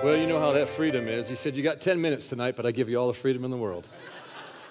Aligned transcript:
Well, 0.00 0.16
you 0.16 0.28
know 0.28 0.38
how 0.38 0.52
that 0.52 0.68
freedom 0.68 1.08
is. 1.08 1.28
He 1.28 1.34
said, 1.34 1.56
You 1.56 1.64
got 1.64 1.80
10 1.80 2.00
minutes 2.00 2.28
tonight, 2.28 2.54
but 2.54 2.64
I 2.64 2.70
give 2.70 2.88
you 2.88 2.96
all 2.98 3.08
the 3.08 3.12
freedom 3.12 3.44
in 3.44 3.50
the 3.50 3.56
world. 3.56 3.88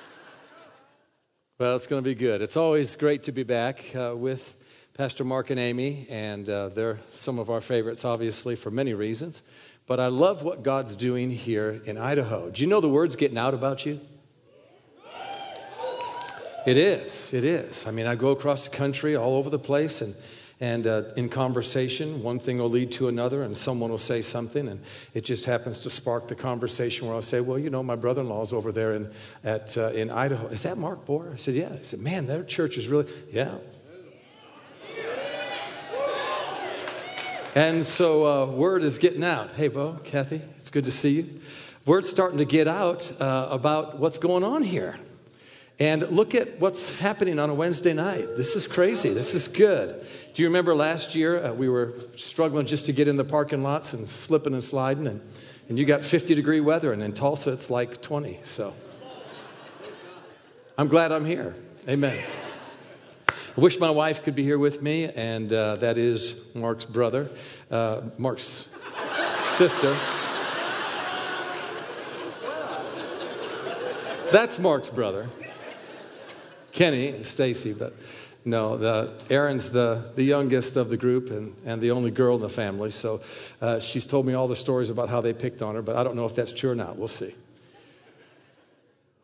well, 1.60 1.76
it's 1.76 1.86
going 1.86 2.02
to 2.02 2.10
be 2.10 2.16
good. 2.16 2.42
It's 2.42 2.56
always 2.56 2.96
great 2.96 3.24
to 3.24 3.34
be 3.34 3.44
back 3.44 3.94
uh, 3.94 4.16
with 4.16 4.56
Pastor 4.94 5.26
Mark 5.26 5.50
and 5.50 5.60
Amy, 5.60 6.08
and 6.10 6.50
uh, 6.50 6.70
they're 6.70 7.00
some 7.10 7.40
of 7.40 7.50
our 7.50 7.60
favorites, 7.60 8.06
obviously, 8.06 8.56
for 8.56 8.72
many 8.72 8.94
reasons. 8.94 9.44
But 9.86 10.00
I 10.00 10.08
love 10.08 10.44
what 10.44 10.64
God's 10.64 10.96
doing 10.96 11.30
here 11.30 11.82
in 11.84 11.98
Idaho. 11.98 12.50
Do 12.50 12.62
you 12.62 12.68
know 12.68 12.80
the 12.80 12.88
word's 12.88 13.18
getting 13.18 13.38
out 13.38 13.54
about 13.54 13.86
you? 13.86 14.00
It 16.66 16.78
is. 16.78 17.34
It 17.34 17.44
is. 17.44 17.86
I 17.86 17.92
mean, 17.92 18.06
I 18.06 18.16
go 18.16 18.30
across 18.30 18.64
the 18.64 18.76
country, 18.76 19.18
all 19.18 19.36
over 19.36 19.50
the 19.50 19.60
place, 19.60 20.00
and 20.00 20.16
and 20.60 20.88
uh, 20.88 21.04
in 21.16 21.30
conversation, 21.30 22.24
one 22.24 22.40
thing 22.40 22.58
will 22.58 22.70
lead 22.70 22.92
to 22.94 23.10
another, 23.10 23.44
and 23.44 23.56
someone 23.56 23.92
will 23.92 24.00
say 24.00 24.24
something, 24.24 24.68
and 24.68 24.82
it 25.14 25.24
just 25.24 25.46
happens 25.46 25.78
to 25.80 25.90
spark 25.92 26.28
the 26.28 26.36
conversation 26.36 27.06
where 27.06 27.16
I'll 27.16 27.22
say, 27.22 27.42
Well, 27.42 27.60
you 27.60 27.70
know, 27.70 27.84
my 27.84 27.96
brother 27.96 28.22
in 28.22 28.30
law 28.30 28.42
is 28.42 28.54
over 28.54 28.72
there 28.72 28.94
in, 28.94 29.12
at, 29.44 29.78
uh, 29.78 29.92
in 29.92 30.10
Idaho. 30.10 30.48
Is 30.48 30.64
that 30.64 30.80
Mark 30.80 31.06
Bohr? 31.06 31.32
I 31.32 31.36
said, 31.36 31.54
Yeah. 31.54 31.70
I 31.80 31.84
said, 31.84 32.00
Man, 32.00 32.26
their 32.26 32.44
church 32.44 32.78
is 32.78 32.88
really, 32.88 33.06
yeah. 33.32 33.56
And 37.54 37.84
so, 37.84 38.26
uh, 38.26 38.46
word 38.52 38.84
is 38.84 38.98
getting 38.98 39.24
out. 39.24 39.52
Hey, 39.52 39.68
Bo, 39.68 40.00
Kathy, 40.04 40.42
it's 40.58 40.70
good 40.70 40.86
to 40.86 40.92
see 40.92 41.10
you. 41.10 41.40
Word's 41.88 42.10
starting 42.10 42.38
to 42.40 42.46
get 42.46 42.68
out 42.68 43.12
uh, 43.22 43.48
about 43.50 43.98
what's 43.98 44.18
going 44.18 44.44
on 44.44 44.62
here. 44.62 44.96
And 45.80 46.02
look 46.10 46.34
at 46.34 46.60
what's 46.60 46.90
happening 46.90 47.38
on 47.38 47.52
a 47.52 47.54
Wednesday 47.54 47.94
night. 47.94 48.36
This 48.36 48.56
is 48.56 48.66
crazy. 48.66 49.10
This 49.10 49.36
is 49.36 49.48
good. 49.48 50.04
Do 50.34 50.42
you 50.42 50.48
remember 50.48 50.76
last 50.76 51.14
year 51.14 51.46
uh, 51.46 51.54
we 51.54 51.70
were 51.70 51.94
struggling 52.16 52.66
just 52.66 52.88
to 52.88 52.94
get 52.94 53.08
in 53.08 53.16
the 53.16 53.24
parking 53.24 53.62
lots 53.62 53.94
and 53.94 54.08
slipping 54.08 54.54
and 54.54 54.64
sliding, 54.64 55.06
and, 55.06 55.22
and 55.70 55.78
you 55.78 55.86
got 55.86 56.04
50 56.04 56.34
degree 56.34 56.62
weather, 56.62 56.94
and 56.94 57.04
in 57.04 57.14
Tulsa 57.14 57.52
it's 57.52 57.70
like 57.70 58.02
20. 58.02 58.40
So 58.42 58.74
I'm 60.80 60.88
glad 60.88 61.12
I'm 61.12 61.26
here. 61.26 61.56
Amen. 61.88 62.24
I 63.30 63.62
wish 63.62 63.80
my 63.80 63.92
wife 63.92 64.24
could 64.24 64.36
be 64.36 64.44
here 64.44 64.60
with 64.60 64.82
me, 64.82 65.06
and 65.06 65.54
uh, 65.54 65.76
that 65.76 66.00
is 66.00 66.36
Mark's 66.56 66.86
brother, 66.86 67.30
uh, 67.70 68.02
Mark's 68.18 68.70
sister. 69.50 69.96
That's 74.32 74.58
Mark's 74.58 74.90
brother. 74.90 75.30
Kenny 76.78 77.08
and 77.08 77.26
Stacy, 77.26 77.74
but 77.74 77.96
no, 78.46 78.78
the, 78.78 79.12
Erin's 79.32 79.72
the, 79.72 80.12
the 80.16 80.24
youngest 80.24 80.78
of 80.78 80.90
the 80.90 80.96
group 80.96 81.32
and, 81.32 81.56
and 81.66 81.82
the 81.82 81.90
only 81.90 82.12
girl 82.12 82.36
in 82.36 82.42
the 82.42 82.50
family. 82.50 82.92
So 82.92 83.22
uh, 83.62 83.80
she's 83.80 84.06
told 84.06 84.28
me 84.28 84.36
all 84.36 84.48
the 84.48 84.56
stories 84.56 84.92
about 84.92 85.10
how 85.10 85.20
they 85.20 85.34
picked 85.34 85.64
on 85.64 85.74
her, 85.74 85.82
but 85.82 85.96
I 85.96 86.04
don't 86.04 86.16
know 86.16 86.26
if 86.26 86.36
that's 86.36 86.54
true 86.54 86.70
or 86.70 86.76
not. 86.76 86.96
We'll 86.96 87.08
see. 87.08 87.34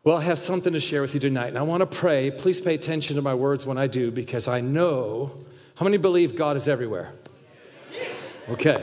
Well, 0.02 0.16
I 0.16 0.22
have 0.22 0.40
something 0.40 0.72
to 0.72 0.80
share 0.80 1.00
with 1.00 1.14
you 1.14 1.20
tonight, 1.20 1.46
and 1.46 1.56
I 1.56 1.62
want 1.62 1.80
to 1.80 1.86
pray. 1.86 2.32
Please 2.32 2.60
pay 2.60 2.74
attention 2.74 3.14
to 3.14 3.22
my 3.22 3.34
words 3.34 3.64
when 3.64 3.78
I 3.78 3.86
do, 3.86 4.10
because 4.10 4.48
I 4.48 4.60
know 4.60 5.30
how 5.76 5.84
many 5.84 5.96
believe 5.96 6.34
God 6.34 6.56
is 6.56 6.66
everywhere? 6.66 7.12
Okay. 8.48 8.76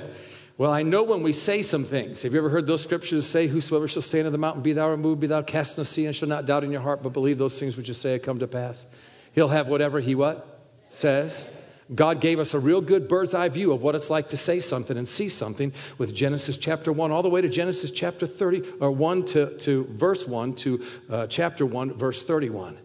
Well, 0.62 0.72
I 0.72 0.84
know 0.84 1.02
when 1.02 1.24
we 1.24 1.34
say 1.34 1.64
some 1.64 1.84
things. 1.84 2.22
Have 2.22 2.34
you 2.34 2.40
ever 2.40 2.50
heard 2.50 2.68
those 2.68 2.84
scriptures 2.84 3.28
say, 3.28 3.48
Whosoever 3.48 3.88
shall 3.88 4.04
say 4.04 4.20
unto 4.20 4.30
the 4.30 4.38
mountain, 4.38 4.62
Be 4.62 4.74
thou 4.74 4.92
removed, 4.92 5.20
be 5.20 5.26
thou 5.26 5.42
cast 5.42 5.76
in 5.76 5.82
the 5.82 5.86
sea, 5.86 6.06
and 6.06 6.16
shall 6.16 6.28
not 6.28 6.46
doubt 6.46 6.64
in 6.64 6.70
your 6.70 6.82
heart, 6.82 7.02
but 7.02 7.14
believe 7.14 7.40
those 7.40 7.60
things 7.60 7.76
which 7.76 7.88
you 7.88 7.96
say 7.96 8.12
have 8.12 8.22
come 8.22 8.38
to 8.38 8.46
pass? 8.46 8.86
He'll 9.34 9.48
have 9.48 9.70
whatever 9.70 10.00
he 10.00 10.14
what? 10.14 10.62
Says. 10.88 11.50
God 11.96 12.22
gave 12.22 12.38
us 12.38 12.54
a 12.54 12.60
real 12.60 12.80
good 12.80 13.08
bird's 13.08 13.34
eye 13.34 13.50
view 13.50 13.72
of 13.72 13.82
what 13.82 13.96
it's 13.96 14.12
like 14.12 14.30
to 14.30 14.38
say 14.38 14.60
something 14.60 14.98
and 14.98 15.08
see 15.08 15.30
something 15.30 15.74
with 15.98 16.14
Genesis 16.14 16.58
chapter 16.58 16.94
1 16.94 17.12
all 17.12 17.24
the 17.24 17.30
way 17.32 17.42
to 17.42 17.50
Genesis 17.50 17.90
chapter 17.90 18.28
30, 18.28 18.62
or 18.82 18.92
1 18.92 19.26
to, 19.26 19.58
to 19.58 19.86
verse 19.86 20.28
1 20.28 20.54
to 20.58 20.86
uh, 21.10 21.26
chapter 21.26 21.66
1, 21.66 21.94
verse 21.94 22.24
31, 22.24 22.78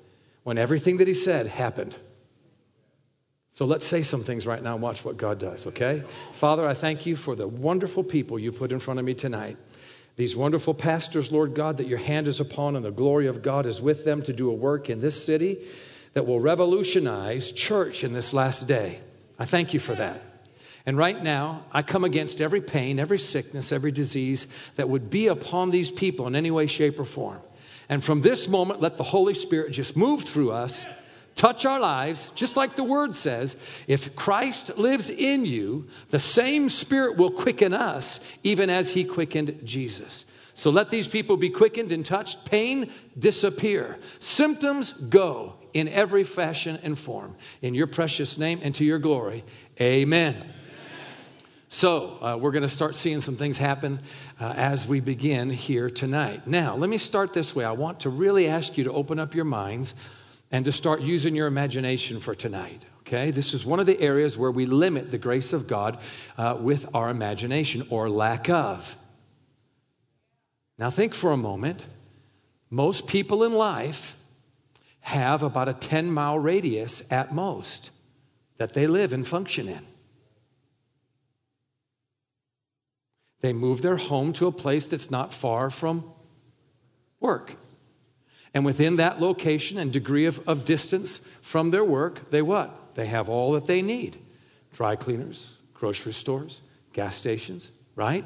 when 0.45 0.57
everything 0.57 0.97
that 0.97 1.09
he 1.09 1.13
said 1.13 1.47
happened. 1.47 1.95
So 3.57 3.65
let's 3.65 3.87
say 3.87 4.03
some 4.03 4.23
things 4.23 4.47
right 4.47 4.63
now 4.63 4.75
and 4.75 4.83
watch 4.83 5.03
what 5.03 5.17
God 5.17 5.39
does, 5.39 5.67
okay? 5.69 6.03
Father, 6.33 6.69
I 6.69 6.75
thank 6.75 7.07
you 7.07 7.17
for 7.17 7.35
the 7.35 7.49
wonderful 7.49 8.05
people 8.05 8.39
you 8.39 8.53
put 8.53 8.71
in 8.71 8.81
front 8.81 9.01
of 9.01 9.07
me 9.07 9.15
tonight. 9.15 9.57
These 10.17 10.37
wonderful 10.37 10.75
pastors, 10.75 11.33
Lord 11.33 11.55
God, 11.55 11.79
that 11.79 11.87
your 11.87 11.97
hand 11.97 12.29
is 12.29 12.39
upon 12.39 12.77
and 12.77 12.85
the 12.85 12.91
glory 12.91 13.29
of 13.29 13.41
God 13.41 13.65
is 13.65 13.81
with 13.81 14.05
them 14.05 14.21
to 14.25 14.35
do 14.35 14.51
a 14.51 14.53
work 14.53 14.91
in 14.91 15.01
this 15.01 15.25
city 15.25 15.67
that 16.13 16.27
will 16.27 16.39
revolutionize 16.39 17.51
church 17.51 18.05
in 18.05 18.13
this 18.13 18.35
last 18.35 18.67
day. 18.67 19.01
I 19.39 19.47
thank 19.47 19.73
you 19.73 19.81
for 19.81 19.95
that. 19.95 20.23
And 20.85 20.99
right 20.99 21.23
now, 21.23 21.65
I 21.73 21.81
come 21.81 22.05
against 22.05 22.43
every 22.43 22.61
pain, 22.61 22.99
every 22.99 23.19
sickness, 23.19 23.73
every 23.73 23.91
disease 23.91 24.49
that 24.75 24.91
would 24.91 25.09
be 25.09 25.29
upon 25.29 25.71
these 25.71 25.91
people 25.91 26.27
in 26.27 26.37
any 26.37 26.51
way, 26.51 26.67
shape, 26.67 27.01
or 27.01 27.07
form. 27.07 27.41
And 27.89 28.05
from 28.05 28.21
this 28.21 28.49
moment, 28.49 28.83
let 28.83 28.99
the 28.99 29.03
Holy 29.03 29.33
Spirit 29.33 29.73
just 29.73 29.97
move 29.97 30.25
through 30.25 30.53
us 30.53 30.85
touch 31.37 31.65
our 31.65 31.79
lives, 31.79 32.33
just 32.35 32.57
like 32.57 32.75
the 32.75 32.83
word 32.83 33.15
says. 33.15 33.57
If 33.87 34.17
Christ 34.17 34.77
lives 34.79 35.11
in 35.11 35.45
you, 35.45 35.87
the 36.09 36.19
same 36.19 36.69
Spirit 36.69 37.17
will 37.17 37.31
quicken 37.31 37.73
us, 37.73 38.19
even 38.43 38.71
as 38.71 38.91
He 38.91 39.05
quickened 39.05 39.61
Jesus. 39.63 40.25
So 40.55 40.71
let 40.71 40.89
these 40.89 41.07
people 41.07 41.37
be 41.37 41.51
quickened 41.51 41.93
and 41.93 42.05
touched. 42.05 42.47
Pain 42.47 42.91
disappear. 43.19 43.99
Symptoms 44.19 44.95
go 44.95 45.55
in 45.75 45.87
every 45.89 46.25
fashion 46.25 46.81
and 46.83 46.99
form. 46.99 47.37
In 47.61 47.75
your 47.75 47.87
precious 47.87 48.39
name 48.39 48.61
and 48.63 48.75
to 48.77 48.85
your 48.85 48.99
glory. 48.99 49.45
Amen. 49.79 50.55
So, 51.69 52.23
uh, 52.23 52.39
we're 52.41 52.53
going 52.53 52.63
to 52.63 52.69
start 52.69 52.97
seeing 52.97 53.21
some 53.21 53.37
things 53.37 53.59
happen 53.59 54.01
uh, 54.41 54.55
as 54.57 54.89
we 54.89 55.01
begin 55.01 55.51
here 55.51 55.91
tonight. 55.91 56.47
Now, 56.47 56.77
let 56.77 56.89
me 56.89 56.97
start 56.97 57.35
this 57.35 57.55
way. 57.55 57.65
I 57.65 57.73
want 57.73 58.01
to 58.01 58.09
really 58.09 58.49
ask 58.49 58.79
you 58.79 58.85
to 58.85 58.93
open 58.93 59.19
up 59.19 59.35
your 59.35 59.45
minds 59.45 59.93
and 60.51 60.65
to 60.65 60.73
start 60.73 61.01
using 61.01 61.35
your 61.35 61.47
imagination 61.47 62.21
for 62.21 62.35
tonight. 62.35 62.85
Okay, 63.01 63.31
this 63.31 63.55
is 63.55 63.65
one 63.65 63.79
of 63.79 63.87
the 63.87 64.01
areas 64.01 64.37
where 64.37 64.51
we 64.51 64.67
limit 64.67 65.11
the 65.11 65.19
grace 65.19 65.53
of 65.53 65.67
God 65.67 65.99
uh, 66.37 66.57
with 66.59 66.89
our 66.95 67.09
imagination 67.09 67.87
or 67.91 68.11
lack 68.11 68.49
of. 68.49 68.97
Now, 70.79 70.91
think 70.91 71.15
for 71.15 71.33
a 71.33 71.37
moment. 71.37 71.87
Most 72.69 73.07
people 73.07 73.45
in 73.45 73.53
life 73.53 74.17
have 75.01 75.45
about 75.45 75.69
a 75.69 75.73
10 75.73 76.11
mile 76.11 76.39
radius 76.39 77.03
at 77.11 77.33
most 77.33 77.91
that 78.59 78.75
they 78.75 78.87
live 78.87 79.13
and 79.13 79.27
function 79.27 79.69
in. 79.69 79.87
They 83.41 83.53
move 83.53 83.83
their 83.83 83.97
home 83.97 84.33
to 84.35 84.49
a 84.49 84.53
place 84.53 84.89
that's 84.89 85.11
not 85.11 85.33
far 85.33 85.71
from 85.71 86.13
work. 87.21 87.55
And 88.57 88.65
within 88.65 88.97
that 88.97 89.21
location 89.21 89.77
and 89.77 89.93
degree 89.93 90.25
of, 90.25 90.41
of 90.49 90.65
distance 90.65 91.21
from 91.43 91.73
their 91.73 91.85
work, 91.85 92.31
they 92.31 92.41
what? 92.41 92.95
They 92.95 93.05
have 93.05 93.29
all 93.29 93.53
that 93.53 93.67
they 93.67 93.83
need 93.83 94.17
dry 94.73 94.97
cleaners, 94.97 95.57
grocery 95.75 96.15
stores, 96.15 96.63
gas 96.95 97.17
stations, 97.17 97.71
right? 97.97 98.25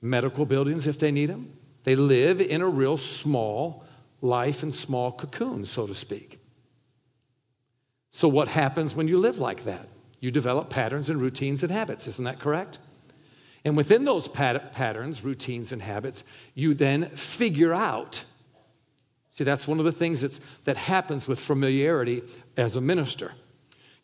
Medical 0.00 0.46
buildings 0.46 0.86
if 0.86 0.98
they 0.98 1.10
need 1.10 1.26
them. 1.26 1.52
They 1.84 1.96
live 1.96 2.40
in 2.40 2.62
a 2.62 2.66
real 2.66 2.96
small 2.96 3.84
life 4.22 4.62
and 4.62 4.74
small 4.74 5.12
cocoon, 5.12 5.66
so 5.66 5.86
to 5.86 5.94
speak. 5.94 6.40
So, 8.10 8.28
what 8.28 8.48
happens 8.48 8.94
when 8.94 9.06
you 9.06 9.18
live 9.18 9.36
like 9.36 9.64
that? 9.64 9.86
You 10.18 10.30
develop 10.30 10.70
patterns 10.70 11.10
and 11.10 11.20
routines 11.20 11.62
and 11.62 11.70
habits, 11.70 12.06
isn't 12.06 12.24
that 12.24 12.40
correct? 12.40 12.78
And 13.66 13.76
within 13.76 14.06
those 14.06 14.28
pat- 14.28 14.72
patterns, 14.72 15.22
routines, 15.22 15.72
and 15.72 15.82
habits, 15.82 16.24
you 16.54 16.72
then 16.72 17.10
figure 17.10 17.74
out 17.74 18.24
See, 19.32 19.44
that's 19.44 19.66
one 19.66 19.78
of 19.78 19.86
the 19.86 19.92
things 19.92 20.20
that's, 20.20 20.40
that 20.64 20.76
happens 20.76 21.26
with 21.26 21.40
familiarity 21.40 22.22
as 22.54 22.76
a 22.76 22.82
minister. 22.82 23.32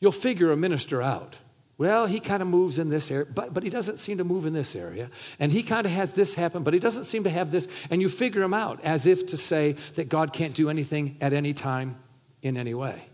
You'll 0.01 0.11
figure 0.11 0.51
a 0.53 0.57
minister 0.57 1.03
out. 1.03 1.37
Well, 1.77 2.07
he 2.07 2.19
kind 2.19 2.41
of 2.41 2.49
moves 2.49 2.79
in 2.79 2.89
this 2.89 3.11
area, 3.11 3.27
but, 3.27 3.53
but 3.53 3.63
he 3.63 3.69
doesn't 3.69 3.99
seem 3.99 4.19
to 4.19 4.25
move 4.25 4.47
in 4.47 4.55
this 4.55 4.75
area. 4.75 5.11
And 5.39 5.53
he 5.53 5.63
kind 5.63 5.85
of 5.85 5.93
has 5.93 6.15
this 6.15 6.33
happen, 6.33 6.63
but 6.63 6.73
he 6.73 6.81
doesn't 6.81 7.05
seem 7.05 7.25
to 7.25 7.31
have 7.31 7.51
this. 7.51 7.69
And 7.91 8.01
you 8.01 8.09
figure 8.09 8.43
him 8.43 8.55
out 8.55 8.83
as 8.83 9.07
if 9.07 9.27
to 9.27 9.37
say 9.37 9.77
that 9.97 10.09
God 10.09 10.33
can't 10.33 10.55
do 10.55 10.71
anything 10.71 11.19
at 11.21 11.35
any 11.35 11.53
time 11.53 11.97
in 12.41 12.57
any 12.57 12.73
way. 12.73 13.05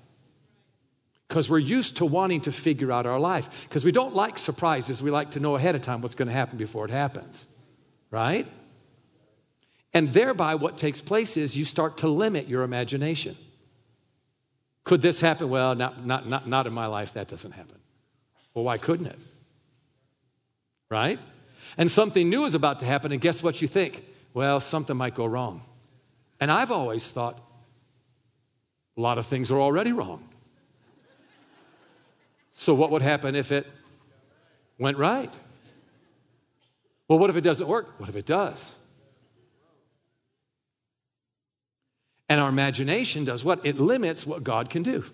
Because 1.26 1.50
we're 1.50 1.58
used 1.58 1.96
to 1.96 2.06
wanting 2.06 2.42
to 2.42 2.52
figure 2.52 2.92
out 2.92 3.06
our 3.06 3.18
life. 3.18 3.50
Because 3.68 3.84
we 3.84 3.90
don't 3.90 4.14
like 4.14 4.38
surprises. 4.38 5.02
We 5.02 5.10
like 5.10 5.32
to 5.32 5.40
know 5.40 5.56
ahead 5.56 5.74
of 5.74 5.80
time 5.80 6.00
what's 6.00 6.14
going 6.14 6.28
to 6.28 6.34
happen 6.34 6.58
before 6.58 6.84
it 6.84 6.92
happens. 6.92 7.48
Right? 8.12 8.46
And 9.94 10.12
thereby, 10.12 10.56
what 10.56 10.76
takes 10.76 11.00
place 11.00 11.36
is 11.36 11.56
you 11.56 11.64
start 11.64 11.98
to 11.98 12.08
limit 12.08 12.48
your 12.48 12.64
imagination. 12.64 13.36
Could 14.82 15.00
this 15.00 15.20
happen? 15.20 15.48
Well, 15.48 15.76
not, 15.76 16.04
not, 16.04 16.28
not, 16.28 16.48
not 16.48 16.66
in 16.66 16.72
my 16.72 16.86
life, 16.86 17.14
that 17.14 17.28
doesn't 17.28 17.52
happen. 17.52 17.78
Well, 18.52 18.64
why 18.64 18.76
couldn't 18.76 19.06
it? 19.06 19.18
Right? 20.90 21.20
And 21.78 21.88
something 21.88 22.28
new 22.28 22.44
is 22.44 22.56
about 22.56 22.80
to 22.80 22.86
happen, 22.86 23.12
and 23.12 23.20
guess 23.20 23.42
what 23.42 23.62
you 23.62 23.68
think? 23.68 24.04
Well, 24.34 24.58
something 24.58 24.96
might 24.96 25.14
go 25.14 25.26
wrong. 25.26 25.62
And 26.40 26.50
I've 26.50 26.72
always 26.72 27.08
thought 27.10 27.40
a 28.96 29.00
lot 29.00 29.18
of 29.18 29.26
things 29.26 29.50
are 29.52 29.60
already 29.60 29.92
wrong. 29.92 30.28
So, 32.52 32.74
what 32.74 32.90
would 32.90 33.02
happen 33.02 33.34
if 33.34 33.50
it 33.50 33.66
went 34.78 34.98
right? 34.98 35.32
Well, 37.08 37.18
what 37.18 37.30
if 37.30 37.36
it 37.36 37.42
doesn't 37.42 37.66
work? 37.66 37.94
What 37.98 38.08
if 38.08 38.16
it 38.16 38.26
does? 38.26 38.74
And 42.28 42.40
our 42.40 42.48
imagination 42.48 43.24
does 43.24 43.44
what? 43.44 43.64
It 43.66 43.78
limits 43.78 44.26
what 44.26 44.44
God 44.44 44.70
can 44.70 44.82
do. 44.82 45.04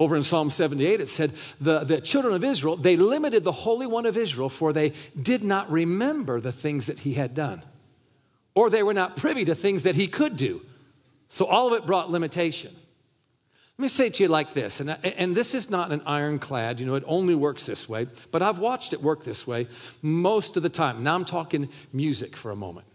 Over 0.00 0.14
in 0.14 0.22
Psalm 0.22 0.48
78, 0.48 1.00
it 1.00 1.08
said, 1.08 1.32
the, 1.60 1.80
the 1.80 2.00
children 2.00 2.34
of 2.34 2.44
Israel, 2.44 2.76
they 2.76 2.96
limited 2.96 3.42
the 3.42 3.50
Holy 3.50 3.86
One 3.86 4.06
of 4.06 4.16
Israel, 4.16 4.48
for 4.48 4.72
they 4.72 4.92
did 5.20 5.42
not 5.42 5.70
remember 5.72 6.40
the 6.40 6.52
things 6.52 6.86
that 6.86 7.00
he 7.00 7.14
had 7.14 7.34
done, 7.34 7.62
or 8.54 8.70
they 8.70 8.84
were 8.84 8.94
not 8.94 9.16
privy 9.16 9.44
to 9.46 9.56
things 9.56 9.82
that 9.82 9.96
he 9.96 10.06
could 10.06 10.36
do. 10.36 10.60
So 11.26 11.46
all 11.46 11.66
of 11.66 11.72
it 11.72 11.84
brought 11.84 12.10
limitation. 12.10 12.74
Let 13.76 13.82
me 13.82 13.88
say 13.88 14.10
to 14.10 14.22
you 14.22 14.28
like 14.28 14.54
this, 14.54 14.80
and, 14.80 14.90
and 15.04 15.36
this 15.36 15.54
is 15.54 15.68
not 15.68 15.92
an 15.92 16.02
ironclad, 16.06 16.80
you 16.80 16.86
know, 16.86 16.94
it 16.94 17.04
only 17.06 17.34
works 17.36 17.66
this 17.66 17.88
way, 17.88 18.06
but 18.30 18.42
I've 18.42 18.58
watched 18.58 18.92
it 18.92 19.02
work 19.02 19.24
this 19.24 19.46
way 19.46 19.68
most 20.02 20.56
of 20.56 20.62
the 20.62 20.68
time. 20.68 21.04
Now 21.04 21.14
I'm 21.14 21.24
talking 21.24 21.68
music 21.92 22.36
for 22.36 22.50
a 22.50 22.56
moment. 22.56 22.87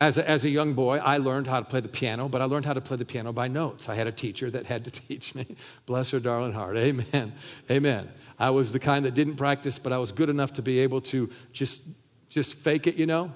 As 0.00 0.18
a, 0.18 0.28
as 0.28 0.44
a 0.44 0.48
young 0.50 0.74
boy, 0.74 0.98
I 0.98 1.18
learned 1.18 1.46
how 1.46 1.60
to 1.60 1.64
play 1.64 1.80
the 1.80 1.88
piano, 1.88 2.28
but 2.28 2.42
I 2.42 2.44
learned 2.44 2.66
how 2.66 2.72
to 2.72 2.80
play 2.80 2.96
the 2.96 3.04
piano 3.04 3.32
by 3.32 3.48
notes. 3.48 3.88
I 3.88 3.94
had 3.94 4.06
a 4.06 4.12
teacher 4.12 4.50
that 4.50 4.66
had 4.66 4.84
to 4.84 4.90
teach 5.08 5.34
me. 5.34 5.56
Bless 5.86 6.10
her 6.10 6.20
darling 6.20 6.52
heart. 6.52 6.76
Amen. 6.76 7.32
Amen. 7.70 8.10
I 8.38 8.50
was 8.50 8.72
the 8.72 8.80
kind 8.80 9.04
that 9.04 9.14
didn't 9.14 9.36
practice, 9.36 9.78
but 9.78 9.92
I 9.92 9.98
was 9.98 10.10
good 10.10 10.28
enough 10.28 10.54
to 10.54 10.62
be 10.62 10.80
able 10.80 11.00
to 11.02 11.30
just, 11.52 11.82
just 12.28 12.56
fake 12.56 12.86
it, 12.86 12.96
you 12.96 13.06
know? 13.06 13.32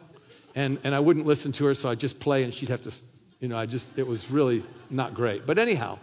And, 0.55 0.79
and 0.83 0.95
I 0.95 1.01
wouldn't 1.01 1.27
listen 1.27 1.53
to 1.53 1.67
her, 1.67 1.75
so 1.75 1.89
I'd 1.91 2.01
just 2.01 2.19
play 2.19 2.43
and 2.43 2.53
she'd 2.53 2.71
have 2.71 2.83
to, 2.83 2.95
you 3.39 3.47
know, 3.47 3.57
I 3.57 3.67
just, 3.67 3.97
it 3.97 4.07
was 4.07 4.31
really 4.31 4.65
not 4.91 5.15
great. 5.15 5.47
But 5.47 5.59
anyhow, 5.59 5.99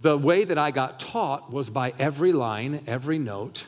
the 0.00 0.18
way 0.18 0.44
that 0.44 0.58
I 0.58 0.72
got 0.72 0.98
taught 0.98 1.52
was 1.52 1.70
by 1.70 1.94
every 1.96 2.32
line, 2.32 2.82
every 2.88 3.20
note, 3.20 3.66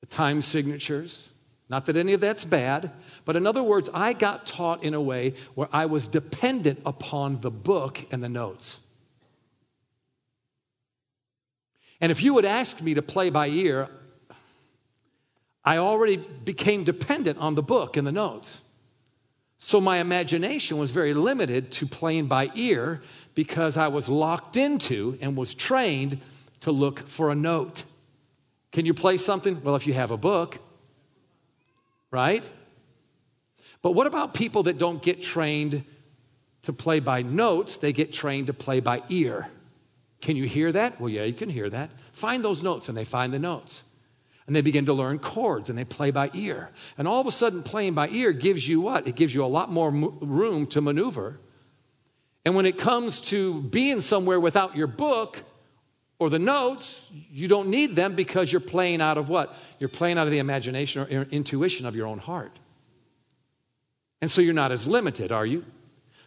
the 0.00 0.06
time 0.06 0.40
signatures, 0.42 1.28
not 1.68 1.86
that 1.86 1.96
any 1.96 2.12
of 2.12 2.20
that's 2.20 2.44
bad, 2.44 2.92
but 3.24 3.36
in 3.36 3.46
other 3.46 3.62
words, 3.62 3.88
I 3.94 4.12
got 4.12 4.46
taught 4.46 4.84
in 4.84 4.92
a 4.92 5.00
way 5.00 5.34
where 5.54 5.68
I 5.72 5.86
was 5.86 6.08
dependent 6.08 6.80
upon 6.84 7.40
the 7.40 7.50
book 7.50 8.04
and 8.10 8.22
the 8.22 8.28
notes. 8.28 8.80
And 12.00 12.12
if 12.12 12.22
you 12.22 12.34
would 12.34 12.44
ask 12.44 12.82
me 12.82 12.94
to 12.94 13.02
play 13.02 13.30
by 13.30 13.48
ear, 13.48 13.88
I 15.64 15.78
already 15.78 16.18
became 16.18 16.84
dependent 16.84 17.38
on 17.38 17.54
the 17.54 17.62
book 17.62 17.96
and 17.96 18.06
the 18.06 18.12
notes. 18.12 18.60
So 19.56 19.80
my 19.80 19.98
imagination 19.98 20.76
was 20.76 20.90
very 20.90 21.14
limited 21.14 21.72
to 21.72 21.86
playing 21.86 22.26
by 22.26 22.50
ear 22.54 23.00
because 23.34 23.78
I 23.78 23.88
was 23.88 24.10
locked 24.10 24.56
into 24.56 25.16
and 25.22 25.34
was 25.34 25.54
trained 25.54 26.20
to 26.60 26.70
look 26.70 27.08
for 27.08 27.30
a 27.30 27.34
note. 27.34 27.84
Can 28.72 28.84
you 28.84 28.92
play 28.92 29.16
something? 29.16 29.62
Well, 29.62 29.76
if 29.76 29.86
you 29.86 29.94
have 29.94 30.10
a 30.10 30.18
book 30.18 30.58
right? 32.14 32.48
But 33.82 33.90
what 33.90 34.06
about 34.06 34.34
people 34.34 34.62
that 34.62 34.78
don't 34.78 35.02
get 35.02 35.20
trained 35.20 35.84
to 36.62 36.72
play 36.72 37.00
by 37.00 37.22
notes? 37.22 37.76
They 37.76 37.92
get 37.92 38.12
trained 38.12 38.46
to 38.46 38.54
play 38.54 38.78
by 38.78 39.02
ear. 39.08 39.48
Can 40.20 40.36
you 40.36 40.44
hear 40.44 40.70
that? 40.70 41.00
Well, 41.00 41.10
yeah, 41.10 41.24
you 41.24 41.34
can 41.34 41.50
hear 41.50 41.68
that. 41.68 41.90
Find 42.12 42.42
those 42.42 42.62
notes, 42.62 42.88
and 42.88 42.96
they 42.96 43.04
find 43.04 43.32
the 43.32 43.40
notes. 43.40 43.82
And 44.46 44.54
they 44.54 44.60
begin 44.60 44.86
to 44.86 44.92
learn 44.92 45.18
chords 45.18 45.70
and 45.70 45.78
they 45.78 45.84
play 45.84 46.10
by 46.10 46.30
ear. 46.34 46.70
And 46.98 47.08
all 47.08 47.20
of 47.20 47.26
a 47.26 47.30
sudden, 47.30 47.62
playing 47.62 47.94
by 47.94 48.08
ear 48.10 48.32
gives 48.32 48.68
you 48.68 48.80
what? 48.80 49.08
It 49.08 49.16
gives 49.16 49.34
you 49.34 49.42
a 49.42 49.46
lot 49.46 49.72
more 49.72 49.90
room 49.90 50.66
to 50.68 50.82
maneuver. 50.82 51.40
And 52.44 52.54
when 52.54 52.66
it 52.66 52.78
comes 52.78 53.22
to 53.32 53.62
being 53.62 54.02
somewhere 54.02 54.38
without 54.38 54.76
your 54.76 54.86
book, 54.86 55.42
or 56.18 56.30
the 56.30 56.38
notes, 56.38 57.10
you 57.30 57.48
don't 57.48 57.68
need 57.68 57.96
them 57.96 58.14
because 58.14 58.52
you're 58.52 58.60
playing 58.60 59.00
out 59.00 59.18
of 59.18 59.28
what? 59.28 59.54
You're 59.78 59.88
playing 59.88 60.18
out 60.18 60.26
of 60.26 60.30
the 60.30 60.38
imagination 60.38 61.02
or 61.02 61.22
intuition 61.30 61.86
of 61.86 61.96
your 61.96 62.06
own 62.06 62.18
heart. 62.18 62.58
And 64.22 64.30
so 64.30 64.40
you're 64.40 64.54
not 64.54 64.72
as 64.72 64.86
limited, 64.86 65.32
are 65.32 65.44
you? 65.44 65.64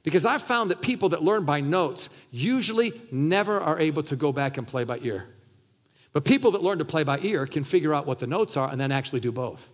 Because 0.03 0.25
I've 0.25 0.41
found 0.41 0.71
that 0.71 0.81
people 0.81 1.09
that 1.09 1.23
learn 1.23 1.45
by 1.45 1.61
notes 1.61 2.09
usually 2.31 2.93
never 3.11 3.59
are 3.59 3.79
able 3.79 4.03
to 4.03 4.15
go 4.15 4.31
back 4.31 4.57
and 4.57 4.67
play 4.67 4.83
by 4.83 4.99
ear. 4.99 5.27
But 6.13 6.25
people 6.25 6.51
that 6.51 6.63
learn 6.63 6.77
to 6.79 6.85
play 6.85 7.03
by 7.03 7.19
ear 7.19 7.45
can 7.45 7.63
figure 7.63 7.93
out 7.93 8.05
what 8.05 8.19
the 8.19 8.27
notes 8.27 8.57
are 8.57 8.69
and 8.69 8.79
then 8.79 8.91
actually 8.91 9.19
do 9.19 9.31
both. 9.31 9.69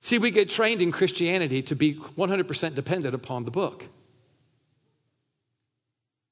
See, 0.00 0.18
we 0.18 0.30
get 0.30 0.48
trained 0.48 0.80
in 0.80 0.92
Christianity 0.92 1.60
to 1.62 1.74
be 1.74 1.94
100% 1.94 2.74
dependent 2.74 3.14
upon 3.14 3.44
the 3.44 3.50
book. 3.50 3.84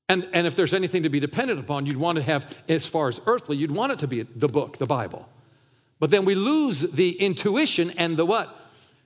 And, 0.08 0.29
and 0.32 0.47
if 0.47 0.55
there's 0.55 0.75
anything 0.75 1.03
to 1.03 1.08
be 1.08 1.19
dependent 1.19 1.58
upon, 1.58 1.87
you'd 1.87 1.97
want 1.97 2.17
to 2.17 2.23
have, 2.23 2.47
as 2.69 2.87
far 2.87 3.08
as 3.08 3.20
earthly, 3.26 3.56
you'd 3.56 3.73
want 3.73 3.93
it 3.93 3.99
to 4.00 4.06
be 4.06 4.23
the 4.23 4.49
book, 4.49 4.79
the 4.79 4.87
Bible. 4.87 5.29
But 5.99 6.11
then 6.11 6.25
we 6.25 6.35
lose 6.35 6.81
the 6.81 7.11
intuition 7.11 7.91
and 7.91 8.17
the 8.17 8.25
what? 8.25 8.56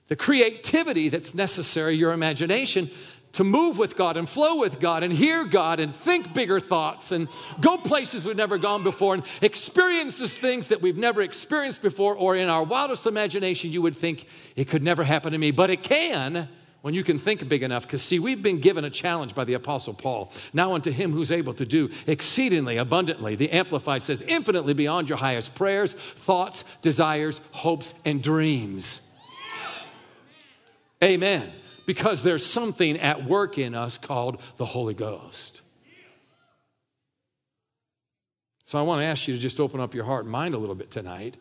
The 0.09 0.17
creativity 0.17 1.09
that's 1.09 1.35
necessary, 1.35 1.97
your 1.97 2.13
imagination, 2.13 2.91
to 3.33 3.45
move 3.45 3.79
with 3.79 3.97
God 3.97 4.17
and 4.17 4.29
flow 4.29 4.57
with 4.57 4.81
God 4.81 5.05
and 5.05 5.13
hear 5.13 5.45
God 5.45 5.79
and 5.79 5.95
think 5.95 6.35
bigger 6.35 6.59
thoughts 6.59 7.13
and 7.13 7.29
go 7.61 7.77
places 7.77 8.25
we've 8.25 8.37
never 8.37 8.59
gone 8.59 8.83
before 8.83 9.15
and 9.15 9.23
experiences 9.41 10.37
things 10.37 10.69
that 10.69 10.83
we've 10.83 10.97
never 10.97 11.23
experienced 11.23 11.81
before, 11.81 12.17
or 12.17 12.35
in 12.35 12.49
our 12.49 12.65
wildest 12.65 13.07
imagination, 13.07 13.71
you 13.71 13.83
would 13.83 13.97
think 13.97 14.27
it 14.57 14.67
could 14.67 14.83
never 14.83 15.05
happen 15.05 15.33
to 15.33 15.39
me, 15.39 15.53
but 15.53 15.71
it 15.71 15.83
can 15.83 16.49
when 16.83 16.95
you 16.95 17.05
can 17.05 17.19
think 17.19 17.47
big 17.49 17.63
enough. 17.63 17.87
Because, 17.87 18.03
see, 18.03 18.19
we've 18.19 18.43
been 18.43 18.61
given 18.61 18.85
a 18.85 18.91
challenge 18.91 19.35
by 19.35 19.45
the 19.45 19.55
Apostle 19.55 19.95
Paul. 19.95 20.33
Now, 20.53 20.75
unto 20.75 20.91
him 20.91 21.13
who's 21.13 21.33
able 21.33 21.53
to 21.55 21.67
do 21.67 21.91
exceedingly 22.07 22.77
abundantly, 22.77 23.37
the 23.37 23.51
Amplified 23.51 24.03
says, 24.03 24.23
infinitely 24.23 24.75
beyond 24.75 25.09
your 25.09 25.19
highest 25.19 25.55
prayers, 25.55 25.95
thoughts, 25.95 26.65
desires, 26.83 27.41
hopes, 27.53 27.95
and 28.05 28.23
dreams. 28.23 29.01
Amen. 31.03 31.51
Because 31.87 32.23
there's 32.23 32.45
something 32.45 32.99
at 32.99 33.25
work 33.25 33.59
in 33.59 33.75
us 33.75 33.99
called 33.99 34.41
the 34.57 34.67
Holy 34.67 34.95
Ghost. 34.95 35.63
So 38.65 38.79
I 38.79 38.83
want 38.83 39.01
to 39.01 39.05
ask 39.05 39.27
you 39.27 39.35
to 39.35 39.41
just 39.41 39.59
open 39.59 39.81
up 39.81 39.95
your 39.95 40.05
heart 40.05 40.25
and 40.25 40.31
mind 40.31 40.55
a 40.55 40.59
little 40.59 40.77
bit 40.77 40.91
tonight 40.91 41.37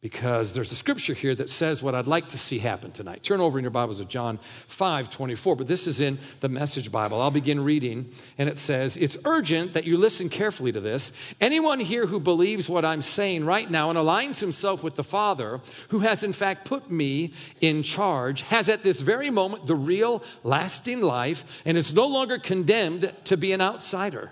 because 0.00 0.52
there's 0.52 0.70
a 0.70 0.76
scripture 0.76 1.12
here 1.12 1.34
that 1.34 1.50
says 1.50 1.82
what 1.82 1.92
I'd 1.92 2.06
like 2.06 2.28
to 2.28 2.38
see 2.38 2.60
happen 2.60 2.92
tonight. 2.92 3.24
Turn 3.24 3.40
over 3.40 3.58
in 3.58 3.64
your 3.64 3.72
Bibles 3.72 3.98
to 3.98 4.04
John 4.04 4.38
5 4.68 5.10
24, 5.10 5.56
but 5.56 5.66
this 5.66 5.88
is 5.88 6.00
in 6.00 6.18
the 6.38 6.48
Message 6.48 6.92
Bible. 6.92 7.20
I'll 7.20 7.32
begin 7.32 7.64
reading, 7.64 8.12
and 8.38 8.48
it 8.48 8.56
says, 8.56 8.96
It's 8.96 9.16
urgent 9.24 9.72
that 9.72 9.84
you 9.84 9.96
listen 9.96 10.28
carefully 10.28 10.70
to 10.70 10.80
this. 10.80 11.10
Anyone 11.40 11.80
here 11.80 12.06
who 12.06 12.20
believes 12.20 12.68
what 12.68 12.84
I'm 12.84 13.02
saying 13.02 13.44
right 13.44 13.68
now 13.68 13.90
and 13.90 13.98
aligns 13.98 14.38
himself 14.38 14.84
with 14.84 14.94
the 14.94 15.02
Father, 15.02 15.60
who 15.88 15.98
has 16.00 16.22
in 16.22 16.32
fact 16.32 16.64
put 16.64 16.92
me 16.92 17.32
in 17.60 17.82
charge, 17.82 18.42
has 18.42 18.68
at 18.68 18.84
this 18.84 19.00
very 19.00 19.30
moment 19.30 19.66
the 19.66 19.74
real, 19.74 20.22
lasting 20.44 21.00
life 21.00 21.62
and 21.64 21.76
is 21.76 21.92
no 21.92 22.06
longer 22.06 22.38
condemned 22.38 23.12
to 23.24 23.36
be 23.36 23.50
an 23.50 23.60
outsider. 23.60 24.30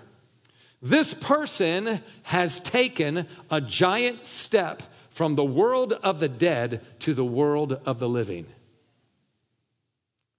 This 0.81 1.13
person 1.13 2.01
has 2.23 2.61
taken 2.61 3.27
a 3.49 3.59
giant 3.59 4.23
step 4.23 4.83
from 5.17 5.33
the 5.33 5.43
world 5.43 5.93
of 5.93 6.19
the 6.19 6.29
dead 6.29 6.79
to 6.99 7.11
the 7.11 7.25
world 7.25 7.73
of 7.87 7.97
the 7.97 8.07
living. 8.07 8.45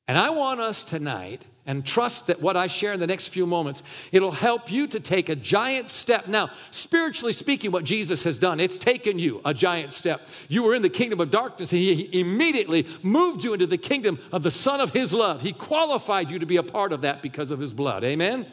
And 0.06 0.16
I 0.16 0.30
want 0.30 0.60
us 0.60 0.84
tonight, 0.84 1.44
and 1.66 1.84
trust 1.84 2.28
that 2.28 2.40
what 2.40 2.56
I 2.56 2.68
share 2.68 2.92
in 2.92 3.00
the 3.00 3.06
next 3.08 3.26
few 3.26 3.44
moments, 3.44 3.82
it'll 4.12 4.30
help 4.30 4.70
you 4.70 4.86
to 4.86 5.00
take 5.00 5.28
a 5.30 5.34
giant 5.34 5.88
step. 5.88 6.28
Now, 6.28 6.50
spiritually 6.70 7.32
speaking, 7.32 7.72
what 7.72 7.82
Jesus 7.82 8.22
has 8.22 8.38
done, 8.38 8.60
it's 8.60 8.78
taken 8.78 9.18
you 9.18 9.40
a 9.44 9.52
giant 9.52 9.90
step. 9.90 10.28
You 10.46 10.62
were 10.62 10.76
in 10.76 10.82
the 10.82 10.88
kingdom 10.88 11.18
of 11.20 11.32
darkness, 11.32 11.72
and 11.72 11.80
He 11.80 12.20
immediately 12.20 12.86
moved 13.02 13.42
you 13.42 13.54
into 13.54 13.66
the 13.66 13.78
kingdom 13.78 14.20
of 14.30 14.44
the 14.44 14.50
Son 14.52 14.80
of 14.80 14.90
His 14.90 15.12
love. 15.12 15.42
He 15.42 15.52
qualified 15.52 16.30
you 16.30 16.38
to 16.38 16.46
be 16.46 16.56
a 16.56 16.62
part 16.62 16.92
of 16.92 17.00
that 17.00 17.20
because 17.20 17.50
of 17.50 17.58
His 17.58 17.72
blood. 17.72 18.04
Amen? 18.04 18.46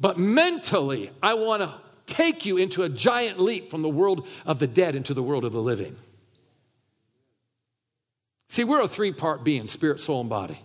But 0.00 0.18
mentally, 0.18 1.10
I 1.22 1.34
want 1.34 1.60
to 1.60 1.83
take 2.06 2.44
you 2.44 2.56
into 2.56 2.82
a 2.82 2.88
giant 2.88 3.40
leap 3.40 3.70
from 3.70 3.82
the 3.82 3.88
world 3.88 4.26
of 4.46 4.58
the 4.58 4.66
dead 4.66 4.94
into 4.94 5.14
the 5.14 5.22
world 5.22 5.44
of 5.44 5.52
the 5.52 5.60
living. 5.60 5.96
See, 8.48 8.64
we're 8.64 8.80
a 8.80 8.88
three 8.88 9.12
part 9.12 9.44
being 9.44 9.66
spirit, 9.66 10.00
soul, 10.00 10.20
and 10.20 10.30
body. 10.30 10.58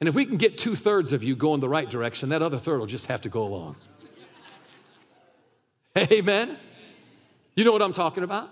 And 0.00 0.08
if 0.08 0.14
we 0.14 0.26
can 0.26 0.36
get 0.36 0.58
two 0.58 0.74
thirds 0.74 1.12
of 1.12 1.22
you 1.22 1.36
going 1.36 1.60
the 1.60 1.68
right 1.68 1.88
direction, 1.88 2.30
that 2.30 2.42
other 2.42 2.58
third 2.58 2.80
will 2.80 2.86
just 2.86 3.06
have 3.06 3.20
to 3.22 3.28
go 3.28 3.44
along. 3.44 3.76
Amen? 5.96 6.58
You 7.54 7.64
know 7.64 7.72
what 7.72 7.82
I'm 7.82 7.92
talking 7.92 8.24
about? 8.24 8.50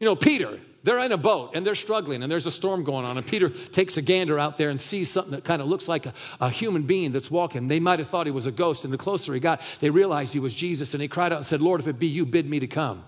You 0.00 0.06
know, 0.06 0.16
Peter, 0.16 0.58
they're 0.84 1.00
in 1.00 1.12
a 1.12 1.18
boat 1.18 1.52
and 1.54 1.66
they're 1.66 1.74
struggling 1.74 2.22
and 2.22 2.30
there's 2.30 2.46
a 2.46 2.50
storm 2.50 2.84
going 2.84 3.04
on. 3.04 3.18
And 3.18 3.26
Peter 3.26 3.50
takes 3.50 3.96
a 3.96 4.02
gander 4.02 4.38
out 4.38 4.56
there 4.56 4.70
and 4.70 4.78
sees 4.78 5.10
something 5.10 5.32
that 5.32 5.44
kind 5.44 5.60
of 5.60 5.68
looks 5.68 5.88
like 5.88 6.06
a, 6.06 6.12
a, 6.40 6.50
human 6.50 6.82
being 6.82 7.10
that's 7.10 7.30
walking. 7.30 7.68
They 7.68 7.80
might 7.80 7.98
have 7.98 8.08
thought 8.08 8.26
he 8.26 8.32
was 8.32 8.46
a 8.46 8.52
ghost. 8.52 8.84
And 8.84 8.92
the 8.92 8.98
closer 8.98 9.34
he 9.34 9.40
got, 9.40 9.60
they 9.80 9.90
realized 9.90 10.32
he 10.32 10.40
was 10.40 10.54
Jesus. 10.54 10.94
And 10.94 11.02
he 11.02 11.08
cried 11.08 11.32
out 11.32 11.36
and 11.36 11.46
said, 11.46 11.60
Lord, 11.60 11.80
if 11.80 11.88
it 11.88 11.98
be 11.98 12.06
you, 12.06 12.24
bid 12.24 12.48
me 12.48 12.60
to 12.60 12.68
come. 12.68 13.04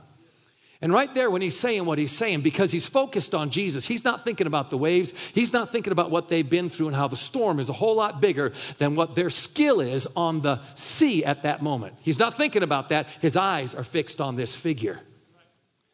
And 0.82 0.92
right 0.94 1.12
there, 1.12 1.30
when 1.30 1.42
he's 1.42 1.58
saying 1.58 1.84
what 1.84 1.98
he's 1.98 2.10
saying, 2.10 2.40
because 2.40 2.72
he's 2.72 2.88
focused 2.88 3.34
on 3.34 3.50
Jesus, 3.50 3.86
he's 3.86 4.02
not 4.02 4.24
thinking 4.24 4.46
about 4.46 4.70
the 4.70 4.78
waves. 4.78 5.12
He's 5.34 5.52
not 5.52 5.70
thinking 5.70 5.92
about 5.92 6.10
what 6.10 6.28
they've 6.28 6.48
been 6.48 6.70
through 6.70 6.88
and 6.88 6.96
how 6.96 7.06
the 7.06 7.16
storm 7.16 7.60
is 7.60 7.68
a 7.68 7.74
whole 7.74 7.96
lot 7.96 8.20
bigger 8.20 8.52
than 8.78 8.94
what 8.94 9.14
their 9.14 9.28
skill 9.28 9.80
is 9.80 10.08
on 10.16 10.40
the 10.40 10.60
sea 10.76 11.22
at 11.22 11.42
that 11.42 11.62
moment. 11.62 11.96
He's 12.00 12.18
not 12.18 12.34
thinking 12.36 12.62
about 12.62 12.88
that. 12.88 13.08
His 13.20 13.36
eyes 13.36 13.74
are 13.74 13.84
fixed 13.84 14.22
on 14.22 14.36
this 14.36 14.56
figure 14.56 15.00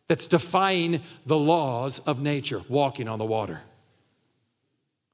that's 0.09 0.29
defying 0.29 1.03
the 1.25 1.37
laws 1.37 1.99
of 2.01 2.21
nature, 2.21 2.63
walking 2.69 3.09
on 3.09 3.19
the 3.19 3.25
water. 3.25 3.61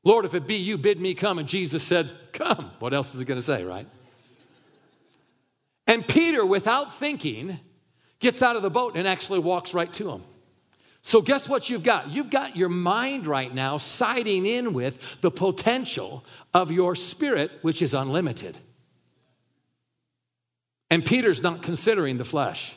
Lord, 0.05 0.25
if 0.25 0.35
it 0.35 0.47
be 0.47 0.57
you, 0.57 0.77
bid 0.77 1.01
me 1.01 1.15
come. 1.15 1.39
And 1.39 1.49
Jesus 1.49 1.83
said, 1.83 2.11
Come. 2.33 2.71
What 2.79 2.95
else 2.95 3.15
is 3.15 3.21
he 3.21 3.25
going 3.25 3.39
to 3.39 3.43
say, 3.43 3.63
right? 3.65 3.87
And 5.87 6.07
Peter, 6.07 6.45
without 6.45 6.95
thinking, 6.95 7.59
gets 8.19 8.43
out 8.43 8.57
of 8.57 8.63
the 8.63 8.71
boat 8.71 8.97
and 8.97 9.07
actually 9.07 9.41
walks 9.41 9.75
right 9.75 9.93
to 9.95 10.11
him. 10.11 10.23
So, 11.03 11.21
guess 11.21 11.49
what 11.49 11.69
you've 11.69 11.83
got? 11.83 12.13
You've 12.13 12.31
got 12.31 12.57
your 12.57 12.69
mind 12.69 13.27
right 13.27 13.53
now 13.53 13.77
siding 13.77 14.47
in 14.47 14.73
with 14.73 14.99
the 15.21 15.31
potential 15.31 16.25
of 16.55 16.71
your 16.71 16.95
spirit, 16.95 17.51
which 17.63 17.83
is 17.83 17.93
unlimited. 17.93 18.57
And 20.91 21.05
Peter's 21.05 21.43
not 21.43 21.63
considering 21.63 22.19
the 22.19 22.25
flesh 22.25 22.77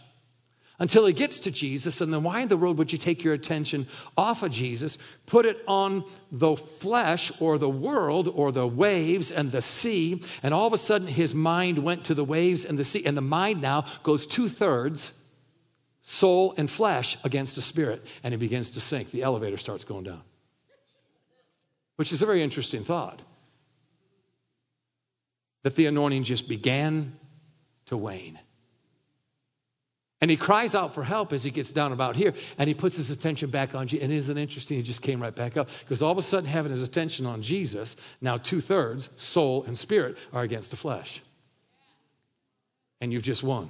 until 0.79 1.05
he 1.05 1.13
gets 1.13 1.39
to 1.39 1.51
Jesus. 1.51 2.01
And 2.01 2.13
then, 2.13 2.23
why 2.23 2.41
in 2.41 2.47
the 2.47 2.57
world 2.57 2.77
would 2.77 2.91
you 2.91 2.97
take 2.97 3.23
your 3.23 3.33
attention 3.33 3.87
off 4.17 4.43
of 4.43 4.51
Jesus, 4.51 4.97
put 5.25 5.45
it 5.45 5.63
on 5.67 6.03
the 6.31 6.55
flesh 6.55 7.31
or 7.39 7.57
the 7.57 7.69
world 7.69 8.27
or 8.27 8.51
the 8.51 8.67
waves 8.67 9.31
and 9.31 9.51
the 9.51 9.61
sea? 9.61 10.21
And 10.43 10.53
all 10.53 10.67
of 10.67 10.73
a 10.73 10.77
sudden, 10.77 11.07
his 11.07 11.33
mind 11.33 11.79
went 11.79 12.05
to 12.05 12.13
the 12.13 12.25
waves 12.25 12.65
and 12.65 12.77
the 12.77 12.83
sea. 12.83 13.05
And 13.05 13.15
the 13.15 13.21
mind 13.21 13.61
now 13.61 13.85
goes 14.03 14.27
two 14.27 14.49
thirds 14.49 15.13
soul 16.07 16.53
and 16.55 16.69
flesh 16.69 17.17
against 17.23 17.55
the 17.55 17.63
spirit, 17.63 18.05
and 18.23 18.31
he 18.31 18.37
begins 18.37 18.69
to 18.69 18.79
sink. 18.79 19.09
The 19.09 19.23
elevator 19.23 19.57
starts 19.57 19.83
going 19.83 20.03
down, 20.03 20.21
which 21.95 22.13
is 22.13 22.21
a 22.21 22.27
very 22.27 22.43
interesting 22.43 22.83
thought. 22.83 23.23
That 25.63 25.75
the 25.75 25.87
anointing 25.87 26.25
just 26.25 26.47
began 26.47 27.17
to 27.87 27.97
wane. 27.97 28.37
And 30.25 30.31
he 30.31 30.37
cries 30.37 30.73
out 30.73 30.95
for 30.95 31.03
help 31.03 31.33
as 31.33 31.43
he 31.43 31.51
gets 31.51 31.71
down 31.71 31.91
about 31.91 32.15
here, 32.15 32.33
and 32.57 32.67
he 32.67 32.73
puts 32.73 32.95
his 32.95 33.11
attention 33.11 33.51
back 33.51 33.75
on 33.75 33.85
Jesus. 33.85 34.03
And 34.03 34.11
isn't 34.11 34.37
interesting? 34.39 34.75
He 34.75 34.81
just 34.81 35.03
came 35.03 35.21
right 35.21 35.35
back 35.35 35.55
up 35.55 35.69
because 35.81 36.01
all 36.01 36.11
of 36.11 36.17
a 36.17 36.23
sudden, 36.23 36.49
having 36.49 36.71
his 36.71 36.81
attention 36.81 37.27
on 37.27 37.43
Jesus, 37.43 37.95
now 38.21 38.37
two 38.37 38.59
thirds, 38.59 39.09
soul 39.17 39.65
and 39.65 39.77
spirit, 39.77 40.17
are 40.33 40.41
against 40.41 40.71
the 40.71 40.77
flesh. 40.77 41.21
And 43.01 43.13
you've 43.13 43.21
just 43.21 43.43
won. 43.43 43.69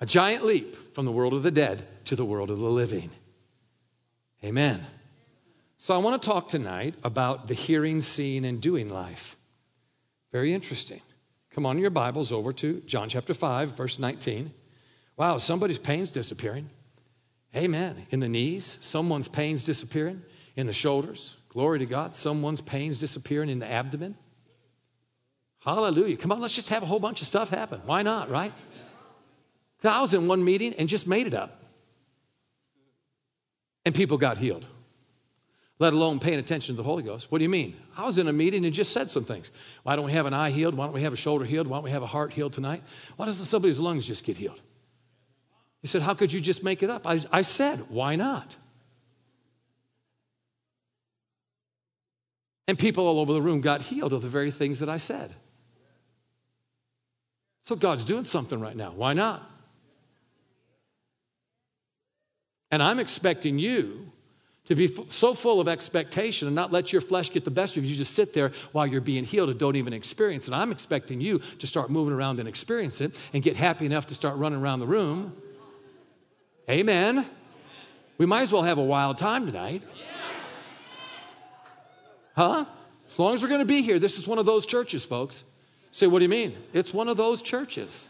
A 0.00 0.06
giant 0.06 0.44
leap 0.44 0.74
from 0.92 1.04
the 1.04 1.12
world 1.12 1.32
of 1.32 1.44
the 1.44 1.52
dead 1.52 1.86
to 2.06 2.16
the 2.16 2.24
world 2.24 2.50
of 2.50 2.58
the 2.58 2.66
living. 2.66 3.10
Amen. 4.42 4.84
So 5.78 5.94
I 5.94 5.98
want 5.98 6.20
to 6.20 6.28
talk 6.28 6.48
tonight 6.48 6.96
about 7.04 7.46
the 7.46 7.54
hearing, 7.54 8.00
seeing, 8.00 8.44
and 8.44 8.60
doing 8.60 8.90
life. 8.90 9.36
Very 10.32 10.52
interesting. 10.52 11.00
Come 11.56 11.64
on, 11.64 11.78
your 11.78 11.88
Bibles 11.88 12.32
over 12.32 12.52
to 12.52 12.82
John 12.84 13.08
chapter 13.08 13.32
5, 13.32 13.70
verse 13.70 13.98
19. 13.98 14.52
Wow, 15.16 15.38
somebody's 15.38 15.78
pain's 15.78 16.10
disappearing. 16.10 16.68
Amen. 17.56 18.06
In 18.10 18.20
the 18.20 18.28
knees, 18.28 18.76
someone's 18.82 19.26
pain's 19.26 19.64
disappearing. 19.64 20.20
In 20.56 20.66
the 20.66 20.74
shoulders, 20.74 21.34
glory 21.48 21.78
to 21.78 21.86
God, 21.86 22.14
someone's 22.14 22.60
pain's 22.60 23.00
disappearing 23.00 23.48
in 23.48 23.58
the 23.58 23.66
abdomen. 23.66 24.16
Hallelujah. 25.60 26.18
Come 26.18 26.30
on, 26.30 26.42
let's 26.42 26.52
just 26.52 26.68
have 26.68 26.82
a 26.82 26.86
whole 26.86 27.00
bunch 27.00 27.22
of 27.22 27.26
stuff 27.26 27.48
happen. 27.48 27.80
Why 27.86 28.02
not, 28.02 28.28
right? 28.28 28.52
I 29.82 30.02
was 30.02 30.12
in 30.12 30.28
one 30.28 30.44
meeting 30.44 30.74
and 30.74 30.90
just 30.90 31.06
made 31.06 31.26
it 31.26 31.32
up. 31.32 31.62
And 33.86 33.94
people 33.94 34.18
got 34.18 34.36
healed, 34.36 34.66
let 35.78 35.92
alone 35.92 36.18
paying 36.18 36.38
attention 36.38 36.74
to 36.74 36.82
the 36.82 36.86
Holy 36.86 37.02
Ghost. 37.02 37.30
What 37.30 37.38
do 37.38 37.44
you 37.44 37.50
mean? 37.50 37.76
I 37.96 38.04
was 38.04 38.18
in 38.18 38.28
a 38.28 38.32
meeting 38.32 38.64
and 38.64 38.72
just 38.72 38.92
said 38.92 39.10
some 39.10 39.24
things. 39.24 39.50
Why 39.82 39.94
don't 39.94 40.06
we 40.06 40.12
have 40.12 40.26
an 40.26 40.32
eye 40.32 40.50
healed? 40.50 40.74
Why 40.74 40.86
don't 40.86 40.94
we 40.94 41.02
have 41.02 41.12
a 41.12 41.16
shoulder 41.16 41.44
healed? 41.44 41.66
Why 41.66 41.76
don't 41.76 41.84
we 41.84 41.90
have 41.90 42.02
a 42.02 42.06
heart 42.06 42.32
healed 42.32 42.54
tonight? 42.54 42.82
Why 43.16 43.26
doesn't 43.26 43.44
somebody's 43.44 43.78
lungs 43.78 44.06
just 44.06 44.24
get 44.24 44.38
healed? 44.38 44.60
He 45.82 45.88
said, 45.88 46.02
How 46.02 46.14
could 46.14 46.32
you 46.32 46.40
just 46.40 46.64
make 46.64 46.82
it 46.82 46.88
up? 46.88 47.06
I, 47.06 47.20
I 47.30 47.42
said, 47.42 47.90
Why 47.90 48.16
not? 48.16 48.56
And 52.68 52.78
people 52.78 53.06
all 53.06 53.20
over 53.20 53.32
the 53.32 53.42
room 53.42 53.60
got 53.60 53.82
healed 53.82 54.12
of 54.12 54.22
the 54.22 54.28
very 54.28 54.50
things 54.50 54.80
that 54.80 54.88
I 54.88 54.96
said. 54.96 55.34
So 57.62 57.76
God's 57.76 58.04
doing 58.04 58.24
something 58.24 58.60
right 58.60 58.76
now. 58.76 58.92
Why 58.92 59.12
not? 59.12 59.48
And 62.70 62.82
I'm 62.82 62.98
expecting 62.98 63.58
you 63.58 64.10
to 64.66 64.74
be 64.74 64.84
f- 64.86 65.10
so 65.10 65.34
full 65.34 65.60
of 65.60 65.68
expectation 65.68 66.46
and 66.46 66.54
not 66.54 66.72
let 66.72 66.92
your 66.92 67.00
flesh 67.00 67.32
get 67.32 67.44
the 67.44 67.50
best 67.50 67.76
of 67.76 67.84
you. 67.84 67.90
You 67.90 67.96
just 67.96 68.14
sit 68.14 68.32
there 68.32 68.52
while 68.72 68.86
you're 68.86 69.00
being 69.00 69.24
healed 69.24 69.50
and 69.50 69.58
don't 69.58 69.76
even 69.76 69.92
experience 69.92 70.48
it. 70.48 70.54
I'm 70.54 70.70
expecting 70.70 71.20
you 71.20 71.40
to 71.58 71.66
start 71.66 71.90
moving 71.90 72.12
around 72.12 72.38
and 72.40 72.48
experience 72.48 73.00
it 73.00 73.14
and 73.32 73.42
get 73.42 73.56
happy 73.56 73.86
enough 73.86 74.08
to 74.08 74.14
start 74.14 74.36
running 74.36 74.60
around 74.60 74.80
the 74.80 74.86
room. 74.86 75.34
Amen. 76.68 77.26
We 78.18 78.26
might 78.26 78.42
as 78.42 78.52
well 78.52 78.62
have 78.62 78.78
a 78.78 78.84
wild 78.84 79.18
time 79.18 79.46
tonight. 79.46 79.82
Huh? 82.34 82.64
As 83.06 83.18
long 83.18 83.34
as 83.34 83.42
we're 83.42 83.48
going 83.48 83.60
to 83.60 83.64
be 83.64 83.82
here, 83.82 83.98
this 83.98 84.18
is 84.18 84.26
one 84.26 84.38
of 84.38 84.46
those 84.46 84.66
churches, 84.66 85.04
folks. 85.04 85.44
Say, 85.92 86.06
what 86.06 86.18
do 86.18 86.24
you 86.24 86.28
mean? 86.28 86.56
It's 86.72 86.92
one 86.92 87.08
of 87.08 87.16
those 87.16 87.40
churches. 87.40 88.08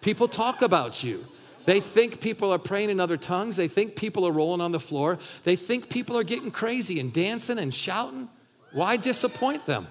People 0.00 0.26
talk 0.26 0.62
about 0.62 1.04
you. 1.04 1.26
They 1.64 1.80
think 1.80 2.20
people 2.20 2.52
are 2.52 2.58
praying 2.58 2.90
in 2.90 3.00
other 3.00 3.16
tongues. 3.16 3.56
They 3.56 3.68
think 3.68 3.96
people 3.96 4.26
are 4.26 4.32
rolling 4.32 4.60
on 4.60 4.72
the 4.72 4.80
floor. 4.80 5.18
They 5.44 5.56
think 5.56 5.88
people 5.88 6.18
are 6.18 6.24
getting 6.24 6.50
crazy 6.50 7.00
and 7.00 7.12
dancing 7.12 7.58
and 7.58 7.74
shouting. 7.74 8.28
Why 8.72 8.96
disappoint 8.96 9.64
them? 9.66 9.86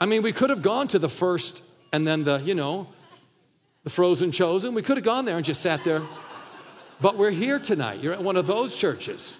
I 0.00 0.06
mean, 0.06 0.22
we 0.22 0.32
could 0.32 0.50
have 0.50 0.62
gone 0.62 0.88
to 0.88 0.98
the 0.98 1.08
first 1.08 1.62
and 1.92 2.06
then 2.06 2.24
the, 2.24 2.38
you 2.38 2.54
know, 2.54 2.88
the 3.84 3.90
frozen 3.90 4.32
chosen. 4.32 4.74
We 4.74 4.82
could 4.82 4.96
have 4.96 5.04
gone 5.04 5.24
there 5.24 5.36
and 5.36 5.44
just 5.44 5.62
sat 5.62 5.82
there. 5.84 6.02
But 7.00 7.16
we're 7.16 7.30
here 7.30 7.58
tonight. 7.58 8.00
You're 8.00 8.12
at 8.12 8.22
one 8.22 8.36
of 8.36 8.46
those 8.46 8.76
churches. 8.76 9.36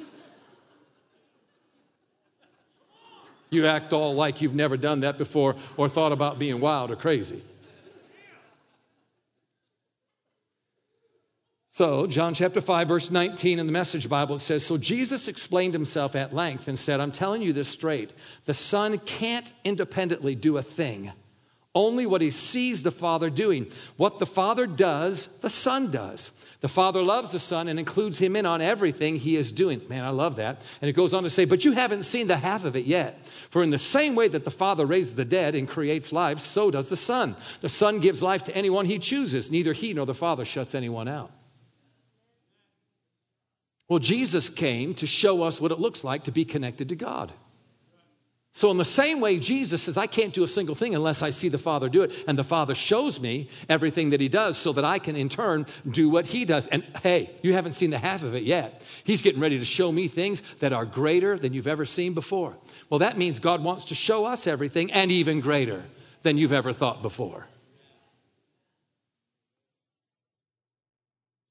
You 3.51 3.67
act 3.67 3.93
all 3.93 4.15
like 4.15 4.41
you've 4.41 4.55
never 4.55 4.77
done 4.77 5.01
that 5.01 5.19
before 5.19 5.55
or 5.77 5.89
thought 5.89 6.13
about 6.13 6.39
being 6.39 6.61
wild 6.61 6.91
or 6.91 6.97
crazy. 6.97 7.43
So, 11.75 12.07
John 12.07 12.35
chapter 12.35 12.61
5, 12.61 12.87
verse 12.87 13.11
19 13.11 13.59
in 13.59 13.67
the 13.67 13.73
Message 13.73 14.09
Bible, 14.09 14.37
it 14.37 14.39
says 14.39 14.65
So 14.65 14.77
Jesus 14.77 15.27
explained 15.27 15.75
himself 15.75 16.15
at 16.15 16.33
length 16.33 16.69
and 16.69 16.79
said, 16.79 17.01
I'm 17.01 17.11
telling 17.11 17.43
you 17.43 17.53
this 17.53 17.69
straight. 17.69 18.13
The 18.45 18.55
Son 18.55 18.97
can't 18.99 19.53
independently 19.65 20.37
do 20.37 20.57
a 20.57 20.63
thing, 20.63 21.11
only 21.75 22.07
what 22.07 22.21
he 22.21 22.31
sees 22.31 22.85
the 22.85 22.93
Father 22.93 23.29
doing. 23.29 23.73
What 23.97 24.21
the 24.21 24.25
Father 24.25 24.69
does, 24.69 25.29
the 25.41 25.51
Son 25.51 25.91
does. 25.91 26.31
The 26.61 26.69
Father 26.69 27.03
loves 27.03 27.33
the 27.33 27.41
Son 27.41 27.67
and 27.67 27.81
includes 27.81 28.19
him 28.19 28.37
in 28.37 28.47
on 28.47 28.63
everything 28.63 29.17
he 29.17 29.35
is 29.35 29.51
doing. 29.51 29.83
Man, 29.89 30.05
I 30.05 30.11
love 30.11 30.37
that. 30.37 30.63
And 30.81 30.89
it 30.89 30.93
goes 30.93 31.13
on 31.13 31.25
to 31.25 31.31
say, 31.31 31.45
But 31.45 31.65
you 31.65 31.73
haven't 31.73 32.05
seen 32.05 32.29
the 32.29 32.37
half 32.37 32.65
of 32.65 32.77
it 32.77 32.85
yet. 32.85 33.27
For 33.51 33.65
in 33.65 33.71
the 33.71 33.79
same 33.79 34.15
way 34.15 34.29
that 34.29 34.45
the 34.45 34.51
Father 34.53 34.87
raises 34.87 35.17
the 35.17 35.25
dead 35.25 35.57
and 35.57 35.69
creates 35.69 36.13
life, 36.13 36.39
so 36.39 36.71
does 36.71 36.89
the 36.89 36.97
Son. 36.97 37.35
The 37.63 37.69
Son 37.69 37.99
gives 37.99 38.23
life 38.23 38.45
to 38.45 38.57
anyone 38.57 38.87
he 38.87 39.01
chooses. 39.01 39.51
Neither 39.51 39.73
he 39.73 39.93
nor 39.93 40.07
the 40.07 40.15
Father 40.15 40.45
shuts 40.45 40.77
anyone 40.77 41.09
out. 41.09 41.33
Well, 43.89 43.99
Jesus 43.99 44.49
came 44.49 44.95
to 44.95 45.07
show 45.07 45.43
us 45.43 45.61
what 45.61 45.73
it 45.73 45.79
looks 45.79 46.05
like 46.05 46.25
to 46.25 46.33
be 46.33 46.45
connected 46.45 46.89
to 46.89 46.97
God. 46.97 47.33
So, 48.57 48.71
in 48.71 48.79
the 48.79 48.85
same 48.85 49.21
way, 49.21 49.41
Jesus 49.41 49.83
says, 49.83 49.99
I 49.99 50.07
can't 50.07 50.33
do 50.33 50.45
a 50.45 50.49
single 50.49 50.77
thing 50.77 50.95
unless 50.95 51.23
I 51.23 51.31
see 51.31 51.49
the 51.49 51.59
Father 51.59 51.89
do 51.89 52.03
it. 52.03 52.13
And 52.29 52.39
the 52.39 52.45
Father 52.45 52.77
shows 52.77 53.19
me 53.19 53.49
everything 53.69 54.11
that 54.11 54.21
He 54.21 54.29
does 54.29 54.57
so 54.57 54.73
that 54.75 54.85
I 54.85 55.01
can, 55.01 55.17
in 55.17 55.29
turn, 55.29 55.67
do 55.91 56.09
what 56.09 56.29
He 56.29 56.45
does. 56.45 56.69
And 56.69 56.85
hey, 57.03 57.33
you 57.43 57.53
haven't 57.53 57.73
seen 57.73 57.91
the 57.91 57.99
half 57.99 58.23
of 58.23 58.37
it 58.37 58.45
yet. 58.45 58.81
He's 59.03 59.23
getting 59.23 59.41
ready 59.41 59.59
to 59.59 59.65
show 59.65 59.91
me 59.91 60.07
things 60.07 60.41
that 60.61 60.73
are 60.73 60.85
greater 60.85 61.37
than 61.37 61.53
you've 61.53 61.67
ever 61.67 61.85
seen 61.85 62.15
before. 62.15 62.55
Well, 62.89 63.01
that 63.01 63.19
means 63.19 63.41
God 63.41 63.61
wants 63.65 63.87
to 63.87 63.97
show 63.97 64.25
us 64.25 64.47
everything 64.47 64.93
and 64.93 65.11
even 65.11 65.41
greater 65.41 65.83
than 66.23 66.39
you've 66.39 66.53
ever 66.53 66.73
thought 66.73 67.03
before. 67.03 67.49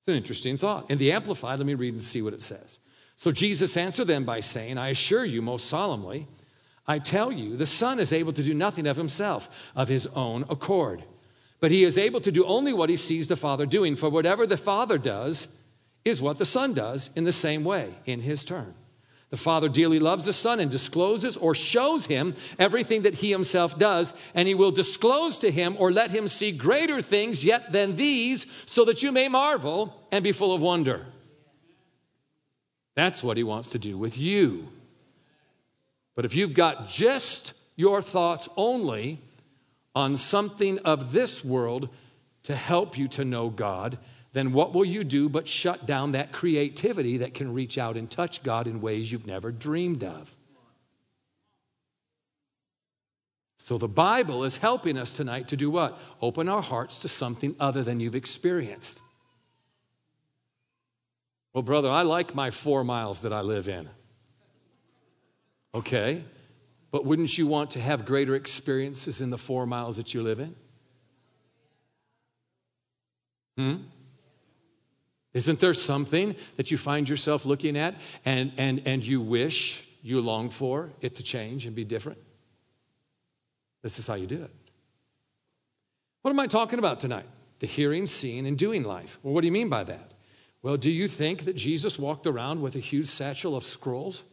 It's 0.04 0.10
an 0.10 0.16
interesting 0.16 0.58
thought. 0.58 0.92
In 0.92 0.98
the 0.98 1.14
Amplified, 1.14 1.60
let 1.60 1.66
me 1.66 1.76
read 1.76 1.94
and 1.94 2.04
see 2.04 2.22
what 2.22 2.34
it 2.34 2.42
says. 2.42 2.80
So 3.16 3.32
Jesus 3.32 3.78
answered 3.78 4.08
them 4.08 4.26
by 4.26 4.42
saying, 4.42 4.78
I 4.78 4.90
assure 4.90 5.24
you 5.24 5.42
most 5.42 5.70
solemnly, 5.70 6.28
I 6.86 7.00
tell 7.00 7.32
you, 7.32 7.56
the 7.56 7.66
Son 7.66 8.02
is 8.02 8.12
able 8.12 8.34
to 8.34 8.44
do 8.44 8.54
nothing 8.54 8.86
of 8.86 8.98
himself, 8.98 9.72
of 9.78 9.88
his 9.88 10.08
own 10.08 10.44
accord. 10.50 11.06
But 11.62 11.72
he 11.72 11.86
is 11.86 11.98
able 11.98 12.20
to 12.20 12.34
do 12.34 12.44
only 12.44 12.74
what 12.74 12.90
he 12.90 12.98
sees 12.98 13.30
the 13.30 13.38
Father 13.38 13.66
doing, 13.66 13.96
for 13.96 14.10
whatever 14.10 14.46
the 14.46 14.58
Father 14.58 14.98
does 14.98 15.48
is 16.04 16.22
what 16.22 16.38
the 16.38 16.46
Son 16.46 16.74
does 16.74 17.10
in 17.16 17.24
the 17.24 17.32
same 17.32 17.64
way, 17.64 17.96
in 18.06 18.20
his 18.20 18.44
turn. 18.44 18.74
The 19.34 19.38
Father 19.38 19.68
dearly 19.68 19.98
loves 19.98 20.26
the 20.26 20.32
Son 20.32 20.60
and 20.60 20.70
discloses 20.70 21.38
or 21.38 21.56
shows 21.56 22.06
him 22.06 22.36
everything 22.60 23.02
that 23.02 23.16
he 23.16 23.32
himself 23.32 23.80
does, 23.80 24.14
and 24.36 24.48
he 24.48 24.54
will 24.54 24.70
disclose 24.70 25.40
to 25.40 25.50
him 25.50 25.76
or 25.80 25.92
let 25.92 26.12
him 26.12 26.28
see 26.28 26.52
greater 26.52 27.02
things 27.02 27.44
yet 27.44 27.72
than 27.72 27.96
these, 27.96 28.46
so 28.68 28.86
that 28.86 29.02
you 29.02 29.12
may 29.12 29.28
marvel 29.28 29.92
and 30.12 30.24
be 30.24 30.34
full 30.34 30.54
of 30.54 30.62
wonder. 30.62 31.08
That's 32.94 33.24
what 33.24 33.38
he 33.38 33.44
wants 33.44 33.70
to 33.70 33.80
do 33.80 33.98
with 33.98 34.20
you. 34.20 34.70
But 36.14 36.26
if 36.26 36.36
you've 36.36 36.54
got 36.54 36.88
just 36.88 37.54
your 37.76 38.04
thoughts 38.04 38.48
only 38.56 39.20
on 39.96 40.16
something 40.16 40.78
of 40.78 41.12
this 41.12 41.44
world 41.44 41.90
to 42.44 42.56
help 42.56 43.00
you 43.00 43.08
to 43.08 43.26
know 43.26 43.50
God, 43.50 43.98
then 44.34 44.52
what 44.52 44.74
will 44.74 44.86
you 44.86 45.04
do 45.04 45.30
but 45.30 45.48
shut 45.48 45.86
down 45.86 46.12
that 46.12 46.32
creativity 46.32 47.18
that 47.18 47.36
can 47.36 47.54
reach 47.54 47.78
out 47.78 47.96
and 47.96 48.10
touch 48.10 48.44
God 48.44 48.68
in 48.68 48.82
ways 48.82 49.12
you've 49.12 49.28
never 49.28 49.52
dreamed 49.52 50.04
of? 50.04 50.36
So 53.58 53.78
the 53.78 53.88
Bible 53.88 54.44
is 54.44 54.58
helping 54.58 54.98
us 54.98 55.14
tonight 55.14 55.48
to 55.50 55.56
do 55.56 55.72
what? 55.72 55.98
Open 56.22 56.50
our 56.50 56.62
hearts 56.62 56.98
to 57.00 57.08
something 57.08 57.56
other 57.60 57.84
than 57.84 58.00
you've 58.00 58.16
experienced. 58.16 59.02
Well, 61.54 61.62
brother, 61.62 61.90
I 61.90 62.02
like 62.02 62.36
my 62.36 62.50
four 62.52 62.84
miles 62.84 63.22
that 63.22 63.32
I 63.32 63.42
live 63.42 63.70
in. 63.70 63.88
Okay, 65.76 66.24
but 66.92 67.06
wouldn't 67.06 67.38
you 67.38 67.48
want 67.48 67.72
to 67.72 67.80
have 67.80 68.06
greater 68.06 68.36
experiences 68.36 69.22
in 69.22 69.30
the 69.30 69.38
four 69.38 69.66
miles 69.66 69.96
that 69.98 70.14
you 70.14 70.22
live 70.22 70.40
in? 70.40 70.56
Hmm? 73.58 73.76
Isn't 75.34 75.60
there 75.60 75.74
something 75.74 76.36
that 76.58 76.70
you 76.70 76.78
find 76.78 77.10
yourself 77.10 77.46
looking 77.46 77.76
at 77.76 78.00
and, 78.24 78.52
and, 78.58 78.84
and 78.86 79.06
you 79.06 79.20
wish, 79.20 79.84
you 80.02 80.22
long 80.22 80.50
for 80.50 80.92
it 81.02 81.16
to 81.16 81.24
change 81.24 81.66
and 81.66 81.76
be 81.76 81.84
different? 81.84 82.20
This 83.82 84.00
is 84.00 84.06
how 84.06 84.14
you 84.14 84.28
do 84.28 84.44
it. 84.44 84.52
What 86.22 86.32
am 86.32 86.40
I 86.40 86.48
talking 86.48 86.80
about 86.80 87.00
tonight? 87.00 87.26
The 87.60 87.68
hearing, 87.68 88.06
seeing, 88.06 88.48
and 88.48 88.58
doing 88.58 88.84
life. 88.84 89.20
Well, 89.24 89.34
what 89.34 89.42
do 89.42 89.48
you 89.48 89.52
mean 89.52 89.70
by 89.70 89.84
that? 89.84 90.14
Well, 90.62 90.78
do 90.78 90.92
you 90.92 91.08
think 91.08 91.46
that 91.46 91.56
Jesus 91.56 92.00
walked 92.00 92.28
around 92.28 92.62
with 92.62 92.76
a 92.76 92.80
huge 92.80 93.08
satchel 93.08 93.56
of 93.56 93.64
scrolls? 93.64 94.24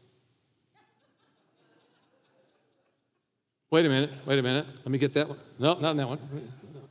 Wait 3.70 3.86
a 3.86 3.88
minute, 3.88 4.12
wait 4.26 4.38
a 4.38 4.42
minute. 4.42 4.66
Let 4.78 4.88
me 4.88 4.98
get 4.98 5.14
that 5.14 5.28
one. 5.28 5.38
No, 5.58 5.74
not 5.74 5.92
in 5.92 5.96
that 5.96 6.08
one. 6.08 6.18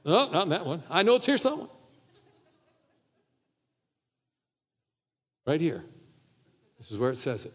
No, 0.06 0.30
not 0.32 0.44
in 0.44 0.50
that 0.50 0.66
one. 0.66 0.84
I 0.90 1.04
know 1.04 1.16
it's 1.16 1.26
here 1.26 1.38
somewhere. 1.38 1.68
Right 5.46 5.62
here. 5.62 5.84
This 6.78 6.92
is 6.92 6.98
where 6.98 7.12
it 7.12 7.18
says 7.18 7.46
it. 7.46 7.54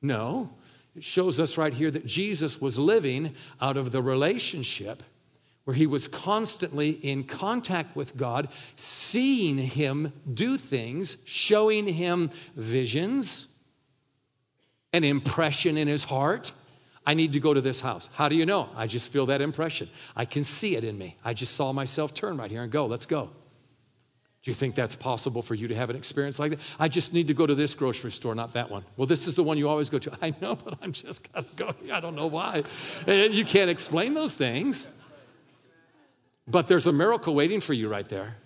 No, 0.00 0.50
it 0.96 1.04
shows 1.04 1.38
us 1.40 1.56
right 1.56 1.72
here 1.72 1.90
that 1.90 2.06
Jesus 2.06 2.60
was 2.60 2.78
living 2.78 3.34
out 3.60 3.76
of 3.76 3.92
the 3.92 4.02
relationship 4.02 5.02
where 5.64 5.76
he 5.76 5.86
was 5.86 6.08
constantly 6.08 6.90
in 6.90 7.24
contact 7.24 7.94
with 7.94 8.16
God, 8.16 8.48
seeing 8.74 9.58
him 9.58 10.12
do 10.32 10.56
things, 10.56 11.16
showing 11.24 11.86
him 11.86 12.30
visions, 12.56 13.46
an 14.92 15.04
impression 15.04 15.76
in 15.76 15.86
his 15.86 16.04
heart. 16.04 16.52
I 17.06 17.14
need 17.14 17.32
to 17.34 17.40
go 17.40 17.54
to 17.54 17.60
this 17.60 17.80
house. 17.80 18.08
How 18.12 18.28
do 18.28 18.34
you 18.34 18.44
know? 18.46 18.68
I 18.74 18.86
just 18.86 19.12
feel 19.12 19.26
that 19.26 19.40
impression. 19.40 19.88
I 20.16 20.24
can 20.24 20.44
see 20.44 20.76
it 20.76 20.84
in 20.84 20.98
me. 20.98 21.16
I 21.24 21.32
just 21.32 21.54
saw 21.54 21.72
myself 21.72 22.12
turn 22.12 22.36
right 22.36 22.50
here 22.50 22.62
and 22.62 22.70
go. 22.70 22.86
Let's 22.86 23.06
go. 23.06 23.30
Do 24.42 24.50
you 24.50 24.54
think 24.56 24.74
that's 24.74 24.96
possible 24.96 25.40
for 25.40 25.54
you 25.54 25.68
to 25.68 25.74
have 25.74 25.88
an 25.88 25.94
experience 25.94 26.40
like 26.40 26.52
that? 26.52 26.60
I 26.78 26.88
just 26.88 27.12
need 27.12 27.28
to 27.28 27.34
go 27.34 27.46
to 27.46 27.54
this 27.54 27.74
grocery 27.74 28.10
store, 28.10 28.34
not 28.34 28.54
that 28.54 28.70
one. 28.70 28.84
Well, 28.96 29.06
this 29.06 29.28
is 29.28 29.36
the 29.36 29.44
one 29.44 29.56
you 29.56 29.68
always 29.68 29.88
go 29.88 29.98
to. 30.00 30.12
I 30.22 30.34
know, 30.40 30.56
but 30.56 30.78
I'm 30.82 30.92
just 30.92 31.32
going 31.32 31.44
to 31.44 31.50
go. 31.54 31.74
I 31.92 32.00
don't 32.00 32.16
know 32.16 32.26
why. 32.26 32.64
You 33.06 33.44
can't 33.44 33.70
explain 33.70 34.14
those 34.14 34.34
things. 34.34 34.88
But 36.48 36.66
there's 36.66 36.88
a 36.88 36.92
miracle 36.92 37.34
waiting 37.36 37.60
for 37.60 37.72
you 37.72 37.88
right 37.88 38.08
there. 38.08 38.36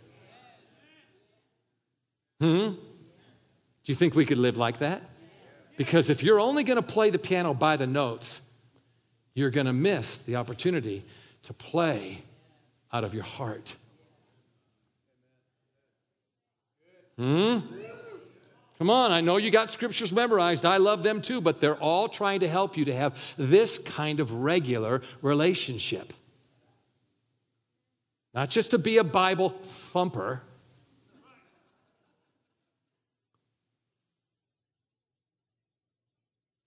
Hmm? 2.41 2.73
Do 2.73 2.77
you 3.85 3.95
think 3.95 4.15
we 4.15 4.27
could 4.27 4.37
live 4.37 4.59
like 4.59 4.81
that? 4.81 5.03
Because 5.79 6.11
if 6.11 6.23
you're 6.23 6.41
only 6.41 6.63
going 6.63 6.77
to 6.77 6.83
play 6.83 7.09
the 7.09 7.19
piano 7.19 7.55
by 7.55 7.79
the 7.79 7.87
notes, 7.87 8.43
you're 9.35 9.51
going 9.51 9.67
to 9.67 9.73
miss 9.73 10.19
the 10.19 10.37
opportunity 10.37 11.05
to 11.45 11.55
play 11.55 12.23
out 12.93 13.05
of 13.05 13.15
your 13.15 13.23
heart. 13.23 13.77
Hmm? 17.19 17.59
Come 18.79 18.91
on, 18.91 19.11
I 19.11 19.23
know 19.23 19.39
you 19.39 19.51
got 19.51 19.71
scriptures 19.71 20.13
memorized. 20.13 20.67
I 20.67 20.77
love 20.77 21.03
them 21.03 21.23
too, 21.23 21.41
but 21.41 21.61
they're 21.61 21.77
all 21.77 22.09
trying 22.09 22.41
to 22.41 22.49
help 22.49 22.77
you 22.77 22.85
to 22.87 22.95
have 22.95 23.19
this 23.39 23.79
kind 23.79 24.21
of 24.21 24.33
regular 24.33 25.01
relationship. 25.23 26.13
Not 28.35 28.51
just 28.51 28.73
to 28.73 28.79
be 28.79 28.99
a 28.99 29.05
Bible 29.05 29.49
thumper. 29.49 30.43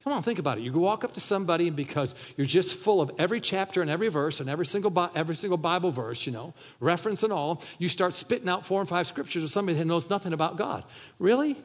Come 0.03 0.13
on, 0.13 0.23
think 0.23 0.39
about 0.39 0.57
it. 0.57 0.62
You 0.62 0.71
walk 0.71 1.03
up 1.03 1.13
to 1.13 1.19
somebody, 1.19 1.67
and 1.67 1.75
because 1.75 2.15
you're 2.38 2.47
just 2.47 2.77
full 2.77 3.01
of 3.01 3.12
every 3.17 3.41
chapter 3.41 3.81
and 3.81 3.91
every 3.91 4.07
verse 4.07 4.39
and 4.39 4.49
every 4.49 4.65
single, 4.65 5.12
every 5.13 5.35
single 5.35 5.57
Bible 5.57 5.91
verse, 5.91 6.25
you 6.25 6.31
know, 6.31 6.53
reference 6.79 7.23
and 7.23 7.33
all, 7.33 7.62
you 7.79 7.89
start 7.89 8.13
spitting 8.13 8.47
out 8.47 8.65
four 8.65 8.79
and 8.79 8.88
five 8.88 9.07
scriptures 9.07 9.43
to 9.43 9.49
somebody 9.49 9.77
that 9.77 9.85
knows 9.85 10.09
nothing 10.09 10.31
about 10.31 10.55
God. 10.55 10.85
Really? 11.19 11.57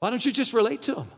Why 0.00 0.10
don't 0.10 0.24
you 0.24 0.32
just 0.32 0.52
relate 0.52 0.82
to 0.82 0.94
them? 0.94 1.10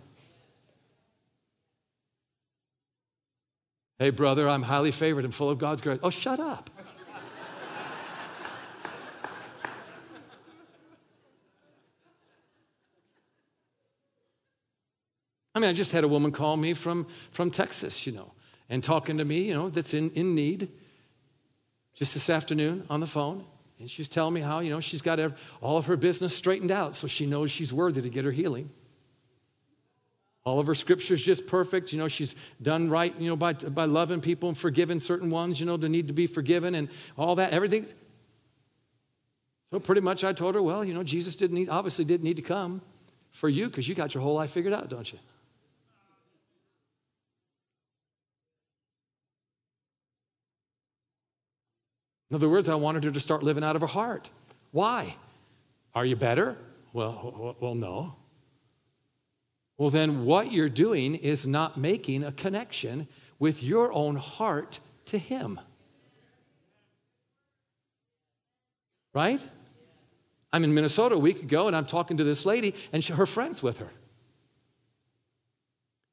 Hey, 3.98 4.10
brother, 4.10 4.48
I'm 4.48 4.62
highly 4.62 4.92
favored 4.92 5.24
and 5.24 5.34
full 5.34 5.50
of 5.50 5.58
God's 5.58 5.80
grace. 5.80 5.98
Oh, 6.04 6.10
shut 6.10 6.38
up. 6.38 6.70
I 15.54 15.60
mean, 15.60 15.70
I 15.70 15.72
just 15.72 15.92
had 15.92 16.04
a 16.04 16.08
woman 16.08 16.30
call 16.30 16.56
me 16.56 16.74
from, 16.74 17.06
from 17.30 17.50
Texas, 17.50 18.06
you 18.06 18.12
know, 18.12 18.32
and 18.68 18.82
talking 18.82 19.18
to 19.18 19.24
me, 19.24 19.40
you 19.40 19.54
know, 19.54 19.70
that's 19.70 19.94
in, 19.94 20.10
in 20.10 20.34
need 20.34 20.68
just 21.94 22.14
this 22.14 22.30
afternoon 22.30 22.86
on 22.88 23.00
the 23.00 23.06
phone. 23.06 23.44
And 23.80 23.90
she's 23.90 24.08
telling 24.08 24.34
me 24.34 24.40
how, 24.40 24.60
you 24.60 24.70
know, 24.70 24.80
she's 24.80 25.02
got 25.02 25.18
all 25.60 25.78
of 25.78 25.86
her 25.86 25.96
business 25.96 26.34
straightened 26.34 26.70
out 26.70 26.94
so 26.94 27.06
she 27.06 27.26
knows 27.26 27.50
she's 27.50 27.72
worthy 27.72 28.02
to 28.02 28.08
get 28.08 28.24
her 28.24 28.32
healing. 28.32 28.70
All 30.44 30.58
of 30.58 30.66
her 30.66 30.74
scriptures 30.74 31.22
just 31.22 31.46
perfect. 31.46 31.92
You 31.92 31.98
know, 31.98 32.08
she's 32.08 32.34
done 32.62 32.88
right, 32.88 33.14
you 33.18 33.28
know, 33.28 33.36
by, 33.36 33.52
by 33.52 33.84
loving 33.84 34.20
people 34.20 34.48
and 34.48 34.56
forgiving 34.56 34.98
certain 34.98 35.30
ones, 35.30 35.60
you 35.60 35.66
know, 35.66 35.76
to 35.76 35.88
need 35.88 36.08
to 36.08 36.14
be 36.14 36.26
forgiven 36.26 36.74
and 36.74 36.88
all 37.16 37.36
that, 37.36 37.52
everything. 37.52 37.86
So 39.70 39.78
pretty 39.78 40.00
much 40.00 40.24
I 40.24 40.32
told 40.32 40.54
her, 40.54 40.62
well, 40.62 40.84
you 40.84 40.94
know, 40.94 41.02
Jesus 41.02 41.36
didn't 41.36 41.56
need, 41.56 41.68
obviously 41.68 42.04
didn't 42.04 42.24
need 42.24 42.36
to 42.36 42.42
come 42.42 42.80
for 43.30 43.48
you 43.48 43.66
because 43.66 43.88
you 43.88 43.94
got 43.94 44.14
your 44.14 44.22
whole 44.22 44.34
life 44.34 44.50
figured 44.50 44.72
out, 44.72 44.88
don't 44.88 45.12
you? 45.12 45.18
In 52.30 52.34
other 52.36 52.48
words, 52.48 52.68
I 52.68 52.74
wanted 52.74 53.04
her 53.04 53.10
to 53.10 53.20
start 53.20 53.42
living 53.42 53.64
out 53.64 53.74
of 53.76 53.82
her 53.82 53.88
heart. 53.88 54.28
Why? 54.70 55.16
Are 55.94 56.04
you 56.04 56.16
better? 56.16 56.56
Well, 56.92 57.56
well, 57.60 57.74
no. 57.74 58.16
Well, 59.78 59.90
then 59.90 60.24
what 60.24 60.52
you're 60.52 60.68
doing 60.68 61.14
is 61.14 61.46
not 61.46 61.78
making 61.78 62.24
a 62.24 62.32
connection 62.32 63.08
with 63.38 63.62
your 63.62 63.92
own 63.92 64.16
heart 64.16 64.80
to 65.06 65.18
Him. 65.18 65.60
Right? 69.14 69.42
I'm 70.52 70.64
in 70.64 70.74
Minnesota 70.74 71.14
a 71.14 71.18
week 71.18 71.42
ago 71.42 71.66
and 71.66 71.76
I'm 71.76 71.86
talking 71.86 72.16
to 72.16 72.24
this 72.24 72.44
lady 72.46 72.74
and 72.92 73.02
she, 73.02 73.12
her 73.12 73.26
friend's 73.26 73.62
with 73.62 73.78
her. 73.78 73.90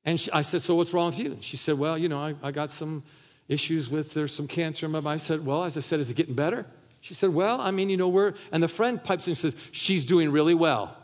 And 0.03 0.19
she, 0.19 0.31
I 0.31 0.43
said, 0.43 0.61
So 0.61 0.75
what's 0.75 0.93
wrong 0.93 1.07
with 1.07 1.19
you? 1.19 1.31
And 1.33 1.43
She 1.43 1.57
said, 1.57 1.77
Well, 1.77 1.97
you 1.97 2.09
know, 2.09 2.19
I, 2.19 2.35
I 2.43 2.51
got 2.51 2.69
some 2.71 3.03
issues 3.47 3.89
with 3.89 4.13
there's 4.13 4.33
some 4.33 4.47
cancer 4.47 4.85
in 4.85 4.91
my 4.91 5.01
body. 5.01 5.15
I 5.15 5.17
said, 5.17 5.45
Well, 5.45 5.63
as 5.63 5.77
I 5.77 5.81
said, 5.81 5.99
is 5.99 6.09
it 6.09 6.15
getting 6.15 6.35
better? 6.35 6.65
She 7.01 7.13
said, 7.13 7.33
Well, 7.33 7.61
I 7.61 7.71
mean, 7.71 7.89
you 7.89 7.97
know, 7.97 8.07
we're, 8.07 8.33
and 8.51 8.61
the 8.61 8.67
friend 8.67 9.03
pipes 9.03 9.27
in 9.27 9.31
and 9.31 9.37
says, 9.37 9.55
She's 9.71 10.05
doing 10.05 10.31
really 10.31 10.53
well. 10.55 10.97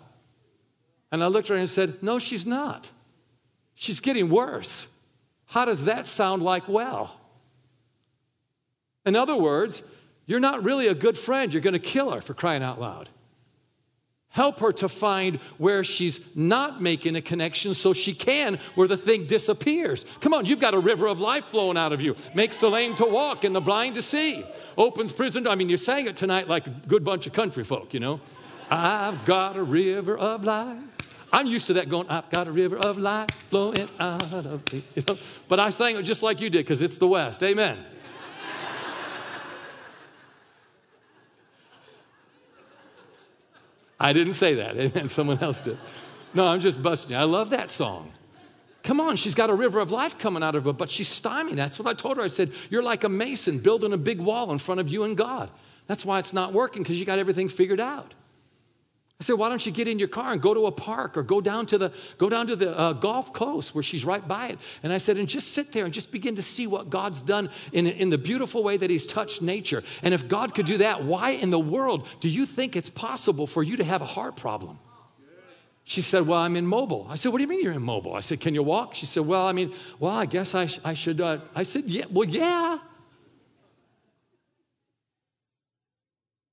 And 1.11 1.23
I 1.23 1.27
looked 1.27 1.49
at 1.49 1.55
her 1.55 1.59
and 1.59 1.69
said, 1.69 2.01
No, 2.01 2.19
she's 2.19 2.45
not. 2.45 2.89
She's 3.75 3.99
getting 3.99 4.29
worse. 4.29 4.87
How 5.45 5.65
does 5.65 5.85
that 5.85 6.05
sound 6.05 6.43
like 6.43 6.67
well? 6.67 7.19
In 9.05 9.15
other 9.15 9.35
words, 9.35 9.83
you're 10.25 10.39
not 10.39 10.63
really 10.63 10.87
a 10.87 10.93
good 10.93 11.17
friend. 11.17 11.53
You're 11.53 11.61
going 11.61 11.73
to 11.73 11.79
kill 11.79 12.11
her 12.11 12.21
for 12.21 12.33
crying 12.33 12.63
out 12.63 12.79
loud. 12.79 13.09
Help 14.31 14.59
her 14.59 14.71
to 14.71 14.87
find 14.87 15.39
where 15.57 15.83
she's 15.83 16.21
not 16.35 16.81
making 16.81 17.17
a 17.17 17.21
connection 17.21 17.73
so 17.73 17.91
she 17.91 18.13
can, 18.13 18.59
where 18.75 18.87
the 18.87 18.95
thing 18.95 19.25
disappears. 19.25 20.05
Come 20.21 20.33
on, 20.33 20.45
you've 20.45 20.61
got 20.61 20.73
a 20.73 20.79
river 20.79 21.07
of 21.07 21.19
life 21.19 21.45
flowing 21.45 21.77
out 21.77 21.91
of 21.91 22.01
you. 22.01 22.15
Makes 22.33 22.57
the 22.57 22.69
lame 22.69 22.95
to 22.95 23.05
walk 23.05 23.43
and 23.43 23.53
the 23.53 23.59
blind 23.59 23.95
to 23.95 24.01
see. 24.01 24.45
Opens 24.77 25.11
prison. 25.11 25.47
I 25.47 25.55
mean, 25.55 25.67
you 25.67 25.75
sang 25.75 26.07
it 26.07 26.15
tonight 26.15 26.47
like 26.47 26.65
a 26.65 26.69
good 26.87 27.03
bunch 27.03 27.27
of 27.27 27.33
country 27.33 27.65
folk, 27.65 27.93
you 27.93 27.99
know. 27.99 28.21
I've 28.69 29.25
got 29.25 29.57
a 29.57 29.63
river 29.63 30.17
of 30.17 30.45
life. 30.45 30.79
I'm 31.33 31.47
used 31.47 31.67
to 31.67 31.73
that 31.73 31.89
going, 31.89 32.07
I've 32.09 32.29
got 32.29 32.47
a 32.47 32.51
river 32.51 32.77
of 32.77 32.97
life 32.97 33.29
flowing 33.49 33.89
out 33.99 34.33
of 34.33 34.71
me. 34.71 34.83
You 34.95 35.03
know? 35.07 35.17
But 35.49 35.59
I 35.59 35.69
sang 35.69 35.97
it 35.97 36.03
just 36.03 36.23
like 36.23 36.39
you 36.39 36.49
did 36.49 36.59
because 36.59 36.81
it's 36.81 36.97
the 36.97 37.07
West. 37.07 37.43
Amen. 37.43 37.77
I 44.01 44.13
didn't 44.13 44.33
say 44.33 44.55
that. 44.55 44.77
Amen. 44.79 45.07
Someone 45.07 45.39
else 45.39 45.61
did. 45.61 45.77
No, 46.33 46.45
I'm 46.45 46.59
just 46.59 46.81
busting 46.81 47.11
you. 47.11 47.17
I 47.17 47.23
love 47.23 47.51
that 47.51 47.69
song. 47.69 48.11
Come 48.83 48.99
on, 48.99 49.15
she's 49.15 49.35
got 49.35 49.51
a 49.51 49.53
river 49.53 49.79
of 49.79 49.91
life 49.91 50.17
coming 50.17 50.41
out 50.41 50.55
of 50.55 50.65
her, 50.65 50.73
but 50.73 50.89
she's 50.89 51.07
stymied. 51.07 51.55
That's 51.55 51.77
what 51.77 51.87
I 51.87 51.93
told 51.93 52.17
her. 52.17 52.23
I 52.23 52.27
said, 52.27 52.51
You're 52.71 52.81
like 52.81 53.03
a 53.03 53.09
mason 53.09 53.59
building 53.59 53.93
a 53.93 53.97
big 53.97 54.19
wall 54.19 54.51
in 54.51 54.57
front 54.57 54.81
of 54.81 54.89
you 54.89 55.03
and 55.03 55.15
God. 55.15 55.51
That's 55.85 56.03
why 56.03 56.17
it's 56.17 56.33
not 56.33 56.51
working 56.51 56.81
because 56.81 56.99
you 56.99 57.05
got 57.05 57.19
everything 57.19 57.47
figured 57.47 57.79
out. 57.79 58.15
I 59.21 59.23
said, 59.23 59.37
why 59.37 59.49
don't 59.49 59.63
you 59.63 59.71
get 59.71 59.87
in 59.87 59.99
your 59.99 60.07
car 60.07 60.33
and 60.33 60.41
go 60.41 60.51
to 60.51 60.65
a 60.65 60.71
park 60.71 61.15
or 61.15 61.21
go 61.21 61.41
down 61.41 61.67
to 61.67 61.77
the, 61.77 61.93
go 62.17 62.27
down 62.27 62.47
to 62.47 62.55
the 62.55 62.75
uh, 62.75 62.93
Gulf 62.93 63.31
Coast 63.33 63.75
where 63.75 63.83
she's 63.83 64.03
right 64.03 64.27
by 64.27 64.47
it? 64.47 64.57
And 64.81 64.91
I 64.91 64.97
said, 64.97 65.17
and 65.17 65.29
just 65.29 65.49
sit 65.49 65.71
there 65.71 65.85
and 65.85 65.93
just 65.93 66.11
begin 66.11 66.37
to 66.37 66.41
see 66.41 66.65
what 66.65 66.89
God's 66.89 67.21
done 67.21 67.51
in, 67.71 67.85
in 67.85 68.09
the 68.09 68.17
beautiful 68.17 68.63
way 68.63 68.77
that 68.77 68.89
He's 68.89 69.05
touched 69.05 69.43
nature. 69.43 69.83
And 70.01 70.15
if 70.15 70.27
God 70.27 70.55
could 70.55 70.65
do 70.65 70.79
that, 70.79 71.03
why 71.03 71.31
in 71.33 71.51
the 71.51 71.59
world 71.59 72.07
do 72.19 72.29
you 72.29 72.47
think 72.47 72.75
it's 72.75 72.89
possible 72.89 73.45
for 73.45 73.61
you 73.61 73.77
to 73.77 73.83
have 73.83 74.01
a 74.01 74.07
heart 74.07 74.37
problem? 74.37 74.79
She 75.83 76.01
said, 76.01 76.25
Well, 76.25 76.39
I'm 76.39 76.55
immobile. 76.55 77.05
I 77.07 77.15
said, 77.15 77.31
What 77.31 77.37
do 77.37 77.43
you 77.43 77.47
mean 77.47 77.61
you're 77.61 77.73
immobile? 77.73 78.15
I 78.15 78.21
said, 78.21 78.41
Can 78.41 78.55
you 78.55 78.63
walk? 78.63 78.95
She 78.95 79.05
said, 79.05 79.27
Well, 79.27 79.45
I 79.45 79.51
mean, 79.51 79.71
well, 79.99 80.13
I 80.13 80.25
guess 80.25 80.55
I, 80.55 80.65
sh- 80.65 80.79
I 80.83 80.95
should. 80.95 81.21
Uh, 81.21 81.41
I 81.53 81.61
said, 81.61 81.83
Yeah, 81.85 82.05
well, 82.09 82.27
yeah. 82.27 82.79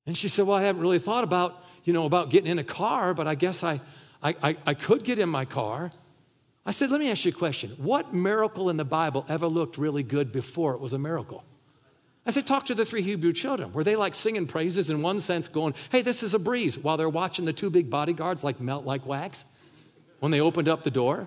And 0.05 0.19
she 0.19 0.29
said, 0.29 0.47
Well, 0.47 0.59
I 0.59 0.65
haven't 0.65 0.83
really 0.83 0.99
thought 0.99 1.25
about 1.25 1.65
you 1.85 1.93
know, 1.93 2.05
about 2.05 2.31
getting 2.31 2.51
in 2.51 2.59
a 2.59 2.65
car, 2.65 3.15
but 3.15 3.27
I 3.27 3.35
guess 3.35 3.65
I, 3.65 3.81
I, 4.23 4.35
I, 4.43 4.57
I 4.67 4.75
could 4.75 5.05
get 5.05 5.19
in 5.19 5.29
my 5.29 5.45
car. 5.45 5.91
I 6.67 6.71
said, 6.71 6.91
let 6.91 7.01
me 7.01 7.11
ask 7.11 7.25
you 7.25 7.33
a 7.33 7.35
question. 7.35 7.71
What 7.79 8.13
miracle 8.13 8.69
in 8.69 8.77
the 8.77 8.85
Bible 8.85 9.25
ever 9.29 9.47
looked 9.47 9.79
really 9.79 10.03
good 10.03 10.33
before 10.33 10.75
it 10.75 10.81
was 10.81 10.93
a 10.93 10.99
miracle? 10.99 11.45
I 12.27 12.31
said, 12.31 12.47
talk 12.47 12.67
to 12.67 12.75
the 12.75 12.85
three 12.85 13.01
Hebrew 13.01 13.33
children. 13.33 13.73
Were 13.73 13.85
they 13.85 13.97
like 13.97 14.15
singing 14.15 14.47
praises 14.47 14.91
in 14.91 15.01
one 15.01 15.21
sense, 15.21 15.49
going, 15.49 15.75
hey, 15.91 16.03
this 16.03 16.23
is 16.23 16.35
a 16.35 16.39
breeze, 16.39 16.79
while 16.79 16.99
they're 16.99 17.09
watching 17.09 17.47
the 17.47 17.55
two 17.55 17.71
big 17.71 17.89
bodyguards 17.89 18.45
like 18.45 18.61
melt 18.61 18.85
like 18.85 19.07
wax 19.07 19.47
when 20.21 20.31
they 20.31 20.41
opened 20.41 20.69
up 20.69 20.85
the 20.85 20.91
door? 20.91 21.27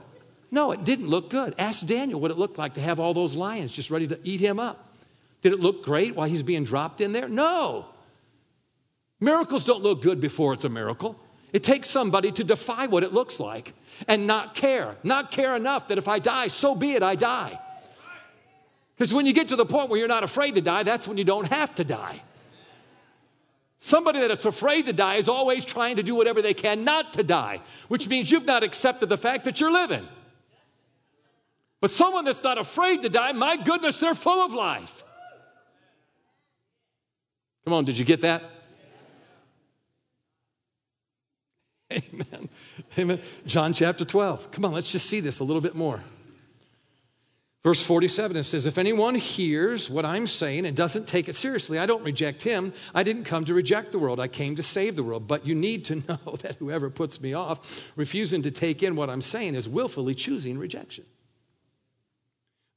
No, 0.51 0.71
it 0.73 0.83
didn't 0.83 1.07
look 1.07 1.31
good. 1.31 1.55
Ask 1.57 1.87
Daniel 1.87 2.19
what 2.19 2.29
it 2.29 2.37
looked 2.37 2.59
like 2.59 2.75
to 2.75 2.81
have 2.81 2.99
all 2.99 3.15
those 3.15 3.33
lions 3.33 3.71
just 3.71 3.89
ready 3.89 4.07
to 4.09 4.19
eat 4.23 4.41
him 4.41 4.59
up. 4.59 4.89
Did 5.41 5.53
it 5.53 5.59
look 5.59 5.83
great 5.83 6.15
while 6.15 6.29
he's 6.29 6.43
being 6.43 6.65
dropped 6.65 7.01
in 7.01 7.13
there? 7.13 7.27
No. 7.27 7.87
Miracles 9.21 9.65
don't 9.65 9.83
look 9.83 10.01
good 10.01 10.19
before 10.19 10.51
it's 10.51 10.65
a 10.65 10.69
miracle. 10.69 11.15
It 11.53 11.63
takes 11.63 11.89
somebody 11.89 12.31
to 12.33 12.43
defy 12.43 12.87
what 12.87 13.03
it 13.03 13.13
looks 13.13 13.39
like 13.39 13.73
and 14.07 14.25
not 14.25 14.55
care. 14.55 14.95
Not 15.03 15.31
care 15.31 15.55
enough 15.55 15.87
that 15.89 15.99
if 15.99 16.07
I 16.07 16.17
die, 16.19 16.47
so 16.47 16.73
be 16.73 16.93
it, 16.93 17.03
I 17.03 17.15
die. 17.15 17.59
Because 18.95 19.13
when 19.13 19.25
you 19.25 19.33
get 19.33 19.49
to 19.49 19.55
the 19.55 19.65
point 19.65 19.89
where 19.89 19.99
you're 19.99 20.07
not 20.07 20.23
afraid 20.23 20.55
to 20.55 20.61
die, 20.61 20.83
that's 20.83 21.07
when 21.07 21.17
you 21.17 21.23
don't 21.23 21.47
have 21.47 21.73
to 21.75 21.83
die. 21.83 22.21
Somebody 23.77 24.19
that 24.21 24.31
is 24.31 24.45
afraid 24.45 24.85
to 24.87 24.93
die 24.93 25.15
is 25.15 25.27
always 25.27 25.65
trying 25.65 25.97
to 25.97 26.03
do 26.03 26.15
whatever 26.15 26.41
they 26.41 26.53
can 26.53 26.83
not 26.83 27.13
to 27.13 27.23
die, 27.23 27.61
which 27.87 28.07
means 28.07 28.31
you've 28.31 28.45
not 28.45 28.63
accepted 28.63 29.09
the 29.09 29.17
fact 29.17 29.43
that 29.43 29.59
you're 29.59 29.71
living. 29.71 30.07
But 31.79 31.91
someone 31.91 32.25
that's 32.25 32.43
not 32.43 32.59
afraid 32.59 33.01
to 33.01 33.09
die, 33.09 33.31
my 33.31 33.57
goodness, 33.57 33.99
they're 33.99 34.13
full 34.13 34.39
of 34.39 34.53
life. 34.53 35.03
Come 37.65 37.73
on, 37.73 37.85
did 37.85 37.97
you 37.97 38.05
get 38.05 38.21
that? 38.21 38.43
Amen. 41.91 42.49
Amen. 42.97 43.21
John 43.45 43.73
chapter 43.73 44.05
12. 44.05 44.51
Come 44.51 44.65
on, 44.65 44.71
let's 44.71 44.91
just 44.91 45.07
see 45.07 45.19
this 45.19 45.39
a 45.39 45.43
little 45.43 45.61
bit 45.61 45.75
more. 45.75 46.01
Verse 47.63 47.81
47, 47.81 48.37
it 48.37 48.43
says, 48.43 48.65
If 48.65 48.79
anyone 48.79 49.13
hears 49.13 49.87
what 49.87 50.03
I'm 50.03 50.25
saying 50.25 50.65
and 50.65 50.75
doesn't 50.75 51.07
take 51.07 51.29
it 51.29 51.35
seriously, 51.35 51.77
I 51.77 51.85
don't 51.85 52.03
reject 52.03 52.41
him. 52.41 52.73
I 52.95 53.03
didn't 53.03 53.25
come 53.25 53.45
to 53.45 53.53
reject 53.53 53.91
the 53.91 53.99
world, 53.99 54.19
I 54.19 54.27
came 54.27 54.55
to 54.55 54.63
save 54.63 54.95
the 54.95 55.03
world. 55.03 55.27
But 55.27 55.45
you 55.45 55.53
need 55.53 55.85
to 55.85 55.95
know 56.07 56.37
that 56.41 56.55
whoever 56.55 56.89
puts 56.89 57.21
me 57.21 57.33
off, 57.33 57.83
refusing 57.95 58.41
to 58.43 58.51
take 58.51 58.81
in 58.81 58.95
what 58.95 59.11
I'm 59.11 59.21
saying, 59.21 59.53
is 59.53 59.69
willfully 59.69 60.15
choosing 60.15 60.57
rejection. 60.57 61.05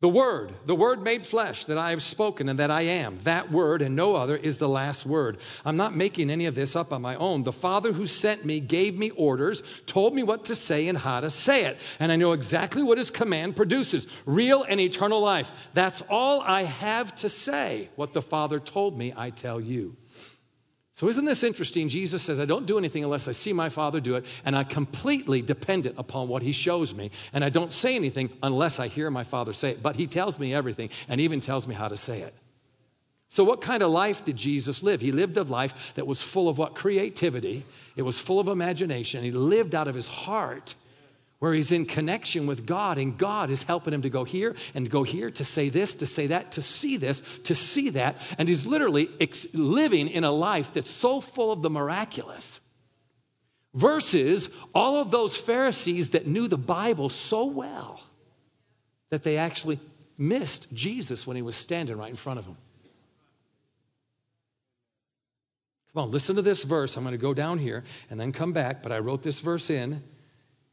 The 0.04 0.10
Word, 0.10 0.52
the 0.66 0.76
Word 0.76 1.02
made 1.02 1.24
flesh 1.24 1.64
that 1.64 1.78
I 1.78 1.88
have 1.88 2.02
spoken 2.02 2.50
and 2.50 2.58
that 2.58 2.70
I 2.70 2.82
am, 2.82 3.20
that 3.22 3.50
Word 3.50 3.80
and 3.80 3.96
no 3.96 4.14
other 4.14 4.36
is 4.36 4.58
the 4.58 4.68
last 4.68 5.06
word. 5.06 5.38
I'm 5.64 5.78
not 5.78 5.96
making 5.96 6.28
any 6.28 6.44
of 6.44 6.54
this 6.54 6.76
up 6.76 6.92
on 6.92 7.00
my 7.00 7.16
own. 7.16 7.42
The 7.42 7.52
Father 7.52 7.90
who 7.90 8.04
sent 8.04 8.44
me 8.44 8.60
gave 8.60 8.98
me 8.98 9.08
orders, 9.12 9.62
told 9.86 10.14
me 10.14 10.22
what 10.22 10.44
to 10.44 10.54
say 10.54 10.88
and 10.88 10.98
how 10.98 11.20
to 11.20 11.30
say 11.30 11.64
it. 11.64 11.78
And 11.98 12.12
I 12.12 12.16
know 12.16 12.32
exactly 12.32 12.82
what 12.82 12.98
His 12.98 13.10
command 13.10 13.56
produces 13.56 14.06
real 14.26 14.62
and 14.64 14.78
eternal 14.78 15.22
life. 15.22 15.50
That's 15.72 16.02
all 16.10 16.42
I 16.42 16.64
have 16.64 17.14
to 17.14 17.30
say. 17.30 17.88
What 17.96 18.12
the 18.12 18.20
Father 18.20 18.58
told 18.58 18.98
me, 18.98 19.14
I 19.16 19.30
tell 19.30 19.58
you. 19.58 19.96
So, 20.94 21.08
isn't 21.08 21.24
this 21.24 21.42
interesting? 21.42 21.88
Jesus 21.88 22.22
says, 22.22 22.38
I 22.38 22.44
don't 22.44 22.66
do 22.66 22.78
anything 22.78 23.02
unless 23.02 23.26
I 23.26 23.32
see 23.32 23.52
my 23.52 23.68
Father 23.68 23.98
do 23.98 24.14
it, 24.14 24.24
and 24.44 24.56
I'm 24.56 24.66
completely 24.66 25.42
dependent 25.42 25.96
upon 25.98 26.28
what 26.28 26.40
He 26.40 26.52
shows 26.52 26.94
me. 26.94 27.10
And 27.32 27.44
I 27.44 27.48
don't 27.48 27.72
say 27.72 27.96
anything 27.96 28.30
unless 28.44 28.78
I 28.78 28.86
hear 28.86 29.10
my 29.10 29.24
Father 29.24 29.52
say 29.52 29.70
it. 29.70 29.82
But 29.82 29.96
He 29.96 30.06
tells 30.06 30.38
me 30.38 30.54
everything 30.54 30.90
and 31.08 31.20
even 31.20 31.40
tells 31.40 31.66
me 31.66 31.74
how 31.74 31.88
to 31.88 31.96
say 31.96 32.20
it. 32.20 32.32
So, 33.28 33.42
what 33.42 33.60
kind 33.60 33.82
of 33.82 33.90
life 33.90 34.24
did 34.24 34.36
Jesus 34.36 34.84
live? 34.84 35.00
He 35.00 35.10
lived 35.10 35.36
a 35.36 35.42
life 35.42 35.94
that 35.96 36.06
was 36.06 36.22
full 36.22 36.48
of 36.48 36.58
what? 36.58 36.76
Creativity, 36.76 37.64
it 37.96 38.02
was 38.02 38.20
full 38.20 38.38
of 38.38 38.46
imagination. 38.46 39.24
He 39.24 39.32
lived 39.32 39.74
out 39.74 39.88
of 39.88 39.96
His 39.96 40.06
heart 40.06 40.76
where 41.44 41.52
he's 41.52 41.72
in 41.72 41.84
connection 41.84 42.46
with 42.46 42.64
God, 42.64 42.96
and 42.96 43.18
God 43.18 43.50
is 43.50 43.64
helping 43.64 43.92
him 43.92 44.00
to 44.00 44.08
go 44.08 44.24
here 44.24 44.56
and 44.74 44.88
go 44.88 45.02
here, 45.02 45.30
to 45.32 45.44
say 45.44 45.68
this, 45.68 45.94
to 45.96 46.06
say 46.06 46.28
that, 46.28 46.52
to 46.52 46.62
see 46.62 46.96
this, 46.96 47.20
to 47.42 47.54
see 47.54 47.90
that. 47.90 48.16
And 48.38 48.48
he's 48.48 48.64
literally 48.64 49.10
ex- 49.20 49.46
living 49.52 50.08
in 50.08 50.24
a 50.24 50.30
life 50.30 50.72
that's 50.72 50.88
so 50.88 51.20
full 51.20 51.52
of 51.52 51.60
the 51.60 51.68
miraculous. 51.68 52.60
Versus 53.74 54.48
all 54.74 54.96
of 55.02 55.10
those 55.10 55.36
Pharisees 55.36 56.10
that 56.10 56.26
knew 56.26 56.48
the 56.48 56.56
Bible 56.56 57.10
so 57.10 57.44
well 57.44 58.02
that 59.10 59.22
they 59.22 59.36
actually 59.36 59.80
missed 60.16 60.72
Jesus 60.72 61.26
when 61.26 61.36
he 61.36 61.42
was 61.42 61.56
standing 61.56 61.98
right 61.98 62.08
in 62.08 62.16
front 62.16 62.38
of 62.38 62.46
them. 62.46 62.56
Come 65.92 66.04
on, 66.04 66.10
listen 66.10 66.36
to 66.36 66.42
this 66.42 66.62
verse. 66.64 66.96
I'm 66.96 67.02
going 67.02 67.12
to 67.12 67.18
go 67.18 67.34
down 67.34 67.58
here 67.58 67.84
and 68.08 68.18
then 68.18 68.32
come 68.32 68.54
back, 68.54 68.82
but 68.82 68.92
I 68.92 68.98
wrote 69.00 69.22
this 69.22 69.40
verse 69.40 69.68
in 69.68 70.02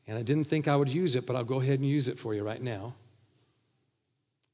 and 0.07 0.17
I 0.17 0.23
didn't 0.23 0.45
think 0.45 0.67
I 0.67 0.75
would 0.75 0.89
use 0.89 1.15
it, 1.15 1.25
but 1.25 1.35
I'll 1.35 1.43
go 1.43 1.61
ahead 1.61 1.79
and 1.79 1.87
use 1.87 2.07
it 2.07 2.19
for 2.19 2.33
you 2.33 2.43
right 2.43 2.61
now. 2.61 2.95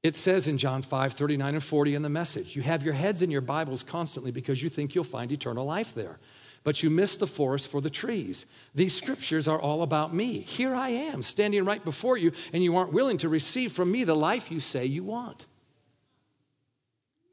It 0.04 0.16
says 0.16 0.48
in 0.48 0.58
John 0.58 0.82
5 0.82 1.14
39 1.14 1.56
and 1.56 1.64
40 1.64 1.96
in 1.96 2.02
the 2.02 2.10
message, 2.10 2.56
You 2.56 2.62
have 2.62 2.84
your 2.84 2.94
heads 2.94 3.22
in 3.22 3.32
your 3.32 3.42
Bibles 3.42 3.84
constantly 3.84 4.32
because 4.32 4.62
you 4.62 4.70
think 4.70 4.96
you'll 4.96 5.04
find 5.04 5.32
eternal 5.32 5.66
life 5.66 5.94
there. 5.96 6.20
But 6.64 6.84
you 6.84 6.90
miss 6.90 7.18
the 7.18 7.28
forest 7.28 7.72
for 7.72 7.82
the 7.82 7.90
trees. 7.90 8.46
These 8.76 8.96
scriptures 8.96 9.48
are 9.48 9.60
all 9.60 9.84
about 9.84 10.14
me. 10.14 10.40
Here 10.40 10.76
I 10.76 10.90
am, 10.90 11.24
standing 11.24 11.64
right 11.66 11.84
before 11.84 12.18
you, 12.18 12.34
and 12.52 12.64
you 12.64 12.76
aren't 12.76 12.94
willing 12.94 13.18
to 13.20 13.30
receive 13.30 13.72
from 13.72 13.92
me 13.92 14.04
the 14.04 14.16
life 14.16 14.52
you 14.52 14.60
say 14.60 14.86
you 14.86 15.04
want. 15.04 15.46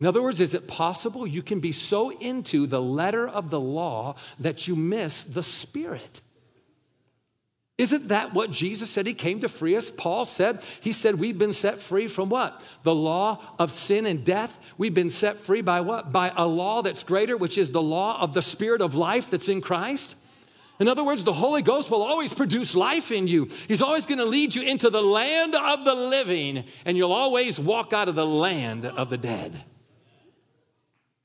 In 0.00 0.07
other 0.07 0.22
words, 0.22 0.40
is 0.40 0.55
it 0.55 0.68
possible 0.68 1.27
you 1.27 1.42
can 1.42 1.61
be 1.61 1.72
so 1.72 2.11
into 2.11 2.66
the 2.66 2.83
letter 2.83 3.27
of 3.27 3.50
the 3.50 3.61
law 3.61 4.16
that 4.38 4.68
you 4.68 4.77
miss 4.77 5.24
the 5.24 5.42
spirit? 5.42 6.20
Isn't 7.85 8.09
that 8.09 8.33
what 8.33 8.51
Jesus 8.51 8.88
said 8.88 9.07
he 9.07 9.12
came 9.12 9.40
to 9.40 9.49
free 9.49 9.77
us? 9.77 9.90
Paul 9.90 10.25
said, 10.25 10.62
He 10.81 10.94
said, 10.94 11.16
We've 11.16 11.37
been 11.37 11.53
set 11.53 11.79
free 11.79 12.09
from 12.09 12.31
what? 12.31 12.62
The 12.83 12.94
law 12.94 13.42
of 13.59 13.70
sin 13.70 14.07
and 14.07 14.25
death. 14.25 14.59
We've 14.79 14.94
been 14.94 15.11
set 15.11 15.40
free 15.40 15.61
by 15.61 15.83
what? 15.83 16.11
By 16.11 16.33
a 16.35 16.47
law 16.47 16.81
that's 16.81 17.03
greater, 17.03 17.37
which 17.37 17.59
is 17.59 17.73
the 17.73 17.83
law 17.83 18.18
of 18.23 18.33
the 18.33 18.40
Spirit 18.40 18.81
of 18.81 18.94
life 18.94 19.29
that's 19.29 19.51
in 19.51 19.61
Christ. 19.61 20.16
In 20.81 20.88
other 20.88 21.05
words, 21.05 21.25
the 21.25 21.35
Holy 21.35 21.61
Ghost 21.61 21.90
will 21.90 22.03
always 22.03 22.33
produce 22.33 22.75
life 22.75 23.12
in 23.12 23.29
you. 23.29 23.51
He's 23.68 23.83
always 23.83 24.07
going 24.07 24.16
to 24.16 24.25
lead 24.25 24.55
you 24.55 24.62
into 24.62 24.88
the 24.88 25.03
land 25.03 25.55
of 25.55 25.85
the 25.85 25.94
living, 25.94 26.64
and 26.87 26.97
you'll 26.97 27.12
always 27.12 27.61
walk 27.61 27.92
out 27.92 28.09
of 28.09 28.14
the 28.14 28.25
land 28.25 28.87
of 28.87 29.11
the 29.11 29.18
dead. 29.18 29.62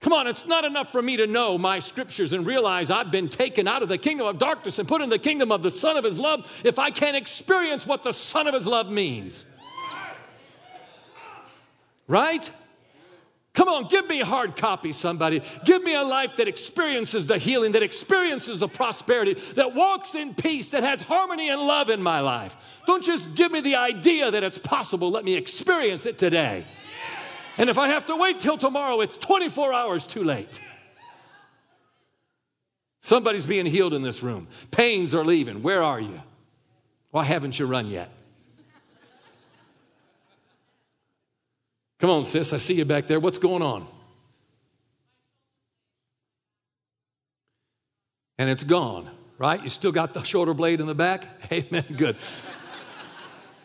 Come 0.02 0.14
on, 0.14 0.28
it's 0.28 0.46
not 0.46 0.64
enough 0.64 0.92
for 0.94 1.02
me 1.02 1.18
to 1.18 1.28
know 1.28 1.58
my 1.58 1.80
scriptures 1.80 2.32
and 2.32 2.46
realize 2.46 2.90
I've 2.90 3.12
been 3.12 3.28
taken 3.28 3.68
out 3.68 3.84
of 3.84 3.90
the 3.90 3.98
kingdom 3.98 4.28
of 4.28 4.38
darkness 4.38 4.80
and 4.80 4.88
put 4.88 5.02
in 5.02 5.10
the 5.10 5.20
kingdom 5.20 5.52
of 5.52 5.62
the 5.62 5.72
Son 5.72 5.98
of 5.98 6.06
His 6.06 6.18
love 6.18 6.62
if 6.64 6.80
I 6.80 6.90
can't 6.90 7.18
experience 7.18 7.86
what 7.86 8.04
the 8.04 8.14
Son 8.14 8.48
of 8.48 8.54
His 8.54 8.66
love 8.66 8.90
means. 8.90 9.46
Right? 12.08 12.50
Come 13.54 13.68
on, 13.68 13.90
give 13.90 14.08
me 14.08 14.22
a 14.22 14.26
hard 14.26 14.56
copy, 14.56 14.94
somebody. 14.94 15.42
Give 15.66 15.84
me 15.84 15.94
a 15.94 16.04
life 16.04 16.38
that 16.38 16.48
experiences 16.48 17.28
the 17.28 17.38
healing, 17.38 17.74
that 17.74 17.84
experiences 17.84 18.60
the 18.60 18.70
prosperity, 18.70 19.34
that 19.56 19.76
walks 19.76 20.16
in 20.16 20.34
peace, 20.34 20.70
that 20.70 20.84
has 20.84 21.02
harmony 21.02 21.50
and 21.50 21.60
love 21.60 21.90
in 21.90 22.02
my 22.02 22.22
life. 22.22 22.56
Don't 22.88 23.04
just 23.04 23.36
give 23.36 23.52
me 23.52 23.60
the 23.60 23.76
idea 23.76 24.32
that 24.32 24.44
it's 24.44 24.60
possible. 24.60 25.12
Let 25.12 25.26
me 25.26 25.36
experience 25.36 26.06
it 26.06 26.18
today. 26.18 26.66
And 27.60 27.70
if 27.70 27.78
I 27.78 27.90
have 27.90 28.06
to 28.06 28.16
wait 28.16 28.40
till 28.40 28.58
tomorrow, 28.58 29.02
it's 29.02 29.18
24 29.18 29.74
hours 29.74 30.06
too 30.06 30.24
late. 30.24 30.62
Somebody's 33.02 33.46
being 33.46 33.66
healed 33.66 33.94
in 33.94 34.02
this 34.02 34.24
room. 34.24 34.48
Pains 34.72 35.14
are 35.14 35.26
leaving. 35.26 35.62
Where 35.62 35.84
are 35.84 36.00
you? 36.00 36.22
Why 37.12 37.26
haven't 37.26 37.60
you 37.60 37.66
run 37.66 37.88
yet? 37.88 38.10
Come 42.00 42.10
on, 42.10 42.24
sis, 42.24 42.54
I 42.54 42.58
see 42.58 42.76
you 42.76 42.86
back 42.86 43.08
there. 43.08 43.20
What's 43.20 43.38
going 43.38 43.62
on? 43.62 43.86
And 48.38 48.50
it's 48.50 48.64
gone, 48.64 49.10
right? 49.38 49.62
You 49.62 49.68
still 49.68 49.92
got 49.92 50.14
the 50.14 50.24
shoulder 50.24 50.54
blade 50.54 50.80
in 50.80 50.88
the 50.88 50.96
back? 50.96 51.26
Amen. 51.52 51.84
Good. 51.98 52.16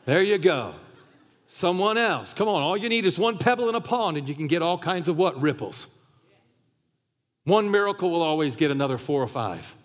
There 0.05 0.21
you 0.21 0.39
go. 0.39 0.75
Someone 1.57 1.97
else. 1.97 2.35
Come 2.35 2.49
on, 2.49 2.63
all 2.63 2.77
you 2.77 2.89
need 2.89 3.05
is 3.05 3.17
one 3.17 3.39
pebble 3.39 3.69
in 3.69 3.77
a 3.77 3.81
pond 3.81 4.17
and 4.17 4.29
you 4.29 4.35
can 4.35 4.49
get 4.49 4.61
all 4.61 4.77
kinds 4.77 5.07
of 5.07 5.17
what? 5.17 5.41
Ripples. 5.41 5.87
One 7.45 7.71
miracle 7.71 8.11
will 8.11 8.23
always 8.23 8.57
get 8.57 8.73
another 8.73 8.99
four 8.99 9.23
or 9.23 9.29
five. 9.29 9.77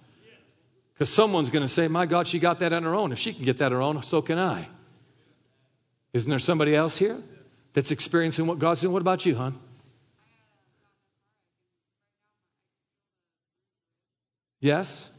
Because 0.93 1.13
someone's 1.13 1.51
going 1.51 1.61
to 1.61 1.71
say, 1.71 1.87
My 1.87 2.07
God, 2.07 2.27
she 2.27 2.39
got 2.39 2.57
that 2.61 2.73
on 2.73 2.81
her 2.81 2.95
own. 2.95 3.11
If 3.11 3.19
she 3.19 3.35
can 3.35 3.45
get 3.45 3.59
that 3.59 3.67
on 3.67 3.71
her 3.73 3.81
own, 3.83 4.01
so 4.01 4.19
can 4.19 4.39
I. 4.39 4.67
Isn't 6.11 6.31
there 6.31 6.39
somebody 6.39 6.75
else 6.75 6.97
here 6.97 7.21
that's 7.73 7.91
experiencing 7.91 8.47
what 8.47 8.57
God's 8.57 8.81
doing? 8.81 8.91
What 8.91 9.03
about 9.03 9.23
you, 9.27 9.35
hon? 9.35 9.59
Yes? 14.59 15.11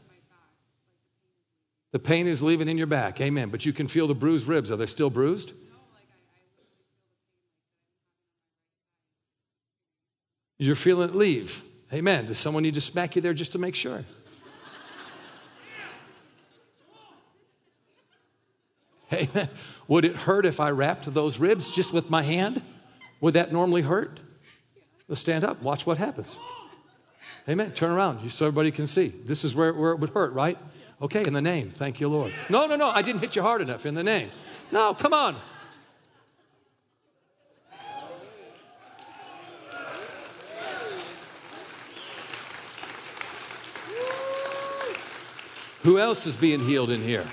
The 1.93 1.99
pain 1.99 2.27
is 2.27 2.43
leaving 2.43 2.67
in 2.67 2.77
your 2.77 2.87
back. 2.87 3.21
Amen. 3.21 3.47
But 3.47 3.65
you 3.65 3.71
can 3.71 3.87
feel 3.87 4.05
the 4.05 4.15
bruised 4.15 4.47
ribs. 4.47 4.69
Are 4.69 4.75
they 4.75 4.85
still 4.85 5.09
bruised? 5.09 5.53
You're 10.61 10.75
feeling 10.75 11.09
it 11.09 11.15
leave. 11.15 11.63
Amen. 11.91 12.27
Does 12.27 12.37
someone 12.37 12.61
need 12.61 12.75
to 12.75 12.81
smack 12.81 13.15
you 13.15 13.21
there 13.23 13.33
just 13.33 13.53
to 13.53 13.57
make 13.57 13.73
sure? 13.73 14.05
Amen. 19.11 19.49
Would 19.87 20.05
it 20.05 20.15
hurt 20.15 20.45
if 20.45 20.59
I 20.59 20.69
wrapped 20.69 21.11
those 21.15 21.39
ribs 21.39 21.71
just 21.71 21.91
with 21.91 22.11
my 22.11 22.21
hand? 22.21 22.61
Would 23.21 23.33
that 23.33 23.51
normally 23.51 23.81
hurt? 23.81 24.19
Let's 25.07 25.19
stand 25.19 25.43
up. 25.43 25.59
Watch 25.63 25.87
what 25.87 25.97
happens. 25.97 26.37
Amen. 27.49 27.71
Turn 27.71 27.89
around 27.89 28.29
so 28.29 28.45
everybody 28.45 28.69
can 28.69 28.85
see. 28.85 29.07
This 29.07 29.43
is 29.43 29.55
where, 29.55 29.73
where 29.73 29.93
it 29.93 29.99
would 29.99 30.11
hurt, 30.11 30.31
right? 30.33 30.59
Okay, 31.01 31.25
in 31.25 31.33
the 31.33 31.41
name. 31.41 31.71
Thank 31.71 31.99
you, 31.99 32.07
Lord. 32.07 32.33
No, 32.49 32.67
no, 32.67 32.75
no. 32.75 32.89
I 32.89 33.01
didn't 33.01 33.21
hit 33.21 33.35
you 33.35 33.41
hard 33.41 33.61
enough. 33.61 33.87
In 33.87 33.95
the 33.95 34.03
name. 34.03 34.29
No, 34.71 34.93
come 34.93 35.11
on. 35.11 35.37
Who 45.83 45.97
else 45.97 46.27
is 46.27 46.35
being 46.35 46.59
healed 46.59 46.89
in 46.89 47.01
here? 47.01 47.27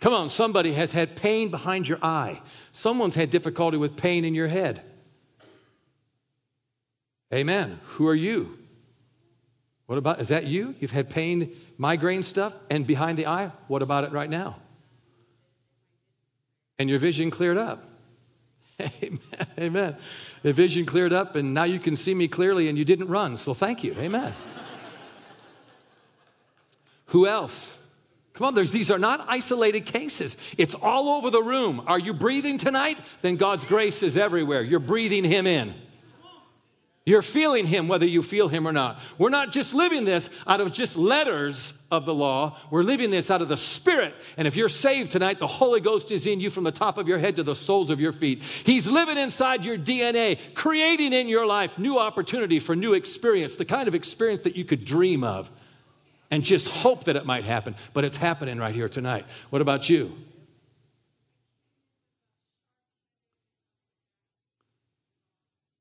Come 0.00 0.12
on, 0.12 0.28
somebody 0.28 0.72
has 0.72 0.92
had 0.92 1.16
pain 1.16 1.48
behind 1.48 1.88
your 1.88 1.98
eye. 2.02 2.42
Someone's 2.72 3.14
had 3.14 3.30
difficulty 3.30 3.78
with 3.78 3.96
pain 3.96 4.24
in 4.24 4.34
your 4.34 4.48
head. 4.48 4.82
Amen. 7.32 7.80
Who 7.84 8.06
are 8.08 8.14
you? 8.14 8.58
What 9.86 9.96
about, 9.96 10.20
is 10.20 10.28
that 10.28 10.44
you? 10.44 10.74
You've 10.78 10.90
had 10.90 11.08
pain, 11.08 11.56
migraine 11.78 12.22
stuff, 12.22 12.54
and 12.68 12.86
behind 12.86 13.18
the 13.18 13.26
eye? 13.26 13.50
What 13.66 13.82
about 13.82 14.04
it 14.04 14.12
right 14.12 14.28
now? 14.28 14.56
And 16.78 16.90
your 16.90 16.98
vision 16.98 17.30
cleared 17.30 17.56
up. 17.56 17.88
Amen. 18.80 19.20
Amen. 19.58 19.96
The 20.42 20.52
vision 20.52 20.84
cleared 20.84 21.12
up, 21.12 21.34
and 21.34 21.54
now 21.54 21.64
you 21.64 21.78
can 21.78 21.96
see 21.96 22.14
me 22.14 22.28
clearly, 22.28 22.68
and 22.68 22.76
you 22.76 22.84
didn't 22.84 23.08
run. 23.08 23.36
So 23.36 23.54
thank 23.54 23.84
you. 23.84 23.94
Amen. 23.98 24.34
Who 27.14 27.28
else? 27.28 27.78
Come 28.32 28.48
on, 28.48 28.54
these 28.56 28.90
are 28.90 28.98
not 28.98 29.24
isolated 29.28 29.86
cases. 29.86 30.36
It's 30.58 30.74
all 30.74 31.10
over 31.10 31.30
the 31.30 31.44
room. 31.44 31.84
Are 31.86 31.98
you 31.98 32.12
breathing 32.12 32.58
tonight? 32.58 32.98
Then 33.22 33.36
God's 33.36 33.64
grace 33.64 34.02
is 34.02 34.18
everywhere. 34.18 34.62
You're 34.62 34.80
breathing 34.80 35.22
Him 35.22 35.46
in. 35.46 35.76
You're 37.06 37.22
feeling 37.22 37.68
Him 37.68 37.86
whether 37.86 38.04
you 38.04 38.20
feel 38.20 38.48
Him 38.48 38.66
or 38.66 38.72
not. 38.72 38.98
We're 39.16 39.28
not 39.28 39.52
just 39.52 39.74
living 39.74 40.04
this 40.04 40.28
out 40.44 40.60
of 40.60 40.72
just 40.72 40.96
letters 40.96 41.72
of 41.88 42.04
the 42.04 42.14
law, 42.14 42.56
we're 42.72 42.82
living 42.82 43.10
this 43.10 43.30
out 43.30 43.40
of 43.40 43.48
the 43.48 43.56
Spirit. 43.56 44.16
And 44.36 44.48
if 44.48 44.56
you're 44.56 44.68
saved 44.68 45.12
tonight, 45.12 45.38
the 45.38 45.46
Holy 45.46 45.80
Ghost 45.80 46.10
is 46.10 46.26
in 46.26 46.40
you 46.40 46.50
from 46.50 46.64
the 46.64 46.72
top 46.72 46.98
of 46.98 47.06
your 47.06 47.18
head 47.18 47.36
to 47.36 47.44
the 47.44 47.54
soles 47.54 47.90
of 47.90 48.00
your 48.00 48.12
feet. 48.12 48.42
He's 48.42 48.90
living 48.90 49.18
inside 49.18 49.64
your 49.64 49.78
DNA, 49.78 50.36
creating 50.54 51.12
in 51.12 51.28
your 51.28 51.46
life 51.46 51.78
new 51.78 51.96
opportunity 51.96 52.58
for 52.58 52.74
new 52.74 52.94
experience, 52.94 53.54
the 53.54 53.64
kind 53.64 53.86
of 53.86 53.94
experience 53.94 54.40
that 54.40 54.56
you 54.56 54.64
could 54.64 54.84
dream 54.84 55.22
of 55.22 55.48
and 56.34 56.42
just 56.42 56.66
hope 56.66 57.04
that 57.04 57.14
it 57.14 57.24
might 57.24 57.44
happen, 57.44 57.76
but 57.92 58.02
it's 58.04 58.16
happening 58.16 58.58
right 58.58 58.74
here 58.74 58.88
tonight. 58.88 59.24
What 59.50 59.62
about 59.62 59.88
you? 59.88 60.16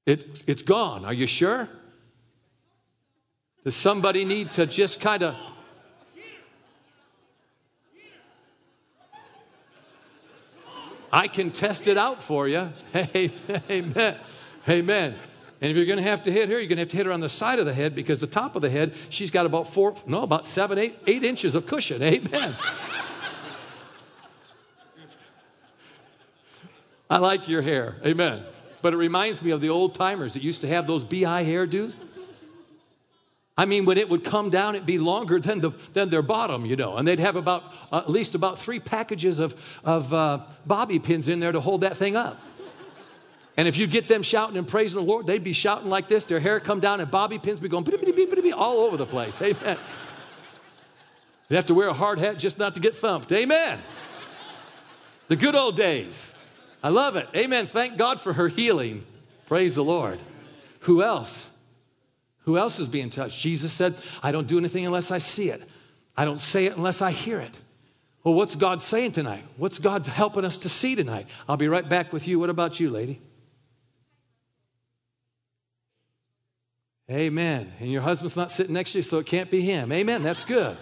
It, 0.05 0.43
it's 0.45 0.61
gone. 0.61 1.05
Are 1.05 1.13
you 1.13 1.25
sure? 1.25 1.67
Does 3.63 3.75
somebody 3.75 4.25
need 4.25 4.51
to 4.51 4.67
just 4.67 5.01
kind 5.01 5.23
of. 5.23 5.35
I 11.11 11.29
can 11.29 11.49
test 11.49 11.87
it 11.87 11.97
out 11.97 12.21
for 12.21 12.47
you. 12.47 12.71
Amen. 12.95 14.19
Amen. 14.69 15.15
And 15.63 15.71
if 15.71 15.77
you're 15.77 15.85
going 15.85 15.97
to 15.97 16.03
have 16.03 16.23
to 16.23 16.31
hit 16.31 16.49
her, 16.49 16.59
you're 16.59 16.67
going 16.67 16.75
to 16.75 16.81
have 16.81 16.89
to 16.89 16.97
hit 16.97 17.05
her 17.05 17.13
on 17.13 17.21
the 17.21 17.29
side 17.29 17.57
of 17.57 17.65
the 17.65 17.73
head 17.73 17.95
because 17.95 18.19
the 18.19 18.27
top 18.27 18.57
of 18.57 18.61
the 18.61 18.69
head, 18.69 18.93
she's 19.07 19.31
got 19.31 19.45
about 19.45 19.73
four, 19.73 19.95
no, 20.05 20.21
about 20.23 20.45
seven, 20.45 20.77
eight, 20.77 20.99
eight 21.07 21.23
inches 21.23 21.55
of 21.55 21.65
cushion. 21.67 22.03
Amen. 22.03 22.53
I 27.09 27.17
like 27.17 27.47
your 27.47 27.61
hair. 27.61 27.95
Amen. 28.05 28.43
But 28.81 28.91
it 28.91 28.97
reminds 28.97 29.41
me 29.41 29.51
of 29.51 29.61
the 29.61 29.69
old 29.69 29.95
timers 29.95 30.33
that 30.33 30.43
used 30.43 30.59
to 30.61 30.67
have 30.67 30.85
those 30.85 31.05
BI 31.05 31.45
hairdos. 31.45 31.93
I 33.57 33.63
mean, 33.63 33.85
when 33.85 33.97
it 33.97 34.09
would 34.09 34.25
come 34.25 34.49
down, 34.49 34.75
it'd 34.75 34.85
be 34.85 34.97
longer 34.97 35.39
than, 35.39 35.61
the, 35.61 35.71
than 35.93 36.09
their 36.09 36.23
bottom, 36.23 36.65
you 36.65 36.75
know. 36.75 36.97
And 36.97 37.07
they'd 37.07 37.21
have 37.21 37.37
about 37.37 37.63
uh, 37.89 37.99
at 37.99 38.09
least 38.09 38.35
about 38.35 38.59
three 38.59 38.81
packages 38.81 39.39
of, 39.39 39.55
of 39.85 40.13
uh, 40.13 40.39
bobby 40.65 40.99
pins 40.99 41.29
in 41.29 41.39
there 41.39 41.53
to 41.53 41.61
hold 41.61 41.81
that 41.81 41.97
thing 41.97 42.17
up. 42.17 42.37
And 43.55 43.67
if 43.67 43.77
you 43.77 43.85
get 43.85 44.07
them 44.07 44.23
shouting 44.23 44.57
and 44.57 44.67
praising 44.67 44.99
the 44.99 45.05
Lord, 45.05 45.27
they'd 45.27 45.43
be 45.43 45.53
shouting 45.53 45.89
like 45.89 46.07
this. 46.07 46.25
Their 46.25 46.39
hair 46.39 46.59
come 46.59 46.79
down 46.79 47.01
and 47.01 47.11
bobby 47.11 47.37
pins 47.37 47.59
be 47.59 47.69
going 47.69 47.85
all 48.53 48.79
over 48.79 48.97
the 48.97 49.05
place. 49.05 49.41
Amen. 49.41 49.77
They 51.49 51.55
have 51.55 51.67
to 51.67 51.75
wear 51.75 51.87
a 51.87 51.93
hard 51.93 52.17
hat 52.17 52.39
just 52.39 52.57
not 52.57 52.73
to 52.73 52.79
get 52.79 52.95
thumped. 52.95 53.31
Amen. 53.31 53.79
The 55.27 55.35
good 55.35 55.55
old 55.55 55.75
days. 55.75 56.33
I 56.81 56.89
love 56.89 57.15
it. 57.15 57.27
Amen. 57.35 57.67
Thank 57.67 57.97
God 57.97 58.19
for 58.19 58.33
her 58.33 58.47
healing. 58.47 59.05
Praise 59.45 59.75
the 59.75 59.83
Lord. 59.83 60.19
Who 60.81 61.03
else? 61.03 61.49
Who 62.45 62.57
else 62.57 62.79
is 62.79 62.89
being 62.89 63.09
touched? 63.09 63.39
Jesus 63.39 63.71
said, 63.71 63.95
I 64.21 64.31
don't 64.31 64.47
do 64.47 64.57
anything 64.57 64.85
unless 64.85 65.11
I 65.11 65.19
see 65.19 65.49
it. 65.49 65.63
I 66.17 66.25
don't 66.25 66.39
say 66.39 66.65
it 66.65 66.75
unless 66.75 67.01
I 67.01 67.11
hear 67.11 67.39
it. 67.39 67.55
Well, 68.23 68.33
what's 68.33 68.55
God 68.55 68.81
saying 68.81 69.11
tonight? 69.11 69.43
What's 69.57 69.79
God 69.79 70.05
helping 70.07 70.43
us 70.43 70.57
to 70.59 70.69
see 70.69 70.95
tonight? 70.95 71.27
I'll 71.47 71.57
be 71.57 71.67
right 71.67 71.87
back 71.87 72.11
with 72.11 72.27
you. 72.27 72.39
What 72.39 72.49
about 72.49 72.79
you, 72.79 72.89
lady? 72.89 73.21
Amen. 77.11 77.71
And 77.79 77.91
your 77.91 78.01
husband's 78.01 78.37
not 78.37 78.49
sitting 78.49 78.73
next 78.73 78.93
to 78.93 78.99
you, 78.99 79.03
so 79.03 79.19
it 79.19 79.25
can't 79.25 79.51
be 79.51 79.61
him. 79.61 79.91
Amen. 79.91 80.23
That's 80.23 80.43
good. 80.43 80.77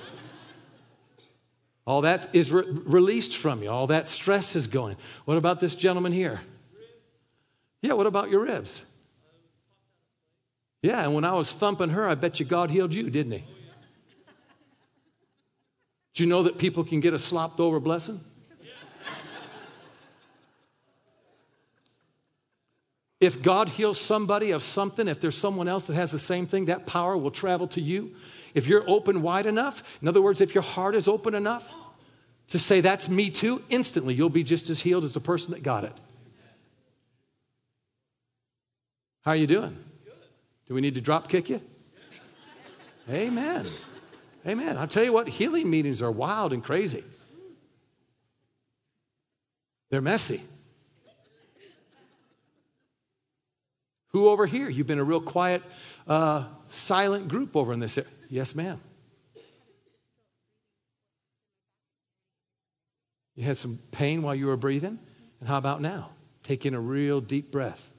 All 1.85 2.01
that 2.01 2.35
is 2.35 2.51
re- 2.51 2.63
released 2.67 3.35
from 3.35 3.63
you. 3.63 3.69
All 3.69 3.87
that 3.87 4.07
stress 4.07 4.55
is 4.55 4.67
going. 4.67 4.97
What 5.25 5.37
about 5.37 5.59
this 5.59 5.75
gentleman 5.75 6.11
here? 6.11 6.41
Yeah, 7.81 7.93
what 7.93 8.05
about 8.05 8.29
your 8.29 8.41
ribs? 8.41 8.83
Yeah, 10.83 11.03
and 11.03 11.13
when 11.15 11.25
I 11.25 11.33
was 11.33 11.51
thumping 11.51 11.89
her, 11.89 12.07
I 12.07 12.15
bet 12.15 12.39
you 12.39 12.45
God 12.45 12.69
healed 12.69 12.93
you, 12.93 13.09
didn't 13.09 13.31
he? 13.31 13.43
Do 16.13 16.23
you 16.23 16.29
know 16.29 16.43
that 16.43 16.57
people 16.57 16.83
can 16.83 16.99
get 16.99 17.13
a 17.13 17.19
slopped 17.19 17.59
over 17.59 17.79
blessing? 17.79 18.21
If 23.21 23.43
God 23.43 23.69
heals 23.69 24.01
somebody 24.01 24.49
of 24.49 24.63
something, 24.63 25.07
if 25.07 25.21
there's 25.21 25.37
someone 25.37 25.67
else 25.67 25.85
that 25.85 25.93
has 25.93 26.11
the 26.11 26.19
same 26.19 26.47
thing, 26.47 26.65
that 26.65 26.87
power 26.87 27.15
will 27.15 27.29
travel 27.29 27.67
to 27.67 27.79
you. 27.79 28.15
If 28.55 28.65
you're 28.65 28.83
open 28.89 29.21
wide 29.21 29.45
enough, 29.45 29.83
in 30.01 30.07
other 30.07 30.23
words, 30.23 30.41
if 30.41 30.55
your 30.55 30.63
heart 30.63 30.95
is 30.95 31.07
open 31.07 31.35
enough 31.35 31.71
to 32.47 32.57
say, 32.57 32.81
That's 32.81 33.07
me 33.07 33.29
too, 33.29 33.63
instantly 33.69 34.15
you'll 34.15 34.29
be 34.29 34.43
just 34.43 34.71
as 34.71 34.81
healed 34.81 35.03
as 35.03 35.13
the 35.13 35.19
person 35.19 35.51
that 35.51 35.61
got 35.61 35.83
it. 35.83 35.93
How 39.21 39.31
are 39.31 39.37
you 39.37 39.45
doing? 39.47 39.77
Do 40.67 40.73
we 40.73 40.81
need 40.81 40.95
to 40.95 41.01
drop 41.01 41.29
kick 41.29 41.47
you? 41.47 41.61
Amen. 43.07 43.69
Amen. 44.47 44.77
I'll 44.77 44.87
tell 44.87 45.03
you 45.03 45.13
what, 45.13 45.27
healing 45.27 45.69
meetings 45.69 46.01
are 46.01 46.11
wild 46.11 46.53
and 46.53 46.63
crazy. 46.63 47.03
They're 49.91 50.01
messy. 50.01 50.41
Who 54.13 54.27
over 54.27 54.45
here? 54.45 54.69
You've 54.69 54.87
been 54.87 54.99
a 54.99 55.03
real 55.03 55.21
quiet, 55.21 55.63
uh, 56.07 56.45
silent 56.67 57.29
group 57.29 57.55
over 57.55 57.71
in 57.71 57.79
this 57.79 57.97
area. 57.97 58.09
Yes, 58.29 58.55
ma'am. 58.55 58.79
You 63.35 63.45
had 63.45 63.57
some 63.57 63.79
pain 63.91 64.21
while 64.21 64.35
you 64.35 64.47
were 64.47 64.57
breathing? 64.57 64.99
And 65.39 65.49
how 65.49 65.57
about 65.57 65.81
now? 65.81 66.09
Take 66.43 66.65
in 66.65 66.73
a 66.73 66.79
real 66.79 67.21
deep 67.21 67.51
breath. 67.51 67.91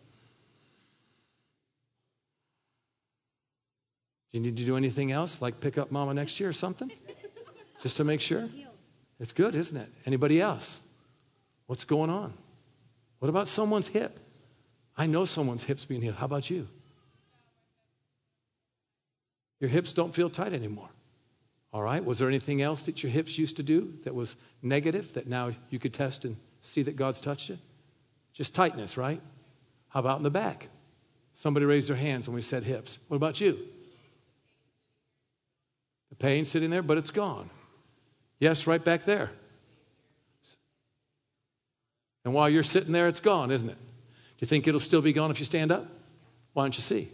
Do 4.32 4.38
you 4.38 4.44
need 4.44 4.56
to 4.56 4.64
do 4.64 4.76
anything 4.76 5.12
else, 5.12 5.42
like 5.42 5.60
pick 5.60 5.76
up 5.76 5.90
mama 5.90 6.14
next 6.14 6.40
year 6.40 6.48
or 6.48 6.54
something? 6.54 6.90
Just 7.82 7.96
to 7.96 8.04
make 8.04 8.20
sure? 8.20 8.48
It's 9.18 9.32
good, 9.32 9.54
isn't 9.54 9.76
it? 9.76 9.88
Anybody 10.06 10.40
else? 10.40 10.80
What's 11.66 11.84
going 11.84 12.10
on? 12.10 12.34
What 13.18 13.28
about 13.28 13.46
someone's 13.46 13.88
hip? 13.88 14.18
I 14.96 15.06
know 15.06 15.24
someone's 15.24 15.64
hip's 15.64 15.84
being 15.84 16.02
healed. 16.02 16.16
How 16.16 16.26
about 16.26 16.50
you? 16.50 16.68
Your 19.60 19.70
hips 19.70 19.92
don't 19.92 20.14
feel 20.14 20.28
tight 20.28 20.52
anymore. 20.52 20.88
All 21.72 21.82
right? 21.82 22.04
Was 22.04 22.18
there 22.18 22.28
anything 22.28 22.60
else 22.60 22.82
that 22.84 23.02
your 23.02 23.10
hips 23.10 23.38
used 23.38 23.56
to 23.56 23.62
do 23.62 23.94
that 24.04 24.14
was 24.14 24.36
negative 24.60 25.14
that 25.14 25.26
now 25.26 25.52
you 25.70 25.78
could 25.78 25.94
test 25.94 26.24
and 26.24 26.36
see 26.60 26.82
that 26.82 26.96
God's 26.96 27.20
touched 27.20 27.50
it? 27.50 27.58
Just 28.32 28.54
tightness, 28.54 28.96
right? 28.96 29.20
How 29.88 30.00
about 30.00 30.18
in 30.18 30.22
the 30.22 30.30
back? 30.30 30.68
Somebody 31.34 31.64
raised 31.64 31.88
their 31.88 31.96
hands 31.96 32.28
when 32.28 32.34
we 32.34 32.42
said 32.42 32.64
hips. 32.64 32.98
What 33.08 33.16
about 33.16 33.40
you? 33.40 33.58
The 36.10 36.16
pain 36.16 36.44
sitting 36.44 36.68
there, 36.68 36.82
but 36.82 36.98
it's 36.98 37.10
gone. 37.10 37.48
Yes, 38.38 38.66
right 38.66 38.84
back 38.84 39.04
there. 39.04 39.30
And 42.24 42.34
while 42.34 42.50
you're 42.50 42.62
sitting 42.62 42.92
there, 42.92 43.08
it's 43.08 43.20
gone, 43.20 43.50
isn't 43.50 43.70
it? 43.70 43.78
You 44.42 44.48
think 44.48 44.66
it'll 44.66 44.80
still 44.80 45.00
be 45.00 45.12
gone 45.12 45.30
if 45.30 45.38
you 45.38 45.44
stand 45.44 45.70
up? 45.70 45.86
Why 46.52 46.64
don't 46.64 46.76
you 46.76 46.82
see? 46.82 47.08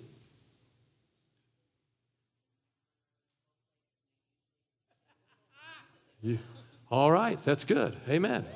You, 6.22 6.38
all 6.90 7.12
right, 7.12 7.38
that's 7.38 7.64
good. 7.64 7.98
Amen. 8.08 8.46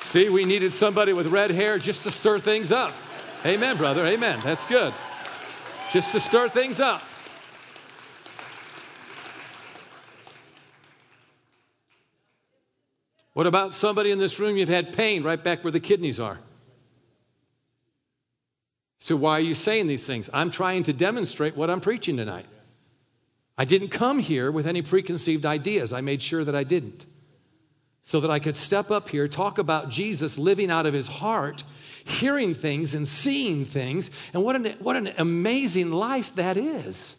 See, 0.00 0.28
we 0.28 0.44
needed 0.44 0.74
somebody 0.74 1.12
with 1.12 1.28
red 1.28 1.52
hair 1.52 1.78
just 1.78 2.02
to 2.02 2.10
stir 2.10 2.40
things 2.40 2.72
up. 2.72 2.92
Amen, 3.44 3.76
brother. 3.76 4.04
Amen. 4.04 4.40
That's 4.42 4.66
good. 4.66 4.92
Just 5.92 6.10
to 6.10 6.18
stir 6.18 6.48
things 6.48 6.80
up. 6.80 7.00
What 13.36 13.46
about 13.46 13.74
somebody 13.74 14.12
in 14.12 14.18
this 14.18 14.40
room 14.40 14.56
you've 14.56 14.70
had 14.70 14.94
pain 14.94 15.22
right 15.22 15.44
back 15.44 15.62
where 15.62 15.70
the 15.70 15.78
kidneys 15.78 16.18
are? 16.18 16.38
So, 18.98 19.14
why 19.14 19.32
are 19.32 19.42
you 19.42 19.52
saying 19.52 19.88
these 19.88 20.06
things? 20.06 20.30
I'm 20.32 20.48
trying 20.48 20.84
to 20.84 20.94
demonstrate 20.94 21.54
what 21.54 21.68
I'm 21.68 21.82
preaching 21.82 22.16
tonight. 22.16 22.46
I 23.58 23.66
didn't 23.66 23.88
come 23.88 24.20
here 24.20 24.50
with 24.50 24.66
any 24.66 24.80
preconceived 24.80 25.44
ideas. 25.44 25.92
I 25.92 26.00
made 26.00 26.22
sure 26.22 26.46
that 26.46 26.56
I 26.56 26.64
didn't. 26.64 27.04
So 28.00 28.20
that 28.20 28.30
I 28.30 28.38
could 28.38 28.56
step 28.56 28.90
up 28.90 29.10
here, 29.10 29.28
talk 29.28 29.58
about 29.58 29.90
Jesus 29.90 30.38
living 30.38 30.70
out 30.70 30.86
of 30.86 30.94
his 30.94 31.06
heart, 31.06 31.62
hearing 32.06 32.54
things 32.54 32.94
and 32.94 33.06
seeing 33.06 33.66
things. 33.66 34.10
And 34.32 34.44
what 34.44 34.56
an, 34.56 34.64
what 34.78 34.96
an 34.96 35.12
amazing 35.18 35.90
life 35.90 36.34
that 36.36 36.56
is. 36.56 37.16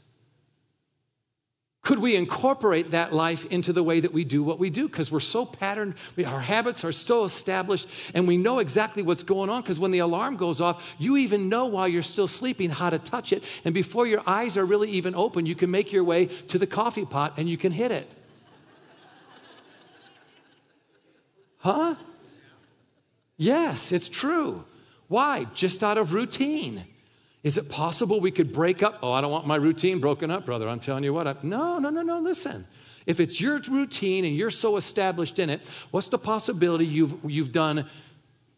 Could 1.88 2.00
we 2.00 2.18
incorporate 2.18 2.92
that 2.92 3.14
life 3.14 3.46
into 3.46 3.72
the 3.72 3.82
way 3.82 4.02
that 4.02 4.12
we 4.12 4.26
do 4.26 4.44
what 4.44 4.60
we 4.60 4.70
do? 4.70 4.90
Because 4.90 5.10
we're 5.10 5.22
so 5.22 5.46
patterned, 5.46 5.94
we, 6.18 6.26
our 6.26 6.42
habits 6.42 6.84
are 6.84 6.92
so 6.92 7.24
established, 7.24 7.88
and 8.14 8.28
we 8.28 8.36
know 8.36 8.60
exactly 8.60 9.04
what's 9.04 9.24
going 9.24 9.50
on. 9.50 9.62
Because 9.62 9.80
when 9.80 9.92
the 9.92 10.00
alarm 10.00 10.36
goes 10.36 10.60
off, 10.60 10.84
you 11.00 11.16
even 11.16 11.48
know 11.48 11.68
while 11.68 11.88
you're 11.88 12.02
still 12.02 12.28
sleeping 12.28 12.70
how 12.72 12.90
to 12.90 13.00
touch 13.00 13.32
it. 13.32 13.42
And 13.64 13.74
before 13.74 14.06
your 14.06 14.22
eyes 14.28 14.58
are 14.58 14.66
really 14.66 14.90
even 14.92 15.16
open, 15.16 15.46
you 15.46 15.56
can 15.56 15.72
make 15.72 15.94
your 15.94 16.04
way 16.04 16.26
to 16.26 16.58
the 16.58 16.68
coffee 16.68 17.06
pot 17.06 17.36
and 17.38 17.50
you 17.50 17.56
can 17.56 17.72
hit 17.72 17.92
it. 17.92 18.12
Huh? 21.60 21.96
Yes, 23.38 23.94
it's 23.94 24.10
true. 24.10 24.66
Why? 25.08 25.46
Just 25.54 25.86
out 25.86 25.98
of 25.98 26.14
routine. 26.14 26.84
Is 27.48 27.58
it 27.58 27.70
possible 27.70 28.20
we 28.20 28.32
could 28.32 28.52
break 28.52 28.84
up? 28.84 29.00
Oh, 29.02 29.14
I 29.14 29.22
don't 29.22 29.32
want 29.32 29.48
my 29.48 29.56
routine 29.56 30.02
broken 30.02 30.30
up, 30.30 30.46
brother. 30.46 30.68
I'm 30.68 30.82
telling 30.82 31.06
you 31.06 31.14
what. 31.14 31.28
I, 31.28 31.36
no, 31.44 31.80
no, 31.80 31.90
no, 31.90 32.02
no. 32.02 32.20
Listen. 32.20 32.68
If 33.06 33.22
it's 33.22 33.40
your 33.40 33.62
routine 33.70 34.26
and 34.26 34.36
you're 34.36 34.50
so 34.50 34.76
established 34.76 35.40
in 35.40 35.50
it, 35.50 35.66
what's 35.92 36.10
the 36.10 36.18
possibility 36.18 36.86
you've, 36.86 37.16
you've 37.24 37.54
done 37.54 37.88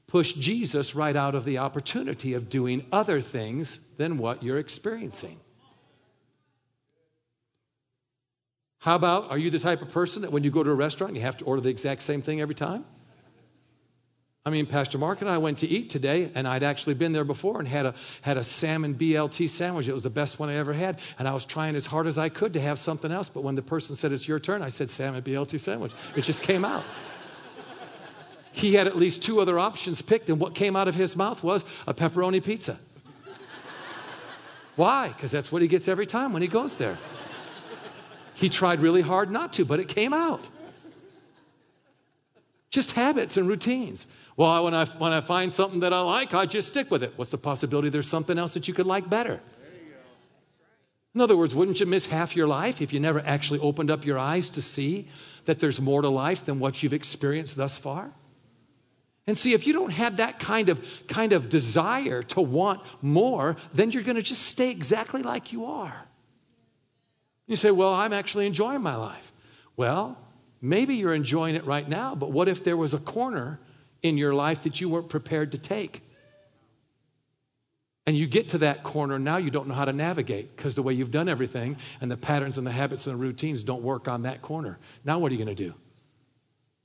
push 0.08 0.34
Jesus 0.34 0.96
right 0.96 1.16
out 1.16 1.36
of 1.36 1.46
the 1.46 1.60
opportunity 1.60 2.34
of 2.34 2.50
doing 2.50 2.84
other 2.92 3.22
things 3.22 3.80
than 3.98 4.18
what 4.18 4.42
you're 4.42 4.58
experiencing? 4.58 5.40
How 8.80 8.96
about, 8.96 9.30
are 9.30 9.38
you 9.38 9.52
the 9.52 9.60
type 9.60 9.84
of 9.84 9.90
person 9.90 10.24
that 10.24 10.32
when 10.32 10.44
you 10.44 10.50
go 10.50 10.64
to 10.64 10.72
a 10.72 10.74
restaurant, 10.74 11.14
you 11.14 11.22
have 11.22 11.38
to 11.38 11.46
order 11.46 11.62
the 11.62 11.70
exact 11.70 12.02
same 12.02 12.24
thing 12.24 12.42
every 12.42 12.56
time? 12.56 12.86
I 14.50 14.52
mean, 14.52 14.66
Pastor 14.66 14.98
Mark 14.98 15.22
and 15.22 15.30
I 15.30 15.38
went 15.38 15.60
to 15.60 15.68
eat 15.68 15.92
today, 15.92 16.32
and 16.34 16.48
I'd 16.48 16.64
actually 16.64 16.96
been 16.96 17.14
there 17.14 17.24
before 17.24 17.60
and 17.60 17.68
had 17.68 17.86
a, 17.86 17.94
had 18.24 18.36
a 18.36 18.44
salmon 18.44 18.96
BLT 18.96 19.48
sandwich. 19.48 19.88
It 19.88 19.94
was 19.94 20.02
the 20.02 20.10
best 20.10 20.40
one 20.40 20.50
I 20.50 20.56
ever 20.56 20.74
had. 20.74 21.02
And 21.20 21.28
I 21.28 21.36
was 21.36 21.46
trying 21.46 21.76
as 21.76 21.86
hard 21.86 22.08
as 22.08 22.18
I 22.18 22.30
could 22.30 22.54
to 22.54 22.60
have 22.60 22.80
something 22.80 23.12
else. 23.12 23.30
But 23.30 23.44
when 23.44 23.54
the 23.54 23.62
person 23.62 23.96
said, 23.96 24.12
It's 24.12 24.28
your 24.28 24.40
turn, 24.40 24.64
I 24.64 24.70
said, 24.70 24.90
Salmon 24.90 25.22
BLT 25.22 25.60
sandwich. 25.60 25.92
It 26.16 26.24
just 26.24 26.42
came 26.42 26.66
out. 26.66 26.84
he 28.52 28.74
had 28.74 28.88
at 28.88 28.98
least 28.98 29.22
two 29.22 29.40
other 29.40 29.60
options 29.60 30.02
picked, 30.02 30.32
and 30.32 30.40
what 30.40 30.56
came 30.56 30.76
out 30.76 30.88
of 30.88 30.96
his 30.96 31.16
mouth 31.16 31.44
was 31.44 31.64
a 31.86 31.94
pepperoni 31.94 32.44
pizza. 32.44 32.80
Why? 34.78 35.10
Because 35.10 35.30
that's 35.30 35.52
what 35.52 35.62
he 35.62 35.68
gets 35.68 35.88
every 35.88 36.08
time 36.08 36.34
when 36.34 36.42
he 36.42 36.48
goes 36.48 36.76
there. 36.76 36.98
He 38.34 38.50
tried 38.50 38.82
really 38.82 39.02
hard 39.02 39.30
not 39.30 39.54
to, 39.54 39.66
but 39.66 39.80
it 39.80 39.88
came 39.88 40.12
out. 40.12 40.44
Just 42.72 42.94
habits 42.94 43.38
and 43.38 43.48
routines. 43.48 44.08
Well, 44.40 44.64
when 44.64 44.74
I, 44.74 44.86
when 44.86 45.12
I 45.12 45.20
find 45.20 45.52
something 45.52 45.82
that 45.82 45.92
I 45.92 46.00
like, 46.00 46.34
I 46.34 46.46
just 46.46 46.70
stick 46.70 46.90
with 46.90 47.04
it. 47.04 47.12
What's 47.18 47.30
the 47.30 47.38
possibility 47.38 47.90
there's 47.90 48.08
something 48.08 48.38
else 48.38 48.54
that 48.54 48.70
you 48.70 48.74
could 48.74 48.86
like 48.86 49.10
better? 49.10 49.42
In 51.14 51.20
other 51.20 51.36
words, 51.36 51.54
wouldn't 51.54 51.82
you 51.82 51.86
miss 51.86 52.06
half 52.06 52.38
your 52.38 52.48
life 52.48 52.82
if 52.82 52.94
you 52.94 53.02
never 53.02 53.20
actually 53.26 53.60
opened 53.60 53.92
up 53.92 54.06
your 54.06 54.18
eyes 54.18 54.50
to 54.52 54.62
see 54.62 55.10
that 55.44 55.60
there's 55.60 55.82
more 55.82 56.02
to 56.02 56.08
life 56.08 56.46
than 56.46 56.58
what 56.62 56.82
you've 56.82 56.94
experienced 56.94 57.58
thus 57.58 57.78
far? 57.78 58.14
And 59.28 59.38
see, 59.38 59.52
if 59.52 59.68
you 59.68 59.74
don't 59.74 59.92
have 59.92 60.16
that 60.16 60.40
kind 60.40 60.70
of, 60.70 60.82
kind 61.10 61.34
of 61.34 61.50
desire 61.50 62.24
to 62.24 62.40
want 62.40 62.80
more, 63.02 63.58
then 63.74 63.92
you're 63.92 64.04
going 64.04 64.16
to 64.16 64.22
just 64.22 64.44
stay 64.44 64.72
exactly 64.72 65.22
like 65.22 65.52
you 65.52 65.66
are. 65.66 66.06
You 67.46 67.58
say, 67.58 67.72
Well, 67.72 67.94
I'm 67.94 68.14
actually 68.14 68.48
enjoying 68.48 68.82
my 68.82 68.96
life. 68.96 69.34
Well, 69.76 70.18
Maybe 70.62 70.96
you're 70.96 71.14
enjoying 71.14 71.56
it 71.56 71.66
right 71.66 71.88
now, 71.88 72.16
but 72.16 72.32
what 72.32 72.50
if 72.50 72.64
there 72.64 72.76
was 72.76 72.94
a 72.94 73.00
corner 73.00 73.60
in 74.02 74.18
your 74.18 74.34
life 74.34 74.64
that 74.64 74.82
you 74.82 74.90
weren't 74.90 75.10
prepared 75.10 75.52
to 75.54 75.58
take? 75.58 76.02
And 78.06 78.18
you 78.18 78.26
get 78.26 78.50
to 78.50 78.58
that 78.60 78.82
corner, 78.84 79.20
now 79.20 79.38
you 79.38 79.52
don't 79.52 79.68
know 79.68 79.76
how 79.76 79.86
to 79.86 79.94
navigate 79.94 80.56
because 80.56 80.74
the 80.74 80.82
way 80.82 80.94
you've 80.94 81.12
done 81.12 81.30
everything 81.30 81.78
and 82.02 82.10
the 82.10 82.18
patterns 82.18 82.58
and 82.58 82.66
the 82.66 82.72
habits 82.72 83.06
and 83.06 83.14
the 83.16 83.22
routines 83.22 83.64
don't 83.64 83.84
work 83.84 84.08
on 84.08 84.24
that 84.24 84.42
corner. 84.42 84.80
Now, 85.06 85.20
what 85.20 85.32
are 85.32 85.36
you 85.36 85.44
going 85.44 85.56
to 85.56 85.64
do? 85.64 85.76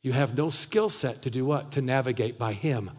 You 0.03 0.13
have 0.13 0.37
no 0.37 0.51
skill 0.51 0.91
set 0.91 1.23
to 1.23 1.31
do 1.31 1.47
what? 1.47 1.73
To 1.73 1.81
navigate 1.81 2.39
by 2.39 2.53
Him 2.53 2.91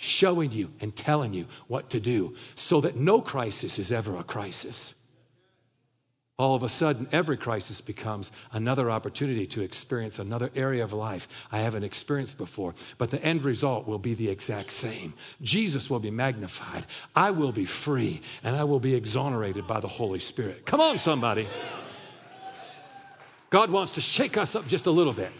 showing 0.00 0.52
you 0.52 0.70
and 0.80 0.94
telling 0.94 1.34
you 1.34 1.44
what 1.66 1.90
to 1.90 1.98
do 1.98 2.32
so 2.54 2.80
that 2.80 2.94
no 2.94 3.20
crisis 3.20 3.80
is 3.80 3.90
ever 3.90 4.16
a 4.16 4.22
crisis 4.22 4.94
all 6.38 6.54
of 6.54 6.62
a 6.62 6.68
sudden, 6.68 7.08
every 7.10 7.36
crisis 7.36 7.80
becomes 7.80 8.30
another 8.52 8.92
opportunity 8.92 9.44
to 9.48 9.60
experience 9.60 10.20
another 10.20 10.50
area 10.54 10.84
of 10.84 10.92
life 10.92 11.26
I 11.50 11.58
haven't 11.58 11.82
experienced 11.82 12.38
before. 12.38 12.74
But 12.96 13.10
the 13.10 13.22
end 13.24 13.42
result 13.42 13.88
will 13.88 13.98
be 13.98 14.14
the 14.14 14.28
exact 14.28 14.70
same. 14.70 15.14
Jesus 15.42 15.90
will 15.90 15.98
be 15.98 16.12
magnified, 16.12 16.86
I 17.16 17.32
will 17.32 17.50
be 17.50 17.64
free, 17.64 18.22
and 18.44 18.54
I 18.54 18.62
will 18.62 18.78
be 18.78 18.94
exonerated 18.94 19.66
by 19.66 19.80
the 19.80 19.88
Holy 19.88 20.20
Spirit. 20.20 20.64
Come 20.64 20.80
on, 20.80 20.98
somebody. 20.98 21.48
God 23.50 23.70
wants 23.70 23.92
to 23.92 24.00
shake 24.00 24.36
us 24.36 24.54
up 24.54 24.68
just 24.68 24.86
a 24.86 24.90
little 24.92 25.14
bit 25.14 25.32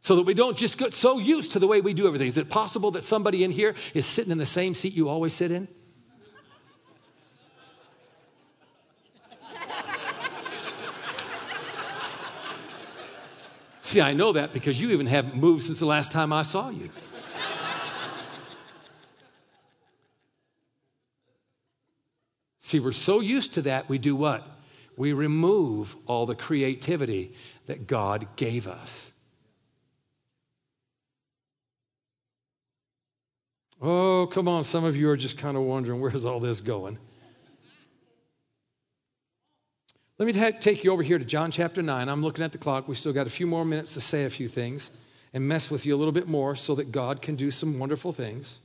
so 0.00 0.16
that 0.16 0.22
we 0.22 0.34
don't 0.34 0.56
just 0.56 0.76
get 0.76 0.92
so 0.92 1.18
used 1.18 1.52
to 1.52 1.60
the 1.60 1.68
way 1.68 1.80
we 1.80 1.94
do 1.94 2.06
everything. 2.08 2.26
Is 2.26 2.38
it 2.38 2.48
possible 2.48 2.90
that 2.92 3.04
somebody 3.04 3.44
in 3.44 3.52
here 3.52 3.76
is 3.94 4.04
sitting 4.04 4.32
in 4.32 4.38
the 4.38 4.46
same 4.46 4.74
seat 4.74 4.92
you 4.92 5.08
always 5.08 5.34
sit 5.34 5.52
in? 5.52 5.68
See, 13.84 14.00
I 14.00 14.14
know 14.14 14.32
that 14.32 14.54
because 14.54 14.80
you 14.80 14.92
even 14.92 15.06
haven't 15.06 15.36
moved 15.36 15.64
since 15.64 15.78
the 15.78 15.84
last 15.84 16.10
time 16.10 16.32
I 16.32 16.42
saw 16.42 16.70
you. 16.70 16.88
See, 22.56 22.80
we're 22.80 22.92
so 22.92 23.20
used 23.20 23.52
to 23.52 23.62
that, 23.62 23.86
we 23.90 23.98
do 23.98 24.16
what? 24.16 24.48
We 24.96 25.12
remove 25.12 25.96
all 26.06 26.24
the 26.24 26.34
creativity 26.34 27.34
that 27.66 27.86
God 27.86 28.26
gave 28.36 28.66
us. 28.66 29.10
Oh, 33.82 34.26
come 34.32 34.48
on. 34.48 34.64
Some 34.64 34.84
of 34.84 34.96
you 34.96 35.10
are 35.10 35.16
just 35.16 35.36
kind 35.36 35.58
of 35.58 35.62
wondering 35.64 36.00
where's 36.00 36.24
all 36.24 36.40
this 36.40 36.62
going? 36.62 36.98
Let 40.18 40.26
me 40.26 40.32
ta- 40.32 40.56
take 40.58 40.84
you 40.84 40.92
over 40.92 41.02
here 41.02 41.18
to 41.18 41.24
John 41.24 41.50
chapter 41.50 41.82
9. 41.82 42.08
I'm 42.08 42.22
looking 42.22 42.44
at 42.44 42.52
the 42.52 42.58
clock. 42.58 42.86
We 42.86 42.94
still 42.94 43.12
got 43.12 43.26
a 43.26 43.30
few 43.30 43.46
more 43.46 43.64
minutes 43.64 43.94
to 43.94 44.00
say 44.00 44.24
a 44.24 44.30
few 44.30 44.48
things 44.48 44.90
and 45.32 45.46
mess 45.48 45.70
with 45.70 45.84
you 45.84 45.94
a 45.94 45.98
little 45.98 46.12
bit 46.12 46.28
more 46.28 46.54
so 46.54 46.76
that 46.76 46.92
God 46.92 47.20
can 47.20 47.34
do 47.34 47.50
some 47.50 47.80
wonderful 47.80 48.12
things. 48.12 48.60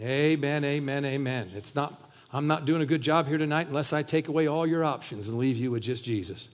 Amen, 0.00 0.64
amen, 0.64 1.04
amen. 1.04 1.50
It's 1.54 1.74
not, 1.74 2.10
I'm 2.32 2.46
not 2.46 2.64
doing 2.64 2.80
a 2.80 2.86
good 2.86 3.02
job 3.02 3.28
here 3.28 3.36
tonight 3.36 3.66
unless 3.66 3.92
I 3.92 4.02
take 4.02 4.28
away 4.28 4.46
all 4.46 4.66
your 4.66 4.82
options 4.82 5.28
and 5.28 5.36
leave 5.36 5.58
you 5.58 5.70
with 5.70 5.82
just 5.82 6.02
Jesus. 6.02 6.48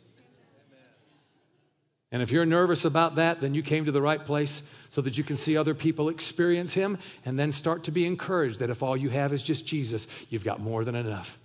And 2.11 2.23
if 2.23 2.33
you're 2.33 2.47
nervous 2.47 2.85
about 2.85 3.17
that, 3.17 3.41
then 3.41 3.55
you 3.55 3.63
came 3.63 3.85
to 3.85 3.93
the 3.93 4.03
right 4.03 4.25
place 4.25 4.63
so 4.89 5.01
that 5.03 5.17
you 5.17 5.23
can 5.23 5.37
see 5.37 5.57
other 5.57 5.75
people 5.75 6.09
experience 6.09 6.75
Him 6.75 6.99
and 7.25 7.39
then 7.39 7.53
start 7.53 7.85
to 7.85 7.93
be 7.93 8.05
encouraged 8.05 8.59
that 8.59 8.71
if 8.71 8.83
all 8.83 8.97
you 8.97 9.11
have 9.11 9.33
is 9.33 9.43
just 9.43 9.65
Jesus, 9.65 10.09
you've 10.29 10.45
got 10.45 10.59
more 10.59 10.85
than 10.85 10.97
enough. 10.97 11.39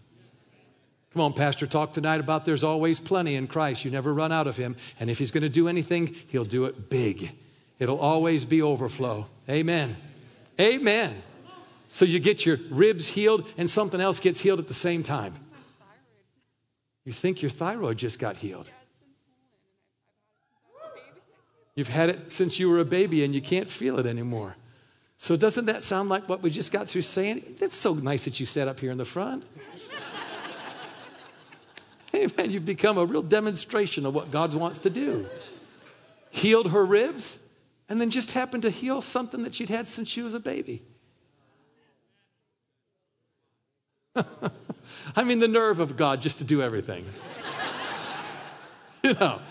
Come 1.13 1.21
on, 1.21 1.33
Pastor, 1.33 1.67
talk 1.67 1.93
tonight 1.93 2.19
about 2.19 2.43
there's 2.43 2.63
always 2.63 2.99
plenty 2.99 3.35
in 3.35 3.45
Christ. 3.45 3.85
You 3.85 3.91
never 3.91 4.11
run 4.11 4.31
out 4.31 4.47
of 4.47 4.57
Him. 4.57 4.75
And 4.99 5.11
if 5.11 5.19
He's 5.19 5.29
going 5.29 5.43
to 5.43 5.49
do 5.49 5.67
anything, 5.67 6.15
He'll 6.27 6.43
do 6.43 6.65
it 6.65 6.89
big. 6.89 7.31
It'll 7.77 7.99
always 7.99 8.45
be 8.45 8.63
overflow. 8.63 9.27
Amen. 9.47 9.95
Amen. 10.59 11.21
So 11.87 12.05
you 12.05 12.19
get 12.19 12.45
your 12.45 12.57
ribs 12.71 13.09
healed 13.09 13.47
and 13.57 13.69
something 13.69 14.01
else 14.01 14.19
gets 14.19 14.39
healed 14.39 14.59
at 14.59 14.67
the 14.67 14.73
same 14.73 15.03
time. 15.03 15.35
You 17.05 17.13
think 17.13 17.43
your 17.43 17.51
thyroid 17.51 17.97
just 17.97 18.17
got 18.17 18.37
healed. 18.37 18.69
You've 21.75 21.89
had 21.89 22.09
it 22.09 22.31
since 22.31 22.59
you 22.59 22.69
were 22.69 22.79
a 22.79 22.85
baby 22.85 23.23
and 23.23 23.35
you 23.35 23.41
can't 23.41 23.69
feel 23.69 23.99
it 23.99 24.07
anymore. 24.07 24.55
So, 25.17 25.35
doesn't 25.35 25.65
that 25.67 25.83
sound 25.83 26.09
like 26.09 26.27
what 26.27 26.41
we 26.41 26.49
just 26.49 26.71
got 26.71 26.87
through 26.87 27.03
saying? 27.03 27.55
That's 27.59 27.75
so 27.75 27.93
nice 27.93 28.25
that 28.25 28.39
you 28.39 28.45
sat 28.45 28.67
up 28.67 28.79
here 28.79 28.91
in 28.91 28.97
the 28.97 29.05
front. 29.05 29.45
Hey, 32.13 32.27
man, 32.37 32.51
you've 32.51 32.63
become 32.63 32.97
a 32.97 33.05
real 33.05 33.23
demonstration 33.23 34.05
of 34.05 34.13
what 34.13 34.31
God 34.31 34.53
wants 34.53 34.79
to 34.79 34.89
do. 34.89 35.25
Healed 36.29 36.71
her 36.71 36.85
ribs, 36.85 37.39
and 37.89 37.99
then 37.99 38.11
just 38.11 38.31
happened 38.31 38.63
to 38.63 38.69
heal 38.69 39.01
something 39.01 39.43
that 39.43 39.53
she'd 39.55 39.69
had 39.69 39.87
since 39.87 40.07
she 40.07 40.21
was 40.21 40.33
a 40.35 40.39
baby. 40.39 40.83
I 45.15 45.23
mean, 45.23 45.39
the 45.39 45.47
nerve 45.47 45.79
of 45.79 45.97
God 45.97 46.21
just 46.21 46.37
to 46.37 46.43
do 46.43 46.61
everything. 46.61 47.03
you 49.03 49.13
know, 49.15 49.41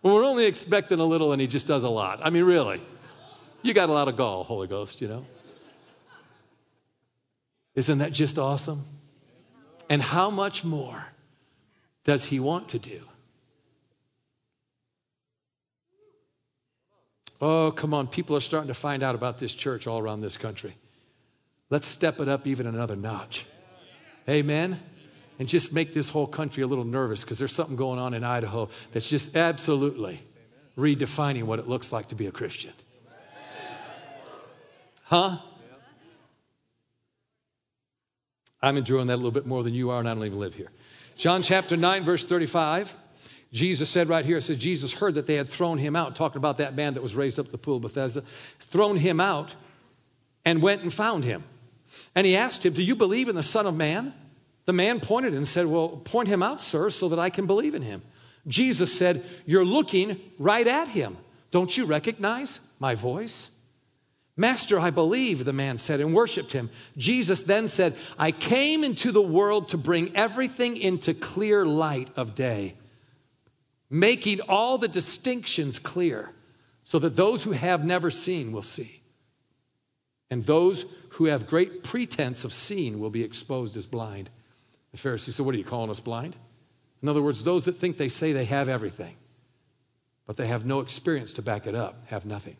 when 0.00 0.14
we're 0.14 0.24
only 0.24 0.46
expecting 0.46 0.98
a 0.98 1.04
little 1.04 1.32
and 1.32 1.40
He 1.40 1.46
just 1.46 1.68
does 1.68 1.84
a 1.84 1.90
lot. 1.90 2.20
I 2.22 2.30
mean, 2.30 2.44
really, 2.44 2.80
you 3.62 3.74
got 3.74 3.90
a 3.90 3.92
lot 3.92 4.08
of 4.08 4.16
gall, 4.16 4.44
Holy 4.44 4.66
Ghost, 4.66 5.02
you 5.02 5.08
know? 5.08 5.26
Isn't 7.74 7.98
that 7.98 8.12
just 8.12 8.38
awesome? 8.38 8.84
And 9.90 10.00
how 10.00 10.30
much 10.30 10.64
more 10.64 11.04
does 12.06 12.24
He 12.24 12.38
want 12.38 12.68
to 12.68 12.78
do? 12.78 13.00
Oh, 17.40 17.72
come 17.72 17.92
on. 17.92 18.06
People 18.06 18.36
are 18.36 18.40
starting 18.40 18.68
to 18.68 18.74
find 18.74 19.02
out 19.02 19.16
about 19.16 19.38
this 19.38 19.52
church 19.52 19.88
all 19.88 19.98
around 19.98 20.20
this 20.20 20.36
country. 20.36 20.76
Let's 21.68 21.86
step 21.86 22.20
it 22.20 22.28
up 22.28 22.46
even 22.46 22.68
another 22.68 22.94
notch. 22.94 23.44
Amen? 24.28 24.80
And 25.40 25.48
just 25.48 25.72
make 25.72 25.92
this 25.92 26.08
whole 26.08 26.28
country 26.28 26.62
a 26.62 26.66
little 26.68 26.84
nervous 26.84 27.22
because 27.22 27.40
there's 27.40 27.52
something 27.52 27.74
going 27.74 27.98
on 27.98 28.14
in 28.14 28.22
Idaho 28.22 28.68
that's 28.92 29.08
just 29.08 29.36
absolutely 29.36 30.22
redefining 30.78 31.42
what 31.42 31.58
it 31.58 31.66
looks 31.66 31.90
like 31.90 32.08
to 32.08 32.14
be 32.14 32.26
a 32.26 32.32
Christian. 32.32 32.72
Huh? 35.02 35.38
I'm 38.62 38.76
enjoying 38.76 39.08
that 39.08 39.14
a 39.14 39.16
little 39.16 39.32
bit 39.32 39.46
more 39.46 39.64
than 39.64 39.74
you 39.74 39.90
are, 39.90 39.98
and 39.98 40.08
I 40.08 40.14
don't 40.14 40.24
even 40.24 40.38
live 40.38 40.54
here. 40.54 40.70
John 41.16 41.42
chapter 41.42 41.76
9, 41.76 42.04
verse 42.04 42.24
35. 42.24 42.94
Jesus 43.52 43.88
said 43.88 44.08
right 44.08 44.24
here, 44.24 44.36
it 44.36 44.42
says, 44.42 44.58
Jesus 44.58 44.92
heard 44.92 45.14
that 45.14 45.26
they 45.26 45.34
had 45.34 45.48
thrown 45.48 45.78
him 45.78 45.96
out, 45.96 46.14
talking 46.14 46.36
about 46.36 46.58
that 46.58 46.74
man 46.74 46.94
that 46.94 47.02
was 47.02 47.16
raised 47.16 47.38
up 47.38 47.50
the 47.50 47.58
pool 47.58 47.76
of 47.76 47.82
Bethesda, 47.82 48.22
thrown 48.60 48.96
him 48.96 49.20
out 49.20 49.54
and 50.44 50.60
went 50.60 50.82
and 50.82 50.92
found 50.92 51.24
him. 51.24 51.42
And 52.14 52.26
he 52.26 52.36
asked 52.36 52.66
him, 52.66 52.74
Do 52.74 52.82
you 52.82 52.94
believe 52.94 53.28
in 53.28 53.34
the 53.34 53.42
Son 53.42 53.66
of 53.66 53.74
Man? 53.74 54.12
The 54.66 54.72
man 54.72 55.00
pointed 55.00 55.32
and 55.32 55.46
said, 55.46 55.66
Well, 55.66 55.88
point 55.88 56.28
him 56.28 56.42
out, 56.42 56.60
sir, 56.60 56.90
so 56.90 57.08
that 57.08 57.18
I 57.18 57.30
can 57.30 57.46
believe 57.46 57.74
in 57.74 57.82
him. 57.82 58.02
Jesus 58.46 58.92
said, 58.92 59.24
You're 59.46 59.64
looking 59.64 60.20
right 60.38 60.66
at 60.66 60.88
him. 60.88 61.16
Don't 61.50 61.74
you 61.76 61.86
recognize 61.86 62.60
my 62.78 62.94
voice? 62.94 63.50
Master, 64.36 64.78
I 64.78 64.90
believe, 64.90 65.44
the 65.44 65.52
man 65.54 65.78
said, 65.78 66.00
and 66.00 66.14
worshiped 66.14 66.52
him. 66.52 66.68
Jesus 66.96 67.42
then 67.42 67.68
said, 67.68 67.96
I 68.18 68.32
came 68.32 68.84
into 68.84 69.10
the 69.10 69.22
world 69.22 69.70
to 69.70 69.78
bring 69.78 70.14
everything 70.14 70.76
into 70.76 71.14
clear 71.14 71.64
light 71.64 72.10
of 72.16 72.34
day, 72.34 72.74
making 73.88 74.42
all 74.42 74.76
the 74.76 74.88
distinctions 74.88 75.78
clear, 75.78 76.32
so 76.84 76.98
that 76.98 77.16
those 77.16 77.44
who 77.44 77.52
have 77.52 77.84
never 77.84 78.10
seen 78.10 78.52
will 78.52 78.62
see. 78.62 79.00
And 80.30 80.44
those 80.44 80.84
who 81.10 81.26
have 81.26 81.46
great 81.46 81.82
pretense 81.82 82.44
of 82.44 82.52
seeing 82.52 82.98
will 82.98 83.10
be 83.10 83.22
exposed 83.22 83.76
as 83.76 83.86
blind. 83.86 84.28
The 84.92 84.98
Pharisees 84.98 85.36
said, 85.36 85.46
What 85.46 85.54
are 85.54 85.58
you 85.58 85.64
calling 85.64 85.90
us 85.90 86.00
blind? 86.00 86.36
In 87.02 87.08
other 87.08 87.22
words, 87.22 87.42
those 87.42 87.64
that 87.64 87.76
think 87.76 87.96
they 87.96 88.08
say 88.08 88.32
they 88.32 88.44
have 88.44 88.68
everything, 88.68 89.16
but 90.26 90.36
they 90.36 90.46
have 90.46 90.66
no 90.66 90.80
experience 90.80 91.32
to 91.34 91.42
back 91.42 91.66
it 91.66 91.74
up, 91.74 92.06
have 92.08 92.26
nothing. 92.26 92.56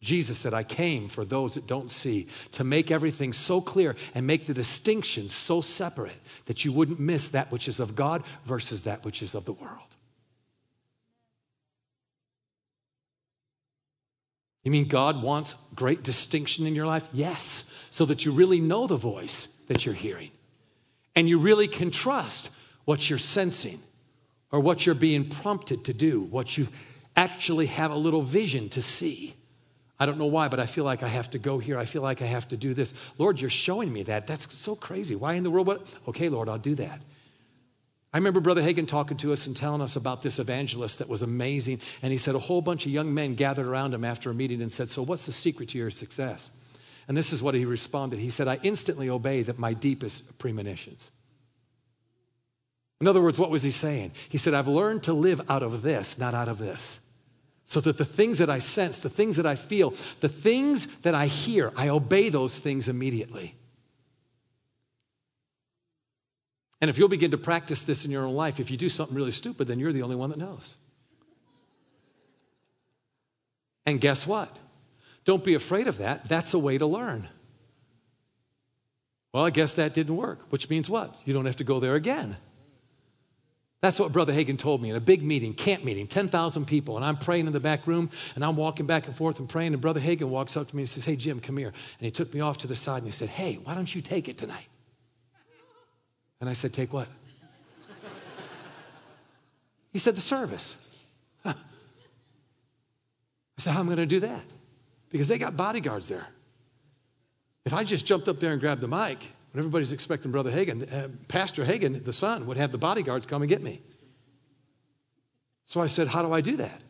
Jesus 0.00 0.38
said, 0.38 0.54
I 0.54 0.62
came 0.62 1.08
for 1.08 1.26
those 1.26 1.54
that 1.54 1.66
don't 1.66 1.90
see, 1.90 2.26
to 2.52 2.64
make 2.64 2.90
everything 2.90 3.34
so 3.34 3.60
clear 3.60 3.96
and 4.14 4.26
make 4.26 4.46
the 4.46 4.54
distinctions 4.54 5.34
so 5.34 5.60
separate 5.60 6.20
that 6.46 6.64
you 6.64 6.72
wouldn't 6.72 6.98
miss 6.98 7.28
that 7.28 7.52
which 7.52 7.68
is 7.68 7.80
of 7.80 7.94
God 7.94 8.24
versus 8.44 8.84
that 8.84 9.04
which 9.04 9.22
is 9.22 9.34
of 9.34 9.44
the 9.44 9.52
world. 9.52 9.96
You 14.62 14.70
mean 14.70 14.88
God 14.88 15.22
wants 15.22 15.54
great 15.74 16.02
distinction 16.02 16.66
in 16.66 16.74
your 16.74 16.86
life? 16.86 17.06
Yes, 17.12 17.64
so 17.90 18.04
that 18.06 18.24
you 18.24 18.32
really 18.32 18.60
know 18.60 18.86
the 18.86 18.96
voice 18.96 19.48
that 19.68 19.84
you're 19.84 19.94
hearing 19.94 20.30
and 21.14 21.28
you 21.28 21.38
really 21.38 21.68
can 21.68 21.90
trust 21.90 22.50
what 22.84 23.08
you're 23.08 23.18
sensing 23.18 23.80
or 24.50 24.60
what 24.60 24.84
you're 24.84 24.94
being 24.94 25.28
prompted 25.28 25.84
to 25.84 25.92
do, 25.92 26.20
what 26.20 26.56
you 26.56 26.68
actually 27.16 27.66
have 27.66 27.90
a 27.90 27.96
little 27.96 28.22
vision 28.22 28.68
to 28.70 28.82
see. 28.82 29.34
I 30.00 30.06
don't 30.06 30.16
know 30.16 30.26
why, 30.26 30.48
but 30.48 30.58
I 30.58 30.64
feel 30.64 30.84
like 30.84 31.02
I 31.02 31.08
have 31.08 31.28
to 31.30 31.38
go 31.38 31.58
here. 31.58 31.78
I 31.78 31.84
feel 31.84 32.00
like 32.00 32.22
I 32.22 32.26
have 32.26 32.48
to 32.48 32.56
do 32.56 32.72
this. 32.72 32.94
Lord, 33.18 33.38
you're 33.38 33.50
showing 33.50 33.92
me 33.92 34.02
that. 34.04 34.26
That's 34.26 34.58
so 34.58 34.74
crazy. 34.74 35.14
Why 35.14 35.34
in 35.34 35.42
the 35.42 35.50
world? 35.50 35.66
What? 35.66 35.86
Okay, 36.08 36.30
Lord, 36.30 36.48
I'll 36.48 36.58
do 36.58 36.74
that. 36.76 37.02
I 38.12 38.16
remember 38.16 38.40
Brother 38.40 38.62
Hagin 38.62 38.88
talking 38.88 39.18
to 39.18 39.32
us 39.32 39.46
and 39.46 39.54
telling 39.54 39.82
us 39.82 39.96
about 39.96 40.22
this 40.22 40.38
evangelist 40.38 40.98
that 40.98 41.08
was 41.08 41.20
amazing. 41.22 41.80
And 42.00 42.10
he 42.10 42.16
said 42.16 42.34
a 42.34 42.40
whole 42.40 42.62
bunch 42.62 42.86
of 42.86 42.92
young 42.92 43.12
men 43.12 43.34
gathered 43.34 43.66
around 43.66 43.92
him 43.92 44.04
after 44.04 44.30
a 44.30 44.34
meeting 44.34 44.62
and 44.62 44.72
said, 44.72 44.88
So, 44.88 45.02
what's 45.02 45.26
the 45.26 45.32
secret 45.32 45.68
to 45.70 45.78
your 45.78 45.90
success? 45.90 46.50
And 47.06 47.16
this 47.16 47.32
is 47.32 47.42
what 47.42 47.54
he 47.54 47.66
responded. 47.66 48.20
He 48.20 48.30
said, 48.30 48.48
I 48.48 48.58
instantly 48.62 49.10
obey 49.10 49.42
that 49.42 49.58
my 49.58 49.74
deepest 49.74 50.38
premonitions. 50.38 51.10
In 53.00 53.08
other 53.08 53.20
words, 53.20 53.38
what 53.38 53.50
was 53.50 53.62
he 53.62 53.70
saying? 53.70 54.12
He 54.28 54.38
said, 54.38 54.54
I've 54.54 54.68
learned 54.68 55.02
to 55.04 55.12
live 55.12 55.50
out 55.50 55.62
of 55.62 55.82
this, 55.82 56.18
not 56.18 56.34
out 56.34 56.48
of 56.48 56.58
this. 56.58 56.99
So 57.70 57.80
that 57.82 57.98
the 57.98 58.04
things 58.04 58.38
that 58.38 58.50
I 58.50 58.58
sense, 58.58 59.00
the 59.00 59.08
things 59.08 59.36
that 59.36 59.46
I 59.46 59.54
feel, 59.54 59.94
the 60.18 60.28
things 60.28 60.88
that 61.02 61.14
I 61.14 61.26
hear, 61.26 61.72
I 61.76 61.90
obey 61.90 62.28
those 62.28 62.58
things 62.58 62.88
immediately. 62.88 63.54
And 66.80 66.90
if 66.90 66.98
you'll 66.98 67.06
begin 67.06 67.30
to 67.30 67.38
practice 67.38 67.84
this 67.84 68.04
in 68.04 68.10
your 68.10 68.26
own 68.26 68.34
life, 68.34 68.58
if 68.58 68.72
you 68.72 68.76
do 68.76 68.88
something 68.88 69.16
really 69.16 69.30
stupid, 69.30 69.68
then 69.68 69.78
you're 69.78 69.92
the 69.92 70.02
only 70.02 70.16
one 70.16 70.30
that 70.30 70.38
knows. 70.40 70.74
And 73.86 74.00
guess 74.00 74.26
what? 74.26 74.56
Don't 75.24 75.44
be 75.44 75.54
afraid 75.54 75.86
of 75.86 75.98
that. 75.98 76.28
That's 76.28 76.54
a 76.54 76.58
way 76.58 76.76
to 76.76 76.86
learn. 76.86 77.28
Well, 79.32 79.44
I 79.44 79.50
guess 79.50 79.74
that 79.74 79.94
didn't 79.94 80.16
work, 80.16 80.40
which 80.50 80.68
means 80.68 80.90
what? 80.90 81.14
You 81.24 81.32
don't 81.32 81.46
have 81.46 81.54
to 81.56 81.64
go 81.64 81.78
there 81.78 81.94
again. 81.94 82.36
That's 83.80 83.98
what 83.98 84.12
Brother 84.12 84.32
Hagin 84.32 84.58
told 84.58 84.82
me 84.82 84.90
in 84.90 84.96
a 84.96 85.00
big 85.00 85.22
meeting, 85.22 85.54
camp 85.54 85.84
meeting, 85.84 86.06
10,000 86.06 86.66
people. 86.66 86.96
And 86.96 87.04
I'm 87.04 87.16
praying 87.16 87.46
in 87.46 87.52
the 87.54 87.60
back 87.60 87.86
room, 87.86 88.10
and 88.34 88.44
I'm 88.44 88.54
walking 88.54 88.86
back 88.86 89.06
and 89.06 89.16
forth 89.16 89.38
and 89.38 89.48
praying. 89.48 89.72
And 89.72 89.80
Brother 89.80 90.00
Hagin 90.00 90.28
walks 90.28 90.56
up 90.56 90.68
to 90.68 90.76
me 90.76 90.82
and 90.82 90.88
says, 90.88 91.06
Hey, 91.06 91.16
Jim, 91.16 91.40
come 91.40 91.56
here. 91.56 91.68
And 91.68 92.04
he 92.04 92.10
took 92.10 92.32
me 92.34 92.40
off 92.40 92.58
to 92.58 92.66
the 92.66 92.76
side 92.76 92.98
and 92.98 93.06
he 93.06 93.12
said, 93.12 93.30
Hey, 93.30 93.58
why 93.64 93.74
don't 93.74 93.92
you 93.94 94.02
take 94.02 94.28
it 94.28 94.36
tonight? 94.36 94.66
And 96.40 96.50
I 96.50 96.52
said, 96.52 96.74
Take 96.74 96.92
what? 96.92 97.08
he 99.92 99.98
said, 99.98 100.14
The 100.14 100.20
service. 100.20 100.76
Huh. 101.42 101.54
I 103.58 103.62
said, 103.62 103.72
How 103.72 103.80
am 103.80 103.86
I 103.86 103.94
going 103.94 104.08
to 104.08 104.14
do 104.14 104.20
that? 104.20 104.42
Because 105.08 105.26
they 105.26 105.38
got 105.38 105.56
bodyguards 105.56 106.06
there. 106.06 106.26
If 107.64 107.72
I 107.72 107.84
just 107.84 108.04
jumped 108.04 108.28
up 108.28 108.40
there 108.40 108.52
and 108.52 108.60
grabbed 108.60 108.82
the 108.82 108.88
mic, 108.88 109.26
when 109.52 109.60
everybody's 109.60 109.92
expecting 109.92 110.30
Brother 110.30 110.50
Hagin, 110.50 110.92
uh, 110.92 111.08
Pastor 111.28 111.64
Hagin, 111.64 112.04
the 112.04 112.12
son, 112.12 112.46
would 112.46 112.56
have 112.56 112.70
the 112.70 112.78
bodyguards 112.78 113.26
come 113.26 113.42
and 113.42 113.48
get 113.48 113.62
me. 113.62 113.82
So 115.64 115.80
I 115.80 115.86
said, 115.86 116.08
How 116.08 116.22
do 116.22 116.32
I 116.32 116.40
do 116.40 116.56
that? 116.56 116.80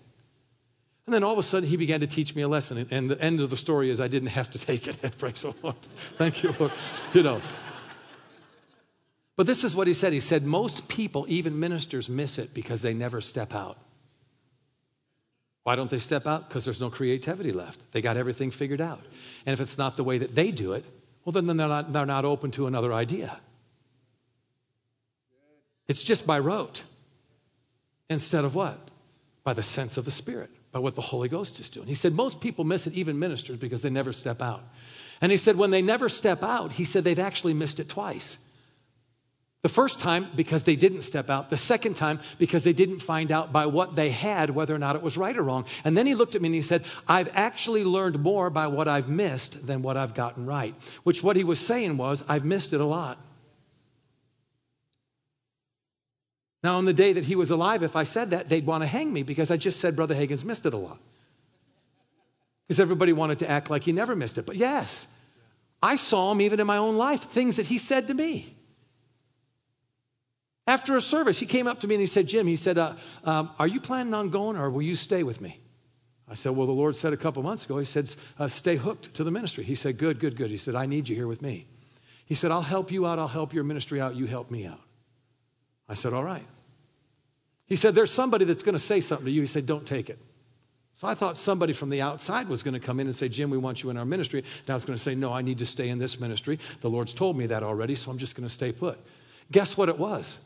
And 1.06 1.14
then 1.14 1.24
all 1.24 1.32
of 1.32 1.38
a 1.38 1.42
sudden, 1.42 1.68
he 1.68 1.76
began 1.76 2.00
to 2.00 2.06
teach 2.06 2.36
me 2.36 2.42
a 2.42 2.48
lesson. 2.48 2.86
And 2.90 3.10
the 3.10 3.20
end 3.20 3.40
of 3.40 3.50
the 3.50 3.56
story 3.56 3.90
is 3.90 4.00
I 4.00 4.08
didn't 4.08 4.28
have 4.28 4.50
to 4.50 4.58
take 4.58 4.86
it. 4.86 5.18
Praise 5.18 5.42
the 5.42 5.54
Lord. 5.62 5.76
Thank 6.18 6.42
you, 6.42 6.54
Lord. 6.58 6.72
You 7.12 7.22
know. 7.22 7.42
But 9.36 9.46
this 9.46 9.64
is 9.64 9.74
what 9.74 9.86
he 9.86 9.94
said. 9.94 10.12
He 10.12 10.20
said, 10.20 10.44
Most 10.44 10.86
people, 10.86 11.24
even 11.28 11.58
ministers, 11.58 12.08
miss 12.08 12.38
it 12.38 12.52
because 12.52 12.82
they 12.82 12.92
never 12.94 13.20
step 13.20 13.54
out. 13.54 13.78
Why 15.62 15.76
don't 15.76 15.90
they 15.90 15.98
step 15.98 16.26
out? 16.26 16.48
Because 16.48 16.64
there's 16.64 16.80
no 16.80 16.90
creativity 16.90 17.52
left. 17.52 17.90
They 17.92 18.02
got 18.02 18.16
everything 18.16 18.50
figured 18.50 18.80
out. 18.80 19.02
And 19.46 19.52
if 19.52 19.60
it's 19.60 19.78
not 19.78 19.96
the 19.96 20.04
way 20.04 20.18
that 20.18 20.34
they 20.34 20.50
do 20.50 20.74
it, 20.74 20.84
well, 21.24 21.32
then 21.32 21.46
they're 21.46 21.68
not, 21.68 21.92
they're 21.92 22.06
not 22.06 22.24
open 22.24 22.50
to 22.52 22.66
another 22.66 22.92
idea. 22.92 23.38
It's 25.88 26.02
just 26.02 26.26
by 26.26 26.38
rote 26.38 26.84
instead 28.08 28.44
of 28.44 28.54
what? 28.54 28.78
By 29.42 29.52
the 29.52 29.62
sense 29.62 29.96
of 29.96 30.04
the 30.04 30.10
Spirit, 30.10 30.50
by 30.72 30.78
what 30.78 30.94
the 30.94 31.00
Holy 31.00 31.28
Ghost 31.28 31.58
is 31.60 31.68
doing. 31.68 31.88
He 31.88 31.94
said 31.94 32.14
most 32.14 32.40
people 32.40 32.64
miss 32.64 32.86
it, 32.86 32.94
even 32.94 33.18
ministers, 33.18 33.58
because 33.58 33.82
they 33.82 33.90
never 33.90 34.12
step 34.12 34.40
out. 34.40 34.62
And 35.20 35.32
he 35.32 35.36
said 35.36 35.56
when 35.56 35.70
they 35.70 35.82
never 35.82 36.08
step 36.08 36.42
out, 36.42 36.72
he 36.72 36.84
said 36.84 37.04
they've 37.04 37.18
actually 37.18 37.54
missed 37.54 37.80
it 37.80 37.88
twice. 37.88 38.38
The 39.62 39.68
first 39.68 40.00
time, 40.00 40.28
because 40.34 40.64
they 40.64 40.74
didn't 40.74 41.02
step 41.02 41.28
out. 41.28 41.50
The 41.50 41.56
second 41.58 41.94
time, 41.94 42.18
because 42.38 42.64
they 42.64 42.72
didn't 42.72 43.00
find 43.00 43.30
out 43.30 43.52
by 43.52 43.66
what 43.66 43.94
they 43.94 44.08
had 44.08 44.48
whether 44.48 44.74
or 44.74 44.78
not 44.78 44.96
it 44.96 45.02
was 45.02 45.18
right 45.18 45.36
or 45.36 45.42
wrong. 45.42 45.66
And 45.84 45.96
then 45.98 46.06
he 46.06 46.14
looked 46.14 46.34
at 46.34 46.40
me 46.40 46.48
and 46.48 46.54
he 46.54 46.62
said, 46.62 46.84
I've 47.06 47.28
actually 47.34 47.84
learned 47.84 48.18
more 48.20 48.48
by 48.48 48.68
what 48.68 48.88
I've 48.88 49.10
missed 49.10 49.66
than 49.66 49.82
what 49.82 49.98
I've 49.98 50.14
gotten 50.14 50.46
right. 50.46 50.74
Which 51.02 51.22
what 51.22 51.36
he 51.36 51.44
was 51.44 51.60
saying 51.60 51.98
was, 51.98 52.24
I've 52.26 52.44
missed 52.44 52.72
it 52.72 52.80
a 52.80 52.86
lot. 52.86 53.18
Now, 56.62 56.76
on 56.76 56.86
the 56.86 56.94
day 56.94 57.12
that 57.12 57.24
he 57.24 57.36
was 57.36 57.50
alive, 57.50 57.82
if 57.82 57.96
I 57.96 58.04
said 58.04 58.30
that, 58.30 58.48
they'd 58.48 58.66
want 58.66 58.82
to 58.82 58.86
hang 58.86 59.12
me 59.12 59.22
because 59.22 59.50
I 59.50 59.58
just 59.58 59.78
said 59.78 59.94
Brother 59.94 60.14
Hagin's 60.14 60.44
missed 60.44 60.64
it 60.64 60.72
a 60.72 60.78
lot. 60.78 60.98
Because 62.66 62.80
everybody 62.80 63.12
wanted 63.12 63.40
to 63.40 63.50
act 63.50 63.68
like 63.68 63.82
he 63.82 63.92
never 63.92 64.16
missed 64.16 64.38
it. 64.38 64.46
But 64.46 64.56
yes, 64.56 65.06
I 65.82 65.96
saw 65.96 66.32
him 66.32 66.40
even 66.40 66.60
in 66.60 66.66
my 66.66 66.78
own 66.78 66.96
life, 66.96 67.24
things 67.24 67.56
that 67.56 67.66
he 67.66 67.76
said 67.76 68.08
to 68.08 68.14
me. 68.14 68.56
After 70.66 70.96
a 70.96 71.00
service, 71.00 71.38
he 71.38 71.46
came 71.46 71.66
up 71.66 71.80
to 71.80 71.88
me 71.88 71.96
and 71.96 72.00
he 72.00 72.06
said, 72.06 72.26
Jim, 72.26 72.46
he 72.46 72.56
said, 72.56 72.78
uh, 72.78 72.94
um, 73.24 73.50
Are 73.58 73.66
you 73.66 73.80
planning 73.80 74.14
on 74.14 74.30
going 74.30 74.56
or 74.56 74.70
will 74.70 74.82
you 74.82 74.94
stay 74.94 75.22
with 75.22 75.40
me? 75.40 75.60
I 76.28 76.34
said, 76.34 76.54
Well, 76.54 76.66
the 76.66 76.72
Lord 76.72 76.94
said 76.94 77.12
a 77.12 77.16
couple 77.16 77.42
months 77.42 77.64
ago, 77.64 77.78
He 77.78 77.84
said, 77.84 78.14
uh, 78.38 78.46
Stay 78.46 78.76
hooked 78.76 79.12
to 79.14 79.24
the 79.24 79.30
ministry. 79.30 79.64
He 79.64 79.74
said, 79.74 79.98
Good, 79.98 80.20
good, 80.20 80.36
good. 80.36 80.50
He 80.50 80.56
said, 80.56 80.76
I 80.76 80.86
need 80.86 81.08
you 81.08 81.16
here 81.16 81.26
with 81.26 81.42
me. 81.42 81.66
He 82.24 82.36
said, 82.36 82.52
I'll 82.52 82.62
help 82.62 82.92
you 82.92 83.06
out. 83.06 83.18
I'll 83.18 83.26
help 83.26 83.52
your 83.52 83.64
ministry 83.64 84.00
out. 84.00 84.14
You 84.14 84.26
help 84.26 84.50
me 84.50 84.64
out. 84.64 84.80
I 85.88 85.94
said, 85.94 86.12
All 86.12 86.22
right. 86.22 86.46
He 87.66 87.74
said, 87.74 87.94
There's 87.94 88.12
somebody 88.12 88.44
that's 88.44 88.62
going 88.62 88.74
to 88.74 88.78
say 88.78 89.00
something 89.00 89.26
to 89.26 89.32
you. 89.32 89.40
He 89.40 89.48
said, 89.48 89.66
Don't 89.66 89.84
take 89.84 90.08
it. 90.08 90.20
So 90.92 91.08
I 91.08 91.14
thought 91.14 91.36
somebody 91.36 91.72
from 91.72 91.90
the 91.90 92.02
outside 92.02 92.48
was 92.48 92.62
going 92.62 92.74
to 92.74 92.80
come 92.80 93.00
in 93.00 93.06
and 93.06 93.14
say, 93.14 93.28
Jim, 93.28 93.50
we 93.50 93.58
want 93.58 93.82
you 93.82 93.90
in 93.90 93.96
our 93.96 94.04
ministry. 94.04 94.40
And 94.40 94.70
I 94.70 94.74
was 94.74 94.84
going 94.84 94.96
to 94.96 95.02
say, 95.02 95.16
No, 95.16 95.32
I 95.32 95.42
need 95.42 95.58
to 95.58 95.66
stay 95.66 95.88
in 95.88 95.98
this 95.98 96.20
ministry. 96.20 96.60
The 96.80 96.90
Lord's 96.90 97.12
told 97.12 97.36
me 97.36 97.46
that 97.46 97.64
already, 97.64 97.96
so 97.96 98.10
I'm 98.10 98.18
just 98.18 98.36
going 98.36 98.46
to 98.46 98.54
stay 98.54 98.70
put. 98.70 99.00
Guess 99.50 99.76
what 99.76 99.88
it 99.88 99.98
was? 99.98 100.38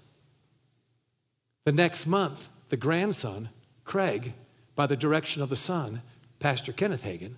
The 1.64 1.72
next 1.72 2.06
month, 2.06 2.48
the 2.68 2.76
grandson, 2.76 3.48
Craig, 3.84 4.34
by 4.74 4.86
the 4.86 4.96
direction 4.96 5.42
of 5.42 5.48
the 5.48 5.56
son, 5.56 6.02
Pastor 6.38 6.72
Kenneth 6.72 7.02
Hagin, 7.02 7.36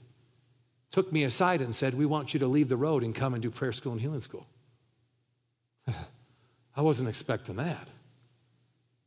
took 0.90 1.12
me 1.12 1.22
aside 1.22 1.60
and 1.60 1.74
said, 1.74 1.94
We 1.94 2.06
want 2.06 2.34
you 2.34 2.40
to 2.40 2.46
leave 2.46 2.68
the 2.68 2.76
road 2.76 3.02
and 3.02 3.14
come 3.14 3.34
and 3.34 3.42
do 3.42 3.50
prayer 3.50 3.72
school 3.72 3.92
and 3.92 4.00
healing 4.00 4.20
school. 4.20 4.46
I 6.76 6.82
wasn't 6.82 7.08
expecting 7.08 7.56
that. 7.56 7.88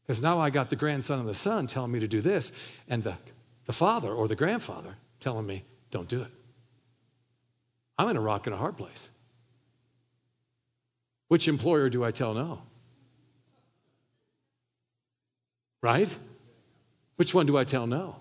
Because 0.06 0.22
now 0.22 0.40
I 0.40 0.50
got 0.50 0.70
the 0.70 0.76
grandson 0.76 1.20
and 1.20 1.28
the 1.28 1.36
son 1.36 1.68
telling 1.68 1.92
me 1.92 2.00
to 2.00 2.08
do 2.08 2.22
this, 2.22 2.52
and 2.88 3.04
the, 3.04 3.16
the 3.66 3.74
father 3.74 4.12
or 4.12 4.28
the 4.28 4.36
grandfather 4.36 4.96
telling 5.20 5.46
me, 5.46 5.64
Don't 5.92 6.08
do 6.08 6.22
it. 6.22 6.32
I'm 7.98 8.10
in 8.10 8.18
a 8.18 8.22
rock 8.22 8.48
and 8.48 8.54
a 8.54 8.58
hard 8.58 8.78
place. 8.78 9.10
Which 11.28 11.48
employer 11.48 11.90
do 11.90 12.04
I 12.04 12.12
tell 12.12 12.34
no? 12.34 12.62
Right? 15.82 16.16
Which 17.16 17.34
one 17.34 17.46
do 17.46 17.58
I 17.58 17.64
tell 17.64 17.88
no? 17.88 18.18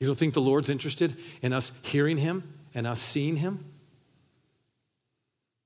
You 0.00 0.06
don't 0.06 0.18
think 0.18 0.34
the 0.34 0.40
Lord's 0.40 0.68
interested 0.68 1.16
in 1.42 1.52
us 1.52 1.72
hearing 1.82 2.18
Him 2.18 2.54
and 2.74 2.86
us 2.86 3.00
seeing 3.00 3.36
Him? 3.36 3.64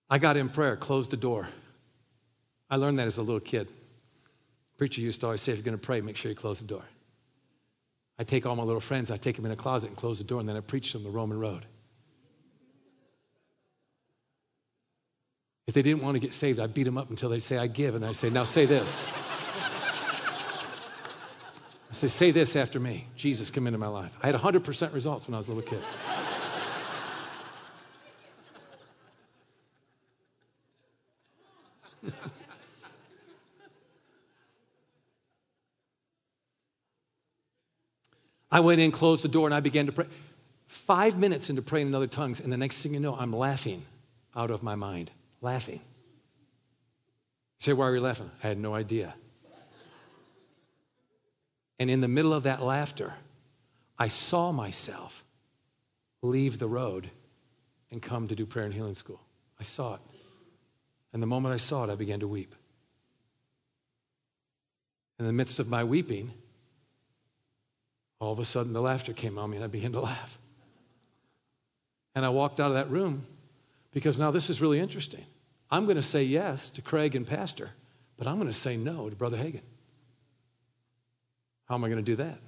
I 0.09 0.19
got 0.19 0.37
in 0.37 0.49
prayer, 0.49 0.77
closed 0.77 1.11
the 1.11 1.17
door. 1.17 1.49
I 2.71 2.77
learned 2.77 2.99
that 2.99 3.07
as 3.07 3.19
a 3.19 3.23
little 3.23 3.41
kid. 3.41 3.69
Preacher 4.79 5.01
used 5.01 5.21
to 5.21 5.27
always 5.27 5.43
say, 5.43 5.53
if 5.53 5.59
you're 5.59 5.65
going 5.65 5.79
to 5.79 5.85
pray, 5.85 6.01
make 6.01 6.17
sure 6.17 6.31
you 6.31 6.37
close 6.37 6.61
the 6.61 6.67
door. 6.67 6.85
I 8.19 8.25
take 8.25 8.47
all 8.47 8.57
my 8.57 8.63
little 8.63 8.81
friends, 8.81 9.11
I 9.11 9.17
take 9.17 9.37
them 9.37 9.47
in 9.47 9.53
a 9.53 9.57
closet 9.57 9.89
and 9.89 9.97
close 9.97 10.19
the 10.19 10.25
door, 10.25 10.41
and 10.41 10.49
then 10.49 10.57
I 10.57 10.61
preach 10.61 10.93
them 10.93 11.03
the 11.03 11.11
Roman 11.11 11.39
road. 11.39 11.67
If 15.73 15.77
they 15.77 15.81
didn't 15.81 16.03
want 16.03 16.17
to 16.17 16.19
get 16.19 16.35
saved, 16.35 16.61
I 16.61 16.67
beat 16.67 16.83
them 16.83 16.99
up 16.99 17.09
until 17.09 17.31
they 17.31 17.39
say, 17.39 17.57
I 17.57 17.67
give. 17.67 17.95
And 17.95 18.05
I 18.05 18.13
say, 18.13 18.29
now 18.29 18.45
say 18.45 18.67
this. 18.67 19.07
I 21.91 21.95
say, 21.95 22.09
say 22.09 22.31
this 22.31 22.57
after 22.57 22.79
me. 22.79 23.09
Jesus, 23.17 23.49
come 23.49 23.67
into 23.67 23.79
my 23.79 23.87
life. 23.87 24.15
I 24.23 24.27
had 24.27 24.35
100% 24.35 24.93
results 24.93 25.27
when 25.27 25.33
I 25.33 25.39
was 25.39 25.49
a 25.49 25.55
little 25.55 25.71
kid. 25.71 25.81
I 38.53 38.61
went 38.61 38.83
in, 38.83 38.91
closed 38.91 39.25
the 39.25 39.29
door, 39.29 39.47
and 39.47 39.55
I 39.55 39.61
began 39.61 39.87
to 39.87 39.93
pray. 39.93 40.05
Five 40.67 41.17
minutes 41.17 41.49
into 41.49 41.63
praying 41.63 41.87
in 41.87 41.95
other 41.95 42.07
tongues, 42.07 42.41
and 42.41 42.53
the 42.53 42.59
next 42.59 42.83
thing 42.83 42.93
you 42.93 43.01
know, 43.01 43.17
I'm 43.17 43.33
laughing 43.33 43.87
out 44.37 44.51
of 44.51 44.63
my 44.63 44.75
mind 44.75 45.11
laughing. 45.43 45.81
You 47.59 47.65
say, 47.65 47.73
why 47.75 47.89
are 47.89 47.95
you 47.95 48.01
laughing? 48.01 48.31
I 48.43 48.49
had 48.49 48.59
no 48.59 48.75
idea. 48.75 49.15
And 51.79 51.91
in 51.91 52.01
the 52.01 52.09
middle 52.09 52.33
of 52.33 52.45
that 52.45 52.63
laughter, 52.63 53.13
I 53.99 54.09
saw 54.09 54.53
myself 54.53 55.25
leave 56.23 56.59
the 56.59 56.69
road 56.69 57.11
and 57.91 58.01
come 58.01 58.29
to 58.29 58.37
do 58.37 58.47
prayer 58.47 58.65
and 58.65 58.73
healing 58.73 58.95
school. 58.95 59.21
I 59.61 59.65
saw 59.65 59.95
it. 59.95 60.01
And 61.13 61.23
the 61.23 61.27
moment 61.27 61.53
I 61.55 61.59
saw 61.59 61.85
it, 61.85 61.91
I 61.91 61.95
began 61.95 62.21
to 62.21 62.29
weep. 62.29 62.55
In 65.19 65.27
the 65.27 65.33
midst 65.33 65.59
of 65.59 65.69
my 65.69 65.85
weeping, 65.85 66.33
all 68.19 68.33
of 68.33 68.39
a 68.39 68.45
sudden 68.45 68.73
the 68.73 68.81
laughter 68.81 69.13
came 69.13 69.39
on 69.39 69.51
me 69.51 69.57
and 69.57 69.65
I 69.65 69.69
began 69.69 69.93
to 69.93 70.01
laugh. 70.01 70.39
And 72.15 72.25
I 72.25 72.29
walked 72.29 72.61
out 72.61 72.69
of 72.69 72.75
that 72.75 72.91
room 72.91 73.27
because 73.93 74.19
now 74.19 74.31
this 74.31 74.49
is 74.49 74.61
really 74.61 74.79
interesting. 74.79 75.25
I'm 75.73 75.87
going 75.87 75.97
to 75.97 76.03
say 76.03 76.23
yes 76.23 76.69
to 76.73 76.83
Craig 76.83 77.17
and 77.17 77.27
Pastor, 77.27 77.71
but 78.19 78.27
I'm 78.27 78.37
going 78.37 78.47
to 78.47 78.53
say 78.53 78.77
no 78.77 79.09
to 79.09 79.17
Brother 79.17 79.39
Hagin. 79.39 79.63
How 81.65 81.77
am 81.77 81.85
I 81.85 81.89
going 81.89 81.97
to 81.97 82.03
do 82.05 82.17
that? 82.17 82.39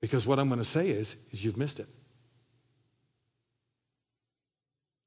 Because 0.00 0.24
what 0.24 0.38
I'm 0.38 0.48
going 0.48 0.60
to 0.60 0.64
say 0.64 0.88
is, 0.88 1.16
is 1.32 1.44
you've 1.44 1.56
missed 1.56 1.80
it. 1.80 1.88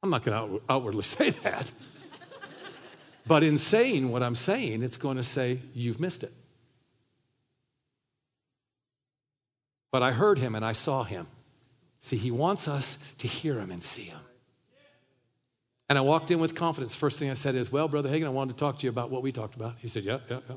I'm 0.04 0.10
not 0.10 0.26
going 0.26 0.60
to 0.60 0.62
outwardly 0.68 1.04
say 1.06 1.30
that. 1.30 1.72
but 3.26 3.42
in 3.42 3.58
saying 3.58 4.12
what 4.12 4.22
I'm 4.22 4.36
saying, 4.36 4.84
it's 4.84 4.98
going 4.98 5.16
to 5.16 5.24
say, 5.24 5.62
you've 5.74 6.02
missed 6.02 6.24
it. 6.24 6.34
But 9.90 10.04
I 10.04 10.12
heard 10.12 10.38
him 10.38 10.54
and 10.54 10.66
I 10.66 10.74
saw 10.74 11.06
him. 11.06 11.28
See, 12.02 12.18
he 12.18 12.30
wants 12.30 12.68
us 12.68 12.98
to 13.20 13.28
hear 13.30 13.58
him 13.58 13.72
and 13.72 13.82
see 13.82 14.04
him. 14.04 14.20
And 15.90 15.98
I 15.98 16.02
walked 16.02 16.30
in 16.30 16.40
with 16.40 16.54
confidence. 16.54 16.94
First 16.94 17.18
thing 17.18 17.30
I 17.30 17.34
said 17.34 17.56
is, 17.56 17.72
Well, 17.72 17.88
Brother 17.88 18.10
Hagin, 18.10 18.26
I 18.26 18.30
wanted 18.30 18.54
to 18.54 18.60
talk 18.60 18.80
to 18.80 18.84
you 18.84 18.90
about 18.90 19.10
what 19.10 19.24
we 19.24 19.32
talked 19.32 19.56
about. 19.56 19.76
He 19.80 19.88
said, 19.88 20.04
Yeah, 20.04 20.20
yeah, 20.30 20.40
yeah. 20.48 20.56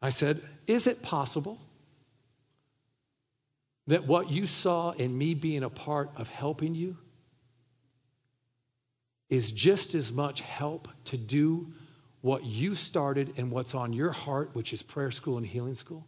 I 0.00 0.10
said, 0.10 0.40
Is 0.66 0.86
it 0.86 1.02
possible 1.02 1.58
that 3.86 4.06
what 4.06 4.30
you 4.30 4.46
saw 4.46 4.92
in 4.92 5.16
me 5.16 5.34
being 5.34 5.62
a 5.62 5.70
part 5.70 6.10
of 6.16 6.28
helping 6.28 6.74
you 6.74 6.96
is 9.28 9.50
just 9.50 9.94
as 9.94 10.12
much 10.12 10.40
help 10.40 10.88
to 11.04 11.16
do 11.16 11.72
what 12.20 12.44
you 12.44 12.74
started 12.74 13.34
and 13.36 13.50
what's 13.50 13.74
on 13.74 13.92
your 13.92 14.12
heart, 14.12 14.50
which 14.52 14.72
is 14.72 14.82
prayer 14.82 15.10
school 15.10 15.36
and 15.36 15.46
healing 15.46 15.74
school? 15.74 16.06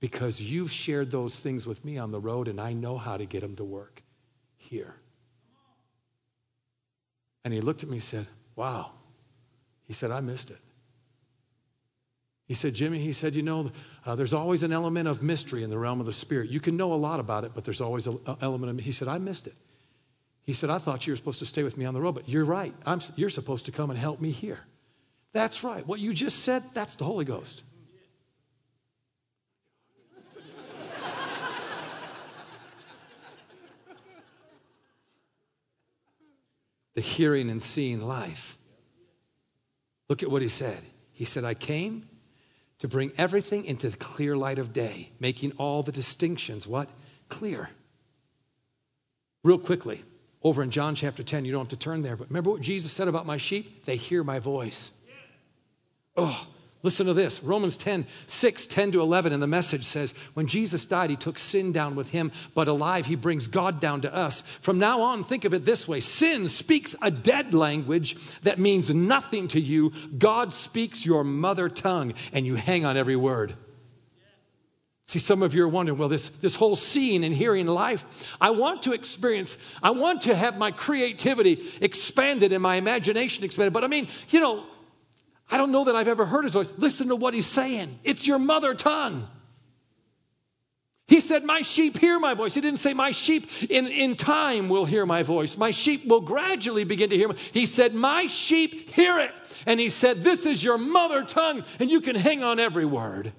because 0.00 0.40
you've 0.40 0.70
shared 0.70 1.10
those 1.10 1.38
things 1.38 1.66
with 1.66 1.84
me 1.84 1.98
on 1.98 2.10
the 2.12 2.20
road 2.20 2.48
and 2.48 2.60
I 2.60 2.72
know 2.72 2.98
how 2.98 3.16
to 3.16 3.26
get 3.26 3.40
them 3.40 3.56
to 3.56 3.64
work 3.64 4.02
here. 4.56 4.94
And 7.44 7.54
he 7.54 7.60
looked 7.60 7.82
at 7.82 7.88
me 7.88 7.96
and 7.96 8.02
said, 8.02 8.26
Wow. 8.56 8.92
He 9.86 9.92
said, 9.94 10.10
I 10.10 10.20
missed 10.20 10.50
it. 10.50 10.58
He 12.48 12.54
said, 12.54 12.74
Jimmy, 12.74 12.98
he 12.98 13.12
said, 13.12 13.34
you 13.34 13.42
know, 13.42 13.70
uh, 14.06 14.16
there's 14.16 14.32
always 14.32 14.62
an 14.62 14.72
element 14.72 15.06
of 15.06 15.22
mystery 15.22 15.62
in 15.62 15.68
the 15.68 15.78
realm 15.78 16.00
of 16.00 16.06
the 16.06 16.14
spirit. 16.14 16.48
You 16.48 16.60
can 16.60 16.78
know 16.78 16.94
a 16.94 16.94
lot 16.94 17.20
about 17.20 17.44
it, 17.44 17.52
but 17.54 17.62
there's 17.64 17.82
always 17.82 18.06
an 18.06 18.18
element 18.40 18.78
of, 18.78 18.84
he 18.84 18.90
said, 18.90 19.06
I 19.06 19.18
missed 19.18 19.46
it. 19.46 19.54
He 20.44 20.54
said, 20.54 20.70
I 20.70 20.78
thought 20.78 21.06
you 21.06 21.12
were 21.12 21.16
supposed 21.18 21.40
to 21.40 21.46
stay 21.46 21.62
with 21.62 21.76
me 21.76 21.84
on 21.84 21.92
the 21.92 22.00
road, 22.00 22.12
but 22.12 22.26
you're 22.26 22.46
right. 22.46 22.74
I'm, 22.86 23.02
you're 23.16 23.28
supposed 23.28 23.66
to 23.66 23.72
come 23.72 23.90
and 23.90 23.98
help 23.98 24.18
me 24.18 24.30
here. 24.30 24.60
That's 25.34 25.62
right. 25.62 25.86
What 25.86 26.00
you 26.00 26.14
just 26.14 26.38
said, 26.42 26.64
that's 26.72 26.94
the 26.94 27.04
Holy 27.04 27.26
Ghost. 27.26 27.64
The 36.98 37.02
hearing 37.02 37.48
and 37.48 37.62
seeing 37.62 38.00
life. 38.00 38.58
Look 40.08 40.24
at 40.24 40.30
what 40.32 40.42
he 40.42 40.48
said. 40.48 40.80
He 41.12 41.24
said, 41.24 41.44
I 41.44 41.54
came 41.54 42.08
to 42.80 42.88
bring 42.88 43.12
everything 43.16 43.64
into 43.66 43.88
the 43.88 43.96
clear 43.96 44.36
light 44.36 44.58
of 44.58 44.72
day, 44.72 45.10
making 45.20 45.52
all 45.58 45.84
the 45.84 45.92
distinctions 45.92 46.66
what? 46.66 46.88
Clear. 47.28 47.70
Real 49.44 49.60
quickly, 49.60 50.02
over 50.42 50.60
in 50.60 50.72
John 50.72 50.96
chapter 50.96 51.22
10, 51.22 51.44
you 51.44 51.52
don't 51.52 51.60
have 51.60 51.68
to 51.68 51.76
turn 51.76 52.02
there, 52.02 52.16
but 52.16 52.30
remember 52.30 52.50
what 52.50 52.62
Jesus 52.62 52.90
said 52.90 53.06
about 53.06 53.26
my 53.26 53.36
sheep? 53.36 53.84
They 53.84 53.94
hear 53.94 54.24
my 54.24 54.40
voice. 54.40 54.90
Oh, 56.16 56.48
Listen 56.84 57.06
to 57.06 57.14
this 57.14 57.42
Romans 57.42 57.76
10, 57.76 58.06
6, 58.26 58.66
10 58.68 58.92
to 58.92 59.00
11 59.00 59.32
in 59.32 59.40
the 59.40 59.48
message 59.48 59.84
says, 59.84 60.14
When 60.34 60.46
Jesus 60.46 60.84
died, 60.84 61.10
he 61.10 61.16
took 61.16 61.38
sin 61.38 61.72
down 61.72 61.96
with 61.96 62.10
him, 62.10 62.30
but 62.54 62.68
alive, 62.68 63.06
he 63.06 63.16
brings 63.16 63.48
God 63.48 63.80
down 63.80 64.02
to 64.02 64.14
us. 64.14 64.44
From 64.60 64.78
now 64.78 65.00
on, 65.00 65.24
think 65.24 65.44
of 65.44 65.54
it 65.54 65.64
this 65.64 65.88
way 65.88 66.00
sin 66.00 66.46
speaks 66.46 66.94
a 67.02 67.10
dead 67.10 67.52
language 67.52 68.16
that 68.42 68.60
means 68.60 68.94
nothing 68.94 69.48
to 69.48 69.60
you. 69.60 69.92
God 70.16 70.52
speaks 70.52 71.04
your 71.04 71.24
mother 71.24 71.68
tongue, 71.68 72.14
and 72.32 72.46
you 72.46 72.54
hang 72.54 72.84
on 72.84 72.96
every 72.96 73.16
word. 73.16 73.56
See, 75.04 75.18
some 75.18 75.42
of 75.42 75.54
you 75.54 75.64
are 75.64 75.68
wondering, 75.68 75.98
well, 75.98 76.10
this, 76.10 76.28
this 76.28 76.54
whole 76.54 76.76
seeing 76.76 77.24
and 77.24 77.34
hearing 77.34 77.66
life, 77.66 78.04
I 78.42 78.50
want 78.50 78.82
to 78.82 78.92
experience, 78.92 79.56
I 79.82 79.90
want 79.90 80.22
to 80.22 80.34
have 80.34 80.58
my 80.58 80.70
creativity 80.70 81.66
expanded 81.80 82.52
and 82.52 82.62
my 82.62 82.76
imagination 82.76 83.42
expanded. 83.42 83.72
But 83.72 83.84
I 83.84 83.86
mean, 83.86 84.06
you 84.28 84.38
know, 84.38 84.66
I 85.50 85.56
don't 85.56 85.72
know 85.72 85.84
that 85.84 85.96
I've 85.96 86.08
ever 86.08 86.26
heard 86.26 86.44
his 86.44 86.52
voice. 86.52 86.72
Listen 86.76 87.08
to 87.08 87.16
what 87.16 87.34
he's 87.34 87.46
saying. 87.46 87.98
It's 88.04 88.26
your 88.26 88.38
mother 88.38 88.74
tongue. 88.74 89.26
He 91.08 91.20
said, 91.20 91.42
My 91.42 91.62
sheep 91.62 91.98
hear 91.98 92.20
my 92.20 92.34
voice. 92.34 92.54
He 92.54 92.60
didn't 92.60 92.80
say, 92.80 92.92
My 92.92 93.12
sheep 93.12 93.48
in, 93.70 93.86
in 93.86 94.14
time 94.14 94.68
will 94.68 94.84
hear 94.84 95.06
my 95.06 95.22
voice. 95.22 95.56
My 95.56 95.70
sheep 95.70 96.06
will 96.06 96.20
gradually 96.20 96.84
begin 96.84 97.08
to 97.10 97.16
hear. 97.16 97.30
He 97.52 97.64
said, 97.64 97.94
My 97.94 98.26
sheep 98.26 98.90
hear 98.90 99.18
it. 99.18 99.32
And 99.64 99.80
he 99.80 99.88
said, 99.88 100.22
This 100.22 100.44
is 100.44 100.62
your 100.62 100.76
mother 100.76 101.24
tongue, 101.24 101.64
and 101.80 101.90
you 101.90 102.02
can 102.02 102.14
hang 102.14 102.44
on 102.44 102.60
every 102.60 102.84
word. 102.84 103.32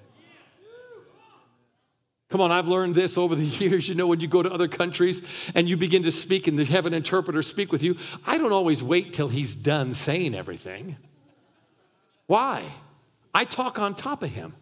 Come 2.28 2.40
on, 2.40 2.52
I've 2.52 2.68
learned 2.68 2.96
this 2.96 3.16
over 3.16 3.36
the 3.36 3.44
years. 3.64 3.88
You 3.88 3.94
know, 3.94 4.08
when 4.08 4.18
you 4.18 4.26
go 4.26 4.42
to 4.42 4.52
other 4.52 4.68
countries 4.68 5.22
and 5.54 5.68
you 5.68 5.76
begin 5.76 6.02
to 6.02 6.12
speak 6.12 6.48
and 6.48 6.58
have 6.58 6.86
an 6.86 6.94
interpreter 6.94 7.42
speak 7.42 7.70
with 7.70 7.84
you, 7.84 7.96
I 8.26 8.36
don't 8.36 8.52
always 8.52 8.82
wait 8.82 9.12
till 9.12 9.28
he's 9.28 9.54
done 9.54 9.94
saying 9.94 10.34
everything. 10.34 10.96
Why? 12.30 12.62
I 13.34 13.44
talk 13.44 13.80
on 13.80 13.96
top 13.96 14.22
of 14.22 14.30
him. 14.30 14.54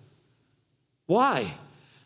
Why? 1.05 1.53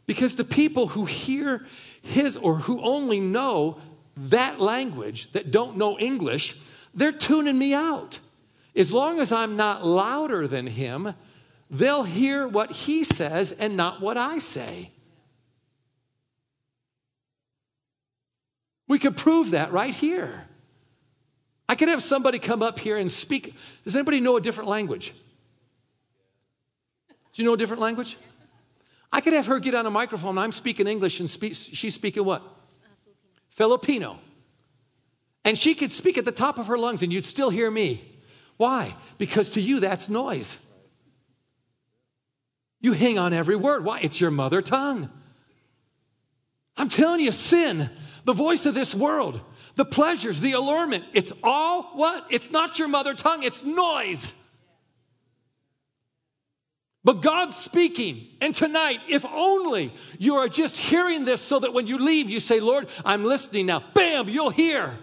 Because 0.07 0.35
the 0.35 0.43
people 0.43 0.89
who 0.89 1.05
hear 1.05 1.65
his 2.03 2.37
or 2.37 2.57
who 2.57 2.83
only 2.83 3.21
know 3.21 3.79
that 4.17 4.61
language, 4.61 5.31
that 5.31 5.53
don't 5.53 5.77
know 5.77 5.97
English, 6.01 6.57
they're 6.97 7.13
tuning 7.13 7.57
me 7.57 7.75
out. 7.75 8.19
As 8.75 8.93
long 8.93 9.21
as 9.21 9.31
I'm 9.31 9.55
not 9.57 9.87
louder 9.87 10.49
than 10.49 10.67
him, 10.67 11.15
they'll 11.71 12.03
hear 12.03 12.49
what 12.49 12.73
he 12.73 13.05
says 13.05 13.53
and 13.53 13.77
not 13.77 14.01
what 14.01 14.17
I 14.17 14.39
say. 14.39 14.91
We 18.89 18.99
could 18.99 19.17
prove 19.17 19.53
that 19.53 19.71
right 19.71 19.95
here. 19.95 20.43
I 21.69 21.77
could 21.77 21.89
have 21.89 22.03
somebody 22.03 22.41
come 22.41 22.63
up 22.65 22.81
here 22.81 22.97
and 22.97 23.09
speak. 23.09 23.55
Does 23.85 23.95
anybody 23.95 24.19
know 24.19 24.37
a 24.37 24.41
different 24.41 24.69
language? 24.69 25.15
Do 27.33 27.43
you 27.43 27.47
know 27.47 27.55
a 27.55 27.57
different 27.57 27.81
language? 27.81 28.19
I 29.13 29.21
could 29.21 29.33
have 29.33 29.47
her 29.47 29.59
get 29.59 29.75
on 29.75 29.87
a 29.87 29.91
microphone. 29.91 30.39
I'm 30.39 30.53
speaking 30.53 30.87
English 30.87 31.21
and 31.21 31.29
speak, 31.29 31.55
she's 31.55 31.95
speaking 31.95 32.25
what? 32.25 32.43
Filipino. 33.51 34.19
And 35.45 35.59
she 35.59 35.75
could 35.75 35.93
speak 35.93 36.17
at 36.19 36.25
the 36.25 36.33
top 36.33 36.59
of 36.59 36.69
her 36.69 36.79
lungs 36.79 37.03
and 37.03 37.13
you'd 37.13 37.25
still 37.25 37.51
hear 37.51 37.71
me. 37.71 38.03
Why? 38.57 38.95
Because 39.19 39.51
to 39.51 39.61
you, 39.61 39.81
that's 39.81 40.09
noise. 40.09 40.57
You 42.81 42.93
hang 42.93 43.19
on 43.19 43.33
every 43.33 43.57
word. 43.57 43.85
Why? 43.85 44.01
It's 44.01 44.21
your 44.21 44.31
mother 44.31 44.63
tongue. 44.63 45.11
I'm 46.77 46.89
telling 46.89 47.21
you, 47.21 47.33
sin, 47.33 47.91
the 48.25 48.33
voice 48.33 48.67
of 48.67 48.75
this 48.75 48.95
world, 48.95 49.41
the 49.75 49.85
pleasures, 49.85 50.41
the 50.41 50.53
allurement, 50.53 51.05
it's 51.13 51.33
all 51.43 51.93
what? 51.95 52.27
It's 52.31 52.51
not 52.51 52.79
your 52.79 52.89
mother 52.89 53.15
tongue, 53.15 53.43
it's 53.43 53.63
noise. 53.63 54.35
But 57.05 57.21
God's 57.21 57.57
speaking. 57.57 58.29
And 58.41 58.55
tonight, 58.55 59.01
if 59.09 59.25
only 59.25 59.93
you 60.19 60.37
are 60.37 60.49
just 60.49 60.77
hearing 60.77 61.25
this 61.25 61.41
so 61.41 61.59
that 61.59 61.73
when 61.73 61.87
you 61.87 61.99
leave, 61.99 62.31
you 62.31 62.39
say, 62.39 62.61
Lord, 62.61 62.89
I'm 63.05 63.25
listening 63.25 63.67
now. 63.67 63.83
Bam, 63.93 64.29
you'll 64.29 64.51
hear. 64.51 64.97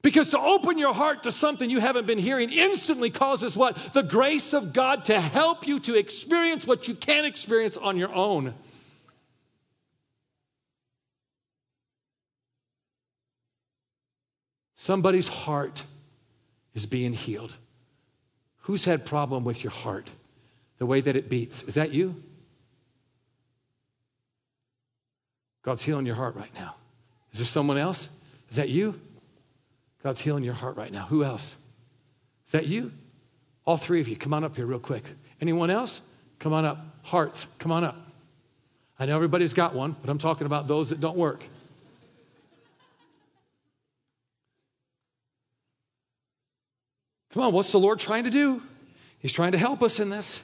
Because 0.00 0.30
to 0.30 0.38
open 0.38 0.78
your 0.78 0.94
heart 0.94 1.24
to 1.24 1.32
something 1.32 1.70
you 1.70 1.80
haven't 1.80 2.06
been 2.06 2.18
hearing 2.18 2.50
instantly 2.50 3.08
causes 3.10 3.56
what? 3.56 3.76
The 3.92 4.02
grace 4.02 4.52
of 4.52 4.72
God 4.72 5.04
to 5.04 5.20
help 5.20 5.68
you 5.68 5.78
to 5.80 5.94
experience 5.94 6.66
what 6.66 6.88
you 6.88 6.94
can't 6.94 7.26
experience 7.26 7.76
on 7.76 7.96
your 7.96 8.12
own. 8.12 8.54
Somebody's 14.74 15.28
heart 15.28 15.84
is 16.74 16.86
being 16.86 17.12
healed. 17.12 17.54
Who's 18.62 18.84
had 18.84 19.06
problem 19.06 19.44
with 19.44 19.62
your 19.62 19.70
heart? 19.70 20.10
The 20.82 20.86
way 20.86 21.00
that 21.00 21.14
it 21.14 21.28
beats. 21.28 21.62
Is 21.62 21.74
that 21.74 21.92
you? 21.92 22.20
God's 25.62 25.84
healing 25.84 26.06
your 26.06 26.16
heart 26.16 26.34
right 26.34 26.52
now. 26.56 26.74
Is 27.30 27.38
there 27.38 27.46
someone 27.46 27.78
else? 27.78 28.08
Is 28.50 28.56
that 28.56 28.68
you? 28.68 29.00
God's 30.02 30.20
healing 30.20 30.42
your 30.42 30.54
heart 30.54 30.76
right 30.76 30.90
now. 30.90 31.06
Who 31.06 31.22
else? 31.22 31.54
Is 32.46 32.50
that 32.50 32.66
you? 32.66 32.90
All 33.64 33.76
three 33.76 34.00
of 34.00 34.08
you, 34.08 34.16
come 34.16 34.34
on 34.34 34.42
up 34.42 34.56
here 34.56 34.66
real 34.66 34.80
quick. 34.80 35.04
Anyone 35.40 35.70
else? 35.70 36.00
Come 36.40 36.52
on 36.52 36.64
up. 36.64 36.84
Hearts, 37.02 37.46
come 37.60 37.70
on 37.70 37.84
up. 37.84 37.96
I 38.98 39.06
know 39.06 39.14
everybody's 39.14 39.52
got 39.52 39.76
one, 39.76 39.94
but 40.00 40.10
I'm 40.10 40.18
talking 40.18 40.48
about 40.48 40.66
those 40.66 40.88
that 40.88 41.00
don't 41.00 41.16
work. 41.16 41.44
Come 47.30 47.44
on, 47.44 47.52
what's 47.52 47.70
the 47.70 47.78
Lord 47.78 48.00
trying 48.00 48.24
to 48.24 48.30
do? 48.30 48.60
He's 49.20 49.32
trying 49.32 49.52
to 49.52 49.58
help 49.58 49.80
us 49.80 50.00
in 50.00 50.10
this. 50.10 50.42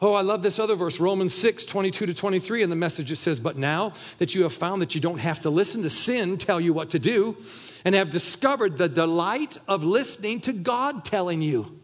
Oh, 0.00 0.12
I 0.12 0.22
love 0.22 0.42
this 0.42 0.58
other 0.58 0.74
verse, 0.74 0.98
Romans 0.98 1.34
6, 1.34 1.64
22 1.66 2.06
to 2.06 2.14
23. 2.14 2.62
In 2.62 2.70
the 2.70 2.76
message, 2.76 3.12
it 3.12 3.16
says, 3.16 3.38
But 3.38 3.56
now 3.56 3.92
that 4.18 4.34
you 4.34 4.42
have 4.42 4.52
found 4.52 4.82
that 4.82 4.94
you 4.94 5.00
don't 5.00 5.18
have 5.18 5.42
to 5.42 5.50
listen 5.50 5.82
to 5.84 5.90
sin 5.90 6.36
tell 6.36 6.60
you 6.60 6.72
what 6.72 6.90
to 6.90 6.98
do, 6.98 7.36
and 7.84 7.94
have 7.94 8.10
discovered 8.10 8.76
the 8.76 8.88
delight 8.88 9.56
of 9.68 9.84
listening 9.84 10.40
to 10.42 10.52
God 10.52 11.04
telling 11.04 11.42
you. 11.42 11.80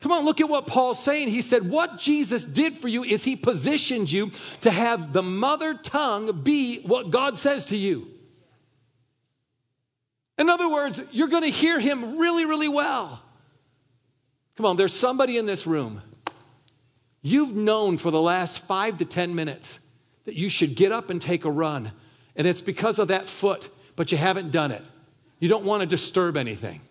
Come 0.00 0.12
on, 0.12 0.24
look 0.24 0.40
at 0.40 0.48
what 0.48 0.66
Paul's 0.66 1.02
saying. 1.02 1.28
He 1.28 1.42
said, 1.42 1.68
What 1.68 1.98
Jesus 1.98 2.44
did 2.44 2.76
for 2.76 2.88
you 2.88 3.04
is 3.04 3.22
he 3.22 3.36
positioned 3.36 4.10
you 4.10 4.32
to 4.62 4.70
have 4.70 5.12
the 5.12 5.22
mother 5.22 5.74
tongue 5.74 6.42
be 6.42 6.80
what 6.82 7.10
God 7.10 7.36
says 7.36 7.66
to 7.66 7.76
you. 7.76 8.08
In 10.38 10.48
other 10.48 10.68
words, 10.68 11.00
you're 11.12 11.28
going 11.28 11.42
to 11.42 11.50
hear 11.50 11.78
him 11.78 12.18
really, 12.18 12.46
really 12.46 12.68
well. 12.68 13.22
Come 14.60 14.66
on, 14.66 14.76
there's 14.76 14.92
somebody 14.92 15.38
in 15.38 15.46
this 15.46 15.66
room. 15.66 16.02
You've 17.22 17.56
known 17.56 17.96
for 17.96 18.10
the 18.10 18.20
last 18.20 18.66
five 18.66 18.98
to 18.98 19.06
10 19.06 19.34
minutes 19.34 19.78
that 20.26 20.34
you 20.34 20.50
should 20.50 20.76
get 20.76 20.92
up 20.92 21.08
and 21.08 21.18
take 21.18 21.46
a 21.46 21.50
run. 21.50 21.92
And 22.36 22.46
it's 22.46 22.60
because 22.60 22.98
of 22.98 23.08
that 23.08 23.26
foot, 23.26 23.70
but 23.96 24.12
you 24.12 24.18
haven't 24.18 24.50
done 24.50 24.70
it. 24.70 24.84
You 25.38 25.48
don't 25.48 25.64
want 25.64 25.80
to 25.80 25.86
disturb 25.86 26.36
anything. 26.36 26.82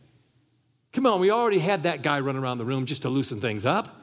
Come 0.94 1.06
on, 1.06 1.20
we 1.20 1.30
already 1.30 1.60
had 1.60 1.84
that 1.84 2.02
guy 2.02 2.22
run 2.22 2.38
around 2.38 2.58
the 2.58 2.66
room 2.66 2.88
just 2.88 3.04
to 3.04 3.10
loosen 3.10 3.40
things 3.40 3.68
up. 3.68 4.02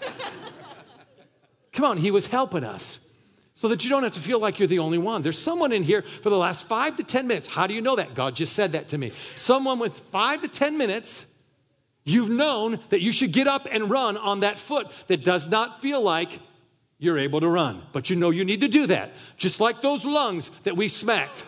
Come 1.72 1.86
on, 1.86 1.96
he 1.96 2.12
was 2.12 2.28
helping 2.28 2.62
us 2.62 3.00
so 3.54 3.66
that 3.66 3.82
you 3.82 3.90
don't 3.90 4.04
have 4.04 4.14
to 4.14 4.20
feel 4.20 4.38
like 4.38 4.60
you're 4.60 4.68
the 4.68 4.78
only 4.78 4.98
one. 4.98 5.22
There's 5.22 5.36
someone 5.36 5.72
in 5.72 5.82
here 5.82 6.04
for 6.22 6.30
the 6.30 6.38
last 6.38 6.68
five 6.68 6.94
to 6.94 7.02
10 7.02 7.26
minutes. 7.26 7.48
How 7.48 7.66
do 7.66 7.74
you 7.74 7.80
know 7.80 7.96
that? 7.96 8.14
God 8.14 8.36
just 8.36 8.52
said 8.52 8.70
that 8.70 8.86
to 8.90 8.98
me. 8.98 9.10
Someone 9.34 9.80
with 9.80 9.98
five 10.12 10.42
to 10.42 10.46
10 10.46 10.78
minutes 10.78 11.26
You've 12.04 12.30
known 12.30 12.80
that 12.90 13.00
you 13.00 13.12
should 13.12 13.32
get 13.32 13.48
up 13.48 13.66
and 13.70 13.88
run 13.88 14.16
on 14.16 14.40
that 14.40 14.58
foot 14.58 14.88
that 15.06 15.24
does 15.24 15.48
not 15.48 15.80
feel 15.80 16.02
like 16.02 16.40
you're 16.98 17.18
able 17.18 17.40
to 17.40 17.48
run, 17.48 17.82
but 17.92 18.10
you 18.10 18.16
know 18.16 18.30
you 18.30 18.44
need 18.44 18.60
to 18.60 18.68
do 18.68 18.86
that, 18.86 19.12
just 19.36 19.60
like 19.60 19.80
those 19.80 20.04
lungs 20.04 20.50
that 20.64 20.76
we 20.76 20.88
smacked. 20.88 21.44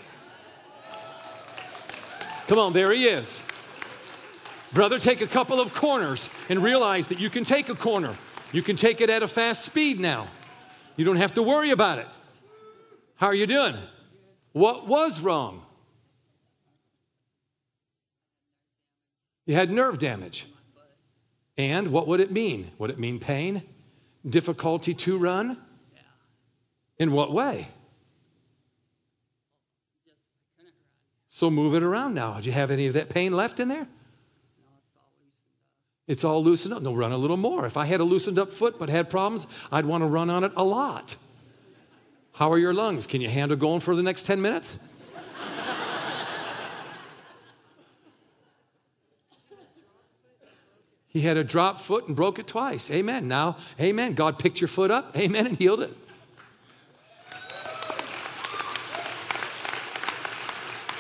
Come 2.48 2.59
on, 2.59 2.72
there 2.72 2.92
he 2.92 3.07
is. 3.07 3.42
Brother, 4.72 4.98
take 4.98 5.20
a 5.20 5.26
couple 5.26 5.61
of 5.61 5.74
corners 5.74 6.30
and 6.48 6.62
realize 6.62 7.09
that 7.09 7.20
you 7.20 7.28
can 7.28 7.44
take 7.44 7.68
a 7.68 7.74
corner. 7.74 8.16
You 8.52 8.62
can 8.62 8.76
take 8.76 9.00
it 9.00 9.11
at 9.11 9.22
a 9.22 9.28
fast 9.28 9.64
speed 9.64 10.00
now. 10.00 10.28
You 10.96 11.04
don't 11.04 11.16
have 11.16 11.34
to 11.34 11.42
worry 11.42 11.70
about 11.70 11.98
it. 11.98 12.07
How 13.16 13.26
are 13.26 13.34
you 13.34 13.46
doing? 13.46 13.76
What 14.52 14.86
was 14.86 15.20
wrong? 15.20 15.65
You 19.47 19.55
had 19.55 19.70
nerve 19.70 19.99
damage. 19.99 20.47
And 21.57 21.88
what 21.88 22.07
would 22.09 22.20
it 22.20 22.30
mean? 22.30 22.70
Would 22.78 22.90
it 22.90 22.99
mean 22.99 23.18
pain? 23.18 23.62
Difficulty 24.28 24.92
to 24.94 25.16
run? 25.16 25.57
In 26.99 27.12
what 27.12 27.32
way? 27.32 27.68
So 31.28 31.51
move 31.51 31.74
it 31.74 31.82
around 31.82 32.14
now. 32.14 32.40
Do 32.40 32.47
you 32.47 32.53
have 32.53 32.70
any 32.70 32.86
of 32.86 32.94
that 32.94 33.09
pain 33.09 33.32
left 33.32 33.61
in 33.61 33.68
there? 33.68 33.86
It's 36.07 36.24
all 36.24 36.42
loosened 36.42 36.72
up. 36.72 36.82
No, 36.82 36.94
run 36.94 37.12
a 37.12 37.16
little 37.16 37.36
more. 37.36 37.66
If 37.66 37.76
I 37.76 37.84
had 37.84 38.01
a 38.01 38.05
loosened 38.05 38.38
up 38.38 38.51
foot 38.51 38.78
but 38.78 38.88
had 38.88 39.11
problems, 39.11 39.47
I'd 39.72 39.86
want 39.86 40.03
to 40.03 40.07
run 40.07 40.30
on 40.30 40.44
it 40.44 40.53
a 40.57 40.64
lot. 40.64 41.16
How 42.32 42.53
are 42.53 42.59
your 42.59 42.72
lungs? 42.72 43.07
Can 43.07 43.20
you 43.20 43.28
handle 43.28 43.57
going 43.57 43.80
for 43.80 43.97
the 43.97 44.03
next 44.03 44.24
10 44.24 44.40
minutes? 44.40 44.78
He 51.16 51.22
had 51.22 51.38
a 51.38 51.44
dropped 51.44 51.80
foot 51.80 52.08
and 52.08 52.14
broke 52.14 52.38
it 52.38 52.46
twice. 52.46 52.90
Amen. 52.90 53.26
Now, 53.26 53.56
amen. 53.80 54.12
God 54.12 54.38
picked 54.38 54.60
your 54.60 54.68
foot 54.68 54.90
up. 54.90 55.16
Amen. 55.16 55.46
And 55.46 55.56
healed 55.56 55.80
it. 55.80 55.96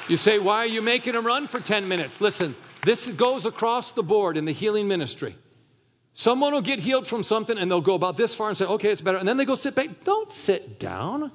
You 0.08 0.16
say, 0.16 0.38
why 0.38 0.58
are 0.60 0.66
you 0.66 0.80
making 0.80 1.14
him 1.14 1.26
run 1.26 1.46
for 1.46 1.60
10 1.60 1.86
minutes? 1.86 2.22
Listen, 2.22 2.56
this 2.82 3.06
goes 3.08 3.44
across 3.44 3.92
the 3.92 4.02
board 4.02 4.38
in 4.38 4.46
the 4.46 4.52
healing 4.52 4.88
ministry. 4.88 5.36
Someone 6.14 6.54
will 6.54 6.62
get 6.62 6.80
healed 6.80 7.06
from 7.06 7.22
something 7.22 7.58
and 7.58 7.70
they'll 7.70 7.82
go 7.82 7.94
about 7.94 8.16
this 8.16 8.34
far 8.34 8.48
and 8.48 8.56
say, 8.56 8.64
okay, 8.64 8.88
it's 8.88 9.02
better. 9.02 9.18
And 9.18 9.28
then 9.28 9.36
they 9.36 9.44
go 9.44 9.54
sit 9.54 9.74
back. 9.74 10.02
Don't 10.02 10.32
sit 10.32 10.78
down. 10.78 11.30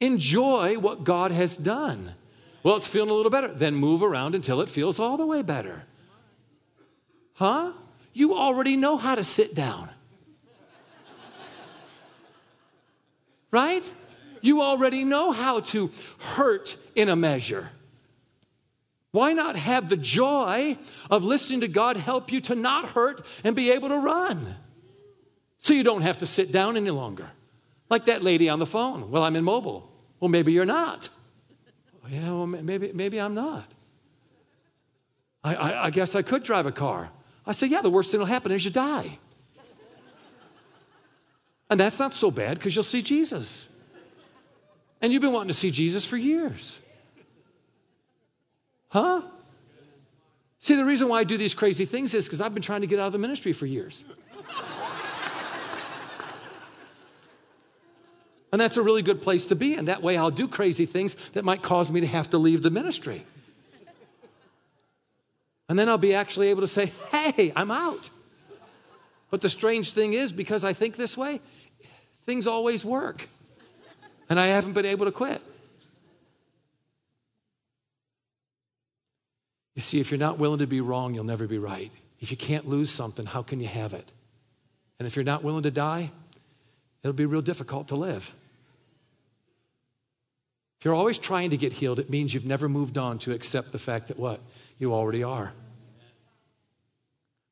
Enjoy 0.00 0.78
what 0.78 1.04
God 1.04 1.30
has 1.30 1.56
done. 1.56 2.12
Well, 2.62 2.76
it's 2.76 2.88
feeling 2.88 3.08
a 3.08 3.14
little 3.14 3.30
better. 3.30 3.48
Then 3.48 3.74
move 3.74 4.02
around 4.02 4.34
until 4.34 4.60
it 4.60 4.68
feels 4.68 4.98
all 4.98 5.16
the 5.16 5.24
way 5.24 5.40
better. 5.40 5.84
Huh? 7.34 7.72
You 8.12 8.34
already 8.34 8.76
know 8.76 8.96
how 8.96 9.14
to 9.14 9.24
sit 9.24 9.54
down. 9.54 9.90
Right? 13.50 13.84
You 14.40 14.62
already 14.62 15.04
know 15.04 15.32
how 15.32 15.60
to 15.60 15.90
hurt 16.18 16.76
in 16.94 17.08
a 17.08 17.16
measure. 17.16 17.70
Why 19.10 19.32
not 19.32 19.54
have 19.54 19.88
the 19.88 19.96
joy 19.96 20.76
of 21.08 21.24
listening 21.24 21.60
to 21.60 21.68
God 21.68 21.96
help 21.96 22.32
you 22.32 22.40
to 22.42 22.56
not 22.56 22.90
hurt 22.90 23.24
and 23.44 23.54
be 23.54 23.70
able 23.70 23.88
to 23.90 23.98
run? 23.98 24.56
So 25.58 25.72
you 25.72 25.84
don't 25.84 26.02
have 26.02 26.18
to 26.18 26.26
sit 26.26 26.50
down 26.50 26.76
any 26.76 26.90
longer. 26.90 27.30
Like 27.88 28.06
that 28.06 28.22
lady 28.22 28.48
on 28.48 28.58
the 28.58 28.66
phone. 28.66 29.10
Well, 29.10 29.22
I'm 29.22 29.36
immobile. 29.36 29.90
Well, 30.18 30.28
maybe 30.28 30.52
you're 30.52 30.64
not. 30.64 31.08
Yeah, 32.08 32.32
well, 32.32 32.46
maybe, 32.46 32.90
maybe 32.92 33.20
I'm 33.20 33.34
not. 33.34 33.66
I, 35.44 35.54
I, 35.54 35.84
I 35.86 35.90
guess 35.90 36.14
I 36.14 36.22
could 36.22 36.42
drive 36.42 36.66
a 36.66 36.72
car. 36.72 37.10
I 37.46 37.52
said, 37.52 37.70
yeah, 37.70 37.82
the 37.82 37.90
worst 37.90 38.10
thing 38.10 38.20
that'll 38.20 38.32
happen 38.32 38.52
is 38.52 38.64
you 38.64 38.70
die. 38.70 39.18
And 41.70 41.80
that's 41.80 41.98
not 41.98 42.12
so 42.12 42.30
bad 42.30 42.58
because 42.58 42.74
you'll 42.74 42.84
see 42.84 43.02
Jesus. 43.02 43.66
And 45.00 45.12
you've 45.12 45.22
been 45.22 45.32
wanting 45.32 45.48
to 45.48 45.54
see 45.54 45.70
Jesus 45.70 46.04
for 46.04 46.16
years. 46.16 46.78
Huh? 48.88 49.22
See, 50.60 50.76
the 50.76 50.84
reason 50.84 51.08
why 51.08 51.20
I 51.20 51.24
do 51.24 51.36
these 51.36 51.52
crazy 51.52 51.84
things 51.84 52.14
is 52.14 52.24
because 52.24 52.40
I've 52.40 52.54
been 52.54 52.62
trying 52.62 52.80
to 52.82 52.86
get 52.86 52.98
out 52.98 53.06
of 53.06 53.12
the 53.12 53.18
ministry 53.18 53.52
for 53.52 53.66
years. 53.66 54.04
and 58.52 58.60
that's 58.60 58.76
a 58.76 58.82
really 58.82 59.02
good 59.02 59.20
place 59.20 59.46
to 59.46 59.56
be. 59.56 59.74
And 59.74 59.88
that 59.88 60.02
way 60.02 60.16
I'll 60.16 60.30
do 60.30 60.48
crazy 60.48 60.86
things 60.86 61.16
that 61.32 61.44
might 61.44 61.60
cause 61.60 61.90
me 61.90 62.00
to 62.00 62.06
have 62.06 62.30
to 62.30 62.38
leave 62.38 62.62
the 62.62 62.70
ministry. 62.70 63.26
And 65.68 65.78
then 65.78 65.88
I'll 65.88 65.98
be 65.98 66.14
actually 66.14 66.48
able 66.48 66.60
to 66.60 66.66
say, 66.66 66.92
hey, 67.10 67.52
I'm 67.56 67.70
out. 67.70 68.10
But 69.30 69.40
the 69.40 69.48
strange 69.48 69.92
thing 69.92 70.12
is, 70.12 70.32
because 70.32 70.64
I 70.64 70.72
think 70.72 70.96
this 70.96 71.16
way, 71.16 71.40
things 72.24 72.46
always 72.46 72.84
work. 72.84 73.28
And 74.28 74.38
I 74.38 74.48
haven't 74.48 74.74
been 74.74 74.86
able 74.86 75.06
to 75.06 75.12
quit. 75.12 75.40
You 79.74 79.82
see, 79.82 80.00
if 80.00 80.10
you're 80.10 80.18
not 80.18 80.38
willing 80.38 80.60
to 80.60 80.66
be 80.66 80.80
wrong, 80.80 81.14
you'll 81.14 81.24
never 81.24 81.46
be 81.46 81.58
right. 81.58 81.90
If 82.20 82.30
you 82.30 82.36
can't 82.36 82.68
lose 82.68 82.90
something, 82.90 83.26
how 83.26 83.42
can 83.42 83.60
you 83.60 83.66
have 83.66 83.92
it? 83.92 84.08
And 84.98 85.06
if 85.06 85.16
you're 85.16 85.24
not 85.24 85.42
willing 85.42 85.64
to 85.64 85.70
die, 85.70 86.10
it'll 87.02 87.12
be 87.12 87.26
real 87.26 87.42
difficult 87.42 87.88
to 87.88 87.96
live. 87.96 88.32
If 90.78 90.84
you're 90.84 90.94
always 90.94 91.18
trying 91.18 91.50
to 91.50 91.56
get 91.56 91.72
healed, 91.72 91.98
it 91.98 92.08
means 92.08 92.32
you've 92.32 92.46
never 92.46 92.68
moved 92.68 92.98
on 92.98 93.18
to 93.20 93.32
accept 93.32 93.72
the 93.72 93.78
fact 93.78 94.08
that 94.08 94.18
what? 94.18 94.40
You 94.84 94.92
already 94.92 95.22
are. 95.22 95.50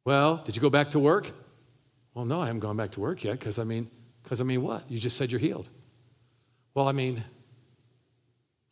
Well, 0.05 0.43
did 0.45 0.55
you 0.55 0.61
go 0.61 0.69
back 0.69 0.91
to 0.91 0.99
work? 0.99 1.31
Well, 2.13 2.27
no, 2.27 2.43
I 2.43 2.47
haven't 2.47 2.61
gone 2.61 2.77
back 2.77 2.91
to 2.91 3.01
work 3.01 3.25
yet 3.25 3.39
because 3.39 3.59
I 3.59 3.65
mean, 3.65 3.89
because 4.23 4.43
I 4.43 4.45
mean 4.45 4.63
what? 4.63 4.91
You 4.91 4.99
just 4.99 5.17
said 5.17 5.33
you're 5.33 5.41
healed. 5.41 5.67
Well, 6.75 6.87
I 6.87 6.93
mean, 6.93 7.25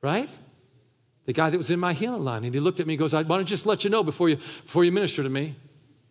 right? 0.02 0.28
the 1.24 1.32
guy 1.32 1.48
that 1.48 1.56
was 1.56 1.70
in 1.70 1.80
my 1.80 1.94
healing 1.94 2.22
line. 2.22 2.44
And 2.44 2.52
he 2.52 2.60
looked 2.60 2.80
at 2.80 2.86
me 2.86 2.92
and 2.94 2.98
goes, 2.98 3.14
I 3.14 3.22
want 3.22 3.40
to 3.40 3.48
just 3.48 3.64
let 3.64 3.82
you 3.82 3.88
know 3.88 4.02
before 4.02 4.28
you, 4.28 4.36
before 4.36 4.84
you 4.84 4.92
minister 4.92 5.22
to 5.22 5.30
me, 5.30 5.54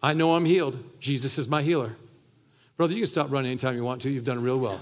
I 0.01 0.13
know 0.13 0.33
I'm 0.33 0.45
healed. 0.45 0.81
Jesus 0.99 1.37
is 1.37 1.47
my 1.47 1.61
healer. 1.61 1.95
Brother, 2.77 2.93
you 2.95 3.01
can 3.01 3.07
stop 3.07 3.29
running 3.29 3.51
anytime 3.51 3.75
you 3.75 3.83
want 3.83 4.01
to. 4.03 4.09
You've 4.09 4.23
done 4.23 4.41
real 4.41 4.57
well. 4.57 4.81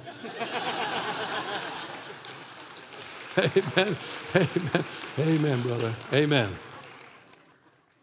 Amen. 3.37 3.97
Amen. 4.35 4.85
Amen, 5.19 5.61
brother. 5.63 5.93
Amen. 6.13 6.55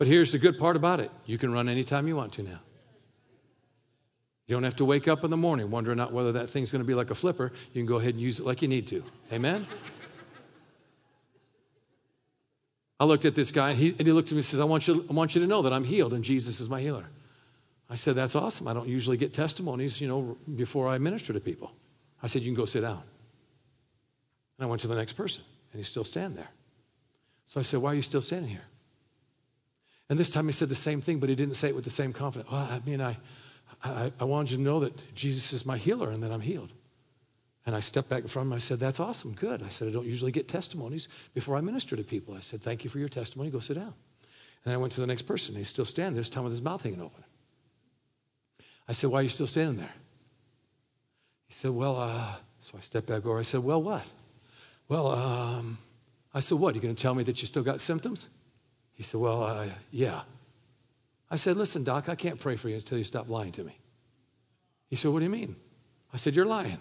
But 0.05 0.11
here's 0.11 0.33
the 0.33 0.39
good 0.39 0.59
part 0.59 0.77
about 0.77 1.01
it 1.01 1.11
you 1.25 1.39
can 1.39 1.51
run 1.51 1.67
anytime 1.67 2.07
you 2.07 2.15
want 2.15 2.35
to 2.35 2.43
now. 2.43 2.61
You 4.47 4.55
don't 4.55 4.63
have 4.63 4.77
to 4.77 4.85
wake 4.85 5.09
up 5.09 5.25
in 5.25 5.31
the 5.31 5.37
morning 5.39 5.71
wondering 5.71 5.97
not 5.97 6.13
whether 6.13 6.31
that 6.33 6.51
thing's 6.51 6.71
going 6.71 6.83
to 6.83 6.87
be 6.87 6.93
like 6.93 7.11
a 7.11 7.15
flipper. 7.15 7.53
You 7.73 7.81
can 7.81 7.87
go 7.87 7.97
ahead 7.97 8.11
and 8.11 8.21
use 8.21 8.39
it 8.39 8.45
like 8.45 8.61
you 8.61 8.69
need 8.69 8.87
to. 8.89 9.03
Amen? 9.33 9.67
I 13.01 13.07
looked 13.07 13.25
at 13.25 13.35
this 13.35 13.51
guy, 13.51 13.71
and 13.71 13.79
he, 13.79 13.95
and 13.99 14.07
he 14.07 14.13
looked 14.13 14.29
at 14.29 14.33
me 14.33 14.41
and 14.41 14.45
says, 14.45 14.61
I 14.61 14.65
want, 14.65 14.87
you, 14.87 15.07
I 15.09 15.15
want 15.15 15.35
you 15.35 15.41
to 15.41 15.47
know 15.47 15.63
that 15.63 15.73
I'm 15.73 15.85
healed 15.85 16.13
and 16.13 16.23
Jesus 16.23 16.61
is 16.61 16.69
my 16.69 16.83
healer. 16.83 17.07
I 17.89 17.95
said, 17.95 18.15
That's 18.15 18.35
awesome. 18.35 18.69
I 18.69 18.75
don't 18.75 18.87
usually 18.87 19.17
get 19.17 19.33
testimonies, 19.33 20.03
you 20.03 20.09
know, 20.09 20.37
before 20.55 20.87
I 20.87 20.99
minister 20.99 21.33
to 21.33 21.41
people. 21.41 21.73
I 22.23 22.27
said, 22.27 22.43
You 22.43 22.49
can 22.49 22.61
go 22.61 22.67
sit 22.67 22.83
down. 22.83 23.03
And 24.59 24.67
I 24.67 24.69
went 24.69 24.83
to 24.83 24.87
the 24.87 24.97
next 24.97 25.15
person, 25.15 25.45
and 25.73 25.81
he's 25.81 25.89
still 25.89 26.05
standing 26.05 26.37
there. 26.37 26.51
So 27.47 27.59
I 27.59 27.63
said, 27.63 27.81
Why 27.81 27.93
are 27.93 27.95
you 27.95 28.03
still 28.03 28.21
standing 28.21 28.51
here? 28.51 28.65
And 30.09 30.19
this 30.19 30.31
time 30.31 30.47
he 30.47 30.53
said 30.53 30.69
the 30.69 30.75
same 30.75 31.01
thing, 31.01 31.19
but 31.19 31.29
he 31.29 31.35
didn't 31.35 31.55
say 31.55 31.69
it 31.69 31.75
with 31.75 31.85
the 31.85 31.91
same 31.91 32.13
confidence. 32.13 32.51
Well, 32.51 32.61
I 32.61 32.81
mean, 32.85 33.01
I, 33.01 33.17
I, 33.83 34.13
I 34.21 34.25
wanted 34.25 34.51
you 34.51 34.57
to 34.59 34.63
know 34.63 34.81
that 34.81 35.15
Jesus 35.15 35.53
is 35.53 35.65
my 35.65 35.79
healer 35.79 36.11
and 36.11 36.23
that 36.23 36.31
I'm 36.31 36.41
healed. 36.41 36.73
And 37.67 37.75
I 37.75 37.81
stepped 37.81 38.11
back 38.11 38.23
in 38.23 38.29
front 38.29 38.47
of 38.47 38.53
him. 38.53 38.57
I 38.57 38.61
said, 38.61 38.79
That's 38.79 39.01
awesome. 39.01 39.33
Good. 39.33 39.63
I 39.63 39.69
said, 39.69 39.89
I 39.89 39.91
don't 39.91 40.07
usually 40.07 40.33
get 40.33 40.49
testimonies 40.49 41.09
before 41.33 41.57
I 41.57 41.63
minister 41.63 41.97
to 41.97 42.03
people. 42.03 42.35
I 42.35 42.41
said, 42.41 42.63
Thank 42.63 42.85
you 42.85 42.91
for 42.91 42.99
your 42.99 43.09
testimony. 43.09 43.51
Go 43.51 43.59
sit 43.59 43.75
down. 43.75 43.95
And 44.65 44.67
then 44.67 44.75
I 44.75 44.77
went 44.77 44.93
to 44.95 45.01
the 45.01 45.07
next 45.07 45.23
person. 45.23 45.55
He's 45.55 45.69
still 45.69 45.87
standing, 45.87 46.17
this 46.17 46.29
time 46.29 46.45
with 46.45 46.53
his 46.53 46.61
mouth 46.61 46.83
hanging 46.83 47.01
open. 47.01 47.25
I 48.87 48.93
said, 48.93 49.09
Why 49.09 49.21
are 49.21 49.23
you 49.23 49.31
still 49.31 49.47
standing 49.47 49.77
there? 49.77 49.95
He 51.47 51.55
said, 51.55 51.71
Well, 51.71 51.97
uh, 51.97 52.35
so 52.61 52.77
I 52.77 52.81
stepped 52.81 53.07
back 53.07 53.25
over. 53.25 53.39
I 53.39 53.43
said, 53.43 53.65
Well, 53.65 53.83
what? 53.83 54.05
Well, 54.89 55.09
um, 55.09 55.79
I 56.35 56.41
said, 56.41 56.59
What? 56.59 56.73
Are 56.73 56.77
you 56.77 56.83
going 56.83 56.95
to 56.95 57.03
tell 57.03 57.15
me 57.15 57.23
that 57.25 57.41
you 57.41 57.47
still 57.47 57.63
got 57.63 57.81
symptoms? 57.81 58.29
He 58.95 59.03
said, 59.03 59.21
Well, 59.21 59.43
uh, 59.43 59.67
yeah. 59.91 60.23
I 61.31 61.37
said, 61.37 61.57
Listen, 61.57 61.85
Doc, 61.85 62.09
I 62.09 62.15
can't 62.15 62.39
pray 62.39 62.57
for 62.57 62.69
you 62.69 62.77
until 62.77 62.99
you 62.99 63.05
stop 63.05 63.29
lying 63.29 63.53
to 63.53 63.65
me. 63.65 63.77
He 64.89 64.97
said, 64.97 65.11
What 65.11 65.19
do 65.19 65.25
you 65.25 65.31
mean? 65.31 65.57
I 66.13 66.17
said, 66.17 66.35
You're 66.35 66.47
lying. 66.47 66.79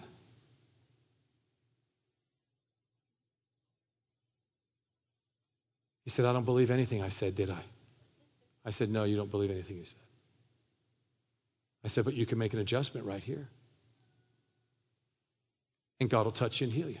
He 6.04 6.10
said, 6.10 6.26
I 6.26 6.32
don't 6.32 6.44
believe 6.44 6.70
anything 6.70 7.02
I 7.02 7.08
said, 7.08 7.34
did 7.34 7.50
I? 7.50 7.62
I 8.64 8.70
said, 8.70 8.90
No, 8.90 9.04
you 9.04 9.16
don't 9.16 9.30
believe 9.30 9.50
anything 9.50 9.78
you 9.78 9.84
said. 9.84 10.00
I 11.84 11.88
said, 11.88 12.04
But 12.04 12.14
you 12.14 12.26
can 12.26 12.38
make 12.38 12.52
an 12.52 12.60
adjustment 12.60 13.06
right 13.06 13.22
here. 13.22 13.48
And 16.00 16.10
God 16.10 16.24
will 16.26 16.32
touch 16.32 16.60
you 16.60 16.66
and 16.66 16.72
heal 16.72 16.90
you. 16.90 16.98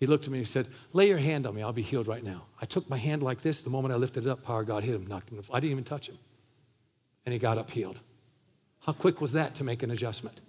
He 0.00 0.06
looked 0.06 0.24
at 0.24 0.30
me 0.30 0.38
and 0.38 0.46
he 0.46 0.50
said, 0.50 0.66
Lay 0.94 1.08
your 1.08 1.18
hand 1.18 1.46
on 1.46 1.54
me. 1.54 1.62
I'll 1.62 1.74
be 1.74 1.82
healed 1.82 2.08
right 2.08 2.24
now. 2.24 2.46
I 2.60 2.64
took 2.64 2.88
my 2.88 2.96
hand 2.96 3.22
like 3.22 3.42
this. 3.42 3.60
The 3.60 3.68
moment 3.68 3.92
I 3.92 3.98
lifted 3.98 4.26
it 4.26 4.30
up, 4.30 4.42
power 4.42 4.64
God 4.64 4.82
hit 4.82 4.94
him, 4.94 5.06
knocked 5.06 5.28
him. 5.28 5.40
I 5.52 5.60
didn't 5.60 5.72
even 5.72 5.84
touch 5.84 6.08
him. 6.08 6.18
And 7.26 7.34
he 7.34 7.38
got 7.38 7.58
up 7.58 7.70
healed. 7.70 8.00
How 8.80 8.94
quick 8.94 9.20
was 9.20 9.32
that 9.32 9.54
to 9.56 9.64
make 9.64 9.82
an 9.82 9.90
adjustment? 9.90 10.40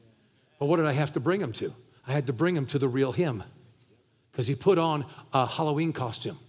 But 0.57 0.67
what 0.67 0.77
did 0.77 0.85
I 0.85 0.93
have 0.93 1.11
to 1.13 1.19
bring 1.19 1.41
him 1.41 1.51
to? 1.53 1.75
I 2.07 2.13
had 2.13 2.27
to 2.27 2.33
bring 2.33 2.55
him 2.55 2.65
to 2.67 2.79
the 2.79 2.87
real 2.87 3.11
him 3.11 3.43
because 4.31 4.47
he 4.47 4.55
put 4.55 4.77
on 4.77 5.05
a 5.33 5.45
Halloween 5.45 5.91
costume. 5.91 6.39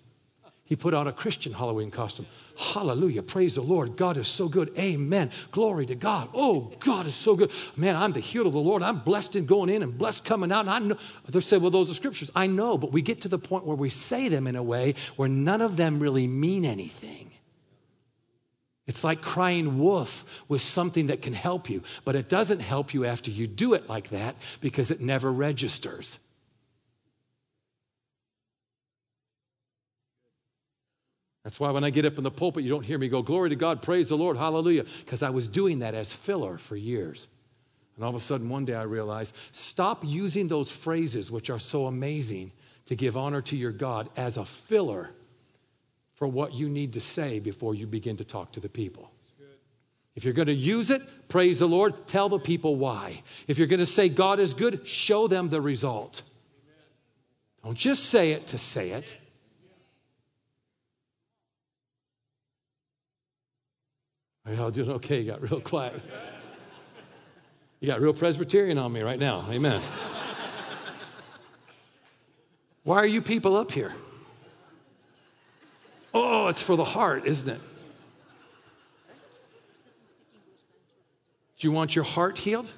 He 0.73 0.77
put 0.77 0.95
on 0.95 1.07
a 1.07 1.13
Christian 1.13 1.53
Halloween 1.53 1.91
costume. 1.91 2.25
Hallelujah. 2.57 3.23
Praise 3.23 3.57
the 3.57 3.61
Lord. 3.61 3.95
God 3.95 4.17
is 4.17 4.27
so 4.27 4.49
good. 4.49 4.73
Amen. 4.79 5.31
Glory 5.51 5.85
to 5.85 5.95
God. 5.95 6.31
Oh, 6.33 6.73
God 6.81 7.05
is 7.05 7.15
so 7.15 7.37
good. 7.37 7.51
Man, 7.77 7.95
I'm 7.95 8.13
the 8.13 8.21
healed 8.21 8.47
of 8.47 8.55
the 8.55 8.59
Lord. 8.59 8.83
I'm 8.83 9.01
blessed 9.01 9.37
in 9.37 9.45
going 9.45 9.69
in 9.69 9.83
and 9.83 9.99
blessed 9.99 10.25
coming 10.25 10.51
out. 10.51 10.61
And 10.61 10.71
I 10.71 10.79
know, 10.79 10.97
they 11.29 11.41
say, 11.41 11.59
well, 11.59 11.71
those 11.71 11.91
are 11.91 11.95
scriptures. 11.95 12.31
I 12.35 12.47
know, 12.47 12.79
but 12.79 12.91
we 12.91 13.03
get 13.03 13.21
to 13.21 13.29
the 13.29 13.39
point 13.39 13.67
where 13.67 13.77
we 13.77 13.91
say 13.91 14.31
them 14.31 14.47
in 14.47 14.57
a 14.57 14.63
way 14.63 14.95
where 15.17 15.29
none 15.29 15.61
of 15.61 15.77
them 15.77 16.01
really 16.01 16.27
mean 16.27 16.65
anything. 16.65 17.33
It's 18.87 19.05
like 19.05 19.21
crying 19.21 19.79
wolf 19.79 20.25
with 20.49 20.63
something 20.63 21.09
that 21.09 21.21
can 21.21 21.35
help 21.35 21.69
you, 21.69 21.83
but 22.07 22.17
it 22.17 22.31
doesn't 22.31 22.61
help 22.61 22.95
you 22.95 23.05
after 23.05 23.31
you 23.31 23.47
do 23.47 23.75
it 23.75 23.91
like 23.91 24.09
that 24.09 24.37
because 24.63 24.91
it 24.91 25.03
never 25.03 25.31
registers. 25.31 26.19
That's 31.45 31.59
why 31.59 31.71
when 31.71 31.83
I 31.83 31.91
get 31.91 32.05
up 32.05 32.19
in 32.19 32.25
the 32.25 32.31
pulpit, 32.31 32.63
you 32.63 32.71
don't 32.71 32.85
hear 32.85 32.99
me 32.99 33.09
go, 33.09 33.23
Glory 33.23 33.51
to 33.51 33.57
God, 33.57 33.83
praise 33.83 34.09
the 34.09 34.17
Lord, 34.17 34.37
hallelujah, 34.37 34.85
because 35.05 35.23
I 35.23 35.31
was 35.31 35.49
doing 35.49 35.81
that 35.81 35.95
as 35.95 36.13
filler 36.13 36.57
for 36.57 36.77
years. 36.77 37.27
And 37.97 38.05
all 38.05 38.11
of 38.11 38.17
a 38.17 38.21
sudden, 38.21 38.49
one 38.49 38.65
day 38.65 38.75
I 38.75 38.83
realized 38.83 39.35
stop 39.51 40.05
using 40.05 40.49
those 40.49 40.71
phrases, 40.71 41.31
which 41.31 41.51
are 41.51 41.59
so 41.59 41.87
amazing, 41.87 42.53
to 42.87 42.97
give 42.97 43.17
honor 43.17 43.41
to 43.43 43.57
your 43.57 43.73
God 43.73 44.09
as 44.17 44.37
a 44.37 44.45
filler 44.45 45.11
for 46.15 46.27
what 46.27 46.53
you 46.53 46.69
need 46.69 46.93
to 46.95 47.01
say 47.01 47.39
before 47.39 47.75
you 47.75 47.87
begin 47.87 48.17
to 48.17 48.25
talk 48.25 48.53
to 48.53 48.61
the 48.61 48.69
people. 48.69 49.11
If 50.15 50.25
you're 50.25 50.35
going 50.35 50.49
to 50.49 50.55
use 50.55 50.91
it, 50.91 51.03
praise 51.29 51.61
the 51.61 51.69
Lord, 51.69 52.07
tell 52.07 52.29
the 52.29 52.39
people 52.39 52.77
why. 52.77 53.23
If 53.49 53.59
you're 53.59 53.67
going 53.67 53.81
to 53.81 53.87
say 53.87 54.09
God 54.09 54.41
is 54.41 54.53
good, 54.53 54.87
show 54.87 55.27
them 55.27 55.49
the 55.49 55.61
result. 55.61 56.23
Don't 57.65 57.77
just 57.77 58.07
say 58.07 58.33
it 58.33 58.47
to 58.49 58.59
say 58.59 58.91
it. 58.91 59.15
Y'all 64.49 64.71
doing 64.71 64.91
okay? 64.91 65.21
You 65.21 65.31
got 65.31 65.43
real 65.43 65.61
quiet. 65.61 66.01
You 67.81 67.87
got 67.87 68.01
real 68.01 68.13
Presbyterian 68.13 68.79
on 68.79 68.93
me 68.93 69.01
right 69.01 69.19
now. 69.19 69.47
Amen. 69.51 69.81
Why 72.85 72.97
are 72.97 73.07
you 73.07 73.23
people 73.23 73.57
up 73.57 73.71
here? 73.71 73.95
Oh, 76.13 76.49
it's 76.49 76.63
for 76.63 76.77
the 76.77 76.85
heart, 76.85 77.25
isn't 77.27 77.49
it? 77.49 77.61
Do 81.59 81.69
you 81.69 81.73
want 81.73 81.95
your 81.95 82.05
heart 82.05 82.39
healed? 82.39 82.71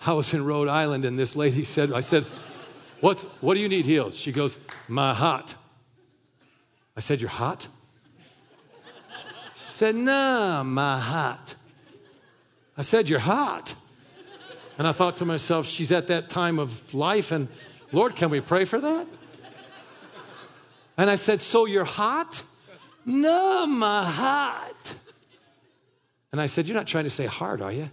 I 0.00 0.12
was 0.12 0.34
in 0.34 0.44
Rhode 0.44 0.68
Island 0.68 1.04
and 1.04 1.18
this 1.18 1.36
lady 1.36 1.64
said, 1.64 1.92
I 1.92 2.00
said, 2.00 2.26
What's, 3.00 3.22
what 3.40 3.54
do 3.54 3.60
you 3.60 3.68
need 3.68 3.86
healed? 3.86 4.14
She 4.14 4.32
goes, 4.32 4.58
My 4.88 5.14
heart. 5.14 5.54
I 6.96 7.00
said, 7.00 7.20
You're 7.20 7.30
hot? 7.30 7.68
Said, 9.76 9.94
No, 9.94 10.62
my 10.64 10.98
heart. 10.98 11.54
I 12.78 12.80
said, 12.80 13.10
You're 13.10 13.18
hot. 13.18 13.74
And 14.78 14.88
I 14.88 14.92
thought 14.92 15.18
to 15.18 15.26
myself, 15.26 15.66
She's 15.66 15.92
at 15.92 16.06
that 16.06 16.30
time 16.30 16.58
of 16.58 16.94
life, 16.94 17.30
and 17.30 17.46
Lord, 17.92 18.16
can 18.16 18.30
we 18.30 18.40
pray 18.40 18.64
for 18.64 18.80
that? 18.80 19.06
And 20.96 21.10
I 21.10 21.16
said, 21.16 21.42
So 21.42 21.66
you're 21.66 21.84
hot? 21.84 22.42
No, 23.04 23.66
my 23.66 24.10
heart. 24.10 24.94
And 26.32 26.40
I 26.40 26.46
said, 26.46 26.66
You're 26.66 26.78
not 26.78 26.86
trying 26.86 27.04
to 27.04 27.10
say 27.10 27.26
hard, 27.26 27.60
are 27.60 27.70
you? 27.70 27.90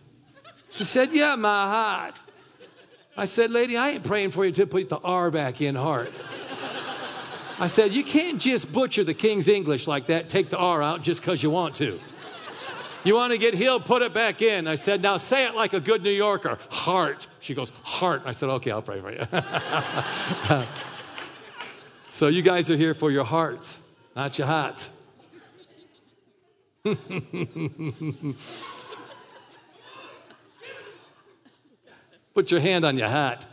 She 0.69 0.85
said, 0.85 1.11
Yeah, 1.11 1.35
my 1.35 1.67
heart. 1.67 2.23
I 3.17 3.25
said, 3.25 3.51
Lady, 3.51 3.75
I 3.75 3.89
ain't 3.89 4.05
praying 4.05 4.31
for 4.31 4.45
you 4.45 4.53
to 4.53 4.65
put 4.65 4.87
the 4.87 4.99
R 4.99 5.29
back 5.31 5.59
in 5.59 5.75
heart. 5.75 6.13
I 7.59 7.67
said, 7.67 7.93
You 7.93 8.03
can't 8.03 8.41
just 8.41 8.71
butcher 8.71 9.03
the 9.03 9.13
King's 9.13 9.47
English 9.47 9.87
like 9.87 10.07
that, 10.07 10.29
take 10.29 10.49
the 10.49 10.57
R 10.57 10.81
out 10.81 11.01
just 11.01 11.21
because 11.21 11.43
you 11.43 11.49
want 11.49 11.75
to. 11.75 11.99
You 13.03 13.15
want 13.15 13.33
to 13.33 13.37
get 13.37 13.53
healed, 13.53 13.83
put 13.83 14.01
it 14.01 14.13
back 14.13 14.41
in. 14.41 14.67
I 14.67 14.75
said, 14.75 15.01
Now 15.01 15.17
say 15.17 15.45
it 15.45 15.55
like 15.55 15.73
a 15.73 15.79
good 15.79 16.03
New 16.03 16.11
Yorker 16.11 16.57
heart. 16.69 17.27
She 17.39 17.53
goes, 17.53 17.71
Heart. 17.83 18.23
I 18.25 18.31
said, 18.31 18.49
Okay, 18.49 18.71
I'll 18.71 18.81
pray 18.81 19.01
for 19.01 19.11
you. 19.11 19.27
so 22.09 22.27
you 22.27 22.41
guys 22.41 22.69
are 22.69 22.77
here 22.77 22.93
for 22.93 23.11
your 23.11 23.25
hearts, 23.25 23.79
not 24.15 24.37
your 24.37 24.47
hearts. 24.47 24.89
Put 32.33 32.49
your 32.49 32.59
hand 32.59 32.83
on 32.83 32.97
your 32.97 33.09
hat. 33.09 33.45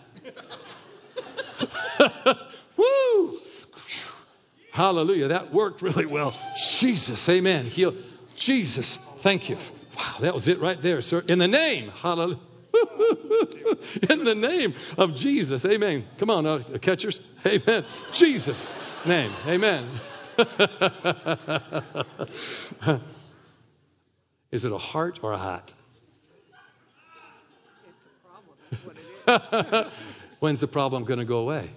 Woo! 2.77 3.40
Hallelujah. 4.73 5.29
That 5.29 5.53
worked 5.53 5.83
really 5.83 6.07
well. 6.07 6.35
Jesus, 6.79 7.29
amen. 7.29 7.67
Heal. 7.67 7.95
Jesus, 8.37 8.99
thank 9.19 9.49
you. 9.49 9.57
Wow, 9.97 10.17
that 10.21 10.33
was 10.33 10.49
it 10.49 10.61
right 10.61 10.81
there, 10.81 11.01
sir. 11.03 11.23
In 11.29 11.39
the 11.39 11.49
name, 11.49 11.91
hallelujah. 11.91 12.39
In 14.09 14.25
the 14.25 14.35
name 14.35 14.75
of 14.97 15.15
Jesus, 15.15 15.65
amen. 15.67 16.07
Come 16.19 16.31
on, 16.31 16.47
uh, 16.47 16.63
catchers, 16.81 17.21
amen. 17.45 17.85
Jesus' 18.13 18.71
name, 19.05 19.33
amen. 19.47 19.87
Is 24.51 24.65
it 24.65 24.73
a 24.73 24.79
heart 24.79 25.21
or 25.23 25.33
a 25.33 25.39
hat? 25.39 25.75
It's 27.87 28.07
a 28.07 28.11
problem. 28.27 28.57
What 28.85 28.97
it 28.97 29.87
is. 29.87 29.93
When's 30.41 30.61
the 30.61 30.69
problem 30.69 31.05
going 31.05 31.19
to 31.19 31.27
go 31.27 31.39
away? 31.39 31.71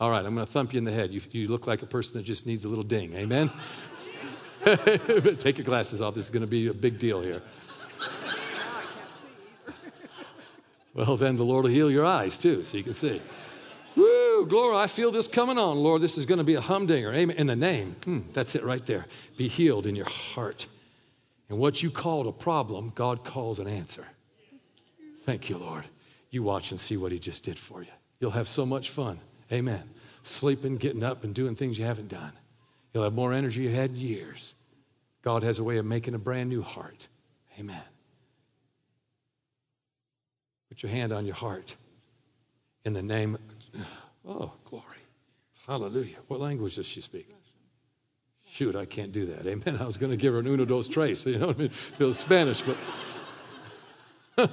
All 0.00 0.10
right, 0.10 0.24
I'm 0.24 0.34
going 0.34 0.46
to 0.46 0.52
thump 0.52 0.72
you 0.72 0.78
in 0.78 0.84
the 0.84 0.92
head. 0.92 1.12
You, 1.12 1.20
you 1.30 1.48
look 1.48 1.66
like 1.66 1.82
a 1.82 1.86
person 1.86 2.16
that 2.18 2.24
just 2.24 2.46
needs 2.46 2.64
a 2.64 2.68
little 2.68 2.84
ding. 2.84 3.14
Amen? 3.14 3.50
Take 5.38 5.58
your 5.58 5.64
glasses 5.64 6.00
off. 6.00 6.14
This 6.14 6.24
is 6.24 6.30
going 6.30 6.40
to 6.40 6.46
be 6.46 6.68
a 6.68 6.74
big 6.74 6.98
deal 6.98 7.20
here. 7.20 7.42
well, 10.94 11.16
then 11.16 11.36
the 11.36 11.44
Lord 11.44 11.64
will 11.64 11.70
heal 11.70 11.90
your 11.90 12.04
eyes 12.04 12.38
too, 12.38 12.62
so 12.62 12.76
you 12.76 12.82
can 12.82 12.94
see. 12.94 13.20
Woo, 13.96 14.46
glory, 14.46 14.76
I 14.76 14.88
feel 14.88 15.12
this 15.12 15.28
coming 15.28 15.58
on, 15.58 15.76
Lord. 15.76 16.02
This 16.02 16.18
is 16.18 16.26
going 16.26 16.38
to 16.38 16.44
be 16.44 16.54
a 16.54 16.60
humdinger. 16.60 17.12
Amen. 17.12 17.36
In 17.36 17.46
the 17.46 17.56
name. 17.56 17.94
Hmm, 18.04 18.20
that's 18.32 18.56
it 18.56 18.64
right 18.64 18.84
there. 18.84 19.06
Be 19.36 19.46
healed 19.46 19.86
in 19.86 19.94
your 19.94 20.08
heart. 20.08 20.66
And 21.48 21.58
what 21.58 21.82
you 21.82 21.90
called 21.90 22.26
a 22.26 22.32
problem, 22.32 22.90
God 22.94 23.22
calls 23.22 23.60
an 23.60 23.68
answer. 23.68 24.06
Thank 25.22 25.48
you, 25.48 25.58
Lord. 25.58 25.84
You 26.30 26.42
watch 26.42 26.72
and 26.72 26.80
see 26.80 26.96
what 26.96 27.12
He 27.12 27.18
just 27.18 27.44
did 27.44 27.58
for 27.58 27.82
you. 27.82 27.90
You'll 28.18 28.32
have 28.32 28.48
so 28.48 28.66
much 28.66 28.90
fun. 28.90 29.20
Amen. 29.52 29.82
Sleeping, 30.22 30.76
getting 30.76 31.02
up, 31.02 31.24
and 31.24 31.34
doing 31.34 31.54
things 31.54 31.78
you 31.78 31.84
haven't 31.84 32.08
done. 32.08 32.32
You'll 32.92 33.04
have 33.04 33.12
more 33.12 33.32
energy 33.32 33.62
you 33.62 33.70
had 33.70 33.90
in 33.90 33.96
years. 33.96 34.54
God 35.22 35.42
has 35.42 35.58
a 35.58 35.64
way 35.64 35.78
of 35.78 35.86
making 35.86 36.14
a 36.14 36.18
brand 36.18 36.48
new 36.48 36.62
heart. 36.62 37.08
Amen. 37.58 37.82
Put 40.68 40.82
your 40.82 40.90
hand 40.90 41.12
on 41.12 41.24
your 41.24 41.34
heart 41.34 41.76
in 42.84 42.92
the 42.92 43.02
name. 43.02 43.38
Oh, 44.26 44.52
glory. 44.64 44.84
Hallelujah. 45.66 46.16
What 46.28 46.40
language 46.40 46.76
does 46.76 46.86
she 46.86 47.00
speak? 47.00 47.28
Shoot, 48.46 48.76
I 48.76 48.84
can't 48.84 49.12
do 49.12 49.26
that. 49.26 49.46
Amen. 49.46 49.78
I 49.80 49.84
was 49.84 49.96
going 49.96 50.10
to 50.10 50.16
give 50.16 50.32
her 50.32 50.38
an 50.38 50.46
uno 50.46 50.64
dos 50.64 50.86
tres. 50.86 51.26
You 51.26 51.38
know 51.38 51.48
what 51.48 51.56
I 51.56 51.58
mean? 51.60 51.70
Was 51.98 52.18
Spanish, 52.18 52.62
but. 54.36 54.50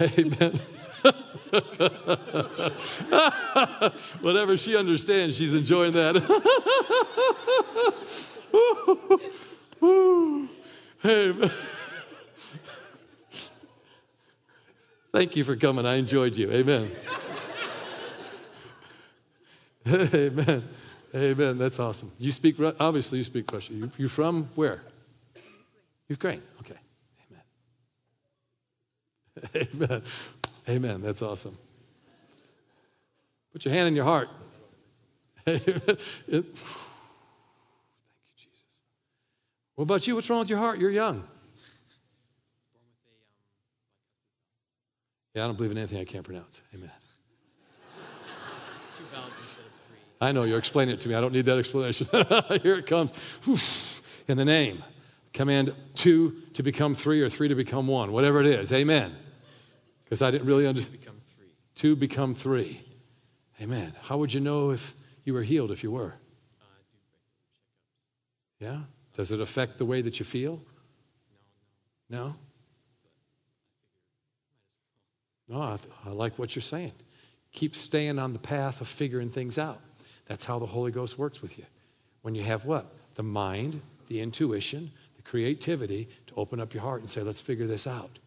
Amen. 0.00 0.60
Whatever 4.20 4.56
she 4.56 4.76
understands, 4.76 5.36
she's 5.36 5.54
enjoying 5.54 5.92
that. 5.92 6.16
Amen. 11.04 11.50
Thank 15.12 15.36
you 15.36 15.44
for 15.44 15.56
coming. 15.56 15.86
I 15.86 15.96
enjoyed 15.96 16.36
you. 16.36 16.50
Amen. 16.52 16.90
Amen. 19.86 20.68
Amen. 21.14 21.58
That's 21.58 21.78
awesome. 21.78 22.12
You 22.18 22.32
speak, 22.32 22.56
obviously, 22.78 23.18
you 23.18 23.24
speak 23.24 23.50
Russian. 23.52 23.78
You, 23.78 23.90
you 23.96 24.08
from 24.08 24.48
where? 24.54 24.82
Ukraine. 26.08 26.42
Okay. 26.60 26.76
Amen. 29.54 29.68
Amen. 29.74 30.02
That's 30.68 31.22
awesome. 31.22 31.56
Put 33.52 33.64
your 33.64 33.72
hand 33.72 33.88
in 33.88 33.96
your 33.96 34.04
heart. 34.04 34.28
Thank 35.46 35.66
you, 35.66 35.82
Jesus. 35.86 36.44
What 39.76 39.84
about 39.84 40.06
you? 40.06 40.14
What's 40.14 40.28
wrong 40.28 40.40
with 40.40 40.50
your 40.50 40.58
heart? 40.58 40.78
You're 40.78 40.90
young. 40.90 41.24
Yeah, 45.34 45.44
I 45.44 45.46
don't 45.46 45.56
believe 45.56 45.72
in 45.72 45.78
anything 45.78 46.00
I 46.00 46.04
can't 46.04 46.24
pronounce. 46.24 46.60
Amen. 46.74 46.90
It's 48.88 48.98
two 48.98 49.04
vowels 49.10 49.32
instead 49.38 49.64
of 49.64 49.72
three. 49.88 49.96
I 50.20 50.32
know, 50.32 50.44
you're 50.44 50.58
explaining 50.58 50.94
it 50.94 51.00
to 51.00 51.08
me. 51.08 51.14
I 51.14 51.22
don't 51.22 51.32
need 51.32 51.46
that 51.46 51.56
explanation. 51.56 52.08
Here 52.62 52.76
it 52.76 52.86
comes. 52.86 53.12
In 54.26 54.36
the 54.36 54.44
name. 54.44 54.84
Command 55.32 55.74
two 55.94 56.42
to 56.52 56.62
become 56.62 56.94
three 56.94 57.22
or 57.22 57.30
three 57.30 57.48
to 57.48 57.54
become 57.54 57.86
one, 57.86 58.12
whatever 58.12 58.40
it 58.40 58.46
is. 58.46 58.70
Amen. 58.72 59.16
Because 60.08 60.22
I 60.22 60.30
didn't 60.30 60.46
really 60.46 60.66
understand. 60.66 60.98
Become 60.98 61.20
three. 61.36 61.52
Two 61.74 61.94
become 61.94 62.34
three. 62.34 62.80
Amen. 63.60 63.92
How 64.00 64.16
would 64.16 64.32
you 64.32 64.40
know 64.40 64.70
if 64.70 64.94
you 65.24 65.34
were 65.34 65.42
healed 65.42 65.70
if 65.70 65.82
you 65.82 65.90
were? 65.90 66.14
Yeah? 68.58 68.78
Does 69.14 69.32
it 69.32 69.40
affect 69.40 69.76
the 69.76 69.84
way 69.84 70.00
that 70.00 70.18
you 70.18 70.24
feel? 70.24 70.62
No? 72.08 72.34
No, 75.46 75.60
I, 75.60 75.76
I 76.06 76.10
like 76.10 76.38
what 76.38 76.56
you're 76.56 76.62
saying. 76.62 76.92
Keep 77.52 77.76
staying 77.76 78.18
on 78.18 78.32
the 78.32 78.38
path 78.38 78.80
of 78.80 78.88
figuring 78.88 79.28
things 79.28 79.58
out. 79.58 79.80
That's 80.26 80.46
how 80.46 80.58
the 80.58 80.66
Holy 80.66 80.90
Ghost 80.90 81.18
works 81.18 81.42
with 81.42 81.58
you. 81.58 81.64
When 82.22 82.34
you 82.34 82.44
have 82.44 82.64
what? 82.64 82.94
The 83.14 83.22
mind, 83.22 83.80
the 84.06 84.20
intuition, 84.20 84.90
the 85.16 85.22
creativity 85.22 86.08
to 86.28 86.34
open 86.36 86.60
up 86.60 86.72
your 86.72 86.82
heart 86.82 87.00
and 87.00 87.10
say, 87.10 87.20
let's 87.20 87.40
figure 87.40 87.66
this 87.66 87.86
out. 87.86 88.18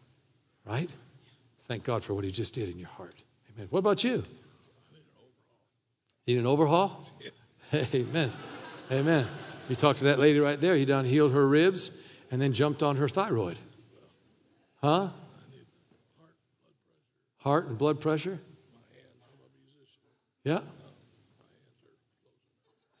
Right? 0.64 0.90
Thank 1.68 1.84
God 1.84 2.04
for 2.04 2.14
what 2.14 2.24
He 2.24 2.30
just 2.30 2.54
did 2.54 2.68
in 2.68 2.78
your 2.78 2.88
heart. 2.88 3.14
Amen. 3.54 3.68
What 3.70 3.80
about 3.80 4.04
you? 4.04 4.24
Need 6.26 6.38
an 6.38 6.46
overhaul? 6.46 7.08
Need 7.20 7.28
an 7.28 7.34
overhaul? 7.80 7.88
Amen. 7.94 8.32
Amen. 8.90 9.26
You 9.68 9.76
talked 9.76 10.00
to 10.00 10.04
that 10.04 10.18
lady 10.18 10.38
right 10.38 10.60
there. 10.60 10.76
He 10.76 10.84
done 10.84 11.04
healed 11.04 11.32
her 11.32 11.46
ribs 11.46 11.90
and 12.30 12.40
then 12.40 12.52
jumped 12.52 12.82
on 12.82 12.96
her 12.96 13.08
thyroid. 13.08 13.58
Huh? 14.82 15.08
Heart 17.38 17.68
and 17.68 17.78
blood 17.78 18.00
pressure? 18.00 18.40
Yeah. 20.44 20.60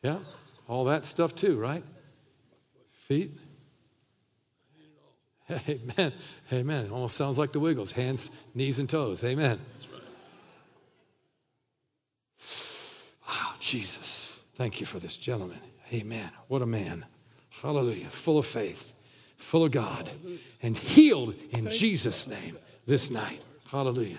Yeah. 0.02 0.18
All 0.68 0.84
that 0.86 1.04
stuff 1.04 1.34
too, 1.34 1.58
right? 1.58 1.84
Feet? 2.92 3.32
Amen. 5.68 6.12
Amen. 6.52 6.90
Almost 6.90 7.16
sounds 7.16 7.38
like 7.38 7.52
the 7.52 7.60
Wiggles 7.60 7.92
hands, 7.92 8.30
knees, 8.54 8.78
and 8.78 8.88
toes. 8.88 9.22
Amen. 9.24 9.60
Wow, 13.28 13.52
Jesus. 13.60 14.38
Thank 14.56 14.80
you 14.80 14.86
for 14.86 14.98
this 14.98 15.16
gentleman. 15.16 15.58
Amen. 15.92 16.30
What 16.48 16.62
a 16.62 16.66
man. 16.66 17.04
Hallelujah. 17.50 18.10
Full 18.10 18.38
of 18.38 18.46
faith, 18.46 18.92
full 19.36 19.64
of 19.64 19.70
God, 19.70 20.10
and 20.62 20.76
healed 20.76 21.34
in 21.50 21.70
Jesus' 21.70 22.26
name 22.26 22.58
this 22.86 23.10
night. 23.10 23.42
Hallelujah. 23.70 24.18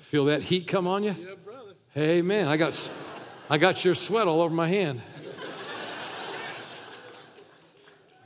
Feel 0.00 0.26
that 0.26 0.42
heat 0.42 0.66
come 0.66 0.86
on 0.86 1.04
you? 1.04 1.14
Yeah, 1.18 1.34
brother. 1.44 1.74
Amen. 1.96 2.48
I 2.48 2.56
got, 2.56 2.90
I 3.50 3.58
got 3.58 3.84
your 3.84 3.94
sweat 3.94 4.26
all 4.26 4.40
over 4.40 4.54
my 4.54 4.68
hand. 4.68 5.02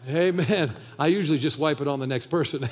Amen. 0.09 0.73
I 0.99 1.07
usually 1.07 1.39
just 1.39 1.59
wipe 1.59 1.81
it 1.81 1.87
on 1.87 2.01
the 2.01 2.07
next 2.07 2.27
person. 2.27 2.63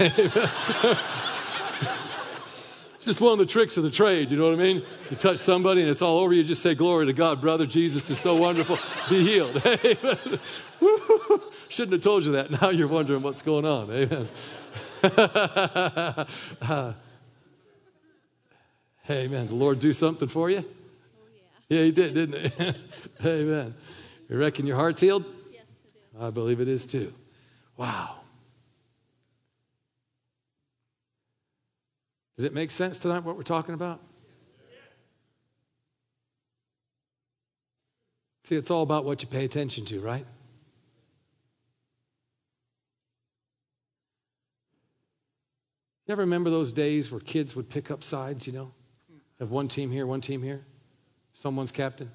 just 3.05 3.21
one 3.21 3.33
of 3.33 3.39
the 3.39 3.47
tricks 3.47 3.77
of 3.77 3.85
the 3.85 3.91
trade, 3.91 4.31
you 4.31 4.37
know 4.37 4.45
what 4.45 4.55
I 4.55 4.57
mean? 4.57 4.83
You 5.11 5.17
touch 5.17 5.39
somebody 5.39 5.81
and 5.81 5.91
it's 5.91 6.03
all 6.03 6.19
over, 6.19 6.33
you 6.33 6.43
just 6.43 6.63
say, 6.63 6.75
Glory 6.75 7.07
to 7.07 7.13
God, 7.13 7.41
brother. 7.41 7.67
Jesus 7.67 8.11
is 8.11 8.19
so 8.19 8.35
wonderful. 8.35 8.79
Be 9.09 9.25
healed. 9.25 9.63
Amen. 9.67 10.41
Shouldn't 11.69 11.93
have 11.93 12.01
told 12.03 12.25
you 12.25 12.33
that. 12.33 12.51
Now 12.61 12.71
you're 12.71 12.89
wondering 12.89 13.23
what's 13.23 13.43
going 13.43 13.65
on. 13.65 13.91
Amen. 13.93 14.29
amen. 19.09 19.47
The 19.47 19.55
Lord 19.55 19.79
do 19.79 19.93
something 19.93 20.29
for 20.29 20.51
you? 20.51 20.59
Oh, 20.59 20.65
yeah. 21.71 21.79
Yeah, 21.79 21.85
he 21.85 21.93
did, 21.93 22.15
didn't 22.15 22.53
he? 22.53 22.75
amen. 23.25 23.75
You 24.29 24.37
reckon 24.37 24.67
your 24.67 24.77
heart's 24.77 25.01
healed? 25.01 25.25
Yes, 25.53 25.63
it 25.85 25.95
is. 26.17 26.23
I 26.23 26.31
believe 26.31 26.61
it 26.61 26.69
is 26.69 26.87
too. 26.87 27.13
Wow. 27.81 28.17
Does 32.37 32.45
it 32.45 32.53
make 32.53 32.71
sense 32.71 32.99
tonight 32.99 33.25
what 33.25 33.37
we're 33.37 33.43
talking 33.43 33.73
about? 33.73 34.03
See, 38.45 38.55
it's 38.55 38.71
all 38.71 38.83
about 38.83 39.07
what 39.07 39.23
you 39.23 39.29
pay 39.29 39.47
attention 39.47 39.87
to, 39.87 40.01
right? 40.01 40.27
You 46.07 46.13
ever 46.13 46.21
remember 46.21 46.51
those 46.51 46.75
days 46.75 47.11
where 47.11 47.21
kids 47.23 47.57
would 47.57 47.71
pick 47.71 47.91
up 47.91 48.05
sides, 48.05 48.47
you 48.47 48.53
know? 48.53 48.73
Have 49.39 49.51
one 49.51 49.69
team 49.69 49.91
here, 49.91 50.07
one 50.07 50.21
team 50.21 50.43
here. 50.43 50.61
Someone's 51.33 51.73
captain. 51.73 52.11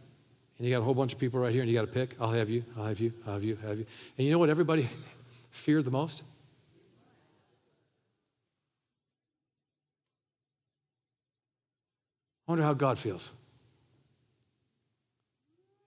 And 0.60 0.68
you 0.68 0.72
got 0.72 0.82
a 0.82 0.86
whole 0.86 0.94
bunch 0.94 1.12
of 1.12 1.18
people 1.18 1.40
right 1.40 1.52
here, 1.52 1.64
and 1.64 1.72
you 1.72 1.76
got 1.76 1.88
to 1.88 1.92
pick. 1.92 2.16
I'll 2.22 2.32
have 2.32 2.52
you, 2.52 2.64
I'll 2.78 2.86
have 2.86 3.00
you, 3.00 3.14
I'll 3.26 3.34
have 3.34 3.44
you, 3.44 3.58
I'll 3.64 3.70
have 3.70 3.80
you. 3.80 3.86
And 4.20 4.28
you 4.28 4.32
know 4.32 4.38
what 4.38 4.52
everybody 4.52 4.88
feared 5.56 5.86
the 5.86 5.92
most? 5.92 6.22
I 12.48 12.52
wonder 12.52 12.64
how 12.64 12.74
God 12.74 13.00
feels 13.00 13.32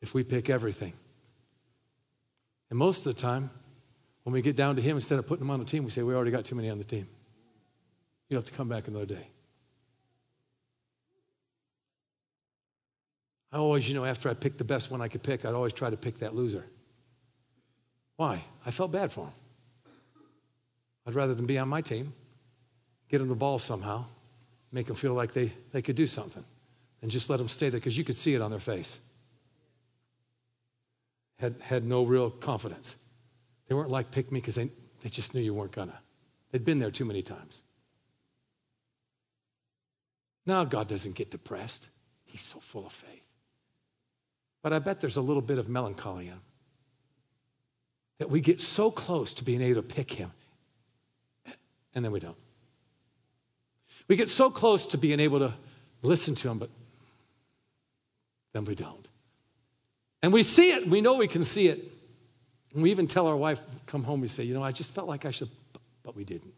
if 0.00 0.14
we 0.14 0.24
pick 0.24 0.50
everything. 0.50 0.92
And 2.70 2.78
most 2.78 2.98
of 2.98 3.14
the 3.14 3.20
time, 3.20 3.50
when 4.24 4.32
we 4.32 4.42
get 4.42 4.56
down 4.56 4.76
to 4.76 4.82
Him, 4.82 4.96
instead 4.96 5.18
of 5.18 5.26
putting 5.26 5.44
Him 5.44 5.50
on 5.50 5.60
the 5.60 5.64
team, 5.64 5.84
we 5.84 5.90
say, 5.90 6.02
We 6.02 6.14
already 6.14 6.30
got 6.30 6.44
too 6.44 6.54
many 6.54 6.68
on 6.68 6.78
the 6.78 6.84
team. 6.84 7.06
You 8.28 8.36
have 8.36 8.44
to 8.46 8.52
come 8.52 8.68
back 8.68 8.88
another 8.88 9.06
day. 9.06 9.28
I 13.50 13.56
always, 13.56 13.88
you 13.88 13.94
know, 13.94 14.04
after 14.04 14.28
I 14.28 14.34
picked 14.34 14.58
the 14.58 14.64
best 14.64 14.90
one 14.90 15.00
I 15.00 15.08
could 15.08 15.22
pick, 15.22 15.44
I'd 15.44 15.54
always 15.54 15.72
try 15.72 15.88
to 15.88 15.96
pick 15.96 16.18
that 16.18 16.34
loser. 16.34 16.64
Why? 18.16 18.44
I 18.66 18.70
felt 18.70 18.92
bad 18.92 19.12
for 19.12 19.26
him. 19.26 19.32
I'd 21.08 21.14
rather 21.14 21.32
than 21.32 21.46
be 21.46 21.56
on 21.56 21.68
my 21.68 21.80
team, 21.80 22.12
get 23.08 23.18
them 23.18 23.28
the 23.28 23.34
ball 23.34 23.58
somehow, 23.58 24.04
make 24.70 24.86
them 24.88 24.94
feel 24.94 25.14
like 25.14 25.32
they, 25.32 25.50
they 25.72 25.80
could 25.80 25.96
do 25.96 26.06
something, 26.06 26.44
and 27.00 27.10
just 27.10 27.30
let 27.30 27.38
them 27.38 27.48
stay 27.48 27.70
there 27.70 27.80
because 27.80 27.96
you 27.96 28.04
could 28.04 28.16
see 28.16 28.34
it 28.34 28.42
on 28.42 28.50
their 28.50 28.60
face. 28.60 28.98
Had, 31.38 31.54
had 31.62 31.84
no 31.86 32.04
real 32.04 32.28
confidence. 32.28 32.96
They 33.68 33.74
weren't 33.74 33.88
like 33.88 34.10
pick 34.10 34.30
me 34.30 34.40
because 34.40 34.56
they, 34.56 34.70
they 35.00 35.08
just 35.08 35.34
knew 35.34 35.40
you 35.40 35.54
weren't 35.54 35.72
gonna. 35.72 35.98
They'd 36.52 36.64
been 36.64 36.78
there 36.78 36.90
too 36.90 37.06
many 37.06 37.22
times. 37.22 37.62
Now 40.44 40.64
God 40.64 40.88
doesn't 40.88 41.14
get 41.14 41.30
depressed. 41.30 41.88
He's 42.26 42.42
so 42.42 42.58
full 42.58 42.84
of 42.84 42.92
faith. 42.92 43.32
But 44.62 44.74
I 44.74 44.78
bet 44.78 45.00
there's 45.00 45.16
a 45.16 45.22
little 45.22 45.42
bit 45.42 45.56
of 45.58 45.70
melancholy 45.70 46.26
in 46.26 46.32
him. 46.32 46.42
That 48.18 48.28
we 48.28 48.42
get 48.42 48.60
so 48.60 48.90
close 48.90 49.32
to 49.34 49.44
being 49.44 49.62
able 49.62 49.80
to 49.80 49.88
pick 49.88 50.12
him, 50.12 50.32
and 51.94 52.04
then 52.04 52.12
we 52.12 52.20
don't. 52.20 52.36
We 54.08 54.16
get 54.16 54.28
so 54.28 54.50
close 54.50 54.86
to 54.86 54.98
being 54.98 55.20
able 55.20 55.38
to 55.40 55.54
listen 56.02 56.34
to 56.36 56.48
him, 56.48 56.58
but 56.58 56.70
then 58.52 58.64
we 58.64 58.74
don't. 58.74 59.08
And 60.22 60.32
we 60.32 60.42
see 60.42 60.72
it, 60.72 60.88
we 60.88 61.00
know 61.00 61.14
we 61.14 61.28
can 61.28 61.44
see 61.44 61.68
it. 61.68 61.92
And 62.74 62.82
we 62.82 62.90
even 62.90 63.06
tell 63.06 63.26
our 63.26 63.36
wife, 63.36 63.60
come 63.86 64.02
home, 64.02 64.20
we 64.20 64.28
say, 64.28 64.44
you 64.44 64.54
know, 64.54 64.62
I 64.62 64.72
just 64.72 64.92
felt 64.92 65.08
like 65.08 65.24
I 65.24 65.30
should, 65.30 65.50
but 66.02 66.14
we 66.14 66.24
didn't. 66.24 66.52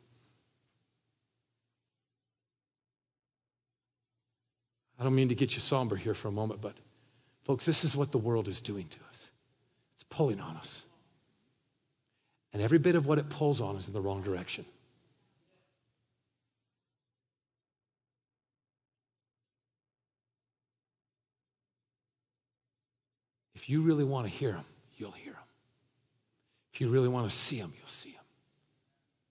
I 4.98 5.04
don't 5.04 5.14
mean 5.14 5.30
to 5.30 5.34
get 5.34 5.54
you 5.54 5.60
somber 5.60 5.96
here 5.96 6.14
for 6.14 6.28
a 6.28 6.32
moment, 6.32 6.60
but 6.60 6.74
folks, 7.44 7.64
this 7.64 7.84
is 7.84 7.96
what 7.96 8.12
the 8.12 8.18
world 8.18 8.48
is 8.48 8.60
doing 8.60 8.86
to 8.88 8.98
us. 9.08 9.30
It's 9.94 10.04
pulling 10.10 10.40
on 10.40 10.56
us. 10.56 10.82
And 12.52 12.60
every 12.60 12.78
bit 12.78 12.96
of 12.96 13.06
what 13.06 13.18
it 13.18 13.28
pulls 13.30 13.60
on 13.60 13.76
is 13.76 13.86
in 13.86 13.94
the 13.94 14.00
wrong 14.00 14.22
direction. 14.22 14.66
If 23.60 23.68
you 23.68 23.82
really 23.82 24.04
want 24.04 24.26
to 24.26 24.32
hear 24.32 24.52
him, 24.52 24.64
you'll 24.96 25.10
hear 25.10 25.34
him. 25.34 25.48
If 26.72 26.80
you 26.80 26.88
really 26.88 27.08
want 27.08 27.30
to 27.30 27.36
see 27.36 27.56
him, 27.56 27.74
you'll 27.76 27.88
see 27.88 28.12
him. 28.12 28.22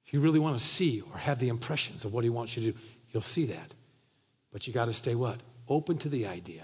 If 0.06 0.14
you 0.14 0.20
really 0.20 0.38
want 0.38 0.56
to 0.56 0.64
see 0.64 1.02
or 1.02 1.18
have 1.18 1.40
the 1.40 1.48
impressions 1.48 2.06
of 2.06 2.14
what 2.14 2.24
he 2.24 2.30
wants 2.30 2.56
you 2.56 2.62
to 2.62 2.72
do, 2.74 2.78
you'll 3.12 3.24
see 3.24 3.48
that. 3.48 3.74
But 4.54 4.68
you 4.68 4.74
got 4.74 4.86
to 4.86 4.94
stay 4.94 5.16
what? 5.16 5.40
Open 5.68 5.98
to 5.98 6.10
the 6.10 6.28
idea 6.28 6.62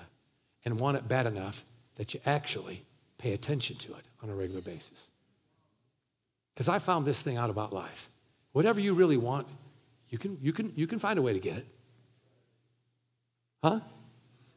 and 0.63 0.79
want 0.79 0.97
it 0.97 1.07
bad 1.07 1.25
enough 1.25 1.65
that 1.95 2.13
you 2.13 2.19
actually 2.27 2.85
pay 3.17 3.33
attention 3.33 3.77
to 3.77 3.93
it 3.93 4.05
on 4.21 4.29
a 4.29 4.35
regular 4.35 4.61
basis. 4.61 5.09
Because 6.53 6.69
I 6.69 6.77
found 6.77 7.03
this 7.07 7.23
thing 7.23 7.37
out 7.37 7.49
about 7.49 7.73
life. 7.73 8.11
Whatever 8.51 8.79
you 8.79 8.93
really 8.93 9.17
want, 9.17 9.47
you 10.09 10.19
can, 10.19 10.37
you, 10.39 10.53
can, 10.53 10.71
you 10.75 10.85
can 10.85 10.99
find 10.99 11.17
a 11.17 11.21
way 11.23 11.33
to 11.33 11.39
get 11.39 11.57
it. 11.57 11.67
Huh? 13.63 13.79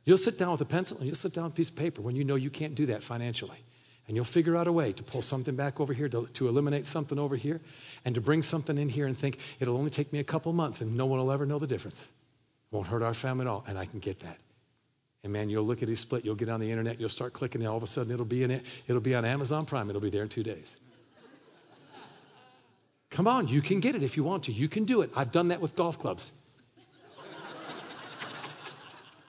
You'll 0.09 0.16
sit 0.16 0.38
down 0.38 0.52
with 0.52 0.62
a 0.62 0.64
pencil 0.64 0.96
and 0.96 1.06
you'll 1.06 1.16
sit 1.16 1.34
down 1.34 1.44
with 1.44 1.52
a 1.52 1.56
piece 1.56 1.68
of 1.68 1.76
paper 1.76 2.00
when 2.00 2.16
you 2.16 2.24
know 2.24 2.36
you 2.36 2.48
can't 2.48 2.74
do 2.74 2.86
that 2.86 3.04
financially. 3.04 3.59
And 4.06 4.16
you'll 4.16 4.24
figure 4.24 4.56
out 4.56 4.66
a 4.66 4.72
way 4.72 4.90
to 4.94 5.02
pull 5.02 5.20
something 5.20 5.54
back 5.54 5.80
over 5.80 5.92
here, 5.92 6.09
to, 6.09 6.26
to 6.32 6.48
eliminate 6.48 6.86
something 6.86 7.18
over 7.18 7.36
here, 7.36 7.61
and 8.06 8.14
to 8.14 8.20
bring 8.22 8.42
something 8.42 8.78
in 8.78 8.88
here 8.88 9.06
and 9.06 9.14
think, 9.14 9.38
it'll 9.61 9.76
only 9.76 9.90
take 9.90 10.11
me 10.11 10.20
a 10.20 10.24
couple 10.24 10.50
months 10.54 10.80
and 10.80 10.96
no 10.96 11.04
one 11.04 11.18
will 11.18 11.30
ever 11.30 11.44
know 11.44 11.59
the 11.59 11.66
difference. 11.66 12.04
It 12.04 12.74
won't 12.74 12.86
hurt 12.86 13.02
our 13.02 13.12
family 13.12 13.44
at 13.44 13.48
all, 13.48 13.64
and 13.68 13.76
I 13.76 13.84
can 13.84 13.98
get 13.98 14.18
that. 14.20 14.38
And 15.24 15.30
man, 15.30 15.50
you'll 15.50 15.64
look 15.64 15.82
at 15.82 15.90
his 15.90 16.00
split, 16.00 16.24
you'll 16.24 16.36
get 16.36 16.48
on 16.48 16.59
the 16.59 16.70
internet, 16.70 16.98
you'll 16.98 17.11
start 17.11 17.34
clicking, 17.34 17.61
and 17.61 17.68
all 17.68 17.76
of 17.76 17.82
a 17.82 17.86
sudden 17.86 18.11
it'll 18.11 18.24
be 18.24 18.42
in 18.42 18.50
it, 18.50 18.64
it'll 18.86 19.02
be 19.02 19.14
on 19.14 19.26
Amazon 19.26 19.66
Prime, 19.66 19.90
it'll 19.90 20.00
be 20.00 20.09
there 20.09 20.22
in 20.22 20.30
two 20.30 20.42
days. 20.42 20.78
Come 23.11 23.26
on, 23.26 23.46
you 23.46 23.61
can 23.61 23.78
get 23.78 23.94
it 23.94 24.02
if 24.02 24.16
you 24.16 24.24
want 24.24 24.44
to. 24.44 24.52
You 24.52 24.70
can 24.70 24.86
do 24.86 25.02
it. 25.02 25.11
I've 25.14 25.32
done 25.32 25.48
that 25.48 25.61
with 25.61 25.76
golf 25.76 25.98
clubs. 25.98 26.32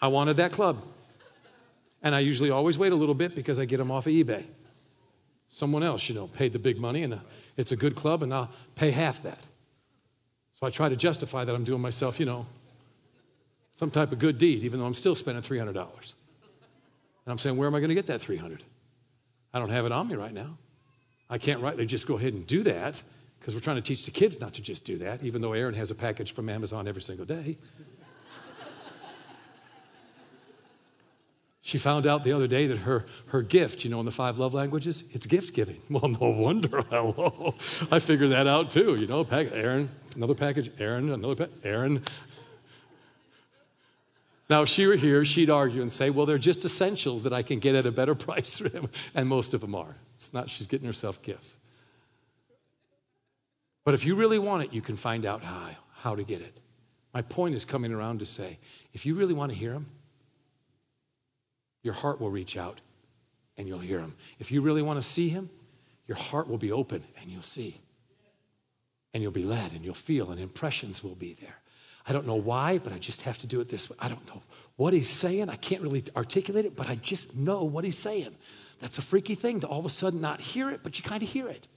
I 0.01 0.07
wanted 0.07 0.37
that 0.37 0.51
club. 0.51 0.83
And 2.01 2.15
I 2.15 2.19
usually 2.19 2.49
always 2.49 2.77
wait 2.77 2.91
a 2.91 2.95
little 2.95 3.15
bit 3.15 3.35
because 3.35 3.59
I 3.59 3.65
get 3.65 3.77
them 3.77 3.91
off 3.91 4.07
of 4.07 4.13
eBay. 4.13 4.45
Someone 5.49 5.83
else, 5.83 6.07
you 6.07 6.15
know, 6.15 6.27
paid 6.27 6.53
the 6.53 6.59
big 6.59 6.79
money 6.79 7.03
and 7.03 7.15
uh, 7.15 7.19
it's 7.57 7.71
a 7.71 7.75
good 7.75 7.95
club 7.95 8.23
and 8.23 8.33
I'll 8.33 8.49
pay 8.75 8.91
half 8.91 9.21
that. 9.23 9.43
So 10.59 10.67
I 10.67 10.69
try 10.69 10.89
to 10.89 10.95
justify 10.95 11.43
that 11.43 11.53
I'm 11.53 11.63
doing 11.63 11.81
myself, 11.81 12.19
you 12.19 12.25
know, 12.25 12.45
some 13.73 13.91
type 13.91 14.11
of 14.11 14.19
good 14.19 14.37
deed, 14.37 14.63
even 14.63 14.79
though 14.79 14.85
I'm 14.85 14.93
still 14.93 15.15
spending 15.15 15.41
$300. 15.41 15.69
And 15.69 15.77
I'm 17.27 17.37
saying, 17.37 17.57
where 17.57 17.67
am 17.67 17.75
I 17.75 17.79
going 17.79 17.89
to 17.89 17.95
get 17.95 18.07
that 18.07 18.21
300? 18.21 18.63
I 19.53 19.59
don't 19.59 19.69
have 19.69 19.85
it 19.85 19.91
on 19.91 20.07
me 20.07 20.15
right 20.15 20.33
now. 20.33 20.57
I 21.29 21.37
can't 21.37 21.61
rightly 21.61 21.85
just 21.85 22.07
go 22.07 22.17
ahead 22.17 22.33
and 22.33 22.45
do 22.45 22.63
that 22.63 23.01
because 23.39 23.53
we're 23.53 23.61
trying 23.61 23.77
to 23.77 23.81
teach 23.81 24.05
the 24.05 24.11
kids 24.11 24.39
not 24.39 24.53
to 24.55 24.61
just 24.61 24.83
do 24.83 24.97
that, 24.97 25.23
even 25.23 25.41
though 25.41 25.53
Aaron 25.53 25.75
has 25.75 25.91
a 25.91 25.95
package 25.95 26.33
from 26.33 26.49
Amazon 26.49 26.87
every 26.87 27.01
single 27.01 27.25
day. 27.25 27.57
She 31.61 31.77
found 31.77 32.07
out 32.07 32.23
the 32.23 32.31
other 32.31 32.47
day 32.47 32.67
that 32.67 32.79
her, 32.79 33.05
her 33.27 33.41
gift, 33.41 33.83
you 33.83 33.89
know, 33.89 33.99
in 33.99 34.05
the 34.05 34.11
five 34.11 34.39
love 34.39 34.53
languages, 34.53 35.03
it's 35.11 35.25
gift 35.25 35.53
giving. 35.53 35.81
Well, 35.89 36.07
no 36.07 36.29
wonder. 36.29 36.81
Hello. 36.89 37.55
I 37.91 37.99
figured 37.99 38.31
that 38.31 38.47
out 38.47 38.69
too. 38.69 38.95
You 38.95 39.07
know, 39.07 39.23
pack, 39.23 39.47
Aaron, 39.51 39.89
another 40.15 40.35
package, 40.35 40.71
Aaron, 40.79 41.11
another 41.11 41.49
Aaron. 41.63 42.03
Now, 44.49 44.63
if 44.63 44.69
she 44.69 44.87
were 44.87 44.95
here, 44.95 45.23
she'd 45.25 45.49
argue 45.49 45.81
and 45.81 45.91
say, 45.91 46.09
well, 46.09 46.25
they're 46.25 46.39
just 46.39 46.65
essentials 46.65 47.23
that 47.23 47.33
I 47.33 47.43
can 47.43 47.59
get 47.59 47.75
at 47.75 47.85
a 47.85 47.91
better 47.91 48.15
price. 48.25 48.61
And 49.13 49.27
most 49.27 49.53
of 49.53 49.61
them 49.61 49.75
are. 49.75 49.95
It's 50.15 50.33
not 50.33 50.49
she's 50.49 50.67
getting 50.67 50.87
herself 50.87 51.21
gifts. 51.21 51.55
But 53.83 53.93
if 53.93 54.05
you 54.05 54.15
really 54.15 54.39
want 54.39 54.63
it, 54.63 54.73
you 54.73 54.81
can 54.81 54.95
find 54.95 55.25
out 55.25 55.43
how, 55.43 55.69
how 55.93 56.15
to 56.15 56.23
get 56.23 56.41
it. 56.41 56.59
My 57.13 57.21
point 57.21 57.55
is 57.55 57.65
coming 57.65 57.91
around 57.91 58.19
to 58.19 58.25
say, 58.25 58.59
if 58.93 59.05
you 59.05 59.15
really 59.15 59.33
want 59.33 59.51
to 59.51 59.57
hear 59.57 59.73
him, 59.73 59.87
your 61.83 61.93
heart 61.93 62.19
will 62.19 62.31
reach 62.31 62.57
out 62.57 62.81
and 63.57 63.67
you'll 63.67 63.79
hear 63.79 63.99
him. 63.99 64.15
If 64.39 64.51
you 64.51 64.61
really 64.61 64.81
want 64.81 65.01
to 65.01 65.07
see 65.07 65.29
him, 65.29 65.49
your 66.05 66.17
heart 66.17 66.47
will 66.47 66.57
be 66.57 66.71
open 66.71 67.03
and 67.21 67.29
you'll 67.29 67.41
see. 67.41 67.79
And 69.13 69.23
you'll 69.23 69.31
be 69.31 69.43
led 69.43 69.73
and 69.73 69.83
you'll 69.83 69.93
feel, 69.93 70.31
and 70.31 70.39
impressions 70.39 71.03
will 71.03 71.15
be 71.15 71.33
there. 71.33 71.55
I 72.07 72.13
don't 72.13 72.25
know 72.25 72.35
why, 72.35 72.77
but 72.77 72.93
I 72.93 72.97
just 72.97 73.21
have 73.23 73.37
to 73.39 73.47
do 73.47 73.59
it 73.61 73.69
this 73.69 73.89
way. 73.89 73.95
I 73.99 74.07
don't 74.07 74.25
know 74.27 74.41
what 74.77 74.93
he's 74.93 75.09
saying. 75.09 75.49
I 75.49 75.55
can't 75.55 75.81
really 75.81 76.03
articulate 76.15 76.65
it, 76.65 76.75
but 76.75 76.87
I 76.89 76.95
just 76.95 77.35
know 77.35 77.63
what 77.63 77.83
he's 77.83 77.97
saying. 77.97 78.35
That's 78.79 78.97
a 78.97 79.01
freaky 79.01 79.35
thing 79.35 79.59
to 79.59 79.67
all 79.67 79.79
of 79.79 79.85
a 79.85 79.89
sudden 79.89 80.21
not 80.21 80.39
hear 80.39 80.69
it, 80.69 80.81
but 80.83 80.97
you 80.97 81.03
kind 81.03 81.21
of 81.21 81.29
hear 81.29 81.47
it. 81.47 81.67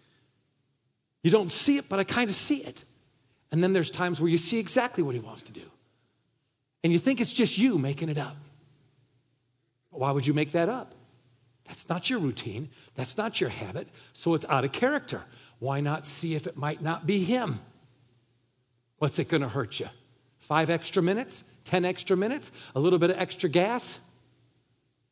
You 1.23 1.31
don't 1.31 1.51
see 1.51 1.77
it, 1.77 1.89
but 1.89 1.99
I 1.99 2.05
kind 2.05 2.31
of 2.31 2.37
see 2.37 2.59
it. 2.59 2.85
And 3.51 3.63
then 3.63 3.73
there's 3.73 3.91
times 3.91 4.21
where 4.21 4.31
you 4.31 4.39
see 4.39 4.59
exactly 4.59 5.03
what 5.03 5.15
he 5.15 5.21
wants 5.21 5.43
to 5.43 5.53
do. 5.53 5.65
And 6.85 6.93
you 6.93 6.99
think 6.99 7.21
it's 7.21 7.33
just 7.33 7.59
you 7.59 7.79
making 7.79 8.09
it 8.09 8.19
up. 8.19 8.37
Why 9.93 10.11
would 10.11 10.27
you 10.27 10.35
make 10.35 10.53
that 10.53 10.69
up? 10.69 10.95
That's 11.67 11.89
not 11.89 12.11
your 12.11 12.19
routine. 12.19 12.71
That's 12.95 13.17
not 13.17 13.41
your 13.41 13.51
habit. 13.51 13.89
So 14.13 14.35
it's 14.35 14.45
out 14.49 14.65
of 14.65 14.73
character. 14.73 15.23
Why 15.59 15.81
not 15.81 16.05
see 16.07 16.35
if 16.35 16.47
it 16.47 16.57
might 16.57 16.83
not 16.83 17.07
be 17.07 17.23
him? 17.23 17.61
What's 18.99 19.19
it 19.19 19.29
going 19.29 19.43
to 19.43 19.49
hurt 19.49 19.79
you? 19.79 19.89
Five 20.39 20.71
extra 20.71 21.03
minutes? 21.03 21.45
Ten 21.65 21.85
extra 21.85 22.17
minutes? 22.17 22.51
A 22.75 22.81
little 22.81 22.99
bit 22.99 23.11
of 23.11 23.19
extra 23.19 23.49
gas? 23.49 24.01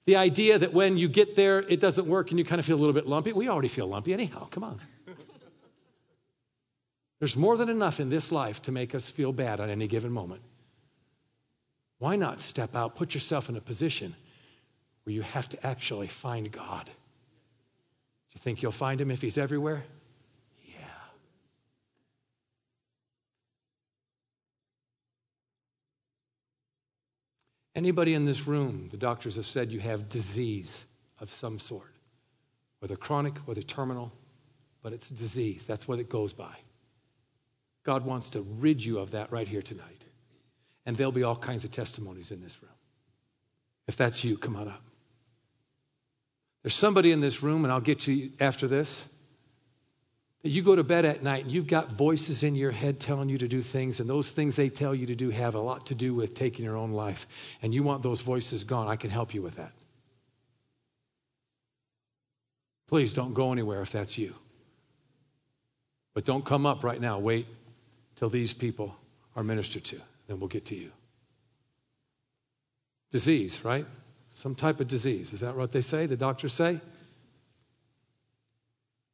The 0.07 0.17
idea 0.17 0.59
that 0.59 0.73
when 0.73 0.97
you 0.97 1.09
get 1.09 1.37
there, 1.37 1.61
it 1.61 1.79
doesn't 1.79 2.07
work 2.07 2.31
and 2.31 2.39
you 2.39 2.45
kind 2.45 2.59
of 2.59 2.65
feel 2.65 2.77
a 2.77 2.81
little 2.81 2.95
bit 2.95 3.07
lumpy. 3.07 3.33
We 3.33 3.49
already 3.49 3.69
feel 3.69 3.87
lumpy 3.87 4.13
anyhow. 4.13 4.49
Come 4.51 4.65
on. 4.65 4.81
There's 7.21 7.37
more 7.37 7.57
than 7.57 7.69
enough 7.69 8.01
in 8.01 8.09
this 8.09 8.33
life 8.33 8.61
to 8.63 8.73
make 8.73 8.95
us 8.95 9.09
feel 9.09 9.33
bad 9.33 9.61
on 9.61 9.71
any 9.71 9.87
given 9.87 10.11
moment. 10.11 10.43
Why 11.99 12.17
not 12.17 12.41
step 12.41 12.75
out, 12.75 12.97
put 12.97 13.15
yourself 13.15 13.49
in 13.49 13.57
a 13.57 13.61
position 13.61 14.17
where 15.11 15.17
you 15.17 15.23
have 15.23 15.49
to 15.49 15.67
actually 15.67 16.07
find 16.07 16.53
God. 16.53 16.85
Do 16.85 16.93
you 18.35 18.41
think 18.41 18.63
you'll 18.63 18.71
find 18.71 19.01
him 19.01 19.11
if 19.11 19.21
he's 19.21 19.39
everywhere? 19.39 19.83
Yeah. 20.65 20.77
Anybody 27.75 28.15
in 28.15 28.25
this 28.25 28.47
room, 28.47 28.87
the 28.93 28.97
doctors 28.97 29.35
have 29.35 29.47
said 29.47 29.73
you 29.73 29.81
have 29.81 30.09
disease 30.09 30.85
of 31.19 31.29
some 31.29 31.59
sort, 31.59 31.93
whether 32.79 32.95
chronic, 32.95 33.37
whether 33.47 33.63
terminal, 33.63 34.13
but 34.81 34.93
it's 34.93 35.11
a 35.11 35.15
disease. 35.15 35.67
That's 35.67 35.89
what 35.89 35.99
it 35.99 36.09
goes 36.09 36.33
by. 36.33 36.55
God 37.83 38.05
wants 38.05 38.29
to 38.29 38.43
rid 38.43 38.85
you 38.85 39.01
of 39.01 39.11
that 39.11 39.33
right 39.33 39.49
here 39.49 39.63
tonight. 39.63 40.05
And 40.87 40.97
there'll 40.97 41.11
be 41.11 41.25
all 41.25 41.35
kinds 41.35 41.65
of 41.65 41.73
testimonies 41.73 42.31
in 42.31 42.41
this 42.41 42.63
room. 42.63 42.71
If 43.89 43.97
that's 43.97 44.23
you, 44.23 44.39
come 44.39 44.55
on 44.55 44.69
up. 44.69 44.85
There's 46.63 46.75
somebody 46.75 47.13
in 47.13 47.21
this 47.21 47.43
room, 47.43 47.65
and 47.65 47.73
I'll 47.73 47.81
get 47.81 48.07
you 48.07 48.33
after 48.39 48.69
this, 48.69 49.07
that 50.43 50.51
you 50.51 50.63
go 50.63 50.77
to 50.77 50.85
bed 50.85 51.05
at 51.05 51.23
night 51.23 51.45
and 51.45 51.53
you've 51.53 51.67
got 51.67 51.93
voices 51.93 52.43
in 52.43 52.55
your 52.55 52.71
head 52.71 52.99
telling 52.99 53.29
you 53.29 53.39
to 53.39 53.49
do 53.49 53.63
things, 53.63 54.01
and 54.01 54.09
those 54.09 54.31
things 54.31 54.57
they 54.57 54.69
tell 54.69 54.95
you 54.95 55.07
to 55.07 55.15
do 55.15 55.31
have 55.31 55.55
a 55.55 55.61
lot 55.61 55.87
to 55.87 55.95
do 55.95 56.15
with 56.15 56.35
taking 56.35 56.65
your 56.65 56.77
own 56.77 56.93
life. 56.93 57.27
And 57.63 57.75
you 57.75 57.83
want 57.83 58.03
those 58.03 58.21
voices 58.23 58.65
gone. 58.65 58.89
I 58.89 58.97
can 58.97 59.11
help 59.11 59.35
you 59.35 59.43
with 59.43 59.57
that. 59.57 59.73
Please 62.89 63.13
don't 63.13 63.35
go 63.35 63.53
anywhere 63.53 63.83
if 63.83 63.93
that's 63.93 64.19
you. 64.19 64.35
But 66.13 66.25
don't 66.25 66.45
come 66.45 66.67
up 66.67 66.83
right 66.83 67.01
now. 67.01 67.19
Wait 67.19 67.47
till 68.17 68.29
these 68.29 68.53
people 68.53 68.97
are 69.37 69.45
ministered 69.45 69.85
to. 69.85 70.01
Then 70.27 70.41
we'll 70.41 70.49
get 70.49 70.65
to 70.67 70.75
you. 70.75 70.91
Disease, 73.11 73.65
right? 73.65 73.87
Some 74.41 74.55
type 74.55 74.81
of 74.81 74.89
disease. 74.89 75.35
Is 75.35 75.41
that 75.41 75.55
what 75.55 75.71
they 75.71 75.83
say? 75.83 76.07
The 76.07 76.17
doctors 76.17 76.55
say? 76.55 76.81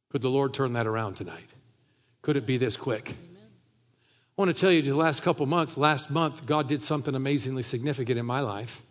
Could 0.09 0.21
the 0.21 0.29
Lord 0.29 0.53
turn 0.53 0.71
that 0.71 0.87
around 0.87 1.15
tonight? 1.15 1.49
Could 2.21 2.37
it 2.37 2.45
be 2.45 2.55
this 2.55 2.77
quick? 2.77 3.09
Amen. 3.09 3.43
I 4.37 4.41
want 4.41 4.55
to 4.55 4.57
tell 4.57 4.71
you 4.71 4.81
the 4.81 4.95
last 4.95 5.23
couple 5.23 5.45
months, 5.45 5.75
last 5.75 6.09
month, 6.09 6.45
God 6.45 6.69
did 6.69 6.81
something 6.81 7.13
amazingly 7.13 7.61
significant 7.61 8.17
in 8.17 8.25
my 8.25 8.39
life, 8.39 8.81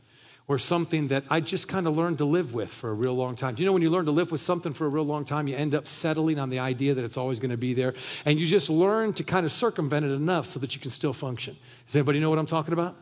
or 0.47 0.59
something 0.59 1.09
that 1.09 1.24
I 1.30 1.41
just 1.41 1.68
kind 1.68 1.87
of 1.87 1.97
learned 1.97 2.18
to 2.18 2.26
live 2.26 2.53
with 2.53 2.70
for 2.70 2.91
a 2.91 2.95
real 2.95 3.16
long 3.16 3.34
time. 3.34 3.55
Do 3.55 3.62
you 3.62 3.66
know 3.66 3.72
when 3.72 3.80
you 3.80 3.89
learn 3.89 4.05
to 4.05 4.11
live 4.11 4.30
with 4.30 4.43
something 4.43 4.74
for 4.74 4.84
a 4.84 4.91
real 4.91 5.07
long 5.07 5.24
time, 5.24 5.49
you 5.49 5.57
end 5.57 5.74
up 5.74 5.89
settling 5.89 6.39
on 6.39 6.51
the 6.51 6.59
idea 6.59 6.93
that 6.93 7.03
it's 7.03 7.16
always 7.16 7.41
going 7.41 7.51
to 7.51 7.57
be 7.57 7.72
there, 7.72 7.95
and 8.26 8.39
you 8.39 8.45
just 8.45 8.68
learn 8.68 9.14
to 9.14 9.24
kind 9.24 9.47
of 9.47 9.53
circumvent 9.53 10.05
it 10.05 10.11
enough 10.11 10.45
so 10.45 10.61
that 10.61 10.74
you 10.74 10.82
can 10.82 10.91
still 10.91 11.14
function. 11.14 11.57
Does 11.87 11.97
anybody 11.97 12.20
know 12.20 12.28
what 12.28 12.39
I'm 12.39 12.45
talking 12.45 12.74
about? 12.74 12.95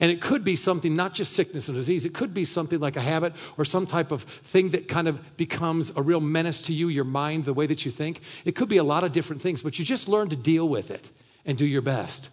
And 0.00 0.10
it 0.10 0.20
could 0.20 0.44
be 0.44 0.56
something, 0.56 0.96
not 0.96 1.14
just 1.14 1.32
sickness 1.32 1.68
and 1.68 1.76
disease, 1.76 2.04
it 2.04 2.14
could 2.14 2.34
be 2.34 2.44
something 2.44 2.80
like 2.80 2.96
a 2.96 3.00
habit 3.00 3.32
or 3.56 3.64
some 3.64 3.86
type 3.86 4.10
of 4.10 4.22
thing 4.22 4.70
that 4.70 4.88
kind 4.88 5.06
of 5.06 5.36
becomes 5.36 5.92
a 5.96 6.02
real 6.02 6.20
menace 6.20 6.62
to 6.62 6.72
you, 6.72 6.88
your 6.88 7.04
mind, 7.04 7.44
the 7.44 7.54
way 7.54 7.66
that 7.66 7.84
you 7.84 7.90
think. 7.90 8.20
It 8.44 8.56
could 8.56 8.68
be 8.68 8.78
a 8.78 8.84
lot 8.84 9.04
of 9.04 9.12
different 9.12 9.40
things, 9.40 9.62
but 9.62 9.78
you 9.78 9.84
just 9.84 10.08
learn 10.08 10.28
to 10.30 10.36
deal 10.36 10.68
with 10.68 10.90
it 10.90 11.10
and 11.44 11.56
do 11.56 11.66
your 11.66 11.82
best. 11.82 12.30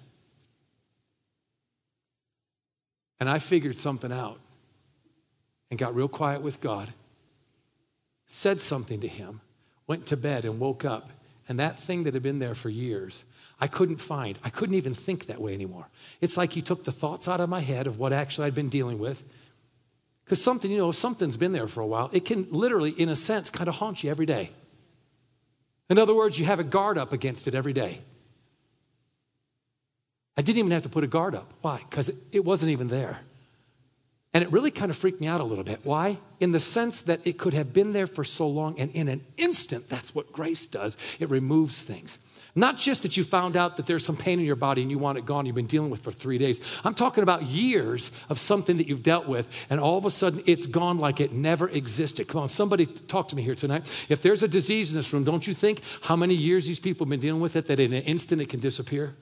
And 3.19 3.29
I 3.29 3.37
figured 3.37 3.77
something 3.77 4.11
out 4.11 4.39
and 5.69 5.77
got 5.77 5.93
real 5.93 6.07
quiet 6.07 6.41
with 6.41 6.59
God, 6.59 6.91
said 8.25 8.59
something 8.59 8.99
to 9.01 9.07
Him, 9.07 9.41
went 9.85 10.07
to 10.07 10.17
bed 10.17 10.43
and 10.43 10.59
woke 10.59 10.83
up, 10.83 11.11
and 11.47 11.59
that 11.59 11.79
thing 11.79 12.03
that 12.03 12.15
had 12.15 12.23
been 12.23 12.39
there 12.39 12.55
for 12.55 12.69
years 12.69 13.23
I 13.61 13.67
couldn't 13.67 13.97
find. 13.97 14.39
I 14.43 14.49
couldn't 14.49 14.75
even 14.75 14.95
think 14.95 15.27
that 15.27 15.39
way 15.39 15.53
anymore. 15.53 15.87
It's 16.19 16.35
like 16.35 16.51
he 16.51 16.63
took 16.63 16.83
the 16.83 16.91
thoughts 16.91 17.27
out 17.27 17.39
of 17.39 17.47
my 17.47 17.59
head 17.59 17.85
of 17.85 17.99
what 17.99 18.11
actually 18.11 18.47
I'd 18.47 18.55
been 18.55 18.69
dealing 18.69 18.97
with. 18.97 19.23
Because 20.25 20.43
something, 20.43 20.71
you 20.71 20.79
know, 20.79 20.89
if 20.89 20.95
something's 20.95 21.37
been 21.37 21.51
there 21.51 21.67
for 21.67 21.81
a 21.81 21.85
while, 21.85 22.09
it 22.11 22.25
can 22.25 22.47
literally, 22.49 22.89
in 22.89 23.07
a 23.07 23.15
sense, 23.15 23.51
kind 23.51 23.67
of 23.67 23.75
haunt 23.75 24.03
you 24.03 24.09
every 24.09 24.25
day. 24.25 24.49
In 25.91 25.99
other 25.99 26.15
words, 26.15 26.39
you 26.39 26.45
have 26.45 26.59
a 26.59 26.63
guard 26.63 26.97
up 26.97 27.13
against 27.13 27.47
it 27.47 27.53
every 27.53 27.73
day. 27.73 28.01
I 30.37 30.41
didn't 30.41 30.59
even 30.59 30.71
have 30.71 30.83
to 30.83 30.89
put 30.89 31.03
a 31.03 31.07
guard 31.07 31.35
up. 31.35 31.53
Why? 31.61 31.81
Because 31.87 32.09
it, 32.09 32.15
it 32.31 32.45
wasn't 32.45 32.71
even 32.71 32.87
there. 32.87 33.19
And 34.33 34.43
it 34.43 34.51
really 34.51 34.71
kind 34.71 34.89
of 34.89 34.97
freaked 34.97 35.19
me 35.19 35.27
out 35.27 35.41
a 35.41 35.43
little 35.43 35.65
bit. 35.65 35.81
Why? 35.83 36.17
In 36.39 36.51
the 36.51 36.59
sense 36.59 37.01
that 37.01 37.19
it 37.25 37.37
could 37.37 37.53
have 37.53 37.73
been 37.73 37.91
there 37.91 38.07
for 38.07 38.23
so 38.23 38.47
long, 38.47 38.79
and 38.79 38.89
in 38.91 39.09
an 39.09 39.21
instant, 39.37 39.89
that's 39.89 40.15
what 40.15 40.31
grace 40.31 40.65
does 40.65 40.97
it 41.19 41.29
removes 41.29 41.83
things. 41.83 42.17
Not 42.53 42.77
just 42.77 43.03
that 43.03 43.15
you 43.15 43.23
found 43.23 43.55
out 43.55 43.77
that 43.77 43.85
there's 43.85 44.05
some 44.05 44.17
pain 44.17 44.39
in 44.39 44.45
your 44.45 44.57
body 44.57 44.81
and 44.81 44.91
you 44.91 44.97
want 44.97 45.17
it 45.17 45.25
gone, 45.25 45.45
you've 45.45 45.55
been 45.55 45.67
dealing 45.67 45.89
with 45.89 46.01
for 46.01 46.11
three 46.11 46.37
days. 46.37 46.59
I'm 46.83 46.93
talking 46.93 47.23
about 47.23 47.43
years 47.43 48.11
of 48.27 48.39
something 48.39 48.75
that 48.77 48.87
you've 48.87 49.03
dealt 49.03 49.27
with, 49.27 49.47
and 49.69 49.79
all 49.79 49.97
of 49.97 50.05
a 50.05 50.09
sudden 50.09 50.43
it's 50.45 50.67
gone 50.67 50.97
like 50.97 51.21
it 51.21 51.31
never 51.31 51.69
existed. 51.69 52.27
Come 52.27 52.41
on, 52.41 52.47
somebody 52.49 52.85
talk 52.85 53.29
to 53.29 53.35
me 53.35 53.41
here 53.41 53.55
tonight. 53.55 53.89
If 54.09 54.21
there's 54.21 54.43
a 54.43 54.49
disease 54.49 54.89
in 54.89 54.95
this 54.97 55.13
room, 55.13 55.23
don't 55.23 55.47
you 55.47 55.53
think 55.53 55.81
how 56.01 56.17
many 56.17 56.35
years 56.35 56.65
these 56.65 56.79
people 56.79 57.05
have 57.05 57.09
been 57.09 57.21
dealing 57.21 57.41
with 57.41 57.55
it 57.55 57.67
that 57.67 57.79
in 57.79 57.93
an 57.93 58.03
instant 58.03 58.41
it 58.41 58.49
can 58.49 58.59
disappear? 58.59 59.15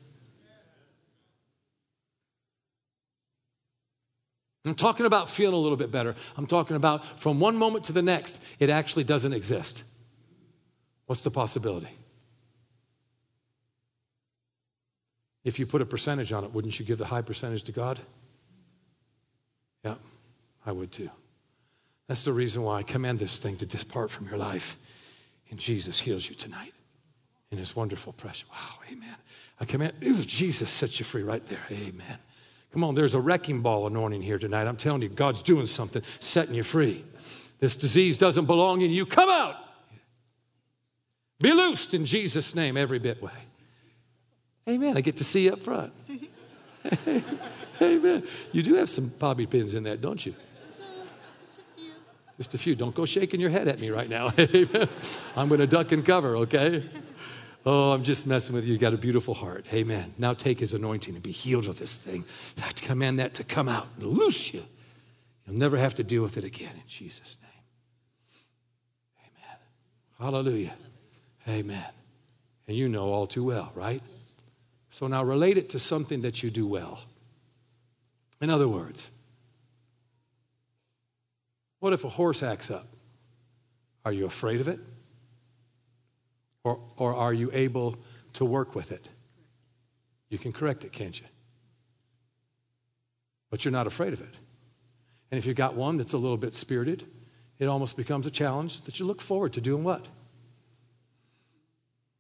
I'm 4.66 4.76
talking 4.76 5.06
about 5.06 5.30
feeling 5.30 5.56
a 5.56 5.60
little 5.60 5.78
bit 5.78 5.92
better. 5.92 6.16
I'm 6.36 6.48
talking 6.48 6.76
about 6.76 7.20
from 7.20 7.40
one 7.40 7.56
moment 7.56 7.86
to 7.86 7.94
the 7.94 8.02
next, 8.02 8.40
it 8.60 8.70
actually 8.70 9.04
doesn't 9.04 9.34
exist. 9.34 9.84
What's 11.06 11.22
the 11.22 11.32
possibility? 11.32 11.90
If 15.50 15.58
you 15.58 15.66
put 15.66 15.82
a 15.82 15.86
percentage 15.86 16.32
on 16.32 16.44
it, 16.44 16.54
wouldn't 16.54 16.80
you 16.80 16.86
give 16.86 17.00
the 17.00 17.06
high 17.06 17.24
percentage 17.24 17.64
to 17.64 17.72
God? 17.72 18.00
Yeah, 19.84 19.96
I 20.64 20.72
would 20.72 20.92
too. 20.92 21.10
That's 22.08 22.24
the 22.24 22.34
reason 22.34 22.62
why 22.62 22.78
I 22.78 22.84
command 22.84 23.18
this 23.18 23.40
thing 23.40 23.58
to 23.58 23.66
depart 23.66 24.12
from 24.12 24.28
your 24.28 24.38
life. 24.38 24.78
And 25.50 25.60
Jesus 25.60 26.00
heals 26.00 26.30
you 26.30 26.36
tonight 26.36 26.74
in 27.50 27.58
his 27.58 27.76
wonderful 27.76 28.14
precious. 28.14 28.48
Wow, 28.52 28.78
amen. 28.92 29.16
I 29.60 29.66
command, 29.66 29.94
ooh, 30.06 30.24
Jesus 30.24 30.70
sets 30.70 31.00
you 31.00 31.04
free 31.04 31.24
right 31.24 31.44
there. 31.48 31.66
Amen. 31.72 32.20
Come 32.72 32.84
on, 32.84 32.94
there's 32.94 33.16
a 33.16 33.20
wrecking 33.20 33.62
ball 33.62 33.88
anointing 33.88 34.22
here 34.22 34.38
tonight. 34.38 34.68
I'm 34.68 34.78
telling 34.78 35.02
you, 35.02 35.10
God's 35.10 35.42
doing 35.42 35.66
something, 35.66 36.04
setting 36.20 36.54
you 36.54 36.62
free. 36.62 37.04
This 37.58 37.76
disease 37.76 38.20
doesn't 38.20 38.46
belong 38.46 38.82
in 38.82 38.92
you. 38.92 39.08
Come 39.08 39.32
out. 39.32 39.56
Be 41.40 41.54
loosed 41.54 41.96
in 41.96 42.06
Jesus' 42.06 42.54
name, 42.54 42.78
every 42.78 43.00
bit 43.00 43.20
way. 43.20 43.32
Amen. 44.70 44.98
I 44.98 45.02
get 45.02 45.18
to 45.18 45.24
see 45.24 45.46
you 45.46 45.54
up 45.54 45.60
front. 45.60 45.92
Amen. 47.82 48.24
You 48.52 48.64
do 48.64 48.76
have 48.76 48.90
some 48.90 49.08
bobby 49.08 49.46
pins 49.46 49.74
in 49.74 49.84
that, 49.84 50.00
don't 50.00 50.24
you? 50.24 50.36
Just 52.38 52.54
a 52.54 52.58
few. 52.58 52.76
Don't 52.76 52.96
go 52.96 53.06
shaking 53.06 53.42
your 53.42 53.50
head 53.50 53.68
at 53.68 53.80
me 53.80 53.90
right 53.90 54.08
now. 54.08 54.32
Amen! 54.40 54.88
I'm 55.36 55.50
going 55.50 55.60
to 55.60 55.68
duck 55.68 55.92
and 55.92 56.06
cover, 56.06 56.38
okay? 56.38 56.90
Oh, 57.66 57.92
I'm 57.92 58.04
just 58.06 58.26
messing 58.26 58.56
with 58.56 58.66
you. 58.66 58.74
You 58.74 58.80
got 58.80 58.94
a 58.94 58.98
beautiful 58.98 59.34
heart. 59.34 59.66
Amen. 59.74 60.14
Now 60.18 60.34
take 60.34 60.60
his 60.60 60.74
anointing 60.74 61.16
and 61.16 61.22
be 61.22 61.32
healed 61.32 61.68
of 61.68 61.78
this 61.78 61.98
thing. 61.98 62.24
I 62.64 62.72
command 62.72 63.20
that 63.20 63.34
to 63.36 63.44
come 63.44 63.68
out 63.68 63.88
and 63.98 64.08
loose 64.08 64.54
you. 64.54 64.64
You'll 65.46 65.58
never 65.58 65.78
have 65.78 65.96
to 65.96 66.04
deal 66.04 66.24
with 66.24 66.38
it 66.38 66.46
again 66.46 66.72
in 66.74 66.88
Jesus' 66.88 67.38
name. 67.42 67.52
Amen. 69.20 69.58
Hallelujah. 70.20 70.76
Amen. 71.48 71.86
And 72.68 72.78
you 72.78 72.88
know 72.88 73.12
all 73.12 73.28
too 73.28 73.44
well, 73.44 73.72
right? 73.76 74.02
So 74.92 75.08
now 75.08 75.24
relate 75.24 75.58
it 75.58 75.70
to 75.70 75.80
something 75.80 76.22
that 76.22 76.44
you 76.44 76.50
do 76.50 76.68
well. 76.68 77.02
In 78.42 78.50
other 78.50 78.68
words, 78.68 79.12
what 81.80 81.94
if 81.94 82.04
a 82.04 82.10
horse 82.10 82.44
acts 82.44 82.72
up? 82.72 82.88
Are 84.06 84.12
you 84.12 84.26
afraid 84.26 84.62
of 84.62 84.68
it? 84.68 84.80
Or, 86.64 86.80
or 86.98 87.14
are 87.14 87.34
you 87.34 87.50
able 87.54 87.98
to 88.34 88.46
work 88.46 88.76
with 88.76 88.92
it? 88.92 89.08
You 90.30 90.38
can 90.38 90.52
correct 90.52 90.84
it, 90.84 90.92
can't 90.92 91.20
you? 91.20 91.26
But 93.50 93.66
you're 93.66 93.72
not 93.72 93.88
afraid 93.88 94.14
of 94.14 94.22
it. 94.22 94.36
And 95.32 95.38
if 95.38 95.46
you've 95.46 95.56
got 95.56 95.76
one 95.76 95.98
that's 95.98 96.14
a 96.14 96.18
little 96.18 96.38
bit 96.38 96.54
spirited, 96.54 97.06
it 97.60 97.66
almost 97.66 97.98
becomes 97.98 98.26
a 98.26 98.32
challenge 98.32 98.82
that 98.84 99.00
you 99.00 99.06
look 99.06 99.22
forward 99.22 99.54
to 99.54 99.62
doing 99.62 99.84
what? 99.84 100.06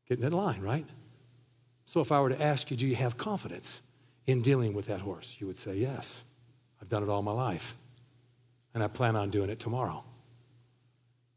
Getting 0.07 0.25
in 0.25 0.33
line, 0.33 0.61
right? 0.61 0.85
So 1.89 2.01
if 2.01 2.11
I 2.11 2.21
were 2.21 2.29
to 2.29 2.39
ask 2.39 2.69
you, 2.69 2.77
do 2.77 2.85
you 2.85 2.95
have 2.97 3.17
confidence 3.17 3.81
in 4.27 4.43
dealing 4.43 4.73
with 4.75 4.85
that 4.85 5.01
horse? 5.01 5.37
You 5.39 5.47
would 5.47 5.57
say, 5.57 5.75
yes. 5.75 6.23
I've 6.79 6.87
done 6.87 7.01
it 7.01 7.09
all 7.09 7.23
my 7.23 7.31
life. 7.31 7.75
And 8.75 8.83
I 8.83 8.87
plan 8.87 9.15
on 9.15 9.31
doing 9.31 9.49
it 9.49 9.59
tomorrow. 9.59 10.03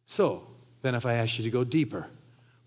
So 0.05 0.47
then 0.83 0.95
if 0.95 1.07
I 1.07 1.15
ask 1.15 1.39
you 1.39 1.45
to 1.45 1.51
go 1.51 1.65
deeper, 1.65 2.07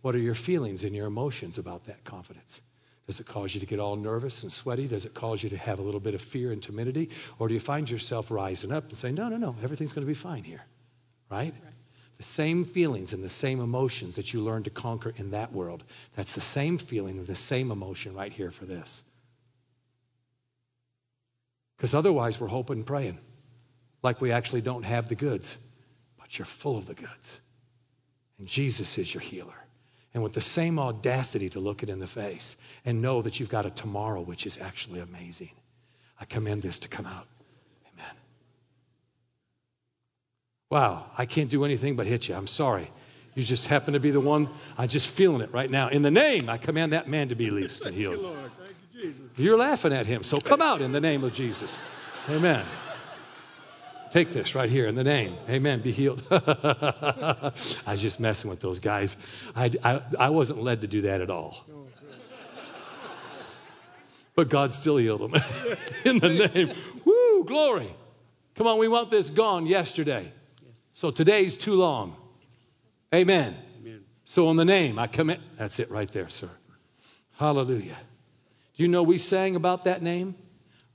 what 0.02 0.16
are 0.16 0.20
your 0.20 0.34
feelings 0.34 0.84
and 0.84 0.96
your 0.96 1.06
emotions 1.06 1.60
about 1.60 1.84
that 1.84 2.04
confidence? 2.04 2.60
Does 3.06 3.20
it 3.20 3.28
cause 3.28 3.54
you 3.54 3.60
to 3.60 3.68
get 3.68 3.80
all 3.80 3.96
nervous 3.96 4.42
and 4.42 4.52
sweaty? 4.52 4.88
Does 4.88 5.06
it 5.06 5.14
cause 5.14 5.44
you 5.44 5.52
to 5.52 5.58
have 5.58 5.78
a 5.78 5.84
little 5.84 6.00
bit 6.00 6.16
of 6.16 6.22
fear 6.22 6.52
and 6.52 6.64
timidity? 6.64 7.12
Or 7.38 7.48
do 7.48 7.54
you 7.54 7.60
find 7.60 7.88
yourself 7.88 8.32
rising 8.32 8.72
up 8.72 8.90
and 8.90 8.98
saying, 8.98 9.14
no, 9.14 9.30
no, 9.30 9.38
no, 9.38 9.56
everything's 9.62 9.94
going 9.94 10.08
to 10.08 10.12
be 10.12 10.16
fine 10.16 10.44
here? 10.44 10.64
Right? 11.30 11.54
right? 11.64 11.75
The 12.18 12.24
same 12.24 12.64
feelings 12.64 13.14
and 13.14 13.24
the 13.24 13.30
same 13.30 13.60
emotions 13.60 14.16
that 14.16 14.34
you 14.34 14.42
learn 14.42 14.64
to 14.64 14.70
conquer 14.70 15.14
in 15.18 15.32
that 15.32 15.52
world, 15.52 15.84
that's 16.16 16.36
the 16.36 16.42
same 16.42 16.78
feeling 16.78 17.18
and 17.18 17.28
the 17.28 17.36
same 17.36 17.72
emotion 17.72 18.14
right 18.14 18.32
here 18.32 18.52
for 18.52 18.66
this. 18.66 19.04
Because 21.76 21.94
otherwise, 21.94 22.40
we're 22.40 22.48
hoping 22.48 22.78
and 22.78 22.86
praying 22.86 23.20
like 24.02 24.22
we 24.22 24.32
actually 24.32 24.62
don't 24.62 24.84
have 24.84 25.10
the 25.10 25.16
goods, 25.16 25.58
but 26.18 26.38
you're 26.38 26.46
full 26.46 26.78
of 26.78 26.86
the 26.86 26.94
goods. 26.94 27.42
And 28.38 28.48
Jesus 28.48 28.98
is 28.98 29.14
your 29.14 29.22
healer 29.22 29.66
and 30.16 30.24
with 30.24 30.32
the 30.32 30.42
same 30.42 30.80
audacity 30.80 31.50
to 31.50 31.60
look 31.60 31.84
it 31.84 31.90
in 31.90 32.00
the 32.00 32.08
face 32.08 32.56
and 32.86 33.02
know 33.02 33.22
that 33.22 33.38
you've 33.38 33.50
got 33.50 33.66
a 33.66 33.70
tomorrow 33.70 34.22
which 34.22 34.46
is 34.46 34.58
actually 34.58 35.02
amazing. 35.02 35.52
I 36.20 36.24
commend 36.24 36.62
this 36.62 36.80
to 36.80 36.88
come 36.88 37.06
out. 37.06 37.28
Amen. 37.94 38.16
Wow, 40.76 41.06
I 41.18 41.26
can't 41.26 41.50
do 41.50 41.64
anything 41.64 41.96
but 41.96 42.06
hit 42.06 42.28
you. 42.28 42.36
I'm 42.36 42.48
sorry. 42.48 42.92
You 43.34 43.44
just 43.44 43.68
happen 43.68 43.94
to 43.94 44.00
be 44.02 44.12
the 44.12 44.20
one. 44.20 44.50
I'm 44.78 44.90
just 44.90 45.08
feeling 45.08 45.40
it 45.40 45.50
right 45.54 45.70
now. 45.70 45.88
In 45.88 46.02
the 46.02 46.12
name, 46.12 46.50
I 46.50 46.58
command 46.58 46.92
that 46.92 47.08
man 47.08 47.30
to 47.30 47.36
be 47.36 47.50
released 47.50 47.86
and 47.86 47.96
healed. 47.96 48.16
Thank 48.16 48.28
you, 48.28 48.34
Lord. 48.34 48.52
Thank 48.58 48.76
you, 48.94 49.02
Jesus. 49.02 49.26
You're 49.38 49.58
laughing 49.58 49.94
at 49.94 50.06
him, 50.06 50.22
so 50.22 50.38
come 50.38 50.62
out 50.62 50.82
in 50.82 50.92
the 50.92 51.00
name 51.00 51.24
of 51.24 51.32
Jesus. 51.32 51.78
Amen. 52.30 52.66
Take 54.12 54.32
this 54.32 54.54
right 54.54 54.70
here 54.70 54.88
in 54.88 54.96
the 54.96 55.04
name. 55.06 55.38
Amen. 55.48 55.80
Be 55.80 55.94
healed. 55.94 56.22
I 56.30 57.54
was 57.88 58.02
just 58.02 58.20
messing 58.20 58.50
with 58.50 58.60
those 58.60 58.80
guys. 58.80 59.16
I, 59.56 59.72
I, 59.82 60.02
I 60.20 60.30
wasn't 60.30 60.62
led 60.62 60.82
to 60.82 60.88
do 60.88 61.04
that 61.04 61.22
at 61.22 61.30
all. 61.30 61.64
But 64.36 64.50
God 64.50 64.74
still 64.74 64.98
healed 64.98 65.22
them 65.22 65.42
in 66.04 66.20
the 66.20 66.50
name. 66.54 66.74
Woo, 67.06 67.46
glory. 67.46 67.96
Come 68.56 68.68
on, 68.68 68.78
we 68.78 68.90
want 68.90 69.10
this 69.10 69.30
gone 69.30 69.68
yesterday. 69.68 70.34
So 70.96 71.12
today's 71.12 71.58
too 71.58 71.74
long. 71.74 72.16
Amen. 73.14 73.58
Amen. 73.82 74.06
So 74.24 74.50
in 74.50 74.56
the 74.56 74.64
name, 74.64 74.98
I 74.98 75.08
commit. 75.08 75.42
That's 75.58 75.78
it 75.80 75.92
right 75.92 76.10
there, 76.10 76.30
sir. 76.30 76.50
Hallelujah. 77.34 77.98
Do 78.76 78.84
you 78.84 78.88
know 78.88 79.04
we 79.04 79.18
sang 79.18 79.58
about 79.58 79.84
that 79.84 80.02
name? 80.02 80.36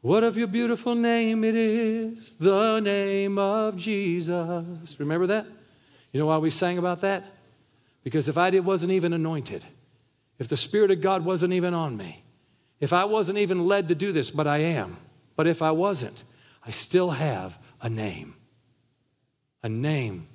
What 0.00 0.24
of 0.24 0.38
your 0.38 0.46
beautiful 0.46 0.94
name 0.94 1.44
it 1.44 1.54
is, 1.54 2.34
the 2.36 2.80
name 2.80 3.36
of 3.36 3.76
Jesus. 3.76 4.98
Remember 4.98 5.26
that? 5.26 5.46
You 6.12 6.20
know 6.20 6.26
why 6.26 6.38
we 6.38 6.48
sang 6.48 6.78
about 6.78 7.02
that? 7.02 7.22
Because 8.02 8.26
if 8.26 8.38
I 8.38 8.58
wasn't 8.60 8.92
even 8.92 9.12
anointed, 9.12 9.62
if 10.38 10.48
the 10.48 10.56
Spirit 10.56 10.90
of 10.90 11.02
God 11.02 11.26
wasn't 11.26 11.52
even 11.52 11.74
on 11.74 11.98
me, 11.98 12.24
if 12.80 12.94
I 12.94 13.04
wasn't 13.04 13.36
even 13.36 13.66
led 13.66 13.88
to 13.88 13.94
do 13.94 14.12
this, 14.12 14.30
but 14.30 14.46
I 14.46 14.58
am, 14.58 14.96
but 15.36 15.46
if 15.46 15.60
I 15.60 15.72
wasn't, 15.72 16.24
I 16.64 16.70
still 16.70 17.10
have 17.10 17.58
a 17.82 17.90
name. 17.90 18.36
A 19.62 19.68
name 19.68 20.26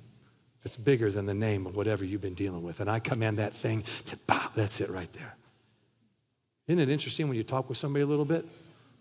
that's 0.62 0.76
bigger 0.76 1.10
than 1.10 1.26
the 1.26 1.34
name 1.34 1.66
of 1.66 1.76
whatever 1.76 2.04
you've 2.04 2.20
been 2.20 2.34
dealing 2.34 2.62
with. 2.62 2.80
And 2.80 2.90
I 2.90 2.98
command 2.98 3.38
that 3.38 3.54
thing 3.54 3.84
to 4.06 4.16
bow. 4.26 4.50
That's 4.54 4.80
it 4.80 4.90
right 4.90 5.12
there. 5.12 5.36
Isn't 6.68 6.80
it 6.80 6.88
interesting 6.88 7.28
when 7.28 7.36
you 7.36 7.44
talk 7.44 7.68
with 7.68 7.78
somebody 7.78 8.02
a 8.02 8.06
little 8.06 8.24
bit? 8.24 8.44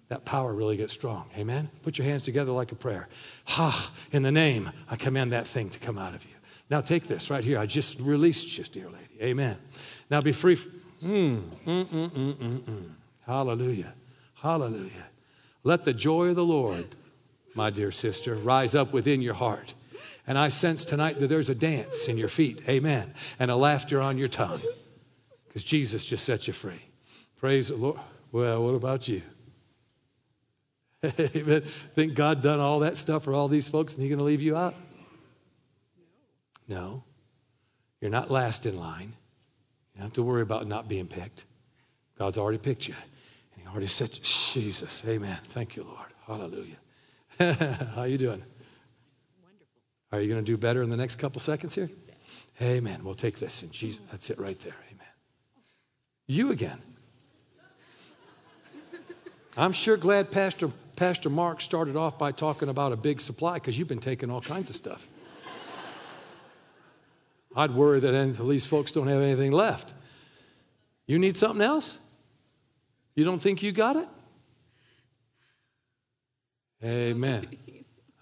that 0.10 0.26
power 0.26 0.54
really 0.54 0.78
gets 0.78 0.94
strong. 0.94 1.26
Amen? 1.38 1.70
Put 1.82 1.98
your 1.98 2.06
hands 2.06 2.24
together 2.24 2.52
like 2.52 2.72
a 2.72 2.76
prayer. 2.76 3.08
Ha, 3.46 3.92
in 4.12 4.24
the 4.24 4.32
name, 4.32 4.72
I 4.90 4.96
command 4.96 5.32
that 5.32 5.48
thing 5.48 5.70
to 5.72 5.80
come 5.80 5.98
out 5.98 6.14
of 6.14 6.24
you. 6.24 6.32
Now 6.70 6.82
take 6.82 7.08
this 7.08 7.30
right 7.30 7.44
here. 7.44 7.60
I 7.60 7.66
just 7.66 8.00
released 8.00 8.58
you, 8.58 8.64
dear 8.66 8.86
lady. 8.86 9.22
Amen. 9.22 9.58
Now 10.10 10.22
be 10.22 10.32
free. 10.32 10.58
Mm, 11.04 11.42
mm, 11.66 11.86
mm, 11.86 12.10
mm, 12.10 12.34
mm, 12.34 12.60
mm. 12.60 12.90
Hallelujah. 13.26 13.94
Hallelujah. 14.36 15.06
Let 15.64 15.84
the 15.84 15.94
joy 15.94 16.28
of 16.28 16.36
the 16.36 16.44
Lord, 16.44 16.88
my 17.56 17.70
dear 17.70 17.92
sister, 17.92 18.36
rise 18.36 18.76
up 18.76 18.94
within 18.94 19.22
your 19.22 19.34
heart. 19.34 19.74
And 20.28 20.38
I 20.38 20.48
sense 20.48 20.86
tonight 20.86 21.20
that 21.20 21.28
there's 21.28 21.50
a 21.50 21.56
dance 21.56 22.08
in 22.08 22.18
your 22.18 22.30
feet. 22.30 22.62
Amen. 22.68 23.14
And 23.40 23.52
a 23.52 23.56
laughter 23.56 24.02
on 24.02 24.18
your 24.18 24.28
tongue. 24.28 24.62
Because 25.48 25.64
Jesus 25.64 26.04
just 26.04 26.26
set 26.26 26.48
you 26.48 26.54
free. 26.54 26.82
Praise 27.38 27.70
the 27.70 27.76
Lord. 27.76 28.00
Well, 28.32 28.64
what 28.64 28.74
about 28.74 29.08
you? 29.08 29.22
Amen. 31.20 31.64
Think 31.94 32.16
God 32.16 32.42
done 32.42 32.60
all 32.60 32.80
that 32.80 32.98
stuff 32.98 33.24
for 33.24 33.34
all 33.34 33.48
these 33.48 33.70
folks 33.70 33.94
and 33.94 34.02
He's 34.02 34.10
going 34.10 34.20
to 34.20 34.26
leave 34.26 34.42
you 34.42 34.58
out? 34.58 34.76
No. 36.68 37.04
You're 38.02 38.12
not 38.12 38.32
last 38.32 38.66
in 38.66 38.78
line. 38.78 39.14
You 39.94 40.00
don't 40.00 40.08
have 40.08 40.14
to 40.14 40.24
worry 40.24 40.42
about 40.42 40.68
not 40.68 40.88
being 40.88 41.08
picked. 41.08 41.46
God's 42.18 42.38
already 42.38 42.58
picked 42.58 42.88
you. 42.88 42.96
And 43.54 43.62
He 43.62 43.68
already 43.68 43.88
said, 43.88 44.12
Jesus. 44.12 45.04
Amen. 45.08 45.38
Thank 45.46 45.76
you, 45.76 45.84
Lord. 45.84 46.14
Hallelujah. 46.26 46.78
How 47.96 48.04
you 48.04 48.18
doing? 48.18 48.44
Are 50.16 50.22
you 50.22 50.30
going 50.30 50.44
to 50.44 50.46
do 50.46 50.58
better 50.58 50.82
in 50.82 50.90
the 50.90 50.98
next 50.98 51.16
couple 51.16 51.42
seconds 51.42 51.76
here? 51.76 51.90
Amen. 52.62 53.04
We'll 53.04 53.16
take 53.16 53.38
this 53.38 53.62
and 53.64 53.72
Jesus. 53.72 54.02
That's 54.12 54.30
it 54.30 54.40
right 54.40 54.60
there. 54.62 54.76
Amen. 54.92 55.08
You 56.28 56.52
again. 56.52 56.82
I'm 59.58 59.72
sure 59.72 59.98
glad 59.98 60.32
Pastor 60.32 60.72
Pastor 60.96 61.30
Mark 61.30 61.60
started 61.60 61.98
off 61.98 62.18
by 62.18 62.32
talking 62.32 62.70
about 62.70 62.94
a 62.94 62.96
big 62.96 63.20
supply 63.20 63.56
because 63.56 63.78
you've 63.78 63.90
been 63.90 64.00
taking 64.00 64.32
all 64.32 64.42
kinds 64.42 64.70
of 64.70 64.78
stuff. 64.78 65.06
I'd 67.56 67.72
worry 67.72 68.00
that 68.00 68.14
at 68.14 68.40
least 68.40 68.68
folks 68.68 68.92
don't 68.92 69.08
have 69.08 69.22
anything 69.22 69.52
left. 69.52 69.94
You 71.08 71.20
need 71.20 71.38
something 71.38 71.62
else? 71.62 71.98
You 73.16 73.24
don't 73.24 73.40
think 73.40 73.62
you 73.62 73.72
got 73.72 73.96
it? 73.96 74.08
Amen. 76.84 77.48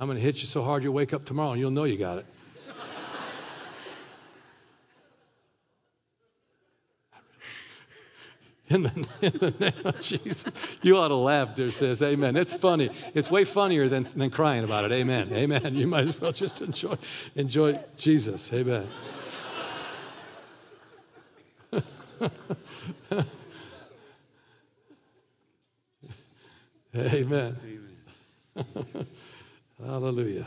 I'm 0.03 0.09
going 0.09 0.17
to 0.17 0.21
hit 0.21 0.41
you 0.41 0.47
so 0.47 0.61
hard 0.61 0.83
you'll 0.83 0.93
wake 0.93 1.13
up 1.13 1.23
tomorrow 1.23 1.51
and 1.51 1.61
you'll 1.61 1.71
know 1.71 1.85
you 1.85 1.97
got 1.97 2.17
it. 2.17 2.25
in 8.69 8.83
the, 8.83 8.89
in 9.21 9.31
the, 9.37 9.53
name 9.61 9.85
of 9.85 10.01
Jesus. 10.01 10.43
You 10.81 10.97
ought 10.97 11.07
to 11.07 11.15
laugh, 11.15 11.55
dear 11.55 11.71
sis. 11.71 12.01
Amen. 12.01 12.35
It's 12.35 12.57
funny. 12.57 12.89
It's 13.13 13.31
way 13.31 13.45
funnier 13.45 13.87
than, 13.87 14.05
than 14.13 14.29
crying 14.29 14.65
about 14.65 14.83
it. 14.83 14.91
Amen. 14.91 15.31
Amen. 15.31 15.73
You 15.73 15.87
might 15.87 16.09
as 16.09 16.19
well 16.19 16.33
just 16.33 16.59
enjoy, 16.59 16.97
enjoy 17.35 17.79
Jesus. 17.95 18.51
Amen. 18.51 18.89
Amen. 26.93 27.55
Hallelujah. 29.85 30.45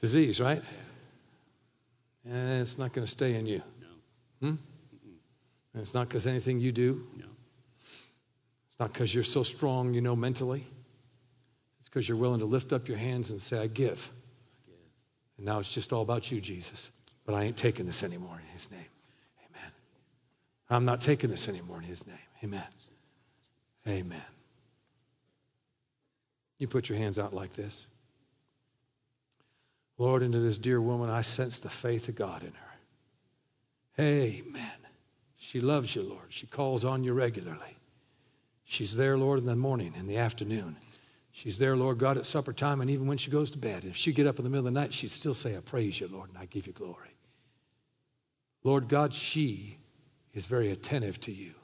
Disease, 0.00 0.40
right? 0.40 0.62
And 2.24 2.62
it's 2.62 2.78
not 2.78 2.92
going 2.92 3.04
to 3.04 3.10
stay 3.10 3.34
in 3.34 3.46
you. 3.46 3.62
No. 3.80 4.48
Hmm? 4.48 4.54
And 5.74 5.82
it's 5.82 5.94
not 5.94 6.08
because 6.08 6.26
anything 6.26 6.58
you 6.58 6.72
do. 6.72 7.06
No. 7.16 7.26
It's 8.68 8.78
not 8.78 8.92
because 8.92 9.14
you're 9.14 9.24
so 9.24 9.42
strong, 9.42 9.92
you 9.94 10.00
know, 10.00 10.16
mentally. 10.16 10.64
It's 11.78 11.88
because 11.88 12.08
you're 12.08 12.18
willing 12.18 12.40
to 12.40 12.46
lift 12.46 12.72
up 12.72 12.88
your 12.88 12.96
hands 12.96 13.30
and 13.30 13.40
say, 13.40 13.58
I 13.58 13.66
give. 13.66 14.10
And 15.36 15.46
now 15.46 15.58
it's 15.58 15.68
just 15.68 15.92
all 15.92 16.02
about 16.02 16.30
you, 16.30 16.40
Jesus. 16.40 16.90
But 17.24 17.34
I 17.34 17.44
ain't 17.44 17.56
taking 17.56 17.86
this 17.86 18.02
anymore 18.02 18.40
in 18.40 18.52
his 18.54 18.70
name. 18.70 18.80
Amen. 19.48 19.72
I'm 20.70 20.84
not 20.84 21.00
taking 21.00 21.30
this 21.30 21.48
anymore 21.48 21.78
in 21.78 21.84
his 21.84 22.06
name. 22.06 22.16
Amen. 22.42 22.64
Amen. 23.86 24.22
You 26.60 26.68
put 26.68 26.88
your 26.88 26.98
hands 26.98 27.18
out 27.18 27.34
like 27.34 27.54
this. 27.54 27.86
Lord, 29.98 30.22
into 30.22 30.38
this 30.38 30.58
dear 30.58 30.80
woman, 30.80 31.10
I 31.10 31.22
sense 31.22 31.58
the 31.58 31.70
faith 31.70 32.08
of 32.08 32.14
God 32.14 32.42
in 32.42 32.52
her. 32.52 34.02
Amen. 34.02 34.70
She 35.36 35.60
loves 35.60 35.96
you, 35.96 36.02
Lord. 36.02 36.26
She 36.28 36.46
calls 36.46 36.84
on 36.84 37.02
you 37.02 37.14
regularly. 37.14 37.76
She's 38.64 38.94
there, 38.94 39.16
Lord, 39.16 39.40
in 39.40 39.46
the 39.46 39.56
morning, 39.56 39.94
in 39.98 40.06
the 40.06 40.18
afternoon. 40.18 40.76
She's 41.32 41.58
there, 41.58 41.76
Lord 41.76 41.98
God, 41.98 42.18
at 42.18 42.26
supper 42.26 42.52
time, 42.52 42.82
and 42.82 42.90
even 42.90 43.06
when 43.06 43.18
she 43.18 43.30
goes 43.30 43.50
to 43.52 43.58
bed. 43.58 43.84
If 43.84 43.96
she 43.96 44.12
get 44.12 44.26
up 44.26 44.38
in 44.38 44.44
the 44.44 44.50
middle 44.50 44.66
of 44.66 44.72
the 44.72 44.80
night, 44.80 44.92
she'd 44.92 45.10
still 45.10 45.34
say, 45.34 45.56
I 45.56 45.60
praise 45.60 45.98
you, 45.98 46.08
Lord, 46.08 46.28
and 46.28 46.38
I 46.38 46.44
give 46.44 46.66
you 46.66 46.74
glory. 46.74 47.14
Lord 48.64 48.88
God, 48.88 49.14
she 49.14 49.78
is 50.34 50.44
very 50.44 50.70
attentive 50.70 51.20
to 51.22 51.32
you. 51.32 51.54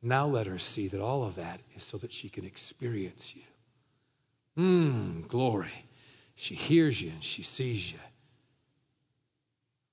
Now 0.00 0.26
let 0.26 0.46
her 0.46 0.58
see 0.58 0.88
that 0.88 1.02
all 1.02 1.22
of 1.22 1.34
that 1.34 1.60
is 1.76 1.84
so 1.84 1.98
that 1.98 2.12
she 2.12 2.30
can 2.30 2.46
experience 2.46 3.34
you. 3.36 3.42
Mmm, 4.58 5.26
glory. 5.28 5.72
She 6.34 6.54
hears 6.54 7.00
you 7.00 7.10
and 7.10 7.24
she 7.24 7.42
sees 7.42 7.92
you. 7.92 7.98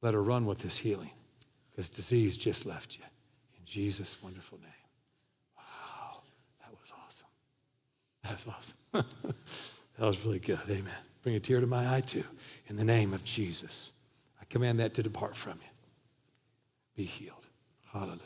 Let 0.01 0.13
her 0.13 0.23
run 0.23 0.45
with 0.45 0.59
this 0.59 0.77
healing 0.77 1.11
because 1.69 1.89
disease 1.89 2.37
just 2.37 2.65
left 2.65 2.97
you. 2.97 3.03
In 3.57 3.65
Jesus' 3.65 4.17
wonderful 4.23 4.57
name. 4.59 4.67
Wow, 5.57 6.21
that 6.61 6.71
was 6.71 6.91
awesome. 7.05 7.27
That 8.23 8.33
was 8.33 8.47
awesome. 8.47 9.35
that 9.97 10.05
was 10.05 10.25
really 10.25 10.39
good. 10.39 10.59
Amen. 10.69 10.93
Bring 11.23 11.35
a 11.35 11.39
tear 11.39 11.59
to 11.59 11.67
my 11.67 11.95
eye, 11.95 12.01
too. 12.01 12.23
In 12.67 12.77
the 12.77 12.83
name 12.83 13.13
of 13.13 13.23
Jesus, 13.23 13.91
I 14.41 14.45
command 14.45 14.79
that 14.79 14.93
to 14.95 15.03
depart 15.03 15.35
from 15.35 15.59
you. 15.61 15.69
Be 16.95 17.03
healed. 17.03 17.45
Hallelujah. 17.91 18.19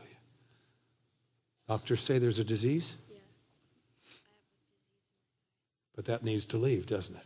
Doctors 1.68 2.02
say 2.02 2.20
there's 2.20 2.40
a 2.40 2.44
disease. 2.44 2.98
But 5.96 6.06
that 6.06 6.24
needs 6.24 6.46
to 6.46 6.58
leave, 6.58 6.86
doesn't 6.86 7.16
it? 7.16 7.26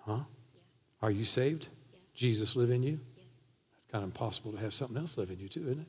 Huh? 0.00 0.12
Yeah. 0.14 0.60
Are 1.02 1.10
you 1.10 1.24
saved? 1.24 1.68
Yeah. 1.92 1.98
Jesus 2.14 2.56
live 2.56 2.70
in 2.70 2.82
you? 2.82 3.00
Yes. 3.16 3.26
It's 3.76 3.90
kind 3.90 4.02
of 4.02 4.08
impossible 4.08 4.52
to 4.52 4.58
have 4.58 4.74
something 4.74 4.96
else 4.96 5.16
live 5.18 5.30
in 5.30 5.38
you, 5.38 5.48
too, 5.48 5.62
isn't 5.62 5.80
it? 5.80 5.88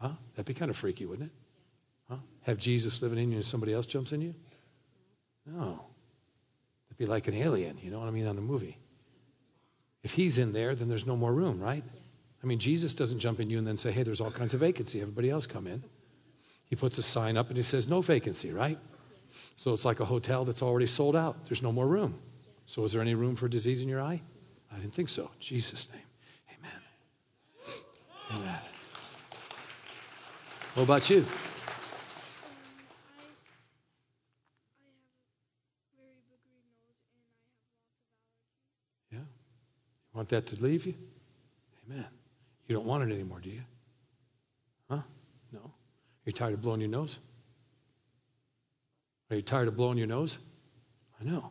Huh? 0.00 0.10
That'd 0.32 0.46
be 0.46 0.54
kind 0.54 0.70
of 0.70 0.76
freaky, 0.76 1.06
wouldn't 1.06 1.30
it? 1.30 1.34
Huh? 2.08 2.16
Have 2.42 2.58
Jesus 2.58 3.02
living 3.02 3.18
in 3.18 3.30
you 3.30 3.36
and 3.36 3.44
somebody 3.44 3.72
else 3.72 3.86
jumps 3.86 4.12
in 4.12 4.20
you? 4.20 4.34
No. 5.46 5.84
It'd 6.88 6.98
be 6.98 7.06
like 7.06 7.28
an 7.28 7.34
alien, 7.34 7.78
you 7.82 7.90
know 7.90 7.98
what 7.98 8.08
I 8.08 8.12
mean, 8.12 8.26
on 8.26 8.38
a 8.38 8.42
movie. 8.42 8.78
If 10.02 10.12
he's 10.12 10.38
in 10.38 10.52
there, 10.52 10.74
then 10.74 10.88
there's 10.88 11.06
no 11.06 11.16
more 11.16 11.32
room, 11.32 11.60
right? 11.60 11.82
Yeah. 11.84 12.00
I 12.42 12.46
mean, 12.46 12.58
Jesus 12.58 12.92
doesn't 12.94 13.20
jump 13.20 13.40
in 13.40 13.48
you 13.48 13.58
and 13.58 13.66
then 13.66 13.78
say, 13.78 13.90
hey, 13.90 14.02
there's 14.02 14.20
all 14.20 14.30
kinds 14.30 14.52
of 14.52 14.60
vacancy. 14.60 15.00
Everybody 15.00 15.30
else 15.30 15.46
come 15.46 15.66
in. 15.66 15.82
He 16.66 16.76
puts 16.76 16.98
a 16.98 17.02
sign 17.02 17.36
up 17.36 17.48
and 17.48 17.56
he 17.56 17.62
says, 17.62 17.88
no 17.88 18.02
vacancy, 18.02 18.52
right? 18.52 18.78
So 19.56 19.72
it's 19.72 19.84
like 19.84 20.00
a 20.00 20.04
hotel 20.04 20.44
that's 20.44 20.62
already 20.62 20.86
sold 20.86 21.16
out. 21.16 21.44
There's 21.46 21.62
no 21.62 21.72
more 21.72 21.86
room. 21.86 22.18
So 22.66 22.84
is 22.84 22.92
there 22.92 23.00
any 23.00 23.14
room 23.14 23.36
for 23.36 23.48
disease 23.48 23.82
in 23.82 23.88
your 23.88 24.00
eye? 24.00 24.20
I 24.72 24.76
didn't 24.76 24.92
think 24.92 25.08
so. 25.08 25.22
In 25.22 25.40
Jesus' 25.40 25.88
name. 25.92 26.02
Amen. 26.58 28.40
Amen. 28.42 28.60
What 30.74 30.82
about 30.82 31.08
you? 31.08 31.24
Yeah. 39.12 39.18
You 39.18 39.24
want 40.14 40.28
that 40.30 40.46
to 40.48 40.56
leave 40.56 40.86
you? 40.86 40.94
Amen. 41.88 42.06
You 42.66 42.74
don't 42.74 42.86
want 42.86 43.08
it 43.08 43.14
anymore, 43.14 43.40
do 43.40 43.50
you? 43.50 43.62
Huh? 44.90 45.02
No. 45.52 45.70
You 46.24 46.32
tired 46.32 46.54
of 46.54 46.62
blowing 46.62 46.80
your 46.80 46.90
nose? 46.90 47.18
Are 49.30 49.36
you 49.36 49.42
tired 49.42 49.68
of 49.68 49.76
blowing 49.76 49.98
your 49.98 50.06
nose? 50.06 50.38
I 51.20 51.24
know. 51.24 51.50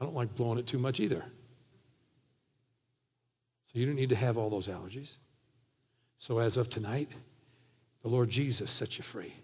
I 0.00 0.04
don't 0.04 0.14
like 0.14 0.34
blowing 0.34 0.58
it 0.58 0.66
too 0.66 0.78
much 0.78 1.00
either. 1.00 1.24
So 3.66 3.78
you 3.78 3.86
don't 3.86 3.94
need 3.94 4.08
to 4.10 4.16
have 4.16 4.36
all 4.36 4.50
those 4.50 4.68
allergies. 4.68 5.16
So 6.18 6.38
as 6.38 6.56
of 6.56 6.70
tonight, 6.70 7.10
the 8.02 8.08
Lord 8.08 8.28
Jesus 8.30 8.70
sets 8.70 8.98
you 8.98 9.04
free. 9.04 9.34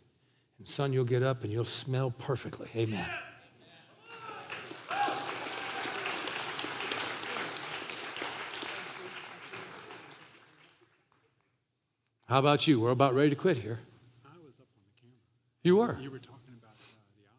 And 0.58 0.68
son, 0.68 0.92
you'll 0.92 1.04
get 1.04 1.22
up 1.22 1.44
and 1.44 1.52
you'll 1.52 1.64
smell 1.64 2.10
perfectly. 2.10 2.68
Amen. 2.76 3.06
How 12.30 12.38
about 12.38 12.68
you? 12.68 12.78
We're 12.78 12.90
about 12.90 13.16
ready 13.16 13.30
to 13.30 13.34
quit 13.34 13.56
here. 13.56 13.80
I 14.24 14.28
was 14.44 14.54
up 14.60 14.68
on 14.76 14.82
the 14.86 15.00
camera. 15.00 15.18
You 15.64 15.76
were. 15.78 15.98
You 16.00 16.12
were 16.12 16.20
talking 16.20 16.54
about 16.56 16.76
uh, 16.76 16.94
the 17.16 17.26
eye. 17.26 17.34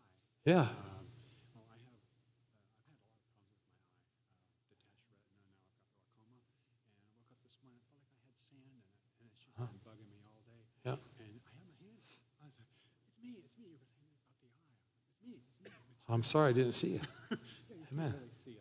Yeah. 0.52 0.68
Um, 0.68 1.08
well, 1.56 1.64
I 1.72 1.80
have, 1.80 1.96
uh, 2.12 2.28
I've 2.28 2.36
had 2.44 2.52
a 2.52 2.60
lot 2.60 2.68
of 2.68 2.76
problems 2.84 3.08
with 3.08 3.40
my 3.40 3.48
eye. 3.48 3.88
Uh, 4.20 4.68
detached 4.68 4.84
retina, 4.84 5.48
now 5.48 5.64
I've 5.64 5.80
got 5.80 5.88
glaucoma. 5.96 6.44
And 6.92 7.00
I 7.00 7.08
woke 7.16 7.32
up 7.32 7.40
this 7.40 7.56
morning, 7.64 7.80
I 7.80 7.88
felt 7.88 8.04
like 8.04 8.20
I 8.20 8.28
had 8.28 8.36
sand 8.44 8.68
in 8.68 8.84
it, 8.84 9.00
and 9.24 9.32
it's 9.32 9.40
just 9.40 9.56
been 9.56 9.80
bugging 9.88 10.12
me 10.12 10.20
all 10.28 10.44
day. 10.44 10.68
Yeah. 10.84 11.00
And 11.00 11.24
I 11.24 11.32
had 11.32 11.40
my 11.56 11.72
hand. 11.80 12.04
I 12.44 12.52
was 12.52 12.60
like, 12.60 12.68
it's 13.08 13.16
me, 13.24 13.40
it's 13.40 13.56
me. 13.56 13.80
You 13.80 13.80
were 13.80 13.96
saying 13.96 14.12
about 14.12 14.36
the 14.44 14.52
eye. 14.52 14.76
It's 15.08 15.24
me, 15.24 15.40
it's 15.40 15.56
me. 15.64 15.72
It's 15.72 16.04
I'm 16.12 16.28
sorry 16.28 16.52
I 16.52 16.56
didn't 16.60 16.76
see 16.76 17.00
you. 17.00 17.04
yeah, 17.32 17.80
you 17.80 17.88
Amen. 17.96 18.12
really 18.12 18.36
see. 18.36 18.60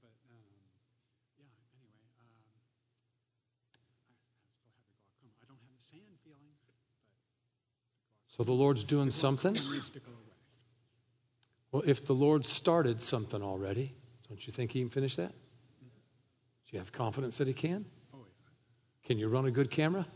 But 0.00 0.16
um, 0.32 0.48
yeah, 1.36 1.52
anyway, 1.76 2.08
um, 2.16 2.48
I, 3.76 3.76
I 3.76 4.08
the 4.08 4.08
glaucoma. 4.08 5.36
I 5.36 5.44
don't 5.44 5.60
have 5.60 5.76
the 5.76 5.84
sand 5.84 6.16
feeling, 6.24 6.56
So 8.32 8.40
the 8.40 8.56
Lord's 8.56 8.84
doing 8.88 9.10
something. 9.12 9.52
it 9.52 9.68
needs 9.68 9.90
to 9.90 10.00
go 10.00 10.08
away. 10.08 10.09
Well, 11.72 11.82
if 11.86 12.04
the 12.04 12.14
Lord 12.14 12.44
started 12.44 13.00
something 13.00 13.42
already, 13.42 13.94
don't 14.28 14.44
you 14.46 14.52
think 14.52 14.72
He 14.72 14.80
can 14.80 14.90
finish 14.90 15.16
that? 15.16 15.30
Do 15.32 16.72
you 16.72 16.78
have 16.78 16.92
confidence 16.92 17.38
that 17.38 17.46
He 17.48 17.54
can? 17.54 17.84
Oh, 18.14 18.18
yeah. 18.18 19.06
Can 19.06 19.18
you 19.18 19.28
run 19.28 19.46
a 19.46 19.50
good 19.50 19.70
camera? 19.70 20.06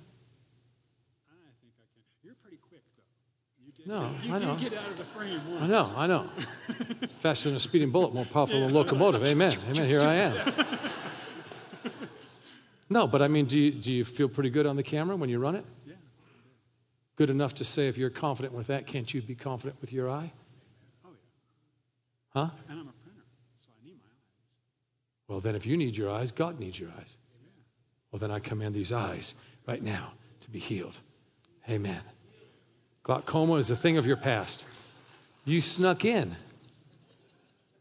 I 1.29 1.35
think 1.61 1.73
I 1.79 1.87
can. 1.95 2.03
You're 2.23 2.35
pretty 2.35 2.59
quick, 2.69 2.83
though. 2.97 3.65
You 3.65 3.73
did, 3.73 3.87
No, 3.87 4.15
you 4.23 4.35
I 4.35 4.39
did 4.39 4.47
know. 4.49 4.57
get 4.57 4.75
out 4.75 4.91
of 4.91 4.99
the 4.99 5.05
frame 5.05 5.41
once. 5.51 5.63
I 5.63 5.67
know, 5.67 5.93
I 5.97 6.07
know. 6.07 6.31
Faster 7.21 7.49
than 7.51 7.57
a 7.57 7.61
speeding 7.61 7.91
bullet, 7.91 8.13
more 8.15 8.25
powerful 8.25 8.61
than 8.61 8.71
a 8.71 8.73
locomotive. 8.75 9.25
Amen. 9.25 9.57
Amen. 9.71 9.87
Here 9.89 10.01
I 10.01 10.15
am. 10.15 10.53
No, 12.91 13.07
but 13.07 13.23
I 13.23 13.29
mean, 13.29 13.47
do 13.47 13.59
you, 13.59 13.71
do 13.73 13.91
you 13.93 14.05
feel 14.05 14.29
pretty 14.29 14.51
good 14.51 14.67
on 14.67 14.77
the 14.77 14.83
camera 14.83 15.17
when 15.17 15.31
you 15.31 15.39
run 15.39 15.57
it? 15.57 15.65
Yeah. 15.87 15.95
Good 17.17 17.31
enough 17.31 17.55
to 17.55 17.65
say 17.65 17.89
if 17.89 17.97
you're 17.97 18.11
confident 18.11 18.53
with 18.55 18.67
that, 18.67 18.87
can't 18.87 19.13
you 19.13 19.23
be 19.23 19.35
confident 19.35 19.81
with 19.81 19.91
your 19.91 20.11
eye? 20.11 20.31
Huh? 22.35 22.49
And 22.69 22.81
I'm 22.81 22.89
a 22.89 22.93
printer, 22.93 23.23
so 23.61 23.71
I 23.81 23.87
need 23.87 23.95
my 24.03 24.11
eyes. 24.11 25.29
Well, 25.29 25.41
then 25.41 25.55
if 25.55 25.65
you 25.67 25.77
need 25.77 25.97
your 25.97 26.11
eyes, 26.11 26.33
God 26.33 26.59
needs 26.59 26.79
your 26.79 26.91
eyes. 26.99 27.17
Well, 28.11 28.19
then 28.19 28.31
I 28.31 28.39
command 28.39 28.75
these 28.75 28.93
eyes 28.93 29.35
right 29.67 29.83
now 29.83 30.13
to 30.41 30.51
be 30.51 30.59
healed. 30.59 30.99
Amen. 31.69 32.01
Glaucoma 33.03 33.55
is 33.55 33.71
a 33.71 33.77
thing 33.77 33.97
of 33.99 34.07
your 34.07 34.17
past. 34.17 34.65
You 35.45 35.61
snuck 35.61 36.05
in. 36.05 36.35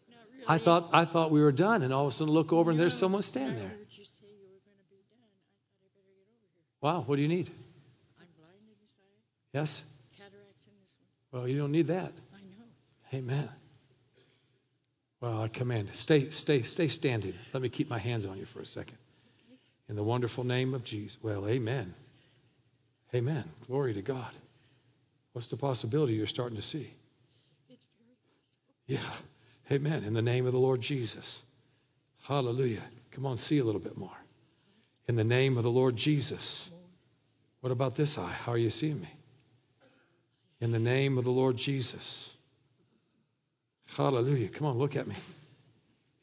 Really. 0.10 0.46
I 0.48 0.58
thought, 0.58 0.90
I 0.92 1.06
thought 1.06 1.32
we 1.32 1.42
were 1.42 1.52
done, 1.52 1.82
and 1.84 1.94
all 1.94 2.04
of 2.08 2.10
a 2.10 2.12
sudden 2.12 2.34
look 2.34 2.52
over 2.52 2.72
and 2.72 2.80
there's 2.80 2.98
someone 2.98 3.22
standing 3.22 3.56
there. 3.58 3.70
heard 3.70 3.88
you 3.92 4.06
say 4.06 4.26
you 4.28 4.44
were 4.44 4.60
going 4.66 4.78
to 4.78 4.90
be 4.90 4.98
done. 5.10 5.22
I 5.22 5.94
thought 5.94 6.02
I 6.02 6.02
better 6.02 6.12
get 6.18 6.28
over 6.28 6.44
here. 6.52 7.00
Wow, 7.00 7.04
what 7.08 7.16
do 7.16 7.22
you 7.22 7.28
need? 7.28 7.50
I'm 8.20 8.28
blind 8.38 8.58
in 8.60 8.76
this 8.82 8.96
eye, 9.00 9.58
Yes? 9.58 9.84
cataracts 10.18 10.68
in 10.68 10.74
this 10.82 10.96
one. 11.32 11.42
Well, 11.42 11.48
you 11.48 11.58
don't 11.58 11.72
need 11.72 11.88
that. 11.88 12.12
I 12.34 12.42
know. 12.42 13.18
Amen. 13.18 13.50
Well, 15.24 15.44
I 15.44 15.48
command, 15.48 15.88
stay, 15.94 16.30
stay, 16.32 16.64
stay 16.64 16.90
standing. 16.90 17.34
Let 17.54 17.64
me 17.64 17.70
keep 17.70 17.90
my 17.90 17.98
hands 17.98 18.26
on 18.26 18.38
you 18.38 18.44
for 18.44 18.60
a 18.60 18.66
second. 18.66 18.98
In 19.88 19.96
the 19.96 20.04
wonderful 20.04 20.44
name 20.44 20.74
of 20.74 20.84
Jesus. 20.84 21.18
Well, 21.24 21.48
amen. 21.48 21.94
Amen. 23.16 23.46
Glory 23.66 23.94
to 23.94 24.02
God. 24.02 24.32
What's 25.32 25.48
the 25.48 25.56
possibility 25.56 26.12
you're 26.12 26.28
starting 26.28 26.58
to 26.58 26.62
see? 26.62 26.94
It's 27.70 27.86
very 27.98 28.18
possible. 28.36 29.16
Yeah. 29.72 29.74
Amen. 29.74 30.04
In 30.04 30.14
the 30.14 30.22
name 30.22 30.46
of 30.46 30.52
the 30.52 30.60
Lord 30.60 30.82
Jesus. 30.82 31.44
Hallelujah. 32.24 32.84
Come 33.12 33.26
on, 33.26 33.38
see 33.38 33.60
a 33.60 33.64
little 33.64 33.80
bit 33.80 33.96
more. 33.96 34.18
In 35.08 35.16
the 35.16 35.24
name 35.24 35.56
of 35.56 35.64
the 35.64 35.72
Lord 35.72 35.96
Jesus. 35.96 36.70
What 37.62 37.72
about 37.72 37.96
this 37.96 38.18
eye? 38.18 38.34
How 38.44 38.52
are 38.52 38.58
you 38.58 38.70
seeing 38.70 39.00
me? 39.00 39.14
In 40.60 40.74
the 40.74 40.80
name 40.80 41.18
of 41.18 41.24
the 41.24 41.32
Lord 41.32 41.56
Jesus. 41.56 42.33
Hallelujah. 43.96 44.50
Come 44.50 44.68
on, 44.68 44.78
look 44.78 44.96
at 44.96 45.08
me. 45.08 45.16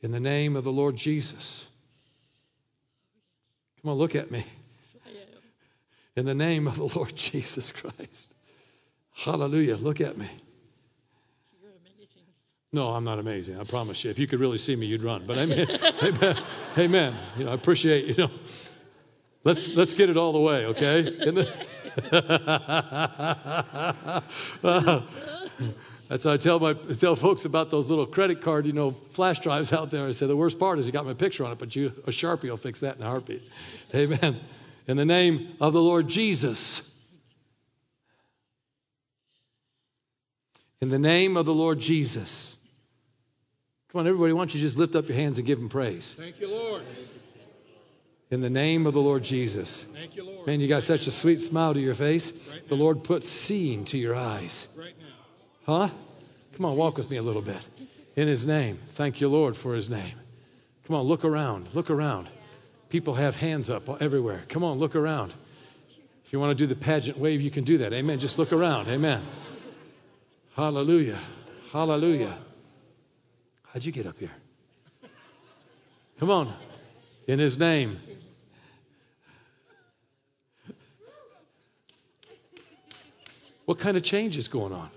In 0.03 0.11
the 0.11 0.21
name 0.21 0.57
of 0.57 0.65
the 0.65 0.73
Lord 0.73 0.97
Jesus. 0.97 1.69
Come 3.81 3.93
on, 3.93 3.99
look 3.99 4.15
at 4.15 4.31
me. 4.31 4.45
In 6.17 6.27
the 6.27 6.35
name 6.35 6.67
of 6.67 6.77
the 6.77 6.99
Lord 6.99 7.15
Jesus 7.15 7.73
Christ. 7.73 8.35
Hallelujah. 9.15 9.77
Look 9.77 10.01
at 10.01 10.19
me. 10.19 10.29
You're 11.63 11.71
amazing. 11.71 12.23
No, 12.73 12.89
I'm 12.89 13.05
not 13.05 13.19
amazing. 13.19 13.61
I 13.61 13.65
promise 13.65 14.05
you. 14.05 14.11
If 14.11 14.19
you 14.19 14.27
could 14.27 14.41
really 14.41 14.59
see 14.59 14.75
me, 14.77 14.87
you'd 14.87 15.03
run. 15.03 15.25
But 15.27 15.39
amen. 15.39 15.69
amen. 16.03 16.37
Amen. 16.77 17.17
You 17.39 17.45
know, 17.45 17.53
I 17.53 17.55
appreciate, 17.55 18.07
you 18.07 18.15
know. 18.15 18.31
Let's 19.45 19.75
let's 19.75 19.95
get 19.95 20.11
it 20.11 20.19
all 20.19 20.33
the 20.33 20.41
way, 20.41 20.67
okay? 20.67 21.17
That's 26.11 26.25
how 26.25 26.33
I 26.33 26.39
tell 26.39 26.59
my 26.59 26.73
tell 26.73 27.15
folks 27.15 27.45
about 27.45 27.71
those 27.71 27.89
little 27.89 28.05
credit 28.05 28.43
card, 28.43 28.67
you 28.67 28.73
know, 28.73 28.91
flash 28.91 29.39
drives 29.39 29.73
out 29.73 29.93
there. 29.93 30.09
I 30.09 30.11
say 30.11 30.27
the 30.27 30.37
worst 30.37 30.59
part 30.59 30.81
is 30.81 30.87
you 30.87 30.91
got 30.91 31.07
my 31.07 31.15
picture 31.15 31.45
on 31.45 31.53
it, 31.53 31.59
but 31.59 31.77
you 31.77 31.93
a 32.05 32.11
sharpie 32.11 32.51
will 32.51 32.57
fix 32.57 32.81
that 32.81 32.97
in 32.97 33.03
a 33.05 33.07
heartbeat. 33.07 33.49
Amen. 33.95 34.41
In 34.89 34.97
the 34.97 35.05
name 35.05 35.57
of 35.61 35.73
the 35.73 35.81
Lord 35.81 36.09
Jesus. 36.09 36.83
In 40.81 40.89
the 40.89 40.99
name 40.99 41.37
of 41.37 41.47
the 41.47 41.55
Lord 41.55 41.79
Jesus. 41.79 42.57
Come 43.93 44.01
on, 44.01 44.09
everybody, 44.09 44.33
why 44.33 44.41
don't 44.41 44.55
you 44.55 44.61
just 44.61 44.79
lift 44.79 44.97
up 44.97 45.07
your 45.07 45.17
hands 45.17 45.39
and 45.39 45.47
give 45.47 45.61
him 45.61 45.69
praise? 45.69 46.17
Thank 46.19 46.41
you, 46.41 46.51
Lord. 46.51 46.83
In 48.33 48.41
the 48.41 48.51
name 48.51 48.85
of 48.89 48.95
the 48.95 49.01
Lord 49.01 49.23
Jesus. 49.23 49.87
Thank 49.95 50.17
you, 50.17 50.25
Lord. 50.25 50.45
Man, 50.45 50.59
you 50.59 50.67
got 50.67 50.83
such 50.83 51.07
a 51.07 51.13
sweet 51.13 51.41
smile 51.41 51.73
to 51.75 51.81
your 51.81 51.95
face. 51.95 52.33
The 52.69 52.77
Lord 52.77 53.05
put 53.05 53.23
seeing 53.23 53.85
to 53.87 53.99
your 53.99 54.17
eyes. 54.17 54.67
Right. 54.75 54.95
Huh? 55.67 55.89
Come 56.57 56.65
on, 56.65 56.77
walk 56.77 56.99
with 56.99 57.11
me 57.11 57.17
a 57.17 57.23
little 57.23 57.43
bit. 57.43 57.61
In 58.17 58.29
his 58.29 58.47
name. 58.47 58.79
Thank 58.95 59.21
you, 59.21 59.29
Lord, 59.29 59.57
for 59.57 59.75
his 59.75 59.89
name. 59.89 60.15
Come 60.87 60.97
on, 60.97 61.07
look 61.07 61.25
around. 61.25 61.69
Look 61.75 61.91
around. 61.91 62.29
People 62.89 63.15
have 63.15 63.37
hands 63.37 63.71
up 63.71 63.89
everywhere. 64.03 64.43
Come 64.49 64.65
on, 64.65 64.79
look 64.79 64.97
around. 64.97 65.33
If 66.25 66.33
you 66.33 66.41
want 66.41 66.51
to 66.51 66.55
do 66.55 66.67
the 66.67 66.79
pageant 66.79 67.19
wave, 67.19 67.41
you 67.41 67.51
can 67.51 67.65
do 67.65 67.79
that. 67.79 67.93
Amen. 67.93 68.19
Just 68.19 68.39
look 68.39 68.53
around. 68.53 68.89
Amen. 68.89 69.23
Hallelujah. 70.55 71.19
Hallelujah. 71.73 72.37
How'd 73.73 73.85
you 73.85 73.93
get 73.93 74.07
up 74.07 74.19
here? 74.19 74.31
Come 76.19 76.31
on. 76.31 76.53
In 77.27 77.39
his 77.39 77.59
name. 77.59 77.99
What 83.65 83.79
kind 83.79 83.97
of 83.97 84.03
change 84.03 84.37
is 84.37 84.49
going 84.49 84.73
on? 84.73 84.91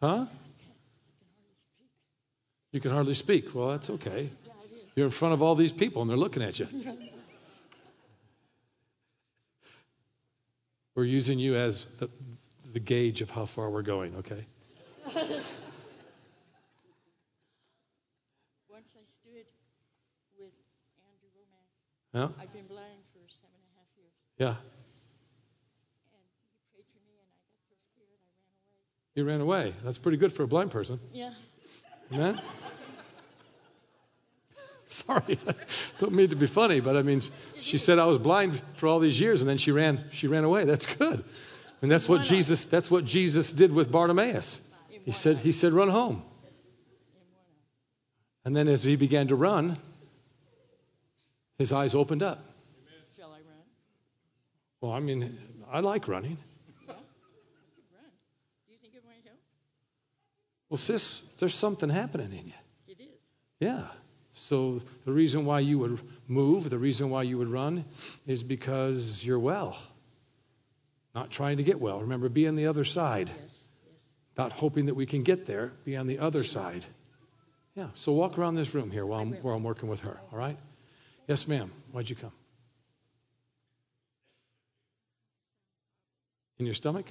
Huh? 0.00 0.26
You 2.72 2.80
can 2.80 2.90
hardly 2.90 3.14
speak. 3.14 3.54
Well, 3.54 3.68
that's 3.70 3.88
okay. 3.90 4.30
You're 4.94 5.06
in 5.06 5.12
front 5.12 5.34
of 5.34 5.42
all 5.42 5.54
these 5.54 5.72
people 5.72 6.02
and 6.02 6.10
they're 6.10 6.16
looking 6.16 6.42
at 6.42 6.58
you. 6.58 6.66
We're 10.94 11.04
using 11.04 11.38
you 11.38 11.56
as 11.56 11.86
the, 11.98 12.08
the 12.72 12.80
gauge 12.80 13.20
of 13.20 13.30
how 13.30 13.44
far 13.44 13.68
we're 13.68 13.82
going, 13.82 14.16
okay? 14.16 14.46
Once 18.72 18.96
I 18.96 19.04
stood 19.04 19.44
with 20.40 20.56
Andrew 21.04 21.28
Roman. 21.36 21.68
Yeah? 22.16 22.28
I've 22.40 22.52
been 22.52 22.64
blind 22.64 23.04
for 23.12 23.28
seven 23.28 23.60
and 23.60 23.68
a 23.72 23.80
half 23.80 23.92
years. 24.00 24.16
Yeah. 24.40 24.56
And 26.16 26.24
he 26.48 26.64
prayed 26.72 26.88
for 26.88 27.04
me, 27.04 27.20
and 27.20 27.28
I 27.28 27.44
got 27.44 27.60
so 27.60 27.76
scared 27.76 28.16
I 28.16 28.32
ran 28.72 28.96
You 29.16 29.24
ran 29.24 29.40
away. 29.40 29.74
That's 29.82 29.98
pretty 29.98 30.18
good 30.18 30.32
for 30.32 30.44
a 30.44 30.46
blind 30.46 30.70
person. 30.70 31.00
Yeah. 31.12 31.32
Amen? 32.12 32.40
Sorry, 34.86 35.36
don't 35.98 36.12
mean 36.12 36.28
to 36.28 36.36
be 36.36 36.46
funny, 36.46 36.78
but 36.78 36.96
I 36.96 37.02
mean, 37.02 37.20
she 37.58 37.76
said 37.76 37.98
I 37.98 38.04
was 38.04 38.18
blind 38.18 38.62
for 38.76 38.86
all 38.86 39.00
these 39.00 39.18
years, 39.18 39.40
and 39.42 39.50
then 39.50 39.58
she 39.58 39.72
ran. 39.72 40.04
She 40.12 40.28
ran 40.28 40.44
away. 40.44 40.64
That's 40.64 40.86
good, 40.86 41.24
and 41.82 41.90
that's 41.90 42.08
what 42.08 42.22
Jesus. 42.22 42.64
That's 42.66 42.88
what 42.88 43.04
Jesus 43.04 43.52
did 43.52 43.72
with 43.72 43.90
Bartimaeus. 43.90 44.60
He 44.88 45.10
said, 45.10 45.38
"He 45.38 45.50
said, 45.50 45.72
run 45.72 45.88
home." 45.88 46.22
And 48.44 48.54
then, 48.54 48.68
as 48.68 48.84
he 48.84 48.94
began 48.94 49.26
to 49.26 49.34
run, 49.34 49.76
his 51.58 51.72
eyes 51.72 51.96
opened 51.96 52.22
up. 52.22 52.44
Shall 53.16 53.30
I 53.30 53.38
run? 53.38 53.64
Well, 54.80 54.92
I 54.92 55.00
mean, 55.00 55.36
I 55.68 55.80
like 55.80 56.06
running. 56.06 56.38
Run. 56.86 56.96
Do 58.68 58.72
you 58.72 58.78
think 58.80 58.94
it 58.94 59.02
might 59.04 59.24
help? 59.24 59.38
Well, 60.76 60.82
sis, 60.82 61.22
there's 61.38 61.54
something 61.54 61.88
happening 61.88 62.32
in 62.32 62.48
you. 62.48 62.52
It 62.86 63.00
is. 63.00 63.06
Yeah. 63.60 63.84
So 64.34 64.82
the 65.06 65.10
reason 65.10 65.46
why 65.46 65.60
you 65.60 65.78
would 65.78 65.98
move, 66.28 66.68
the 66.68 66.78
reason 66.78 67.08
why 67.08 67.22
you 67.22 67.38
would 67.38 67.48
run, 67.48 67.86
is 68.26 68.42
because 68.42 69.24
you're 69.24 69.38
well. 69.38 69.78
Not 71.14 71.30
trying 71.30 71.56
to 71.56 71.62
get 71.62 71.80
well. 71.80 72.02
Remember, 72.02 72.28
be 72.28 72.46
on 72.46 72.56
the 72.56 72.66
other 72.66 72.84
side. 72.84 73.28
Yes. 73.28 73.38
Yes. 73.40 73.54
Not 74.36 74.52
hoping 74.52 74.84
that 74.84 74.92
we 74.92 75.06
can 75.06 75.22
get 75.22 75.46
there, 75.46 75.72
be 75.86 75.96
on 75.96 76.06
the 76.06 76.18
other 76.18 76.44
side. 76.44 76.84
Yeah. 77.74 77.88
So 77.94 78.12
walk 78.12 78.36
around 78.36 78.56
this 78.56 78.74
room 78.74 78.90
here 78.90 79.06
while 79.06 79.22
I'm, 79.22 79.32
while 79.36 79.54
I'm 79.54 79.64
working 79.64 79.88
with 79.88 80.00
her. 80.00 80.20
All 80.30 80.38
right? 80.38 80.58
Yes, 81.26 81.48
ma'am. 81.48 81.72
Why'd 81.92 82.10
you 82.10 82.16
come? 82.16 82.32
In 86.58 86.66
your 86.66 86.74
stomach? 86.74 87.06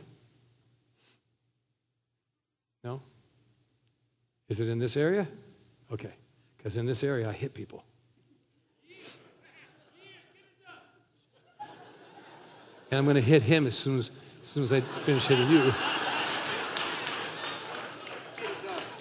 No? 2.84 3.02
Is 4.50 4.60
it 4.60 4.70
in 4.70 4.80
this 4.80 4.96
area? 4.96 5.28
Okay. 5.92 6.14
Because 6.58 6.78
in 6.78 6.86
this 6.86 7.04
area, 7.04 7.30
I 7.30 7.34
hit 7.34 7.54
people. 7.54 7.84
And 12.92 13.00
I'm 13.00 13.06
going 13.06 13.16
to 13.16 13.22
hit 13.22 13.42
him 13.42 13.68
as 13.68 13.76
soon 13.76 13.98
as, 13.98 14.12
as 14.42 14.48
soon 14.48 14.64
as 14.64 14.72
I 14.72 14.82
finish 14.82 15.26
hitting 15.26 15.50
you. 15.50 15.74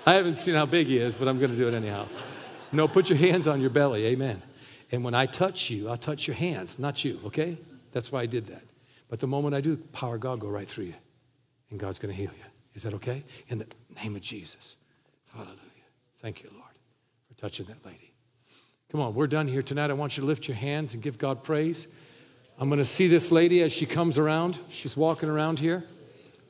I 0.06 0.14
haven't 0.14 0.36
seen 0.36 0.54
how 0.54 0.66
big 0.66 0.86
he 0.86 0.98
is, 0.98 1.14
but 1.14 1.28
I'm 1.28 1.38
going 1.38 1.50
to 1.50 1.56
do 1.56 1.68
it 1.68 1.74
anyhow. 1.74 2.06
No, 2.72 2.88
put 2.88 3.08
your 3.08 3.18
hands 3.18 3.46
on 3.46 3.60
your 3.60 3.70
belly. 3.70 4.06
Amen. 4.06 4.42
And 4.90 5.04
when 5.04 5.14
I 5.14 5.26
touch 5.26 5.70
you, 5.70 5.88
I'll 5.88 5.96
touch 5.96 6.26
your 6.26 6.36
hands, 6.36 6.78
not 6.78 7.04
you, 7.04 7.20
okay? 7.26 7.56
That's 7.92 8.10
why 8.12 8.22
I 8.22 8.26
did 8.26 8.46
that. 8.48 8.62
But 9.08 9.20
the 9.20 9.26
moment 9.26 9.54
I 9.54 9.60
do, 9.60 9.76
power 9.92 10.18
God 10.18 10.40
go 10.40 10.48
right 10.48 10.68
through 10.68 10.86
you. 10.86 10.94
And 11.70 11.78
God's 11.78 11.98
going 11.98 12.14
to 12.14 12.20
heal 12.20 12.30
you. 12.36 12.44
Is 12.74 12.82
that 12.82 12.94
okay? 12.94 13.24
In 13.48 13.58
the 13.58 13.66
name 14.02 14.16
of 14.16 14.22
Jesus. 14.22 14.76
Hallelujah. 15.34 15.58
Thank 16.20 16.42
you, 16.42 16.50
Lord, 16.52 16.64
for 17.28 17.34
touching 17.34 17.66
that 17.66 17.84
lady. 17.84 18.12
Come 18.90 19.00
on, 19.00 19.14
we're 19.14 19.26
done 19.26 19.48
here 19.48 19.62
tonight. 19.62 19.90
I 19.90 19.94
want 19.94 20.16
you 20.16 20.20
to 20.20 20.26
lift 20.26 20.46
your 20.46 20.56
hands 20.56 20.94
and 20.94 21.02
give 21.02 21.18
God 21.18 21.42
praise. 21.42 21.88
I'm 22.58 22.68
going 22.68 22.78
to 22.78 22.84
see 22.84 23.08
this 23.08 23.32
lady 23.32 23.62
as 23.62 23.72
she 23.72 23.86
comes 23.86 24.18
around. 24.18 24.56
She's 24.68 24.96
walking 24.96 25.28
around 25.28 25.58
here 25.58 25.84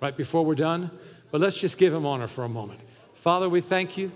right 0.03 0.15
before 0.15 0.45
we're 0.45 0.55
done. 0.55 0.91
But 1.31 1.41
let's 1.41 1.57
just 1.57 1.79
give 1.79 1.95
him 1.95 2.05
honor 2.05 2.29
for 2.29 2.45
a 2.45 2.49
moment. 2.49 2.81
Father, 3.15 3.49
we 3.49 3.63
thank 3.63 3.97
you. 3.97 4.13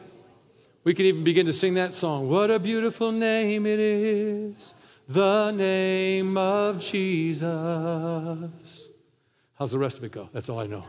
We 0.85 0.93
can 0.95 1.07
even 1.07 1.25
begin 1.25 1.47
to 1.47 1.53
sing 1.53 1.75
that 1.75 1.93
song. 1.93 2.29
What 2.29 2.51
a 2.51 2.59
beautiful 2.59 3.11
name 3.11 3.67
it 3.67 3.81
is, 3.81 4.75
the 5.09 5.51
name 5.51 6.37
of 6.37 6.79
Jesus. 6.81 7.49
How's 9.55 9.73
the 9.73 9.79
rest 9.79 9.99
of 9.99 10.05
it 10.05 10.13
go? 10.13 10.29
That's 10.33 10.49
all 10.49 10.61
I 10.61 10.67
know. 10.67 10.85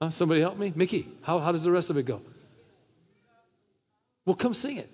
Huh? 0.00 0.10
Somebody 0.10 0.40
help 0.40 0.58
me? 0.58 0.72
Mickey, 0.74 1.08
how, 1.22 1.40
how 1.40 1.52
does 1.52 1.64
the 1.64 1.70
rest 1.70 1.90
of 1.90 1.96
it 1.96 2.04
go? 2.04 2.22
Well, 4.24 4.36
come 4.36 4.54
sing 4.54 4.76
it. 4.78 4.88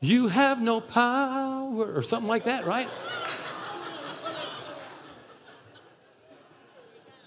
You 0.00 0.28
have 0.28 0.60
no 0.60 0.80
power, 0.80 1.94
or 1.94 2.02
something 2.02 2.28
like 2.28 2.44
that, 2.44 2.66
right? 2.66 2.88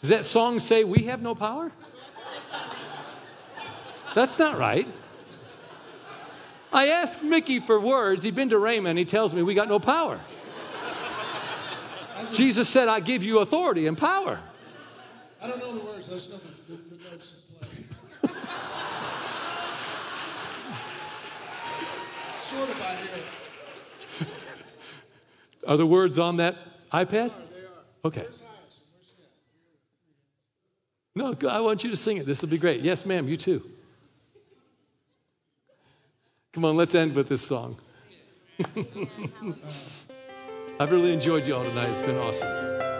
Does 0.02 0.10
that 0.10 0.26
song 0.26 0.60
say 0.60 0.84
we 0.84 1.04
have 1.06 1.22
no 1.22 1.34
power? 1.34 1.72
That's 4.14 4.38
not 4.38 4.60
right. 4.60 4.88
I 6.72 6.90
asked 6.90 7.24
Mickey 7.24 7.60
for 7.60 7.80
words. 7.80 8.24
He'd 8.24 8.36
been 8.36 8.50
to 8.50 8.60
Raymond. 8.60 9.00
He 9.00 9.06
tells 9.06 9.34
me 9.34 9.42
we 9.42 9.54
got 9.54 9.68
no 9.68 9.80
power. 9.80 10.20
Jesus 12.34 12.70
said, 12.70 12.88
I 12.88 13.00
give 13.00 13.24
you 13.24 13.40
authority 13.40 13.88
and 13.88 13.98
power. 13.98 14.40
I 15.46 15.48
don't 15.48 15.60
know 15.60 15.74
the 15.74 15.86
words, 15.86 16.10
I 16.10 16.14
just 16.16 16.32
know 16.32 16.38
the, 16.38 16.74
the, 16.74 16.82
the 16.96 16.96
notes 17.12 17.34
to 17.34 17.36
play. 17.54 17.70
sort 22.42 22.68
of 22.68 22.82
I 22.82 22.96
hear 22.96 23.10
it. 24.22 24.28
Are 25.68 25.78
the 25.78 25.86
words 25.86 26.18
on 26.18 26.38
that 26.38 26.56
iPad? 26.92 27.12
They 27.12 27.22
are. 27.22 27.30
Okay. 28.06 28.22
Where's 28.22 28.42
Hyacin? 28.42 28.82
Where's 28.92 29.06
she 29.06 29.22
at? 31.22 31.42
No, 31.44 31.50
I 31.52 31.60
want 31.60 31.84
you 31.84 31.92
to 31.92 31.96
sing 31.96 32.18
it. 32.18 32.26
This 32.26 32.42
will 32.42 32.50
be 32.50 32.58
great. 32.58 32.82
Yes, 32.82 33.06
ma'am, 33.06 33.28
you 33.28 33.38
too. 33.38 33.70
Come 36.54 36.66
on, 36.66 36.76
let's 36.76 36.96
end 36.96 37.14
with 37.14 37.30
this 37.30 37.44
song. 37.44 37.78
I've 40.80 40.92
really 40.92 41.14
enjoyed 41.14 41.46
you 41.46 41.54
all 41.56 41.64
tonight. 41.64 41.92
It's 41.92 42.02
been 42.02 42.18
awesome. 42.18 42.95